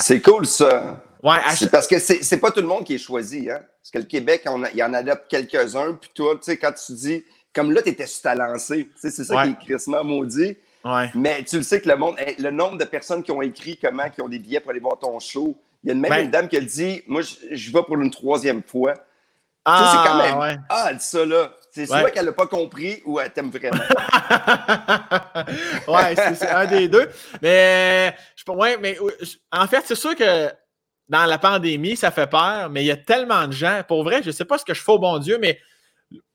c'est 0.00 0.20
cool, 0.20 0.46
ça. 0.46 1.02
Ouais, 1.22 1.38
parce 1.72 1.86
que 1.86 1.98
c'est, 1.98 2.22
c'est 2.22 2.38
pas 2.38 2.50
tout 2.50 2.60
le 2.60 2.66
monde 2.66 2.84
qui 2.84 2.94
est 2.94 2.98
choisi. 2.98 3.50
Hein? 3.50 3.60
Parce 3.82 3.90
que 3.92 3.98
le 3.98 4.04
Québec, 4.04 4.46
il 4.72 4.78
y 4.78 4.82
en 4.82 4.94
adopte 4.94 5.24
quelques-uns. 5.28 5.94
Puis 5.94 6.10
toi, 6.14 6.34
tu 6.34 6.42
sais, 6.42 6.56
quand 6.56 6.72
tu 6.72 6.92
dis, 6.92 7.24
comme 7.54 7.72
là, 7.72 7.82
tu 7.82 7.88
étais 7.88 8.06
sur 8.06 8.22
ta 8.22 8.34
lancée, 8.34 8.88
c'est 8.96 9.10
ça 9.10 9.44
qui 9.44 9.50
est 9.50 9.64
crissement 9.64 10.04
maudit. 10.04 10.56
Ouais. 10.86 11.10
Mais 11.14 11.42
tu 11.42 11.56
le 11.56 11.62
sais 11.62 11.80
que 11.80 11.88
le 11.88 11.96
monde, 11.96 12.16
le 12.38 12.50
nombre 12.50 12.78
de 12.78 12.84
personnes 12.84 13.22
qui 13.22 13.32
ont 13.32 13.42
écrit 13.42 13.76
comment, 13.76 14.08
qui 14.08 14.22
ont 14.22 14.28
des 14.28 14.38
billets 14.38 14.60
pour 14.60 14.70
aller 14.70 14.80
voir 14.80 14.98
ton 14.98 15.18
show, 15.18 15.56
il 15.82 15.88
y 15.88 15.90
a 15.90 15.94
même 15.94 16.10
ben 16.10 16.24
une 16.24 16.30
dame 16.30 16.48
qui 16.48 16.56
a 16.56 16.60
dit 16.60 17.02
Moi, 17.06 17.22
je, 17.22 17.72
vais 17.72 17.82
pour 17.82 17.96
une 17.96 18.10
troisième 18.10 18.62
fois. 18.62 18.94
Ah, 19.64 19.92
c'est 19.92 20.08
quand 20.08 20.18
même. 20.18 20.38
Ouais. 20.38 20.56
Ah, 20.68 20.92
ça 20.98 21.24
là. 21.24 21.52
C'est 21.72 21.86
soit 21.86 22.10
qu'elle 22.10 22.24
n'a 22.24 22.32
pas 22.32 22.46
compris 22.46 23.02
ou 23.04 23.20
elle 23.20 23.30
t'aime 23.30 23.50
vraiment. 23.50 23.76
ouais, 25.88 26.14
c'est 26.34 26.48
un 26.48 26.64
des 26.64 26.88
deux. 26.88 27.06
Mais, 27.42 28.16
je, 28.34 28.50
ouais, 28.50 28.78
mais 28.78 28.96
en 29.52 29.66
fait, 29.66 29.82
c'est 29.84 29.94
sûr 29.94 30.14
que 30.14 30.50
dans 31.08 31.26
la 31.26 31.36
pandémie, 31.36 31.96
ça 31.96 32.10
fait 32.10 32.28
peur, 32.28 32.70
mais 32.70 32.82
il 32.82 32.86
y 32.86 32.90
a 32.90 32.96
tellement 32.96 33.46
de 33.46 33.52
gens. 33.52 33.82
Pour 33.86 34.04
vrai, 34.04 34.22
je 34.22 34.28
ne 34.28 34.32
sais 34.32 34.46
pas 34.46 34.56
ce 34.56 34.64
que 34.64 34.72
je 34.72 34.82
fais 34.82 34.92
au 34.92 34.98
bon 34.98 35.18
Dieu, 35.18 35.36
mais 35.38 35.60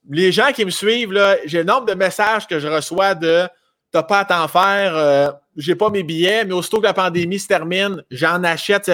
les 0.10 0.32
gens 0.32 0.52
qui 0.52 0.64
me 0.64 0.70
suivent, 0.70 1.12
j'ai 1.46 1.60
le 1.60 1.64
nombre 1.64 1.86
de 1.86 1.94
messages 1.94 2.48
que 2.48 2.60
je 2.60 2.68
reçois 2.68 3.16
de 3.16 3.48
T'as 3.92 4.04
pas 4.04 4.20
à 4.20 4.26
t'en 4.26 4.48
faire, 4.48 4.96
euh, 4.96 5.32
j'ai 5.58 5.76
pas 5.76 5.90
mes 5.90 6.04
billets, 6.04 6.46
mais 6.46 6.54
aussitôt 6.54 6.78
que 6.78 6.86
la 6.86 6.94
pandémie 6.94 7.40
se 7.40 7.48
termine, 7.48 8.04
j'en 8.10 8.44
achète. 8.44 8.90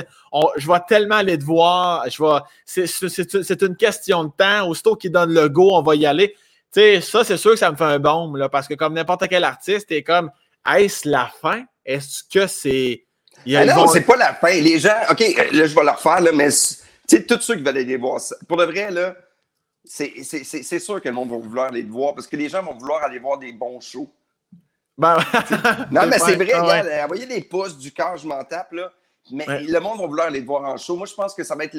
je 0.57 0.67
vais 0.67 0.79
tellement 0.87 1.15
aller 1.15 1.37
te 1.37 1.43
voir. 1.43 2.03
Je 2.09 2.23
c'est, 2.65 3.61
une 3.61 3.75
question 3.75 4.23
de 4.23 4.31
temps. 4.35 4.67
Aussitôt 4.67 4.95
qu'ils 4.95 5.11
donnent 5.11 5.33
le 5.33 5.49
go, 5.49 5.69
on 5.71 5.83
va 5.83 5.95
y 5.95 6.05
aller. 6.05 6.35
Tu 6.73 6.81
sais, 6.81 7.01
ça, 7.01 7.23
c'est 7.23 7.37
sûr 7.37 7.51
que 7.51 7.57
ça 7.57 7.71
me 7.71 7.77
fait 7.77 7.83
un 7.83 7.99
baume, 7.99 8.37
là, 8.37 8.49
parce 8.49 8.67
que 8.67 8.73
comme 8.73 8.93
n'importe 8.93 9.27
quel 9.27 9.43
artiste, 9.43 9.87
t'es 9.89 10.01
comme, 10.01 10.31
est-ce 10.75 11.07
la 11.07 11.31
fin? 11.41 11.63
Est-ce 11.85 12.23
que 12.23 12.47
c'est. 12.47 13.03
Ah 13.53 13.65
non, 13.65 13.87
c'est 13.87 14.01
pas 14.01 14.17
la 14.17 14.33
fin. 14.33 14.49
Les 14.49 14.79
gens, 14.79 14.95
OK, 15.09 15.19
là, 15.19 15.65
je 15.67 15.75
vais 15.75 15.83
leur 15.83 16.01
faire, 16.01 16.19
là, 16.21 16.31
mais 16.33 16.49
tu 16.49 17.15
sais, 17.15 17.23
tous 17.23 17.39
ceux 17.39 17.55
qui 17.55 17.63
veulent 17.63 17.77
aller 17.77 17.97
voir 17.97 18.19
ça, 18.19 18.35
pour 18.47 18.57
de 18.57 18.65
vrai, 18.65 18.91
là, 18.91 19.15
c'est, 19.85 20.79
sûr 20.79 21.01
que 21.01 21.07
le 21.07 21.15
monde 21.15 21.29
va 21.29 21.37
vouloir 21.37 21.67
aller 21.67 21.85
te 21.85 21.91
voir 21.91 22.13
parce 22.13 22.27
que 22.27 22.35
les 22.35 22.49
gens 22.49 22.61
vont 22.61 22.73
vouloir 22.73 23.03
aller 23.03 23.19
voir 23.19 23.37
des 23.37 23.53
bons 23.53 23.79
shows. 23.79 24.11
Ben, 24.97 25.17
non, 25.91 26.07
mais 26.07 26.17
c'est 26.17 26.35
vrai, 26.35 26.53
regarde, 26.53 26.87
envoyez 27.03 27.25
des 27.27 27.41
pouces 27.41 27.77
du 27.77 27.91
cœur, 27.91 28.17
je 28.17 28.27
m'en 28.27 28.43
tape, 28.43 28.71
là. 28.71 28.91
Mais 29.31 29.45
le 29.63 29.79
monde 29.79 29.99
va 29.99 30.07
vouloir 30.07 30.27
aller 30.27 30.41
te 30.41 30.45
voir 30.47 30.63
en 30.63 30.77
show. 30.77 30.95
Moi, 30.95 31.05
je 31.05 31.13
pense 31.13 31.33
que 31.33 31.43
ça 31.43 31.55
va 31.55 31.65
être 31.65 31.77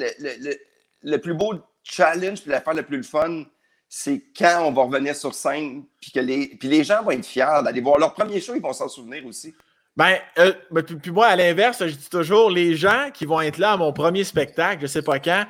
le, 1.01 1.17
plus 1.17 1.33
beau 1.33 1.55
challenge 1.83 2.41
puis 2.41 2.51
l'affaire 2.51 2.75
le 2.75 2.83
plus 2.83 3.03
fun, 3.03 3.43
c'est 3.87 4.23
quand 4.37 4.65
on 4.65 4.71
va 4.71 4.83
revenir 4.83 5.15
sur 5.15 5.33
scène 5.33 5.83
puis 5.99 6.11
que 6.11 6.19
les, 6.19 6.47
puis 6.47 6.67
les 6.67 6.83
gens 6.83 7.01
vont 7.03 7.11
être 7.11 7.25
fiers 7.25 7.63
d'aller 7.63 7.81
voir 7.81 7.97
leur 7.97 8.13
premier 8.13 8.39
show, 8.39 8.53
ils 8.55 8.61
vont 8.61 8.73
s'en 8.73 8.87
souvenir 8.87 9.25
aussi. 9.25 9.55
Ben, 9.97 10.17
euh, 10.37 10.53
puis, 11.01 11.11
moi, 11.11 11.27
à 11.27 11.35
l'inverse, 11.35 11.79
je 11.79 11.95
dis 11.95 12.09
toujours, 12.09 12.51
les 12.51 12.75
gens 12.75 13.09
qui 13.13 13.25
vont 13.25 13.41
être 13.41 13.57
là 13.57 13.73
à 13.73 13.77
mon 13.77 13.91
premier 13.91 14.23
spectacle, 14.23 14.81
je 14.81 14.87
sais 14.87 15.01
pas 15.01 15.19
quand, 15.19 15.45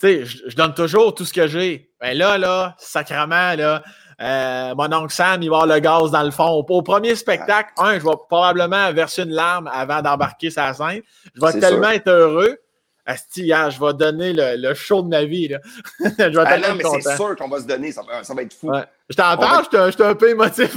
tu 0.00 0.06
sais, 0.06 0.24
je, 0.24 0.48
je, 0.48 0.56
donne 0.56 0.74
toujours 0.74 1.14
tout 1.14 1.24
ce 1.24 1.32
que 1.32 1.46
j'ai. 1.46 1.92
Ben 2.00 2.16
là, 2.16 2.36
là, 2.38 2.74
sacrement, 2.78 3.54
là, 3.54 3.84
euh, 4.20 4.74
mon 4.74 4.92
oncle 4.92 5.12
Sam, 5.12 5.42
il 5.42 5.50
va 5.50 5.62
avoir 5.62 5.74
le 5.74 5.80
gaz 5.80 6.10
dans 6.10 6.22
le 6.22 6.30
fond. 6.30 6.64
Au, 6.68 6.82
premier 6.82 7.14
spectacle, 7.14 7.70
un, 7.78 7.98
je 7.98 8.04
vais 8.04 8.16
probablement 8.28 8.92
verser 8.92 9.22
une 9.22 9.30
larme 9.30 9.70
avant 9.72 10.02
d'embarquer 10.02 10.50
sa 10.50 10.72
scène. 10.74 11.02
Je 11.34 11.40
vais 11.40 11.60
tellement 11.60 11.90
être 11.90 12.08
heureux. 12.08 12.58
Asti, 13.04 13.48
je 13.48 13.84
vais 13.84 13.94
donner 13.94 14.32
le, 14.32 14.74
show 14.74 15.02
de 15.02 15.08
ma 15.08 15.24
vie. 15.24 15.48
Là. 15.48 15.58
je 16.00 16.38
vais 16.38 16.44
ah 16.46 16.58
non, 16.58 16.74
mais 16.76 16.84
c'est 17.00 17.16
sûr 17.16 17.34
qu'on 17.36 17.48
va 17.48 17.58
se 17.58 17.66
donner, 17.66 17.90
ça, 17.90 18.02
va 18.02 18.42
être 18.42 18.54
fou. 18.54 18.70
Je 19.08 19.16
t'en 19.16 19.36
parle, 19.36 19.64
je 19.72 19.90
suis 19.90 20.02
un 20.02 20.14
peu 20.14 20.30
émotif. 20.30 20.76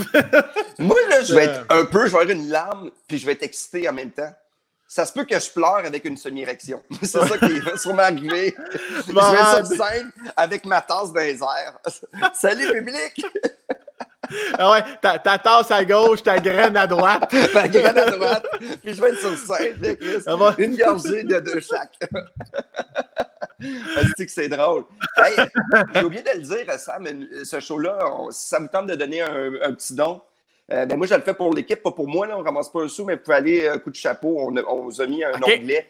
Moi, 0.80 0.98
là, 1.10 1.22
je 1.22 1.36
vais 1.36 1.44
être 1.46 1.66
un 1.70 1.86
peu, 1.86 2.08
je 2.08 2.12
vais 2.12 2.22
avoir 2.22 2.30
une 2.30 2.50
larme, 2.50 2.90
puis 3.08 3.20
je 3.20 3.26
vais 3.28 3.34
être 3.34 3.44
excité 3.44 3.88
en 3.88 3.94
même 3.94 4.12
temps 4.12 4.32
ça 4.96 5.06
se 5.06 5.12
peut 5.12 5.26
que 5.26 5.38
je 5.38 5.52
pleure 5.52 5.84
avec 5.84 6.06
une 6.06 6.16
semi-érection. 6.16 6.82
C'est 7.02 7.20
ça 7.20 7.38
qui 7.38 7.60
va 7.60 7.78
sûrement 7.78 8.04
arriver. 8.04 8.56
je 9.06 9.12
vais 9.12 9.20
être 9.20 9.68
sur 9.68 9.76
scène 9.76 10.10
avec 10.38 10.66
ma 10.66 10.80
tasse 10.80 11.12
dans 11.12 11.20
les 11.20 11.38
airs. 11.44 11.78
Salut, 12.34 12.72
public! 12.72 13.26
ah 14.58 14.72
ouais, 14.72 14.84
ta, 15.02 15.20
tasse 15.20 15.70
à 15.70 15.84
gauche, 15.84 16.24
ta 16.24 16.40
graine 16.40 16.78
à 16.78 16.88
droite. 16.88 17.30
Ma 17.54 17.68
graine 17.68 17.98
à 17.98 18.10
droite. 18.10 18.46
Puis 18.82 18.94
je 18.94 19.02
vais 19.02 19.10
être 19.10 19.20
sur 19.20 19.38
scène, 19.38 19.82
là, 19.82 20.56
une 20.60 20.78
gorgée 20.78 21.24
de 21.26 21.42
deux 21.42 21.60
chaque. 21.60 22.00
que 23.60 24.32
c'est 24.32 24.48
drôle? 24.48 24.86
J'ai 25.94 26.04
oublié 26.06 26.24
de 26.24 26.40
le 26.40 26.40
dire, 26.40 26.72
Sam, 26.80 27.06
ce 27.44 27.60
show-là, 27.60 28.00
ça 28.32 28.62
me 28.62 28.70
tente 28.70 28.88
de 28.88 28.96
donner 28.96 29.22
un, 29.22 29.56
un 29.62 29.74
petit 29.74 29.94
don. 29.94 30.22
Euh, 30.72 30.86
ben 30.86 30.98
moi, 30.98 31.06
je 31.06 31.14
le 31.14 31.22
fais 31.22 31.34
pour 31.34 31.54
l'équipe, 31.54 31.82
pas 31.82 31.92
pour 31.92 32.08
moi. 32.08 32.26
Là, 32.26 32.38
on 32.38 32.42
ne 32.42 32.46
ramasse 32.46 32.70
pas 32.70 32.84
un 32.84 32.88
sou, 32.88 33.06
mais 33.06 33.16
vous 33.16 33.22
pouvez 33.22 33.38
aller, 33.38 33.66
euh, 33.66 33.78
coup 33.78 33.92
de 33.92 33.96
chapeau, 33.96 34.36
on, 34.40 34.56
on 34.68 34.84
vous 34.84 35.02
a 35.02 35.08
mis 35.08 35.24
un 35.24 35.42
onglet. 35.42 35.88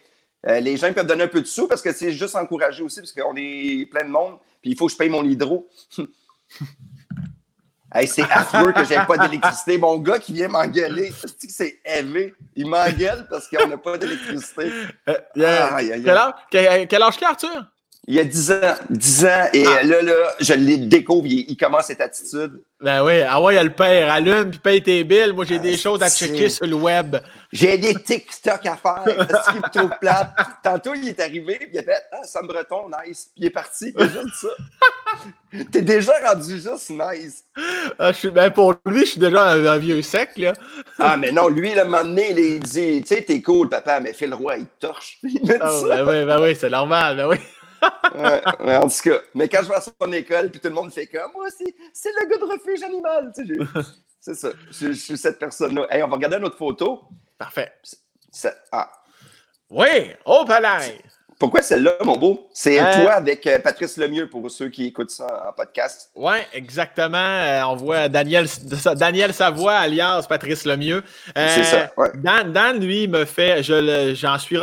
Euh, 0.48 0.60
les 0.60 0.78
gens 0.78 0.92
peuvent 0.94 1.08
donner 1.08 1.24
un 1.24 1.28
peu 1.28 1.42
de 1.42 1.48
sous 1.48 1.68
parce 1.68 1.82
que 1.82 1.92
c'est 1.92 2.12
juste 2.12 2.36
encouragé 2.36 2.84
aussi, 2.84 3.00
parce 3.00 3.14
qu'on 3.14 3.36
est 3.36 3.90
plein 3.90 4.04
de 4.06 4.12
monde, 4.12 4.38
puis 4.62 4.72
il 4.72 4.78
faut 4.78 4.86
que 4.88 4.92
je 4.92 4.98
paye 4.98 5.10
mon 5.10 5.24
hydro. 5.24 5.68
c'est 8.06 8.22
affreux 8.24 8.74
que 8.74 8.84
j'ai 8.84 9.00
pas 9.08 9.18
d'électricité. 9.18 9.78
Mon 9.78 9.98
gars 9.98 10.20
qui 10.20 10.34
vient 10.34 10.50
m'engueuler, 10.50 11.12
c'est 11.48 11.80
élevé? 11.86 12.36
Il 12.56 12.68
m'engueule 12.68 13.26
parce 13.30 13.48
qu'on 13.48 13.68
n'a 13.68 13.78
pas 13.78 13.98
d'électricité. 13.98 14.70
quel, 15.34 15.46
âge, 15.46 16.34
quel, 16.52 16.88
quel 16.88 17.02
âge 17.02 17.16
Arthur? 17.24 17.66
Il 18.08 18.14
y 18.14 18.20
a 18.20 18.24
10 18.24 18.52
ans. 18.52 18.76
10 18.92 19.26
ans, 19.26 19.50
et 19.52 19.66
ah. 19.66 19.84
là, 19.84 20.02
là, 20.04 20.14
je 20.40 20.54
le 20.54 20.86
découvre, 20.86 21.26
il, 21.26 21.58
commence 21.58 21.86
cette 21.86 22.02
attitude. 22.02 22.62
Ben 22.80 23.04
oui, 23.04 23.22
ah 23.28 23.42
ouais, 23.42 23.54
il 23.54 23.58
y 23.58 23.60
a 23.60 23.64
le 23.64 23.74
père, 23.74 24.12
allume 24.12 24.52
puis 24.52 24.60
paye 24.60 24.84
tes 24.84 25.04
billes. 25.04 25.32
Moi, 25.34 25.46
j'ai 25.46 25.58
des 25.58 25.74
ah, 25.74 25.78
choses 25.78 26.04
à 26.04 26.10
checker 26.10 26.50
sur 26.50 26.68
le 26.68 26.76
web. 26.76 27.16
J'ai 27.52 27.80
des 27.80 27.96
TikTok 27.96 28.64
à 28.66 28.76
faire. 28.76 29.04
Est-ce 29.08 29.52
qu'il 29.52 29.62
me 29.62 29.70
trouve 29.72 29.98
plate? 30.00 30.36
Tantôt, 30.64 30.94
il 30.94 31.08
est 31.08 31.20
arrivé, 31.20 31.58
puis 31.58 31.70
il 31.74 31.80
a 31.80 31.84
fait 31.84 32.04
Ah, 32.12 32.24
Sam 32.26 32.46
Breton, 32.46 32.90
nice. 32.90 33.32
Puis 33.34 33.44
il 33.44 33.46
est 33.48 33.50
parti, 33.50 33.92
il 33.98 34.04
a 34.04 34.08
juste 34.08 34.36
ça. 34.36 35.64
T'es 35.72 35.82
déjà 35.82 36.12
rendu 36.28 36.60
juste 36.60 36.92
nice. 36.92 37.44
Ah, 37.98 38.12
je 38.12 38.18
suis, 38.18 38.30
ben 38.30 38.52
pour 38.52 38.76
lui, 38.86 39.00
je 39.00 39.12
suis 39.12 39.20
déjà 39.20 39.52
un, 39.52 39.78
vieux 39.78 40.02
sec, 40.04 40.32
là. 40.38 40.54
ah, 41.00 41.18
mais 41.18 41.32
non, 41.32 41.48
lui, 41.48 41.74
le 41.74 41.86
moment 41.86 42.04
donné, 42.04 42.32
il 42.38 42.60
dit 42.60 43.02
Tu 43.02 43.16
sais, 43.16 43.24
t'es 43.24 43.42
cool, 43.42 43.70
papa, 43.70 44.00
mais 44.00 44.14
fais 44.14 44.28
le 44.28 44.36
roi, 44.36 44.58
il 44.58 44.68
torche. 44.80 45.18
Il 45.24 45.42
dit 45.42 45.54
ah, 45.60 45.72
ça. 45.72 45.88
Ben 45.88 46.08
oui, 46.08 46.26
ben 46.26 46.42
oui, 46.42 46.56
c'est 46.56 46.70
normal, 46.70 47.16
ben 47.18 47.30
oui 47.30 47.38
ouais, 48.16 48.76
en 48.78 48.88
tout 48.88 49.02
cas, 49.04 49.20
mais 49.34 49.48
quand 49.50 49.64
je 49.64 49.70
vais 49.70 49.76
à 49.76 49.82
son 49.82 50.12
école, 50.12 50.50
puis 50.50 50.60
tout 50.60 50.68
le 50.68 50.74
monde 50.74 50.92
fait 50.92 51.08
comme 51.08 51.32
moi 51.34 51.46
aussi, 51.46 51.76
c'est 51.94 52.12
le 52.20 52.28
gars 52.28 52.38
de 52.38 52.44
refuge 52.44 52.84
animal. 52.84 53.32
c'est 54.20 54.36
ça. 54.36 54.50
Je, 54.72 54.92
suis 54.92 55.18
cette 55.18 55.40
personne-là. 55.40 55.88
Hey, 55.90 56.04
on 56.04 56.08
va 56.08 56.16
regarder 56.16 56.38
une 56.38 56.46
autre 56.46 56.58
photo. 56.58 57.04
Parfait. 57.38 57.74
ah. 58.72 58.92
Oui, 59.70 60.14
au 60.26 60.46
palais. 60.46 61.02
Pourquoi 61.38 61.62
celle-là, 61.62 61.96
mon 62.04 62.16
beau? 62.16 62.48
C'est 62.54 62.80
euh, 62.80 63.04
toi 63.04 63.14
avec 63.14 63.46
euh, 63.46 63.60
Patrice 63.60 63.98
Lemieux 63.98 64.30
pour 64.30 64.50
ceux 64.50 64.70
qui 64.70 64.86
écoutent 64.86 65.12
ça 65.12 65.48
en 65.50 65.52
podcast. 65.52 66.10
Oui, 66.16 66.38
exactement. 66.54 67.18
Euh, 67.18 67.62
on 67.64 67.76
voit 67.76 68.08
Daniel, 68.08 68.48
Daniel 68.96 69.34
Savoie, 69.34 69.76
alias 69.76 70.26
Patrice 70.30 70.66
Lemieux. 70.66 71.04
C'est 71.36 71.64
ça. 71.64 71.92
Ouais. 71.98 72.12
Dan, 72.16 72.80
lui, 72.80 73.08
me 73.10 73.26
fait. 73.26 73.64
J'en 73.64 74.40
suis. 74.40 74.58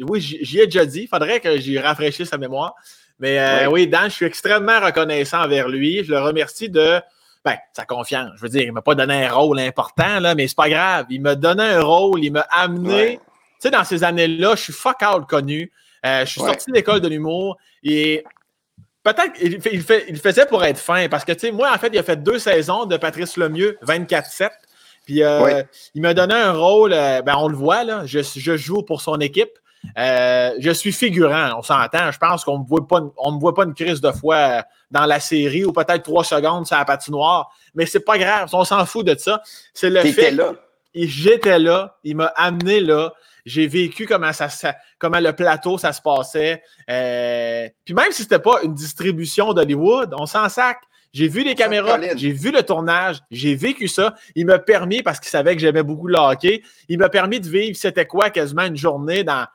oui, 0.00 0.20
j'y 0.20 0.60
ai 0.60 0.66
déjà 0.66 0.86
dit. 0.86 1.02
Il 1.02 1.08
faudrait 1.08 1.40
que 1.40 1.58
j'y 1.58 1.78
rafraîchisse 1.78 2.28
sa 2.28 2.38
mémoire. 2.38 2.74
Mais 3.18 3.66
oui, 3.66 3.88
Dan, 3.88 4.08
je 4.08 4.14
suis 4.14 4.26
extrêmement 4.26 4.78
reconnaissant 4.80 5.42
envers 5.42 5.68
lui. 5.68 6.04
Je 6.04 6.12
le 6.12 6.20
remercie 6.20 6.70
de 6.70 7.00
ben, 7.44 7.56
sa 7.72 7.84
confiance. 7.84 8.30
Je 8.36 8.42
veux 8.42 8.48
dire, 8.48 8.62
il 8.62 8.68
ne 8.68 8.72
m'a 8.72 8.82
pas 8.82 8.94
donné 8.94 9.24
un 9.24 9.32
rôle 9.32 9.58
important, 9.60 10.20
là, 10.20 10.34
mais 10.34 10.46
c'est 10.46 10.56
pas 10.56 10.68
grave. 10.68 11.06
Il 11.10 11.20
m'a 11.20 11.34
donné 11.34 11.62
un 11.62 11.80
rôle, 11.80 12.22
il 12.24 12.32
m'a 12.32 12.46
amené. 12.50 13.18
Tu 13.18 13.22
sais, 13.60 13.70
dans 13.70 13.84
ces 13.84 14.04
années-là, 14.04 14.54
je 14.56 14.62
suis 14.62 14.72
fuck 14.72 14.98
out 15.02 15.26
connu. 15.28 15.72
Euh, 16.06 16.24
je 16.24 16.30
suis 16.30 16.40
sorti 16.40 16.70
de 16.70 16.74
l'école 16.74 17.00
de 17.00 17.08
l'humour 17.08 17.56
et 17.82 18.24
peut-être 19.02 19.32
il, 19.40 19.58
il, 20.08 20.18
faisait 20.18 20.46
pour 20.46 20.64
être 20.64 20.78
fin 20.78 21.08
parce 21.08 21.24
que, 21.24 21.32
tu 21.32 21.40
sais, 21.40 21.52
moi, 21.52 21.72
en 21.74 21.78
fait, 21.78 21.90
il 21.92 21.98
a 21.98 22.02
fait 22.02 22.22
deux 22.22 22.38
saisons 22.38 22.86
de 22.86 22.96
Patrice 22.96 23.36
Lemieux, 23.36 23.78
24-7. 23.86 24.50
Puis 25.06 25.22
euh, 25.22 25.62
il 25.94 26.02
m'a 26.02 26.12
donné 26.12 26.34
un 26.34 26.52
rôle, 26.52 26.92
euh, 26.92 27.22
ben, 27.22 27.36
on 27.38 27.48
le 27.48 27.56
voit, 27.56 27.84
là, 27.84 28.02
je, 28.04 28.20
joue 28.56 28.82
pour 28.82 29.00
son 29.00 29.20
équipe. 29.20 29.52
Euh, 29.96 30.50
je 30.58 30.72
suis 30.72 30.90
figurant, 30.90 31.56
on 31.56 31.62
s'entend. 31.62 32.10
Je 32.10 32.18
pense 32.18 32.44
qu'on 32.44 32.58
ne 32.58 32.64
me 32.64 32.68
voit 32.68 32.86
pas, 32.86 33.00
on 33.16 33.32
me 33.32 33.38
voit 33.38 33.54
pas 33.54 33.62
une 33.64 33.74
crise 33.74 34.00
de 34.00 34.10
foi 34.10 34.64
dans 34.90 35.06
la 35.06 35.20
série 35.20 35.64
ou 35.64 35.72
peut-être 35.72 36.02
trois 36.02 36.24
secondes 36.24 36.66
sur 36.66 36.76
la 36.76 36.84
patinoire, 36.84 37.50
mais 37.76 37.86
c'est 37.86 38.00
pas 38.00 38.18
grave. 38.18 38.50
On 38.52 38.64
s'en 38.64 38.84
fout 38.84 39.06
de 39.06 39.16
ça. 39.16 39.40
C'est 39.72 39.90
le 39.90 40.02
fait. 40.02 40.32
là. 40.32 40.54
J'étais 40.92 41.60
là. 41.60 41.96
Il 42.02 42.16
m'a 42.16 42.32
amené 42.34 42.80
là. 42.80 43.12
J'ai 43.46 43.68
vécu 43.68 44.06
comment 44.06 44.32
ça, 44.32 44.48
comment 44.98 45.20
le 45.20 45.32
plateau 45.32 45.78
ça 45.78 45.92
se 45.92 46.02
passait. 46.02 46.62
Euh, 46.90 47.68
puis 47.84 47.94
même 47.94 48.10
si 48.10 48.22
c'était 48.22 48.40
pas 48.40 48.60
une 48.64 48.74
distribution 48.74 49.52
d'Hollywood, 49.52 50.12
on 50.18 50.26
s'en 50.26 50.48
sac. 50.48 50.78
J'ai 51.12 51.28
vu 51.28 51.44
les 51.44 51.54
caméras, 51.54 51.98
j'ai 52.16 52.32
vu 52.32 52.50
le 52.50 52.62
tournage, 52.62 53.20
j'ai 53.30 53.54
vécu 53.54 53.88
ça. 53.88 54.14
Il 54.34 54.46
m'a 54.46 54.58
permis, 54.58 55.02
parce 55.02 55.20
qu'il 55.20 55.30
savait 55.30 55.54
que 55.54 55.62
j'aimais 55.62 55.84
beaucoup 55.84 56.08
le 56.08 56.18
hockey, 56.18 56.62
il 56.88 56.98
m'a 56.98 57.08
permis 57.08 57.40
de 57.40 57.48
vivre, 57.48 57.74
c'était 57.74 58.04
quoi, 58.04 58.28
quasiment 58.28 58.64
une 58.64 58.76
journée 58.76 59.24
dans. 59.24 59.46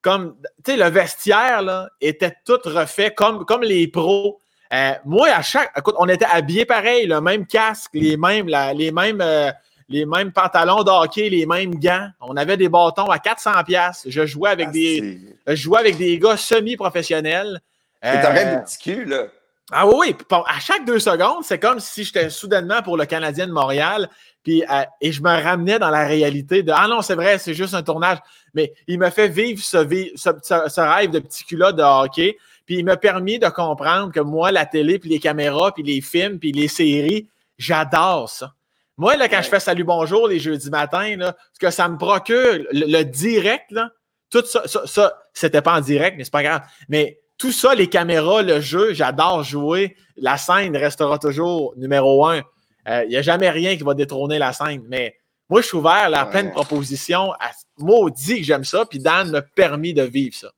Comme, 0.00 0.36
tu 0.64 0.72
sais, 0.72 0.76
le 0.76 0.88
vestiaire, 0.88 1.60
là, 1.60 1.90
était 2.00 2.34
tout 2.44 2.58
refait 2.64 3.10
comme, 3.10 3.44
comme 3.44 3.62
les 3.62 3.88
pros. 3.88 4.40
Euh, 4.72 4.92
moi, 5.04 5.28
à 5.28 5.42
chaque. 5.42 5.72
Écoute, 5.76 5.94
on 5.98 6.08
était 6.08 6.24
habillés 6.24 6.64
pareil, 6.64 7.06
le 7.06 7.20
même 7.20 7.46
casque, 7.46 7.90
les 7.92 8.16
mêmes, 8.16 8.48
les 8.74 8.92
mêmes. 8.92 9.20
Euh, 9.20 9.50
les 9.88 10.06
mêmes 10.06 10.32
pantalons 10.32 10.82
de 10.82 10.90
hockey, 10.90 11.28
les 11.28 11.46
mêmes 11.46 11.74
gants. 11.76 12.08
On 12.20 12.36
avait 12.36 12.56
des 12.56 12.68
bâtons 12.68 13.06
à 13.06 13.18
400 13.18 13.52
pièces. 13.64 14.04
Je 14.06 14.26
jouais 14.26 14.50
avec 14.50 14.68
ah, 14.68 14.72
des 14.72 15.20
je 15.46 15.54
jouais 15.54 15.80
avec 15.80 15.96
des 15.96 16.18
gars 16.18 16.36
semi-professionnels. 16.36 17.60
Euh, 18.04 18.22
T'aurais 18.22 18.56
des 18.56 18.62
petits 18.62 18.78
culs, 18.78 19.08
là. 19.08 19.26
Ah 19.72 19.86
oui, 19.86 19.94
oui. 19.98 20.36
À 20.46 20.60
chaque 20.60 20.84
deux 20.84 20.98
secondes, 20.98 21.42
c'est 21.42 21.58
comme 21.58 21.80
si 21.80 22.04
j'étais 22.04 22.28
soudainement 22.28 22.82
pour 22.82 22.98
le 22.98 23.06
Canadien 23.06 23.46
de 23.46 23.52
Montréal. 23.52 24.10
Puis, 24.42 24.62
euh, 24.62 24.84
et 25.00 25.10
je 25.10 25.22
me 25.22 25.30
ramenais 25.30 25.78
dans 25.78 25.88
la 25.88 26.06
réalité 26.06 26.62
de 26.62 26.70
Ah 26.74 26.86
non, 26.86 27.00
c'est 27.00 27.14
vrai, 27.14 27.38
c'est 27.38 27.54
juste 27.54 27.72
un 27.72 27.82
tournage. 27.82 28.18
Mais 28.52 28.74
il 28.86 28.98
m'a 28.98 29.10
fait 29.10 29.28
vivre 29.28 29.62
ce, 29.62 29.78
ce, 30.16 30.80
rêve 30.80 31.10
de 31.10 31.18
petit 31.18 31.44
culot 31.44 31.72
de 31.72 31.82
hockey. 31.82 32.36
Puis 32.66 32.76
il 32.76 32.84
m'a 32.84 32.98
permis 32.98 33.38
de 33.38 33.48
comprendre 33.48 34.12
que 34.12 34.20
moi, 34.20 34.52
la 34.52 34.66
télé, 34.66 34.98
puis 34.98 35.08
les 35.08 35.18
caméras, 35.18 35.72
puis 35.72 35.82
les 35.82 36.02
films, 36.02 36.38
puis 36.38 36.52
les 36.52 36.68
séries, 36.68 37.26
j'adore 37.56 38.28
ça. 38.28 38.52
Moi, 38.96 39.16
là, 39.16 39.28
quand 39.28 39.42
je 39.42 39.48
fais 39.48 39.60
Salut 39.60 39.84
Bonjour 39.84 40.28
les 40.28 40.38
jeudis 40.38 40.70
matins, 40.70 41.16
là, 41.16 41.36
ce 41.52 41.58
que 41.58 41.70
ça 41.70 41.88
me 41.88 41.98
procure, 41.98 42.64
le, 42.70 43.02
direct, 43.02 43.70
là, 43.70 43.90
tout 44.30 44.44
ça, 44.46 44.66
ça, 44.66 44.86
ça 44.86 45.18
c'était 45.32 45.62
pas 45.62 45.76
en 45.76 45.80
direct, 45.80 46.16
mais 46.16 46.24
c'est 46.24 46.32
pas 46.32 46.42
grave. 46.42 46.62
Mais 46.88 47.18
tout 47.36 47.52
ça, 47.52 47.74
les 47.74 47.88
caméras, 47.88 48.42
le 48.42 48.60
jeu, 48.60 48.92
j'adore 48.92 49.42
jouer. 49.42 49.96
La 50.16 50.36
scène 50.36 50.76
restera 50.76 51.18
toujours 51.18 51.74
numéro 51.76 52.24
un. 52.26 52.42
Il 52.86 52.92
euh, 52.92 53.06
n'y 53.06 53.16
a 53.16 53.22
jamais 53.22 53.50
rien 53.50 53.76
qui 53.76 53.82
va 53.82 53.94
détrôner 53.94 54.38
la 54.38 54.52
scène. 54.52 54.84
Mais 54.88 55.16
moi, 55.48 55.60
je 55.60 55.66
suis 55.66 55.76
ouvert 55.76 56.10
à 56.12 56.26
plein 56.26 56.44
de 56.44 56.50
propositions. 56.50 57.32
À, 57.32 57.50
maudit 57.78 58.38
que 58.38 58.44
j'aime 58.44 58.64
ça. 58.64 58.86
Puis 58.86 59.00
Dan 59.00 59.30
m'a 59.30 59.42
permis 59.42 59.92
de 59.94 60.02
vivre 60.02 60.36
ça. 60.36 60.52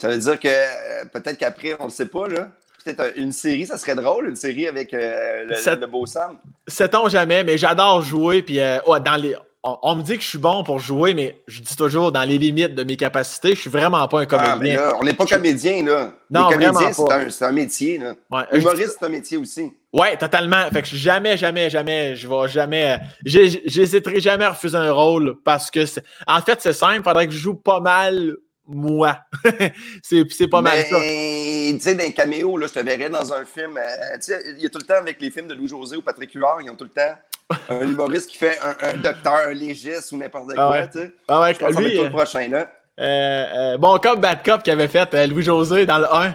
Ça 0.00 0.08
veut 0.08 0.18
dire 0.18 0.38
que 0.38 0.48
euh, 0.48 1.04
peut-être 1.12 1.38
qu'après, 1.38 1.76
on 1.80 1.86
ne 1.86 1.90
sait 1.90 2.06
pas, 2.06 2.28
là. 2.28 2.50
Peut-être 2.84 3.18
une 3.18 3.32
série, 3.32 3.66
ça 3.66 3.76
serait 3.76 3.94
drôle, 3.94 4.28
une 4.28 4.36
série 4.36 4.66
avec 4.66 4.94
euh, 4.94 5.44
le, 5.44 5.86
beau 5.86 6.06
Sam. 6.06 6.38
Sait-on 6.66 7.08
jamais, 7.08 7.44
mais 7.44 7.58
j'adore 7.58 8.02
jouer. 8.02 8.42
Puis 8.42 8.58
dans 8.58 9.20
les, 9.20 9.34
on, 9.82 9.96
me 9.96 10.02
dit 10.02 10.16
que 10.16 10.22
je 10.22 10.28
suis 10.28 10.38
bon 10.38 10.62
pour 10.62 10.78
jouer, 10.78 11.14
mais 11.14 11.40
je 11.46 11.60
dis 11.60 11.76
toujours 11.76 12.12
dans 12.12 12.22
les 12.22 12.38
limites 12.38 12.74
de 12.74 12.84
mes 12.84 12.96
capacités, 12.96 13.54
je 13.54 13.60
suis 13.60 13.70
vraiment 13.70 14.06
pas 14.06 14.20
un 14.20 14.26
ah, 14.30 14.54
comédien. 14.54 14.92
on 15.00 15.04
n'est 15.04 15.14
pas 15.14 15.26
comédien, 15.26 15.84
là. 15.84 16.12
Non, 16.30 16.48
comédien, 16.48 16.92
c'est 16.92 17.44
un, 17.44 17.52
métier, 17.52 17.98
là. 17.98 18.14
Humoriste, 18.52 18.96
c'est 18.98 19.06
un 19.06 19.08
métier 19.08 19.36
aussi. 19.36 19.72
Oui, 19.92 20.08
totalement. 20.18 20.68
Fait 20.72 20.82
que 20.82 20.88
jamais, 20.88 21.36
jamais, 21.36 21.70
jamais, 21.70 22.14
je 22.14 22.28
vais 22.28 22.48
jamais. 22.48 22.98
J'hésiterai 23.24 24.20
jamais 24.20 24.44
à 24.44 24.50
refuser 24.50 24.76
un 24.76 24.92
rôle 24.92 25.36
parce 25.44 25.70
que, 25.70 25.80
en 26.26 26.40
fait, 26.40 26.60
c'est 26.60 26.72
simple, 26.72 26.98
il 26.98 27.02
faudrait 27.02 27.26
que 27.26 27.32
je 27.32 27.38
joue 27.38 27.54
pas 27.54 27.80
mal 27.80 28.36
moi. 28.68 29.18
c'est 30.02 30.48
pas 30.48 30.60
mal 30.60 30.78
ça. 30.84 30.96
Tu 31.00 31.80
sais, 31.80 31.94
dans 31.94 32.04
les 32.04 32.12
caméos, 32.12 32.56
là, 32.56 32.66
je 32.66 32.74
te 32.74 32.84
verrais 32.84 33.10
dans 33.10 33.32
un 33.32 33.44
film. 33.44 33.76
Euh, 33.76 34.14
tu 34.16 34.32
sais, 34.32 34.42
il 34.56 34.62
y 34.62 34.66
a 34.66 34.68
tout 34.68 34.78
le 34.78 34.84
temps 34.84 34.98
avec 34.98 35.20
les 35.20 35.30
films 35.30 35.48
de 35.48 35.54
Louis-José 35.54 35.96
ou 35.96 36.02
Patrick 36.02 36.32
Huard, 36.34 36.60
ils 36.62 36.70
ont 36.70 36.76
tout 36.76 36.84
le 36.84 36.90
temps 36.90 37.16
un 37.68 37.80
humoriste 37.80 38.30
qui 38.30 38.38
fait 38.38 38.58
un, 38.62 38.96
docteur, 38.98 39.48
un 39.48 39.52
légiste 39.52 40.12
ou 40.12 40.18
n'importe 40.18 40.50
ah 40.56 40.68
quoi, 40.68 40.86
tu 40.86 40.98
sais. 40.98 41.12
Ah 41.28 41.40
ouais, 41.40 41.54
je 41.54 41.78
lui, 41.78 41.96
le 41.96 42.04
euh, 42.04 42.10
prochain, 42.10 42.46
là. 42.48 42.70
Euh, 43.00 43.74
euh, 43.74 43.78
bon 43.78 43.96
cop, 43.98 44.20
bad 44.20 44.42
cop 44.44 44.62
qui 44.62 44.70
avait 44.70 44.88
fait 44.88 45.26
Louis-José 45.26 45.86
dans 45.86 45.98
le 45.98 46.12
1. 46.12 46.34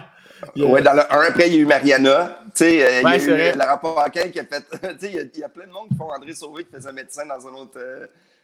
Oui, 0.56 0.82
dans 0.82 0.92
le 0.92 1.12
1, 1.12 1.20
après, 1.28 1.48
il 1.48 1.54
y 1.54 1.58
a 1.58 1.60
eu 1.60 1.66
Mariana. 1.66 2.38
Tu 2.46 2.50
sais, 2.54 2.74
il 2.74 2.78
y 2.80 2.82
a 2.82 3.52
eu 3.52 3.56
Lara 3.56 3.80
Paquin 3.80 4.28
qui 4.28 4.40
a 4.40 4.44
fait. 4.44 4.64
Tu 4.98 5.06
sais, 5.06 5.30
il 5.34 5.40
y, 5.40 5.44
a 5.44 5.48
plein 5.48 5.66
de 5.66 5.72
monde 5.72 5.88
qui 5.88 5.96
font 5.96 6.10
André 6.10 6.32
Sauvé 6.34 6.64
qui 6.64 6.72
faisait 6.72 6.92
médecin 6.92 7.24
dans 7.26 7.46
un 7.46 7.52
autre. 7.52 7.78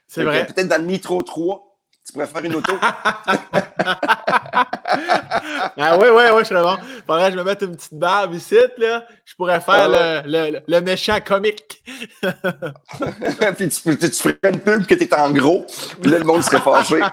c'est 0.07 0.23
vrai. 0.23 0.47
Peut-être 0.47 0.69
dans 0.69 0.81
le 0.81 0.87
Nitro 0.87 1.21
3. 1.23 1.70
Tu 2.11 2.15
pourrais 2.15 2.27
faire 2.27 2.45
une 2.45 2.57
auto? 2.57 2.73
ah 2.83 3.87
oui, 5.97 6.09
oui, 6.13 6.23
oui, 6.35 6.41
je 6.41 6.45
serais 6.45 6.61
bon. 6.61 6.77
Faudrait 7.07 7.27
que 7.27 7.35
je 7.35 7.39
me 7.39 7.45
mette 7.45 7.63
une 7.63 7.77
petite 7.77 7.95
barbe 7.95 8.35
ici, 8.35 8.57
là. 8.79 9.07
Je 9.25 9.33
pourrais 9.37 9.61
faire 9.61 9.89
ah 9.95 10.23
le, 10.27 10.61
le, 10.67 10.81
méchant 10.81 11.21
comique. 11.25 11.85
puis 13.57 13.69
tu, 13.69 13.97
tu, 13.97 14.11
ferais 14.11 14.41
une 14.43 14.59
pub 14.59 14.87
que 14.87 14.97
t'es 14.97 15.15
en 15.15 15.31
gros, 15.31 15.65
puis 16.03 16.11
là, 16.11 16.19
le 16.19 16.25
monde 16.25 16.43
serait 16.43 16.59
fâché. 16.59 17.01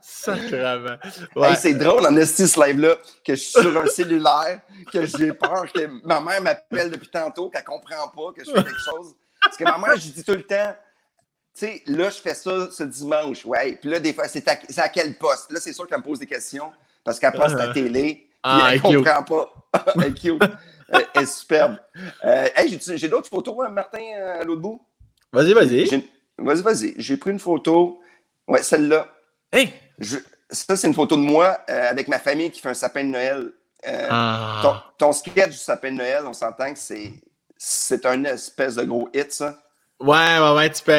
Sacrément. 0.00 0.96
Ouais. 1.36 1.54
c'est 1.56 1.74
drôle 1.74 2.06
en 2.06 2.16
esti 2.16 2.48
ce 2.48 2.58
live-là, 2.58 2.96
que 3.22 3.34
je 3.34 3.40
suis 3.40 3.60
sur 3.60 3.76
un 3.76 3.86
cellulaire, 3.86 4.60
que 4.90 5.04
j'ai 5.04 5.34
peur, 5.34 5.70
que 5.74 5.90
ma 6.06 6.22
mère 6.22 6.40
m'appelle 6.40 6.90
depuis 6.90 7.10
tantôt, 7.10 7.50
qu'elle 7.50 7.64
comprend 7.64 8.08
pas 8.08 8.32
que 8.34 8.42
je 8.42 8.50
fais 8.50 8.64
quelque 8.64 8.80
chose. 8.80 9.14
Parce 9.42 9.58
que 9.58 9.64
ma 9.64 9.76
mère, 9.76 9.96
je 9.96 10.08
dis 10.08 10.24
tout 10.24 10.32
le 10.32 10.42
temps, 10.42 10.74
tu 11.54 11.66
sais, 11.66 11.82
là, 11.86 12.10
je 12.10 12.18
fais 12.20 12.34
ça 12.34 12.70
ce 12.70 12.82
dimanche, 12.84 13.44
ouais. 13.44 13.78
Puis 13.80 13.90
là, 13.90 13.98
des 13.98 14.12
fois, 14.12 14.28
c'est 14.28 14.46
à, 14.48 14.88
quel 14.88 15.16
poste? 15.16 15.50
Là, 15.52 15.60
c'est 15.60 15.72
sûr 15.72 15.86
qu'elle 15.86 15.98
me 15.98 16.04
pose 16.04 16.18
des 16.18 16.26
questions 16.26 16.70
parce 17.04 17.18
qu'elle 17.18 17.32
passe 17.32 17.52
la 17.52 17.72
télé. 17.72 18.28
Ah, 18.42 18.70
elle 18.72 18.78
ne 18.78 19.02
comprend 19.02 19.22
pas. 19.22 19.92
elle 19.96 20.06
est 20.06 20.14
cute. 20.14 20.42
elle 20.88 21.22
est 21.22 21.26
superbe. 21.26 21.76
Euh, 22.24 22.48
hey, 22.56 22.78
j'ai 22.94 23.08
d'autres 23.08 23.28
photos, 23.28 23.56
hein, 23.66 23.70
Martin, 23.70 24.02
à 24.40 24.44
l'autre 24.44 24.62
bout? 24.62 24.80
Vas-y, 25.32 25.52
vas-y. 25.52 26.08
Vas-y, 26.38 26.62
vas-y. 26.62 26.94
J'ai 26.96 27.16
pris 27.16 27.30
une 27.30 27.38
photo. 27.38 28.00
Ouais, 28.48 28.62
celle-là. 28.62 29.08
Hey! 29.52 29.72
ça, 30.50 30.76
c'est 30.76 30.86
une 30.86 30.94
photo 30.94 31.16
de 31.16 31.22
moi 31.22 31.60
euh, 31.68 31.90
avec 31.90 32.08
ma 32.08 32.18
famille 32.18 32.50
qui 32.50 32.60
fait 32.60 32.70
un 32.70 32.74
sapin 32.74 33.04
de 33.04 33.10
Noël. 33.10 33.52
Euh, 33.86 34.06
ah. 34.10 34.92
ton, 34.98 35.12
sketch 35.12 35.50
du 35.50 35.56
sapin 35.56 35.92
de 35.92 35.96
Noël, 35.96 36.24
on 36.26 36.32
s'entend 36.32 36.72
que 36.72 36.78
c'est 37.56 38.06
un 38.06 38.24
espèce 38.24 38.74
de 38.74 38.84
gros 38.84 39.08
hit, 39.14 39.32
ça. 39.32 39.58
Ouais, 40.00 40.38
ouais, 40.38 40.54
ouais, 40.56 40.70
tu 40.70 40.82
peux. 40.82 40.92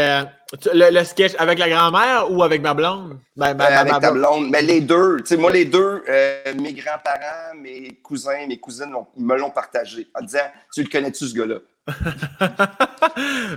Le, 0.74 1.04
sketch 1.04 1.34
avec 1.40 1.58
la 1.58 1.70
grand-mère 1.70 2.30
ou 2.30 2.44
avec 2.44 2.62
ma 2.62 2.74
blonde? 2.74 3.18
Ben, 3.36 3.60
euh, 3.60 3.64
avec 3.64 4.00
ta 4.00 4.12
blonde. 4.12 4.50
Mais 4.50 4.62
les 4.62 4.82
deux. 4.82 5.18
Tu 5.20 5.28
sais, 5.28 5.38
moi, 5.38 5.52
les 5.52 5.66
deux, 5.66 6.04
euh, 6.08 6.54
mes 6.60 6.74
grands-parents, 6.74 7.56
mes 7.56 8.00
cousins, 8.04 8.46
mes 8.48 8.60
cousines 8.60 8.94
me 9.18 9.38
l'ont 9.38 9.50
partagé 9.50 10.08
en 10.14 10.22
disant 10.22 10.40
Tu 10.74 10.84
le 10.84 10.90
connais-tu, 10.90 11.28
ce 11.28 11.36
gars-là? 11.36 11.56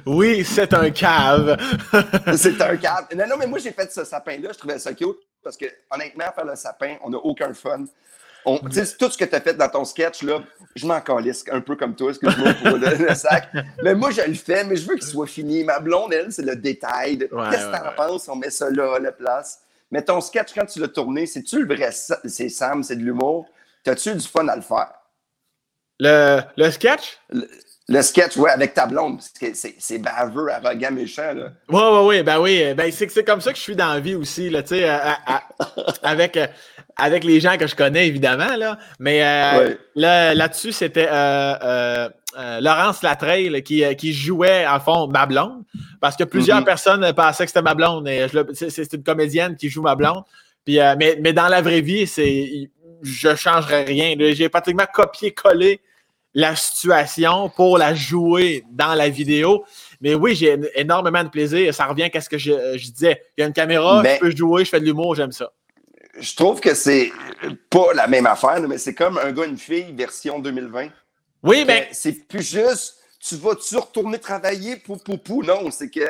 oui, 0.06 0.44
c'est 0.44 0.72
un 0.72 0.90
cave. 0.90 1.56
c'est 2.36 2.60
un 2.62 2.76
cave. 2.76 3.06
Non, 3.14 3.26
non, 3.28 3.36
mais 3.38 3.46
moi, 3.46 3.58
j'ai 3.58 3.72
fait 3.72 3.92
ce 3.92 4.04
sapin-là. 4.04 4.50
Je 4.52 4.58
trouvais 4.58 4.78
ça 4.78 4.94
cute 4.94 5.18
parce 5.42 5.58
que, 5.58 5.66
honnêtement, 5.90 6.24
faire 6.34 6.46
le 6.46 6.56
sapin, 6.56 6.96
on 7.02 7.10
n'a 7.10 7.18
aucun 7.18 7.52
fun. 7.52 7.84
On, 8.46 8.58
tout 8.58 9.10
ce 9.10 9.18
que 9.18 9.24
tu 9.24 9.34
as 9.34 9.40
fait 9.40 9.54
dans 9.54 9.68
ton 9.68 9.84
sketch, 9.84 10.22
là, 10.22 10.42
je 10.74 10.86
m'en 10.86 11.00
calisse 11.00 11.44
un 11.50 11.60
peu 11.60 11.76
comme 11.76 11.94
toi, 11.94 12.10
excuse-moi 12.10 12.52
pour 12.62 12.76
le, 12.76 13.14
sac. 13.14 13.48
Mais 13.82 13.94
moi, 13.94 14.10
je 14.10 14.20
le 14.20 14.34
fais, 14.34 14.64
mais 14.64 14.76
je 14.76 14.86
veux 14.86 14.96
qu'il 14.96 15.06
soit 15.06 15.26
fini. 15.26 15.64
Ma 15.64 15.80
blonde, 15.80 16.12
elle, 16.12 16.30
c'est 16.32 16.44
le 16.44 16.56
détail. 16.56 17.18
Qu'est-ce 17.18 17.66
que 17.66 17.76
tu 17.76 17.88
en 17.88 17.92
penses? 17.96 18.28
On 18.28 18.36
met 18.36 18.50
ça 18.50 18.68
là, 18.70 18.96
à 18.96 18.98
la 18.98 19.12
place. 19.12 19.60
Mais 19.90 20.02
ton 20.02 20.20
sketch, 20.20 20.52
quand 20.54 20.66
tu 20.66 20.80
l'as 20.80 20.88
tourné, 20.88 21.26
c'est-tu 21.26 21.64
le 21.64 21.74
vrai 21.74 21.90
c'est 21.92 22.48
Sam, 22.48 22.82
c'est 22.82 22.96
de 22.96 23.02
l'humour? 23.02 23.48
T'as-tu 23.82 24.14
du 24.14 24.26
fun 24.26 24.48
à 24.48 24.56
le 24.56 24.62
faire? 24.62 24.92
Le, 26.00 26.40
le 26.56 26.70
sketch? 26.70 27.18
Le, 27.30 27.48
sketch, 28.02 28.36
ouais, 28.36 28.50
avec 28.50 28.74
ta 28.74 28.86
blonde. 28.86 29.20
C'est 29.78 29.98
baveux, 29.98 30.50
arrogant, 30.50 30.90
méchant. 30.90 31.34
Là. 31.34 31.52
Ouais, 31.68 31.98
ouais, 31.98 32.06
ouais, 32.06 32.22
ben 32.22 32.40
oui. 32.40 32.74
Ben, 32.74 32.90
c'est 32.90 33.24
comme 33.24 33.40
ça 33.40 33.52
que 33.52 33.58
je 33.58 33.62
suis 33.62 33.76
dans 33.76 33.92
la 33.92 34.00
vie 34.00 34.14
aussi, 34.14 34.48
là, 34.48 34.62
tu 34.62 34.76
sais, 34.76 34.88
avec, 36.02 36.38
avec 36.96 37.24
les 37.24 37.40
gens 37.40 37.58
que 37.58 37.66
je 37.66 37.74
connais, 37.74 38.08
évidemment, 38.08 38.56
là. 38.56 38.78
Mais 38.98 39.22
euh, 39.22 39.74
là-dessus, 39.94 40.72
c'était 40.72 41.08
euh, 41.10 42.08
euh, 42.38 42.60
Laurence 42.60 43.02
Latreille 43.02 43.62
qui, 43.62 43.84
qui 43.96 44.12
jouait, 44.14 44.66
en 44.66 44.80
fond, 44.80 45.06
ma 45.08 45.26
blonde. 45.26 45.64
Parce 46.00 46.16
que 46.16 46.24
plusieurs 46.24 46.60
mm-hmm. 46.60 46.64
personnes 46.64 47.12
pensaient 47.12 47.44
que 47.44 47.50
c'était 47.50 47.62
ma 47.62 47.74
blonde. 47.74 48.08
C'est 48.54 48.92
une 48.94 49.02
comédienne 49.02 49.56
qui 49.56 49.68
joue 49.68 49.82
ma 49.82 49.94
blonde. 49.94 50.22
Puis, 50.64 50.78
mais, 50.98 51.18
mais 51.20 51.34
dans 51.34 51.48
la 51.48 51.60
vraie 51.60 51.82
vie, 51.82 52.06
c'est 52.06 52.70
je 53.02 53.34
changerais 53.34 53.84
rien. 53.84 54.14
J'ai 54.32 54.48
pratiquement 54.48 54.86
copié-collé 54.90 55.80
la 56.34 56.56
situation 56.56 57.48
pour 57.48 57.78
la 57.78 57.94
jouer 57.94 58.64
dans 58.70 58.94
la 58.94 59.08
vidéo. 59.08 59.64
Mais 60.00 60.14
oui, 60.14 60.34
j'ai 60.34 60.58
énormément 60.74 61.22
de 61.22 61.28
plaisir. 61.28 61.72
Ça 61.72 61.86
revient 61.86 62.10
à 62.12 62.20
ce 62.20 62.28
que 62.28 62.38
je, 62.38 62.76
disais. 62.76 63.22
Il 63.36 63.40
y 63.40 63.44
a 63.44 63.46
une 63.46 63.52
caméra, 63.52 64.02
je 64.04 64.18
peux 64.18 64.36
jouer, 64.36 64.64
je 64.64 64.70
fais 64.70 64.80
de 64.80 64.84
l'humour, 64.84 65.14
j'aime 65.14 65.32
ça 65.32 65.50
je 66.18 66.34
trouve 66.36 66.60
que 66.60 66.74
c'est 66.74 67.12
pas 67.70 67.92
la 67.94 68.06
même 68.06 68.26
affaire, 68.26 68.60
mais 68.60 68.78
c'est 68.78 68.94
comme 68.94 69.18
un 69.18 69.32
gars, 69.32 69.46
une 69.46 69.58
fille, 69.58 69.92
version 69.92 70.38
2020. 70.38 70.88
Oui, 71.42 71.64
mais. 71.66 71.88
C'est 71.92 72.26
plus 72.26 72.48
juste, 72.48 72.96
tu 73.20 73.36
vas-tu 73.36 73.76
retourner 73.76 74.18
travailler 74.18 74.76
pour 74.76 75.02
pour 75.02 75.44
Non, 75.44 75.70
c'est 75.70 75.90
que 75.90 76.06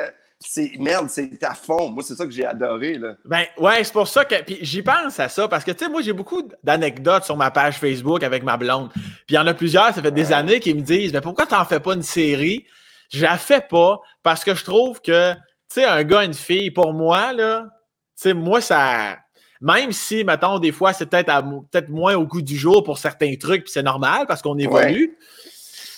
c'est 0.47 0.71
merde, 0.79 1.09
c'est 1.09 1.43
à 1.43 1.53
fond. 1.53 1.89
Moi, 1.89 2.03
c'est 2.03 2.15
ça 2.15 2.25
que 2.25 2.31
j'ai 2.31 2.45
adoré. 2.45 2.97
Là. 2.97 3.15
Ben 3.25 3.43
ouais, 3.57 3.83
c'est 3.83 3.93
pour 3.93 4.07
ça 4.07 4.25
que. 4.25 4.41
Puis 4.43 4.59
j'y 4.61 4.81
pense 4.81 5.19
à 5.19 5.29
ça, 5.29 5.47
parce 5.47 5.63
que 5.63 5.71
tu 5.71 5.83
sais, 5.83 5.89
moi, 5.89 6.01
j'ai 6.01 6.13
beaucoup 6.13 6.43
d'anecdotes 6.63 7.23
sur 7.23 7.35
ma 7.35 7.51
page 7.51 7.77
Facebook 7.77 8.23
avec 8.23 8.43
ma 8.43 8.57
blonde. 8.57 8.89
Puis 8.93 9.03
il 9.31 9.35
y 9.35 9.37
en 9.37 9.47
a 9.47 9.53
plusieurs, 9.53 9.93
ça 9.93 10.01
fait 10.01 10.11
des 10.11 10.31
années 10.31 10.59
qui 10.59 10.73
me 10.73 10.81
disent 10.81 11.13
Mais 11.13 11.21
pourquoi 11.21 11.45
t'en 11.45 11.65
fais 11.65 11.79
pas 11.79 11.93
une 11.93 12.03
série? 12.03 12.65
Je 13.11 13.21
la 13.21 13.37
fais 13.37 13.61
pas 13.61 13.99
parce 14.23 14.43
que 14.43 14.55
je 14.55 14.63
trouve 14.63 15.01
que, 15.01 15.33
tu 15.33 15.39
sais, 15.69 15.85
un 15.85 16.03
gars, 16.03 16.23
une 16.23 16.33
fille, 16.33 16.71
pour 16.71 16.93
moi, 16.93 17.33
là, 17.33 17.67
tu 18.15 18.23
sais, 18.23 18.33
moi, 18.33 18.61
ça. 18.61 19.17
Même 19.61 19.91
si, 19.91 20.23
mettons, 20.23 20.59
des 20.59 20.71
fois, 20.71 20.93
c'est 20.93 21.05
peut-être 21.05 21.31
peut 21.71 21.85
moins 21.89 22.15
au 22.15 22.25
goût 22.25 22.41
du 22.41 22.57
jour 22.57 22.83
pour 22.83 22.97
certains 22.97 23.35
trucs, 23.35 23.63
puis 23.63 23.71
c'est 23.71 23.83
normal 23.83 24.25
parce 24.27 24.41
qu'on 24.41 24.57
évolue. 24.57 25.17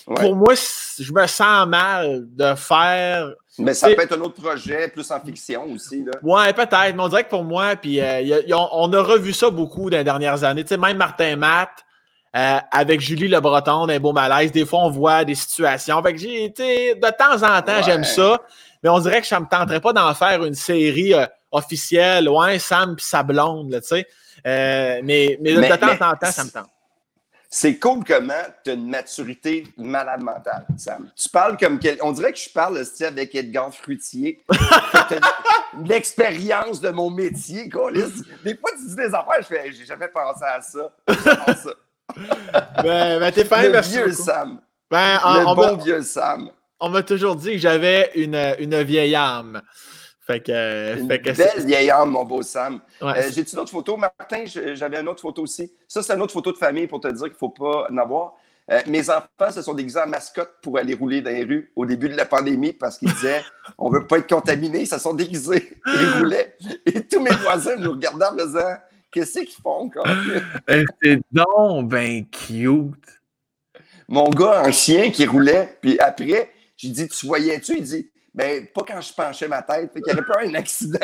Pour 0.05 0.35
moi, 0.35 0.53
je 0.55 1.11
me 1.11 1.27
sens 1.27 1.67
mal 1.67 2.25
de 2.29 2.55
faire. 2.55 3.33
Mais 3.59 3.73
ça 3.73 3.87
peut 3.87 4.01
être 4.01 4.17
un 4.17 4.21
autre 4.21 4.41
projet, 4.41 4.87
plus 4.87 5.09
en 5.11 5.19
fiction 5.19 5.63
aussi. 5.73 6.03
Là. 6.03 6.11
Ouais, 6.21 6.53
peut-être. 6.53 6.95
Mais 6.95 7.01
on 7.01 7.07
dirait 7.07 7.23
que 7.23 7.29
pour 7.29 7.43
moi, 7.43 7.75
puis 7.75 7.99
euh, 7.99 8.39
on, 8.71 8.91
a 8.93 9.01
revu 9.01 9.33
ça 9.33 9.49
beaucoup 9.49 9.89
dans 9.89 9.97
les 9.97 10.03
dernières 10.03 10.43
années. 10.43 10.63
Tu 10.63 10.69
sais, 10.69 10.77
même 10.77 10.97
Martin 10.97 11.35
Matt, 11.35 11.69
euh, 12.35 12.57
avec 12.71 13.01
Julie 13.01 13.27
Le 13.27 13.39
Breton 13.39 13.87
d'un 13.87 13.99
beau 13.99 14.13
malaise, 14.13 14.51
des 14.51 14.65
fois 14.65 14.79
on 14.81 14.89
voit 14.89 15.25
des 15.25 15.35
situations. 15.35 16.01
Fait 16.03 16.13
que 16.13 16.19
j'ai 16.19 16.45
été 16.45 16.95
de 16.95 17.07
temps 17.17 17.43
en 17.43 17.61
temps, 17.61 17.81
j'aime 17.83 18.03
ça. 18.03 18.39
Mais 18.83 18.89
on 18.89 18.99
dirait 18.99 19.21
que 19.21 19.27
ça 19.27 19.39
ne 19.39 19.45
me 19.45 19.49
tenterait 19.49 19.81
pas 19.81 19.93
d'en 19.93 20.13
faire 20.13 20.43
une 20.43 20.53
série 20.53 21.15
euh, 21.15 21.25
officielle. 21.51 22.29
Ouais, 22.29 22.59
Sam 22.59 22.95
puis 22.95 23.05
sa 23.05 23.23
blonde, 23.23 23.79
tu 23.81 23.87
sais. 23.87 24.07
mais, 24.45 25.37
mais, 25.41 25.53
de 25.53 25.75
temps 25.75 26.05
en 26.05 26.15
temps, 26.15 26.31
ça 26.31 26.43
me 26.43 26.51
tente. 26.51 26.69
C'est 27.49 27.79
cool 27.79 28.03
comment 28.03 28.33
tu 28.63 28.71
as 28.71 28.73
une 28.73 28.89
maturité 28.89 29.65
malade 29.77 30.21
mentale, 30.21 30.65
Sam. 30.77 31.09
Tu 31.15 31.29
parles 31.29 31.57
comme. 31.57 31.79
On 32.01 32.11
dirait 32.11 32.33
que 32.33 32.39
je 32.39 32.49
parle 32.49 32.83
avec 33.01 33.35
Edgar 33.35 33.73
Fruitier. 33.73 34.43
L'expérience 35.85 36.81
de 36.81 36.89
mon 36.89 37.09
métier, 37.09 37.65
Des 37.65 37.69
fois, 37.69 38.71
tu 38.77 38.87
dis 38.87 38.95
des 38.95 39.13
affaires, 39.13 39.41
je 39.41 39.45
fais, 39.45 39.71
j'ai 39.71 39.85
jamais 39.85 40.09
pensé 40.09 40.43
à 40.43 40.61
ça. 40.61 40.91
ben, 42.83 43.19
ben 43.19 43.31
t'es 43.31 43.45
pas 43.45 43.63
Le 43.63 43.79
vieux 43.79 44.11
Sam. 44.11 44.59
Ben, 44.89 45.19
le 45.23 45.55
bon 45.55 45.77
vieux 45.77 46.01
Sam. 46.01 46.49
On 46.79 46.89
m'a 46.89 47.03
toujours 47.03 47.35
dit 47.35 47.53
que 47.53 47.57
j'avais 47.57 48.11
une, 48.15 48.55
une 48.59 48.81
vieille 48.83 49.15
âme. 49.15 49.61
Fait 50.27 50.41
que, 50.41 50.99
Une 50.99 51.07
belle 51.07 51.65
vieille 51.65 51.89
âme, 51.89 52.11
mon 52.11 52.25
beau 52.25 52.41
Sam. 52.41 52.81
Euh, 53.01 53.13
j'ai-tu 53.31 53.55
d'autres 53.55 53.71
photos? 53.71 53.97
Martin, 53.97 54.43
j'avais 54.73 54.99
une 54.99 55.07
autre 55.07 55.21
photo 55.21 55.43
aussi. 55.43 55.71
Ça, 55.87 56.03
c'est 56.03 56.13
une 56.13 56.21
autre 56.21 56.33
photo 56.33 56.51
de 56.51 56.57
famille 56.57 56.85
pour 56.85 56.99
te 56.99 57.07
dire 57.07 57.23
qu'il 57.23 57.31
ne 57.31 57.37
faut 57.37 57.49
pas 57.49 57.87
en 57.89 57.97
avoir. 57.97 58.33
Euh, 58.69 58.81
mes 58.87 59.09
enfants 59.09 59.49
se 59.49 59.61
sont 59.61 59.73
déguisés 59.73 60.01
en 60.01 60.07
mascotte 60.07 60.51
pour 60.61 60.77
aller 60.77 60.93
rouler 60.93 61.21
dans 61.21 61.29
les 61.29 61.45
rues 61.45 61.71
au 61.77 61.85
début 61.85 62.09
de 62.09 62.17
la 62.17 62.25
pandémie 62.25 62.73
parce 62.73 62.97
qu'ils 62.97 63.13
disaient 63.13 63.41
on 63.77 63.89
ne 63.89 63.99
veut 63.99 64.05
pas 64.05 64.17
être 64.17 64.27
contaminés. 64.27 64.81
Ils 64.81 64.87
se 64.87 64.99
sont 64.99 65.13
déguisés. 65.13 65.77
Ils 65.85 66.19
roulaient. 66.19 66.57
Et 66.85 67.01
tous 67.07 67.21
mes 67.21 67.31
voisins 67.31 67.77
nous 67.77 67.91
regardaient 67.91 68.25
en 68.25 68.35
disant 68.35 68.75
Qu'est-ce 69.09 69.39
qu'ils 69.39 69.61
font 69.63 69.89
quand 69.89 70.03
euh, 70.69 70.83
C'est 71.01 71.21
donc 71.31 71.87
ben 71.87 72.25
cute. 72.25 73.21
Mon 74.09 74.29
gars, 74.29 74.63
un 74.65 74.71
chien 74.71 75.09
qui 75.09 75.25
roulait, 75.25 75.77
puis 75.81 75.97
après, 75.99 76.51
j'ai 76.75 76.89
dit 76.89 77.07
Tu 77.07 77.25
voyais-tu? 77.25 77.77
Il 77.77 77.83
dit 77.83 78.11
ben, 78.37 78.67
pas 78.67 78.83
quand 78.87 79.01
je 79.01 79.11
penchais 79.11 79.47
ma 79.47 79.63
tête. 79.63 79.91
Fait 79.91 79.99
qu'il 79.99 80.13
n'y 80.13 80.19
avait 80.19 80.27
pas 80.27 80.41
un 80.43 80.53
accident. 80.53 80.99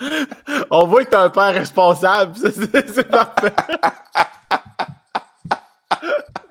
On 0.70 0.86
voit 0.86 1.04
que 1.04 1.10
tu 1.10 1.14
es 1.14 1.18
un 1.18 1.28
père 1.28 1.52
responsable. 1.52 2.34
C'est 2.38 3.08
parfait. 3.08 3.52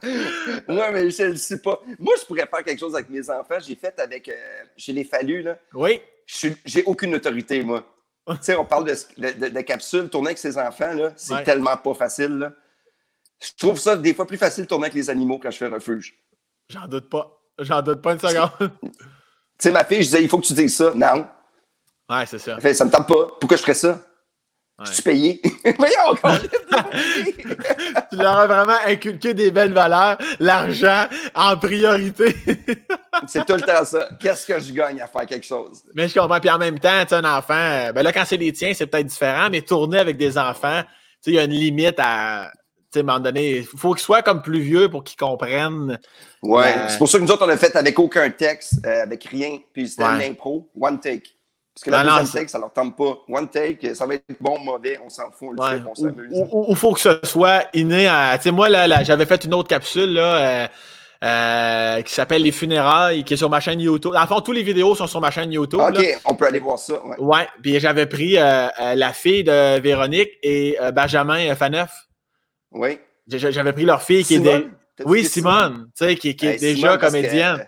non, 0.67 0.91
mais 0.93 1.09
je 1.09 1.23
ne 1.31 1.35
sais 1.35 1.59
pas. 1.59 1.81
Moi, 1.97 2.13
je 2.21 2.25
pourrais 2.27 2.45
faire 2.45 2.63
quelque 2.63 2.79
chose 2.79 2.93
avec 2.93 3.09
mes 3.09 3.27
enfants. 3.27 3.57
J'ai 3.59 3.75
fait 3.75 3.99
avec. 3.99 4.29
Euh, 4.29 4.33
chez 4.77 4.93
les 4.93 5.03
Fallus, 5.03 5.41
là. 5.41 5.57
Oui. 5.73 5.99
J'ai 6.63 6.83
aucune 6.85 7.15
autorité, 7.15 7.63
moi. 7.63 7.83
tu 8.27 8.35
sais, 8.41 8.55
on 8.55 8.65
parle 8.65 8.85
de, 8.85 8.93
de, 9.17 9.47
de, 9.49 9.61
capsule. 9.61 10.09
Tourner 10.09 10.27
avec 10.27 10.37
ses 10.37 10.59
enfants, 10.59 10.93
là, 10.93 11.11
c'est 11.15 11.43
tellement 11.43 11.75
pas 11.75 11.95
facile, 11.95 12.37
là. 12.37 12.51
Je 13.43 13.49
trouve 13.57 13.79
ça 13.79 13.97
des 13.97 14.13
fois 14.13 14.27
plus 14.27 14.37
facile 14.37 14.65
de 14.65 14.69
tourner 14.69 14.85
avec 14.85 14.93
les 14.93 15.09
animaux 15.09 15.39
quand 15.39 15.49
je 15.49 15.57
fais 15.57 15.67
refuge. 15.67 16.15
J'en 16.69 16.87
doute 16.87 17.09
pas. 17.09 17.41
J'en 17.57 17.81
doute 17.81 18.03
pas 18.03 18.13
une 18.13 18.19
seconde. 18.19 18.71
Tu 19.61 19.67
sais, 19.67 19.71
ma 19.71 19.83
fille, 19.83 19.97
je 19.97 20.05
disais, 20.05 20.23
il 20.23 20.27
faut 20.27 20.39
que 20.39 20.47
tu 20.47 20.53
dises 20.53 20.75
ça. 20.75 20.91
Non. 20.95 21.27
Ouais, 22.09 22.25
c'est 22.25 22.39
ça. 22.39 22.59
Fait, 22.59 22.73
ça 22.73 22.83
me 22.83 22.89
tente 22.89 23.07
pas. 23.07 23.27
Pourquoi 23.39 23.57
je 23.57 23.61
ferais 23.61 23.75
ça? 23.75 23.99
Je 24.83 24.91
suis 24.91 25.03
payé. 25.03 25.39
Voyons, 25.77 26.15
Tu 28.09 28.15
leur 28.15 28.37
as 28.39 28.47
vraiment 28.47 28.77
inculqué 28.87 29.35
des 29.35 29.51
belles 29.51 29.73
valeurs, 29.73 30.17
l'argent 30.39 31.05
en 31.35 31.55
priorité. 31.57 32.35
c'est 33.27 33.45
tout 33.45 33.53
le 33.53 33.61
temps 33.61 33.85
ça. 33.85 34.09
Qu'est-ce 34.19 34.47
que 34.47 34.59
je 34.59 34.73
gagne 34.73 34.99
à 34.99 35.05
faire 35.05 35.27
quelque 35.27 35.45
chose? 35.45 35.83
Mais 35.93 36.07
je 36.07 36.19
comprends. 36.19 36.39
Puis 36.39 36.49
en 36.49 36.57
même 36.57 36.79
temps, 36.79 37.05
tu 37.07 37.13
un 37.13 37.23
enfant, 37.25 37.53
euh, 37.53 37.91
ben 37.91 38.01
là, 38.01 38.11
quand 38.11 38.25
c'est 38.25 38.37
les 38.37 38.51
tiens, 38.51 38.73
c'est 38.73 38.87
peut-être 38.87 39.05
différent, 39.05 39.49
mais 39.51 39.61
tourner 39.61 39.99
avec 39.99 40.17
des 40.17 40.39
enfants, 40.39 40.81
tu 40.81 40.87
sais, 41.21 41.31
il 41.31 41.35
y 41.35 41.39
a 41.39 41.43
une 41.43 41.51
limite 41.51 41.99
à 41.99 42.51
à 42.95 42.99
un 42.99 43.03
moment 43.03 43.19
donné, 43.19 43.57
il 43.57 43.65
faut 43.65 43.93
qu'ils 43.93 44.03
soient 44.03 44.21
comme 44.21 44.41
plus 44.41 44.59
vieux 44.59 44.89
pour 44.89 45.03
qu'ils 45.03 45.17
comprennent. 45.17 45.99
Ouais, 46.41 46.73
c'est 46.87 46.97
pour 46.97 47.07
ça 47.07 47.17
que 47.17 47.23
nous 47.23 47.31
autres, 47.31 47.45
on 47.45 47.49
a 47.49 47.57
fait 47.57 47.75
avec 47.75 47.97
aucun 47.99 48.29
texte, 48.29 48.85
euh, 48.85 49.03
avec 49.03 49.23
rien, 49.25 49.59
puis 49.73 49.87
c'était 49.87 50.03
ouais. 50.03 50.27
l'impro, 50.27 50.69
one 50.79 50.99
take. 50.99 51.29
Parce 51.73 51.85
que 51.85 51.91
la 51.91 52.03
deuxième 52.03 52.27
take, 52.27 52.47
ça 52.49 52.59
leur 52.59 52.73
tente 52.73 52.97
pas. 52.97 53.17
One 53.29 53.47
take, 53.47 53.95
ça 53.95 54.05
va 54.05 54.15
être 54.15 54.25
bon, 54.41 54.59
mauvais, 54.59 54.99
on 55.05 55.09
s'en 55.09 55.31
fout, 55.31 55.49
on 55.57 55.63
le 55.63 55.77
fait, 55.77 55.83
on 55.89 55.95
s'amuse. 55.95 56.29
Ou 56.51 56.65
il 56.69 56.75
faut 56.75 56.93
que 56.93 56.99
ce 56.99 57.19
soit 57.23 57.65
inné 57.73 58.07
à. 58.07 58.37
Tu 58.37 58.43
sais, 58.43 58.51
moi, 58.51 58.67
là, 58.67 59.03
j'avais 59.03 59.25
fait 59.25 59.45
une 59.45 59.53
autre 59.53 59.69
capsule, 59.69 60.13
là. 60.13 60.35
Euh, 60.35 60.67
euh, 61.23 62.01
qui 62.01 62.15
s'appelle 62.15 62.41
Les 62.41 62.51
Funérailles, 62.51 63.23
qui 63.23 63.35
est 63.35 63.37
sur 63.37 63.49
ma 63.49 63.59
chaîne 63.59 63.79
YouTube. 63.79 64.13
En 64.17 64.25
fait, 64.25 64.41
tous 64.43 64.53
les 64.53 64.63
vidéos 64.63 64.95
sont 64.95 65.05
sur 65.05 65.21
ma 65.21 65.29
chaîne 65.29 65.51
YouTube. 65.51 65.79
OK, 65.79 66.19
on 66.25 66.33
peut 66.33 66.47
aller 66.47 66.57
voir 66.57 66.79
ça. 66.79 66.95
Ouais, 67.05 67.15
ouais 67.19 67.47
puis 67.61 67.79
j'avais 67.79 68.07
pris 68.07 68.33
la 68.33 69.13
fille 69.13 69.43
de 69.43 69.79
Véronique 69.79 70.31
et 70.41 70.77
Benjamin 70.91 71.53
Faneuf. 71.53 71.91
Oui. 72.71 72.99
J'avais 73.27 73.73
pris 73.73 73.85
leur 73.85 74.01
fille 74.01 74.23
qui 74.23 74.35
est. 74.35 74.67
Oui, 75.05 75.25
Simone, 75.25 75.89
tu 75.97 76.05
sais, 76.05 76.15
qui, 76.15 76.29
est 76.29 76.59
déjà 76.59 76.97
comédienne. 76.97 77.65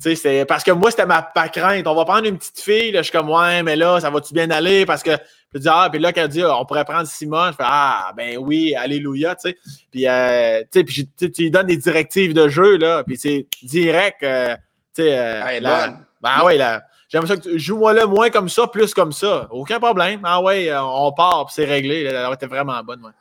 Tu 0.00 0.10
sais, 0.10 0.14
c'est 0.16 0.44
parce 0.44 0.62
que 0.62 0.70
moi, 0.70 0.90
c'était 0.90 1.06
ma 1.06 1.22
pas 1.22 1.48
crainte. 1.48 1.86
On 1.86 1.94
va 1.94 2.04
prendre 2.04 2.26
une 2.26 2.36
petite 2.36 2.60
fille, 2.60 2.92
là, 2.92 3.00
je 3.00 3.08
suis 3.08 3.18
comme, 3.18 3.30
ouais, 3.30 3.62
mais 3.62 3.74
là, 3.74 4.00
ça 4.00 4.10
va-tu 4.10 4.34
bien 4.34 4.50
aller? 4.50 4.84
Parce 4.84 5.02
que, 5.02 5.12
je 5.54 5.58
dis, 5.58 5.68
ah, 5.68 5.88
puis 5.90 5.98
là, 5.98 6.12
qu'elle 6.12 6.28
dit, 6.28 6.44
on 6.44 6.64
pourrait 6.66 6.84
prendre 6.84 7.08
Simone, 7.08 7.52
je 7.52 7.56
fais, 7.56 7.64
ah, 7.66 8.12
ben 8.14 8.36
oui, 8.36 8.74
alléluia, 8.74 9.34
tu 9.34 9.48
sais. 9.48 9.56
Puis, 9.90 10.06
euh, 10.06 10.60
tu 10.70 10.80
sais, 10.80 10.84
puis 10.84 11.08
tu 11.16 11.42
lui 11.42 11.50
donnes 11.50 11.68
des 11.68 11.78
directives 11.78 12.34
de 12.34 12.48
jeu, 12.48 12.76
là, 12.76 13.02
puis 13.02 13.16
c'est 13.16 13.46
direct, 13.62 14.22
euh, 14.22 14.54
tu 14.94 15.02
sais. 15.02 15.18
Euh, 15.18 15.88
ben 16.20 16.42
oui, 16.44 16.58
là. 16.58 16.82
J'aimerais 17.08 17.28
ça 17.28 17.36
que 17.38 17.48
tu 17.48 17.58
joues-moi 17.58 17.94
là 17.94 18.06
moins 18.06 18.28
comme 18.28 18.50
ça, 18.50 18.66
plus 18.66 18.92
comme 18.92 19.12
ça. 19.12 19.48
Aucun 19.50 19.80
problème. 19.80 20.20
Ah 20.24 20.42
ouais, 20.42 20.70
on 20.78 21.10
part, 21.12 21.46
puis 21.46 21.54
c'est 21.56 21.64
réglé. 21.64 22.02
Elle 22.02 22.34
était 22.34 22.46
vraiment 22.46 22.82
bonne, 22.84 23.02
ouais. 23.02 23.12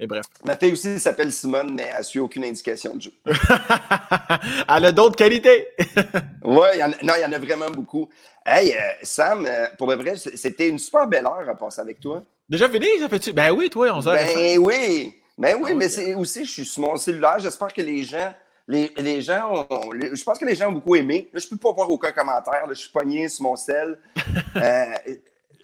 Mais 0.00 0.06
bref. 0.06 0.24
Ma 0.46 0.56
fille 0.56 0.72
aussi 0.72 0.98
s'appelle 0.98 1.30
Simone, 1.30 1.74
mais 1.74 1.90
elle 1.96 2.02
suit 2.02 2.20
aucune 2.20 2.44
indication 2.44 2.96
de 2.96 3.02
jeu. 3.02 3.12
elle 3.26 4.84
a 4.86 4.92
d'autres 4.92 5.16
qualités. 5.16 5.68
oui, 6.42 6.68
non, 7.02 7.12
il 7.18 7.20
y 7.20 7.24
en 7.26 7.32
a 7.32 7.38
vraiment 7.38 7.68
beaucoup. 7.68 8.08
Hey, 8.46 8.72
euh, 8.72 8.78
Sam, 9.02 9.44
euh, 9.44 9.66
pour 9.76 9.90
le 9.90 9.96
vrai, 9.96 10.14
c'était 10.16 10.70
une 10.70 10.78
super 10.78 11.06
belle 11.06 11.26
heure 11.26 11.46
à 11.46 11.54
passer 11.54 11.82
avec 11.82 12.00
toi. 12.00 12.22
Déjà 12.48 12.70
fini, 12.70 12.86
ça 12.98 13.10
fait-tu? 13.10 13.34
Ben 13.34 13.50
oui, 13.50 13.68
toi, 13.68 13.90
on 13.92 14.00
s'est. 14.00 14.08
Ben 14.08 14.58
oui, 14.58 15.14
ben 15.36 15.58
oui, 15.60 15.74
mais 15.74 15.90
c'est 15.90 16.14
aussi, 16.14 16.46
je 16.46 16.50
suis 16.50 16.64
sur 16.64 16.82
mon 16.82 16.96
cellulaire. 16.96 17.38
J'espère 17.38 17.72
que 17.72 17.82
les 17.82 18.02
gens. 18.02 18.32
Les, 18.66 18.92
les 18.98 19.20
gens 19.20 19.66
ont, 19.68 19.90
je 19.92 20.22
pense 20.22 20.38
que 20.38 20.44
les 20.44 20.54
gens 20.54 20.68
ont 20.68 20.72
beaucoup 20.72 20.94
aimé. 20.94 21.28
Là, 21.32 21.40
je 21.40 21.46
ne 21.46 21.50
peux 21.50 21.56
pas 21.56 21.72
voir 21.72 21.90
aucun 21.90 22.12
commentaire. 22.12 22.64
je 22.68 22.74
suis 22.74 22.90
pogné 22.90 23.28
sur 23.28 23.42
mon 23.42 23.56
sel. 23.56 23.98
Euh, 24.56 24.84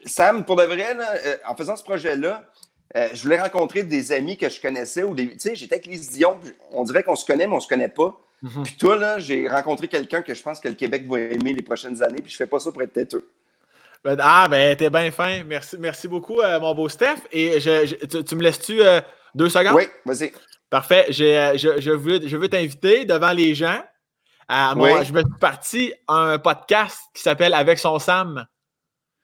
Sam, 0.05 0.45
pour 0.45 0.57
de 0.57 0.63
vrai, 0.63 0.95
là, 0.95 1.15
en 1.49 1.57
faisant 1.57 1.75
ce 1.77 1.83
projet-là, 1.83 2.45
euh, 2.95 3.09
je 3.13 3.23
voulais 3.23 3.41
rencontrer 3.41 3.83
des 3.83 4.13
amis 4.13 4.37
que 4.37 4.49
je 4.49 4.61
connaissais. 4.61 5.03
Ou 5.03 5.15
des, 5.15 5.29
tu 5.31 5.39
sais, 5.41 5.55
j'étais 5.55 5.75
avec 5.75 5.87
Lise 5.87 6.11
Dion. 6.11 6.39
On 6.71 6.85
dirait 6.85 7.03
qu'on 7.03 7.17
se 7.17 7.27
connaît, 7.27 7.47
mais 7.47 7.57
on 7.57 7.61
se 7.61 7.69
connaît 7.69 7.89
pas. 7.89 8.19
Mhm. 8.43 8.63
Puis 8.63 8.77
toi, 8.77 8.97
là, 8.97 9.19
j'ai 9.19 9.49
rencontré 9.49 9.89
quelqu'un 9.89 10.23
que 10.23 10.35
je 10.35 10.43
pense 10.43 10.61
que 10.61 10.69
le 10.69 10.75
Québec 10.75 11.07
va 11.09 11.19
aimer 11.19 11.53
les 11.53 11.63
prochaines 11.63 12.03
années. 12.03 12.23
Puis 12.23 12.31
je 12.31 12.37
fais 12.37 12.47
pas 12.47 12.61
ça 12.61 12.71
pour 12.71 12.83
être 12.83 12.93
têteux. 12.93 13.29
Ben, 14.05 14.17
ah, 14.21 14.47
ben, 14.49 14.77
t'es 14.77 14.89
bien 14.89 15.11
fin. 15.11 15.43
Merci, 15.45 15.77
merci 15.79 16.07
beaucoup, 16.07 16.41
euh, 16.41 16.61
mon 16.61 16.75
beau 16.75 16.89
Steph. 16.89 17.17
Et 17.33 17.59
je, 17.59 18.23
tu, 18.23 18.37
me 18.37 18.43
laisses-tu 18.43 18.81
euh, 18.81 19.01
deux 19.35 19.49
secondes? 19.49 19.75
Oui, 19.75 19.89
vas-y. 20.05 20.33
Parfait. 20.71 21.07
je, 21.11 21.57
je, 21.57 21.91
veux, 21.91 22.21
je 22.27 22.37
veux 22.37 22.49
t'inviter 22.49 23.05
devant 23.05 23.33
les 23.33 23.55
gens. 23.55 23.83
moi, 24.49 25.03
je 25.03 25.13
me 25.13 25.21
suis 25.23 25.39
parti 25.41 25.93
un 26.07 26.39
podcast 26.39 26.99
qui 27.15 27.23
s'appelle 27.23 27.55
Avec 27.55 27.79
son 27.79 27.99
Sam. 27.99 28.47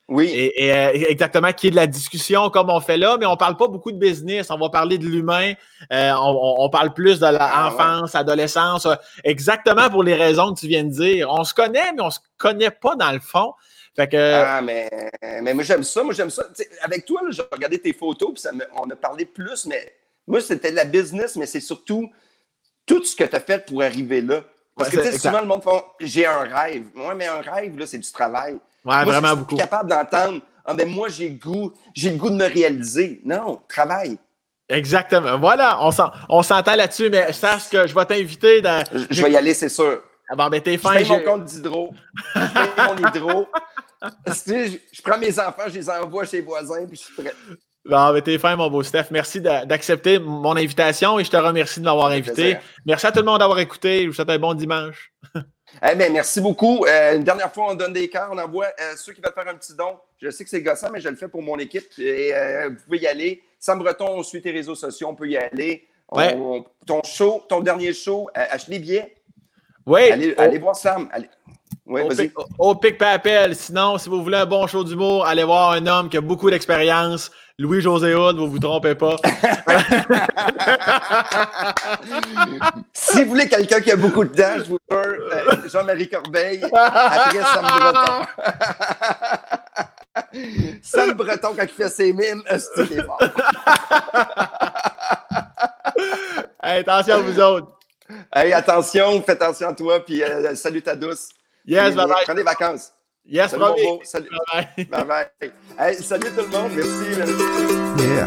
Oui. 0.08 0.30
Et, 0.34 0.72
euh, 0.72 0.90
exactement, 1.08 1.52
qui 1.52 1.68
est 1.68 1.70
de 1.70 1.76
la 1.76 1.86
discussion 1.86 2.50
comme 2.50 2.70
on 2.70 2.80
fait 2.80 2.96
là, 2.96 3.16
mais 3.18 3.26
on 3.26 3.36
parle 3.36 3.56
pas 3.56 3.68
beaucoup 3.68 3.92
de 3.92 3.98
business. 3.98 4.50
On 4.50 4.58
va 4.58 4.68
parler 4.68 4.98
de 4.98 5.06
l'humain. 5.06 5.54
Euh, 5.92 6.12
on, 6.18 6.68
parle 6.70 6.92
plus 6.92 7.20
de 7.20 7.26
l'enfance, 7.26 8.14
ah, 8.14 8.18
adolescence. 8.18 8.86
Euh, 8.86 8.94
exactement 9.24 9.88
pour 9.90 10.02
les 10.02 10.14
raisons 10.14 10.52
que 10.52 10.60
tu 10.60 10.66
viens 10.66 10.84
de 10.84 10.90
dire. 10.90 11.28
On 11.30 11.44
se 11.44 11.54
connaît, 11.54 11.92
mais 11.92 12.02
on 12.02 12.10
se 12.10 12.18
connaît 12.36 12.70
pas 12.70 12.96
dans 12.96 13.12
le 13.12 13.20
fond. 13.20 13.54
Fait 13.94 14.08
que... 14.08 14.16
Ah, 14.16 14.60
mais, 14.60 14.90
mais 15.42 15.54
moi, 15.54 15.62
j'aime 15.64 15.84
ça. 15.84 16.02
Moi, 16.02 16.14
j'aime 16.14 16.30
ça. 16.30 16.44
avec 16.82 17.04
toi, 17.04 17.20
j'ai 17.30 17.42
regardé 17.50 17.78
tes 17.78 17.92
photos, 17.92 18.32
puis 18.32 18.42
ça 18.42 18.50
on 18.76 18.90
a 18.90 18.96
parlé 18.96 19.24
plus, 19.24 19.66
mais 19.66 19.94
moi, 20.26 20.40
c'était 20.40 20.70
de 20.70 20.76
la 20.76 20.84
business, 20.84 21.36
mais 21.36 21.46
c'est 21.46 21.60
surtout 21.60 22.10
tout 22.86 23.04
ce 23.04 23.14
que 23.14 23.24
tu 23.24 23.36
as 23.36 23.40
fait 23.40 23.64
pour 23.64 23.82
arriver 23.82 24.20
là. 24.20 24.42
Parce 24.76 24.90
que, 24.90 25.18
souvent, 25.18 25.40
le 25.40 25.46
monde 25.46 25.62
fait 25.62 25.84
j'ai 26.00 26.26
un 26.26 26.40
rêve. 26.40 26.86
Moi, 26.94 27.14
mais 27.14 27.26
un 27.26 27.40
rêve, 27.40 27.78
là, 27.78 27.86
c'est 27.86 27.98
du 27.98 28.10
travail. 28.10 28.58
Ouais, 28.84 28.94
Moi, 28.94 29.04
vraiment 29.04 29.28
je 29.28 29.32
suis 29.32 29.38
beaucoup. 29.40 29.56
capable 29.56 29.90
d'entendre, 29.90 30.40
ah 30.64 30.74
ben 30.74 30.88
moi, 30.88 31.08
j'ai 31.08 31.28
le 31.28 31.36
goût, 31.36 31.72
j'ai 31.94 32.10
le 32.10 32.16
goût 32.16 32.30
de 32.30 32.36
me 32.36 32.46
réaliser. 32.52 33.20
Non, 33.24 33.60
travaille. 33.68 34.18
Exactement. 34.68 35.38
Voilà, 35.38 35.78
on 35.84 35.90
s'en- 35.90 36.10
on 36.28 36.42
s'entend 36.42 36.74
là-dessus, 36.76 37.10
mais 37.10 37.32
sache 37.32 37.68
que 37.68 37.86
je 37.86 37.94
vais 37.94 38.04
t'inviter 38.06 38.60
dans. 38.62 38.82
Je, 38.92 39.04
je 39.10 39.22
vais 39.22 39.32
y 39.32 39.36
aller, 39.36 39.54
c'est 39.54 39.68
sûr. 39.68 40.00
Ah 40.30 40.34
Bon, 40.36 40.48
ben, 40.48 40.60
t'es 40.60 40.72
Je 40.74 40.78
fin. 40.78 40.94
paye 40.94 41.06
mon 41.08 41.20
compte 41.20 41.44
d'hydro. 41.44 41.90
Je 42.34 42.40
paye 42.40 42.86
mon 42.88 43.08
hydro. 43.08 43.46
Je, 44.26 44.78
je 44.92 45.00
prends 45.02 45.16
mes 45.18 45.38
enfants, 45.38 45.62
je 45.68 45.74
les 45.74 45.88
envoie 45.88 46.24
chez 46.24 46.38
les 46.38 46.42
voisins, 46.42 46.84
puis 46.88 46.96
je 46.96 47.02
suis 47.04 47.14
prêt. 47.14 47.32
Bon, 47.84 48.12
ben, 48.12 48.20
t'es 48.20 48.36
fin, 48.36 48.56
mon 48.56 48.68
beau 48.68 48.82
Steph. 48.82 49.04
Merci 49.12 49.40
d'a- 49.40 49.64
d'accepter 49.64 50.18
mon 50.18 50.56
invitation 50.56 51.20
et 51.20 51.24
je 51.24 51.30
te 51.30 51.36
remercie 51.36 51.78
de 51.78 51.84
m'avoir 51.84 52.08
invité. 52.08 52.32
plaisir. 52.34 52.60
Merci 52.84 53.06
à 53.06 53.12
tout 53.12 53.20
le 53.20 53.26
monde 53.26 53.38
d'avoir 53.38 53.60
écouté. 53.60 54.02
Je 54.02 54.08
vous 54.08 54.12
souhaite 54.14 54.30
un 54.30 54.38
bon 54.40 54.54
dimanche. 54.54 55.12
Eh 55.90 55.94
bien, 55.94 56.08
merci 56.10 56.40
beaucoup. 56.40 56.84
Euh, 56.86 57.16
une 57.16 57.24
dernière 57.24 57.52
fois, 57.52 57.68
on 57.70 57.74
donne 57.74 57.92
des 57.92 58.08
cœurs, 58.08 58.28
on 58.32 58.38
envoie 58.38 58.66
euh, 58.80 58.94
ceux 58.96 59.12
qui 59.12 59.20
veulent 59.20 59.32
faire 59.34 59.48
un 59.48 59.56
petit 59.56 59.74
don. 59.74 59.96
Je 60.20 60.30
sais 60.30 60.44
que 60.44 60.50
c'est 60.50 60.62
gossant, 60.62 60.88
mais 60.92 61.00
je 61.00 61.08
le 61.08 61.16
fais 61.16 61.28
pour 61.28 61.42
mon 61.42 61.56
équipe. 61.58 61.86
Et 61.98 62.32
euh, 62.34 62.68
vous 62.70 62.76
pouvez 62.84 62.98
y 62.98 63.06
aller. 63.06 63.42
Sam 63.58 63.78
Breton, 63.78 64.06
on 64.08 64.22
suit 64.22 64.42
tes 64.42 64.50
réseaux 64.50 64.74
sociaux, 64.74 65.08
on 65.10 65.14
peut 65.14 65.28
y 65.28 65.36
aller. 65.36 65.86
On- 66.08 66.16
Ouais. 66.18 66.34
on- 66.36 66.64
ton 66.86 67.02
show, 67.04 67.42
ton 67.48 67.60
dernier 67.60 67.92
show, 67.94 68.28
achetez 68.34 68.72
des 68.72 68.78
billets. 68.80 69.16
Oui, 69.86 70.10
Allez, 70.38 70.58
voir 70.58 70.76
Sam. 70.76 71.08
Allez. 71.12 71.28
Au- 72.58 72.70
au 72.70 72.74
pic 72.76 72.96
papel. 72.98 73.56
Sinon, 73.56 73.98
si 73.98 74.08
vous 74.08 74.22
voulez 74.22 74.36
un 74.38 74.46
bon 74.46 74.66
show 74.66 74.84
d'humour, 74.84 75.26
allez 75.26 75.42
voir 75.42 75.72
un 75.72 75.86
homme 75.86 76.08
qui 76.08 76.16
a 76.16 76.20
beaucoup 76.20 76.50
d'expérience. 76.50 77.30
Louis-José 77.58 78.14
Hood, 78.14 78.38
vous 78.38 78.48
vous 78.48 78.58
trompez 78.58 78.94
pas. 78.94 79.16
si 82.92 83.22
vous 83.22 83.30
voulez 83.30 83.48
quelqu'un 83.48 83.80
qui 83.80 83.90
a 83.90 83.96
beaucoup 83.96 84.24
de 84.24 84.34
dents, 84.34 84.58
je 84.58 84.64
vous 84.64 84.78
jure, 84.90 85.00
euh, 85.00 85.68
Jean-Marie 85.68 86.08
Corbeil, 86.08 86.62
après 86.64 87.42
Sam 87.42 87.66
Breton. 87.78 88.26
Sam 90.82 91.12
Breton, 91.12 91.54
quand 91.56 91.62
il 91.62 91.68
fait 91.68 91.88
ses 91.88 92.12
mimes, 92.12 92.42
c'est 92.48 92.88
qu'il 92.88 92.98
est. 92.98 93.06
Hey, 96.64 96.78
attention 96.80 97.16
à 97.16 97.18
vous 97.18 97.40
autres. 97.40 97.72
Hey, 98.32 98.52
attention, 98.52 99.20
fais 99.22 99.32
attention 99.32 99.68
à 99.68 99.74
toi, 99.74 100.04
puis 100.04 100.22
euh, 100.22 100.54
salut 100.54 100.80
ta 100.80 100.94
douce. 100.94 101.30
Yes, 101.66 101.92
bye 101.94 102.06
des 102.34 102.44
vacances. 102.44 102.92
Yes, 103.24 103.52
Salut, 103.52 103.64
beau. 103.64 104.00
Salut. 104.04 104.28
Bye 104.30 104.64
bye. 104.76 104.84
Bye 104.90 105.04
bye. 105.04 105.26
Hey, 105.78 105.94
salut 105.94 106.30
tout 106.36 106.42
le 106.42 106.48
monde. 106.48 106.72
Merci. 106.74 107.06
merci. 107.16 107.32
Yeah. 108.02 108.26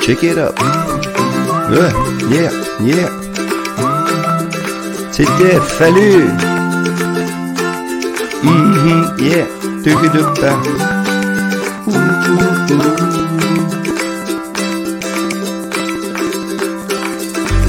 Check 0.00 0.22
it 0.22 0.38
up. 0.38 0.58
Ouais, 1.70 1.92
yeah, 2.30 2.50
yeah. 2.80 3.10
C'était 5.12 5.60
fallu. 5.60 6.30
Yeah. 9.18 9.46
Ouh, 11.86 11.92
ouh, 11.92 12.72
ouh. 12.72 12.92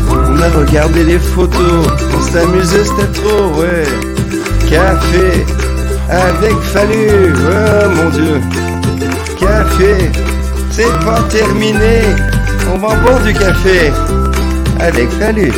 On 0.10 0.42
a 0.42 0.50
regardé 0.50 1.04
les 1.04 1.20
photos, 1.20 1.88
on 2.16 2.22
s'amusait, 2.22 2.86
c'était 2.86 3.12
trop, 3.12 3.60
ouais. 3.60 4.13
Café 4.70 5.46
avec 6.10 6.56
Fallu, 6.74 7.34
oh 7.34 7.90
mon 7.96 8.10
dieu. 8.10 8.42
Café, 9.40 10.12
c'est 10.72 10.94
pas 11.06 11.22
terminé. 11.30 12.02
On 12.74 12.78
va 12.78 12.96
boire 12.96 13.20
du 13.22 13.34
café 13.34 13.92
avec 14.80 15.10
Fallu. 15.12 15.52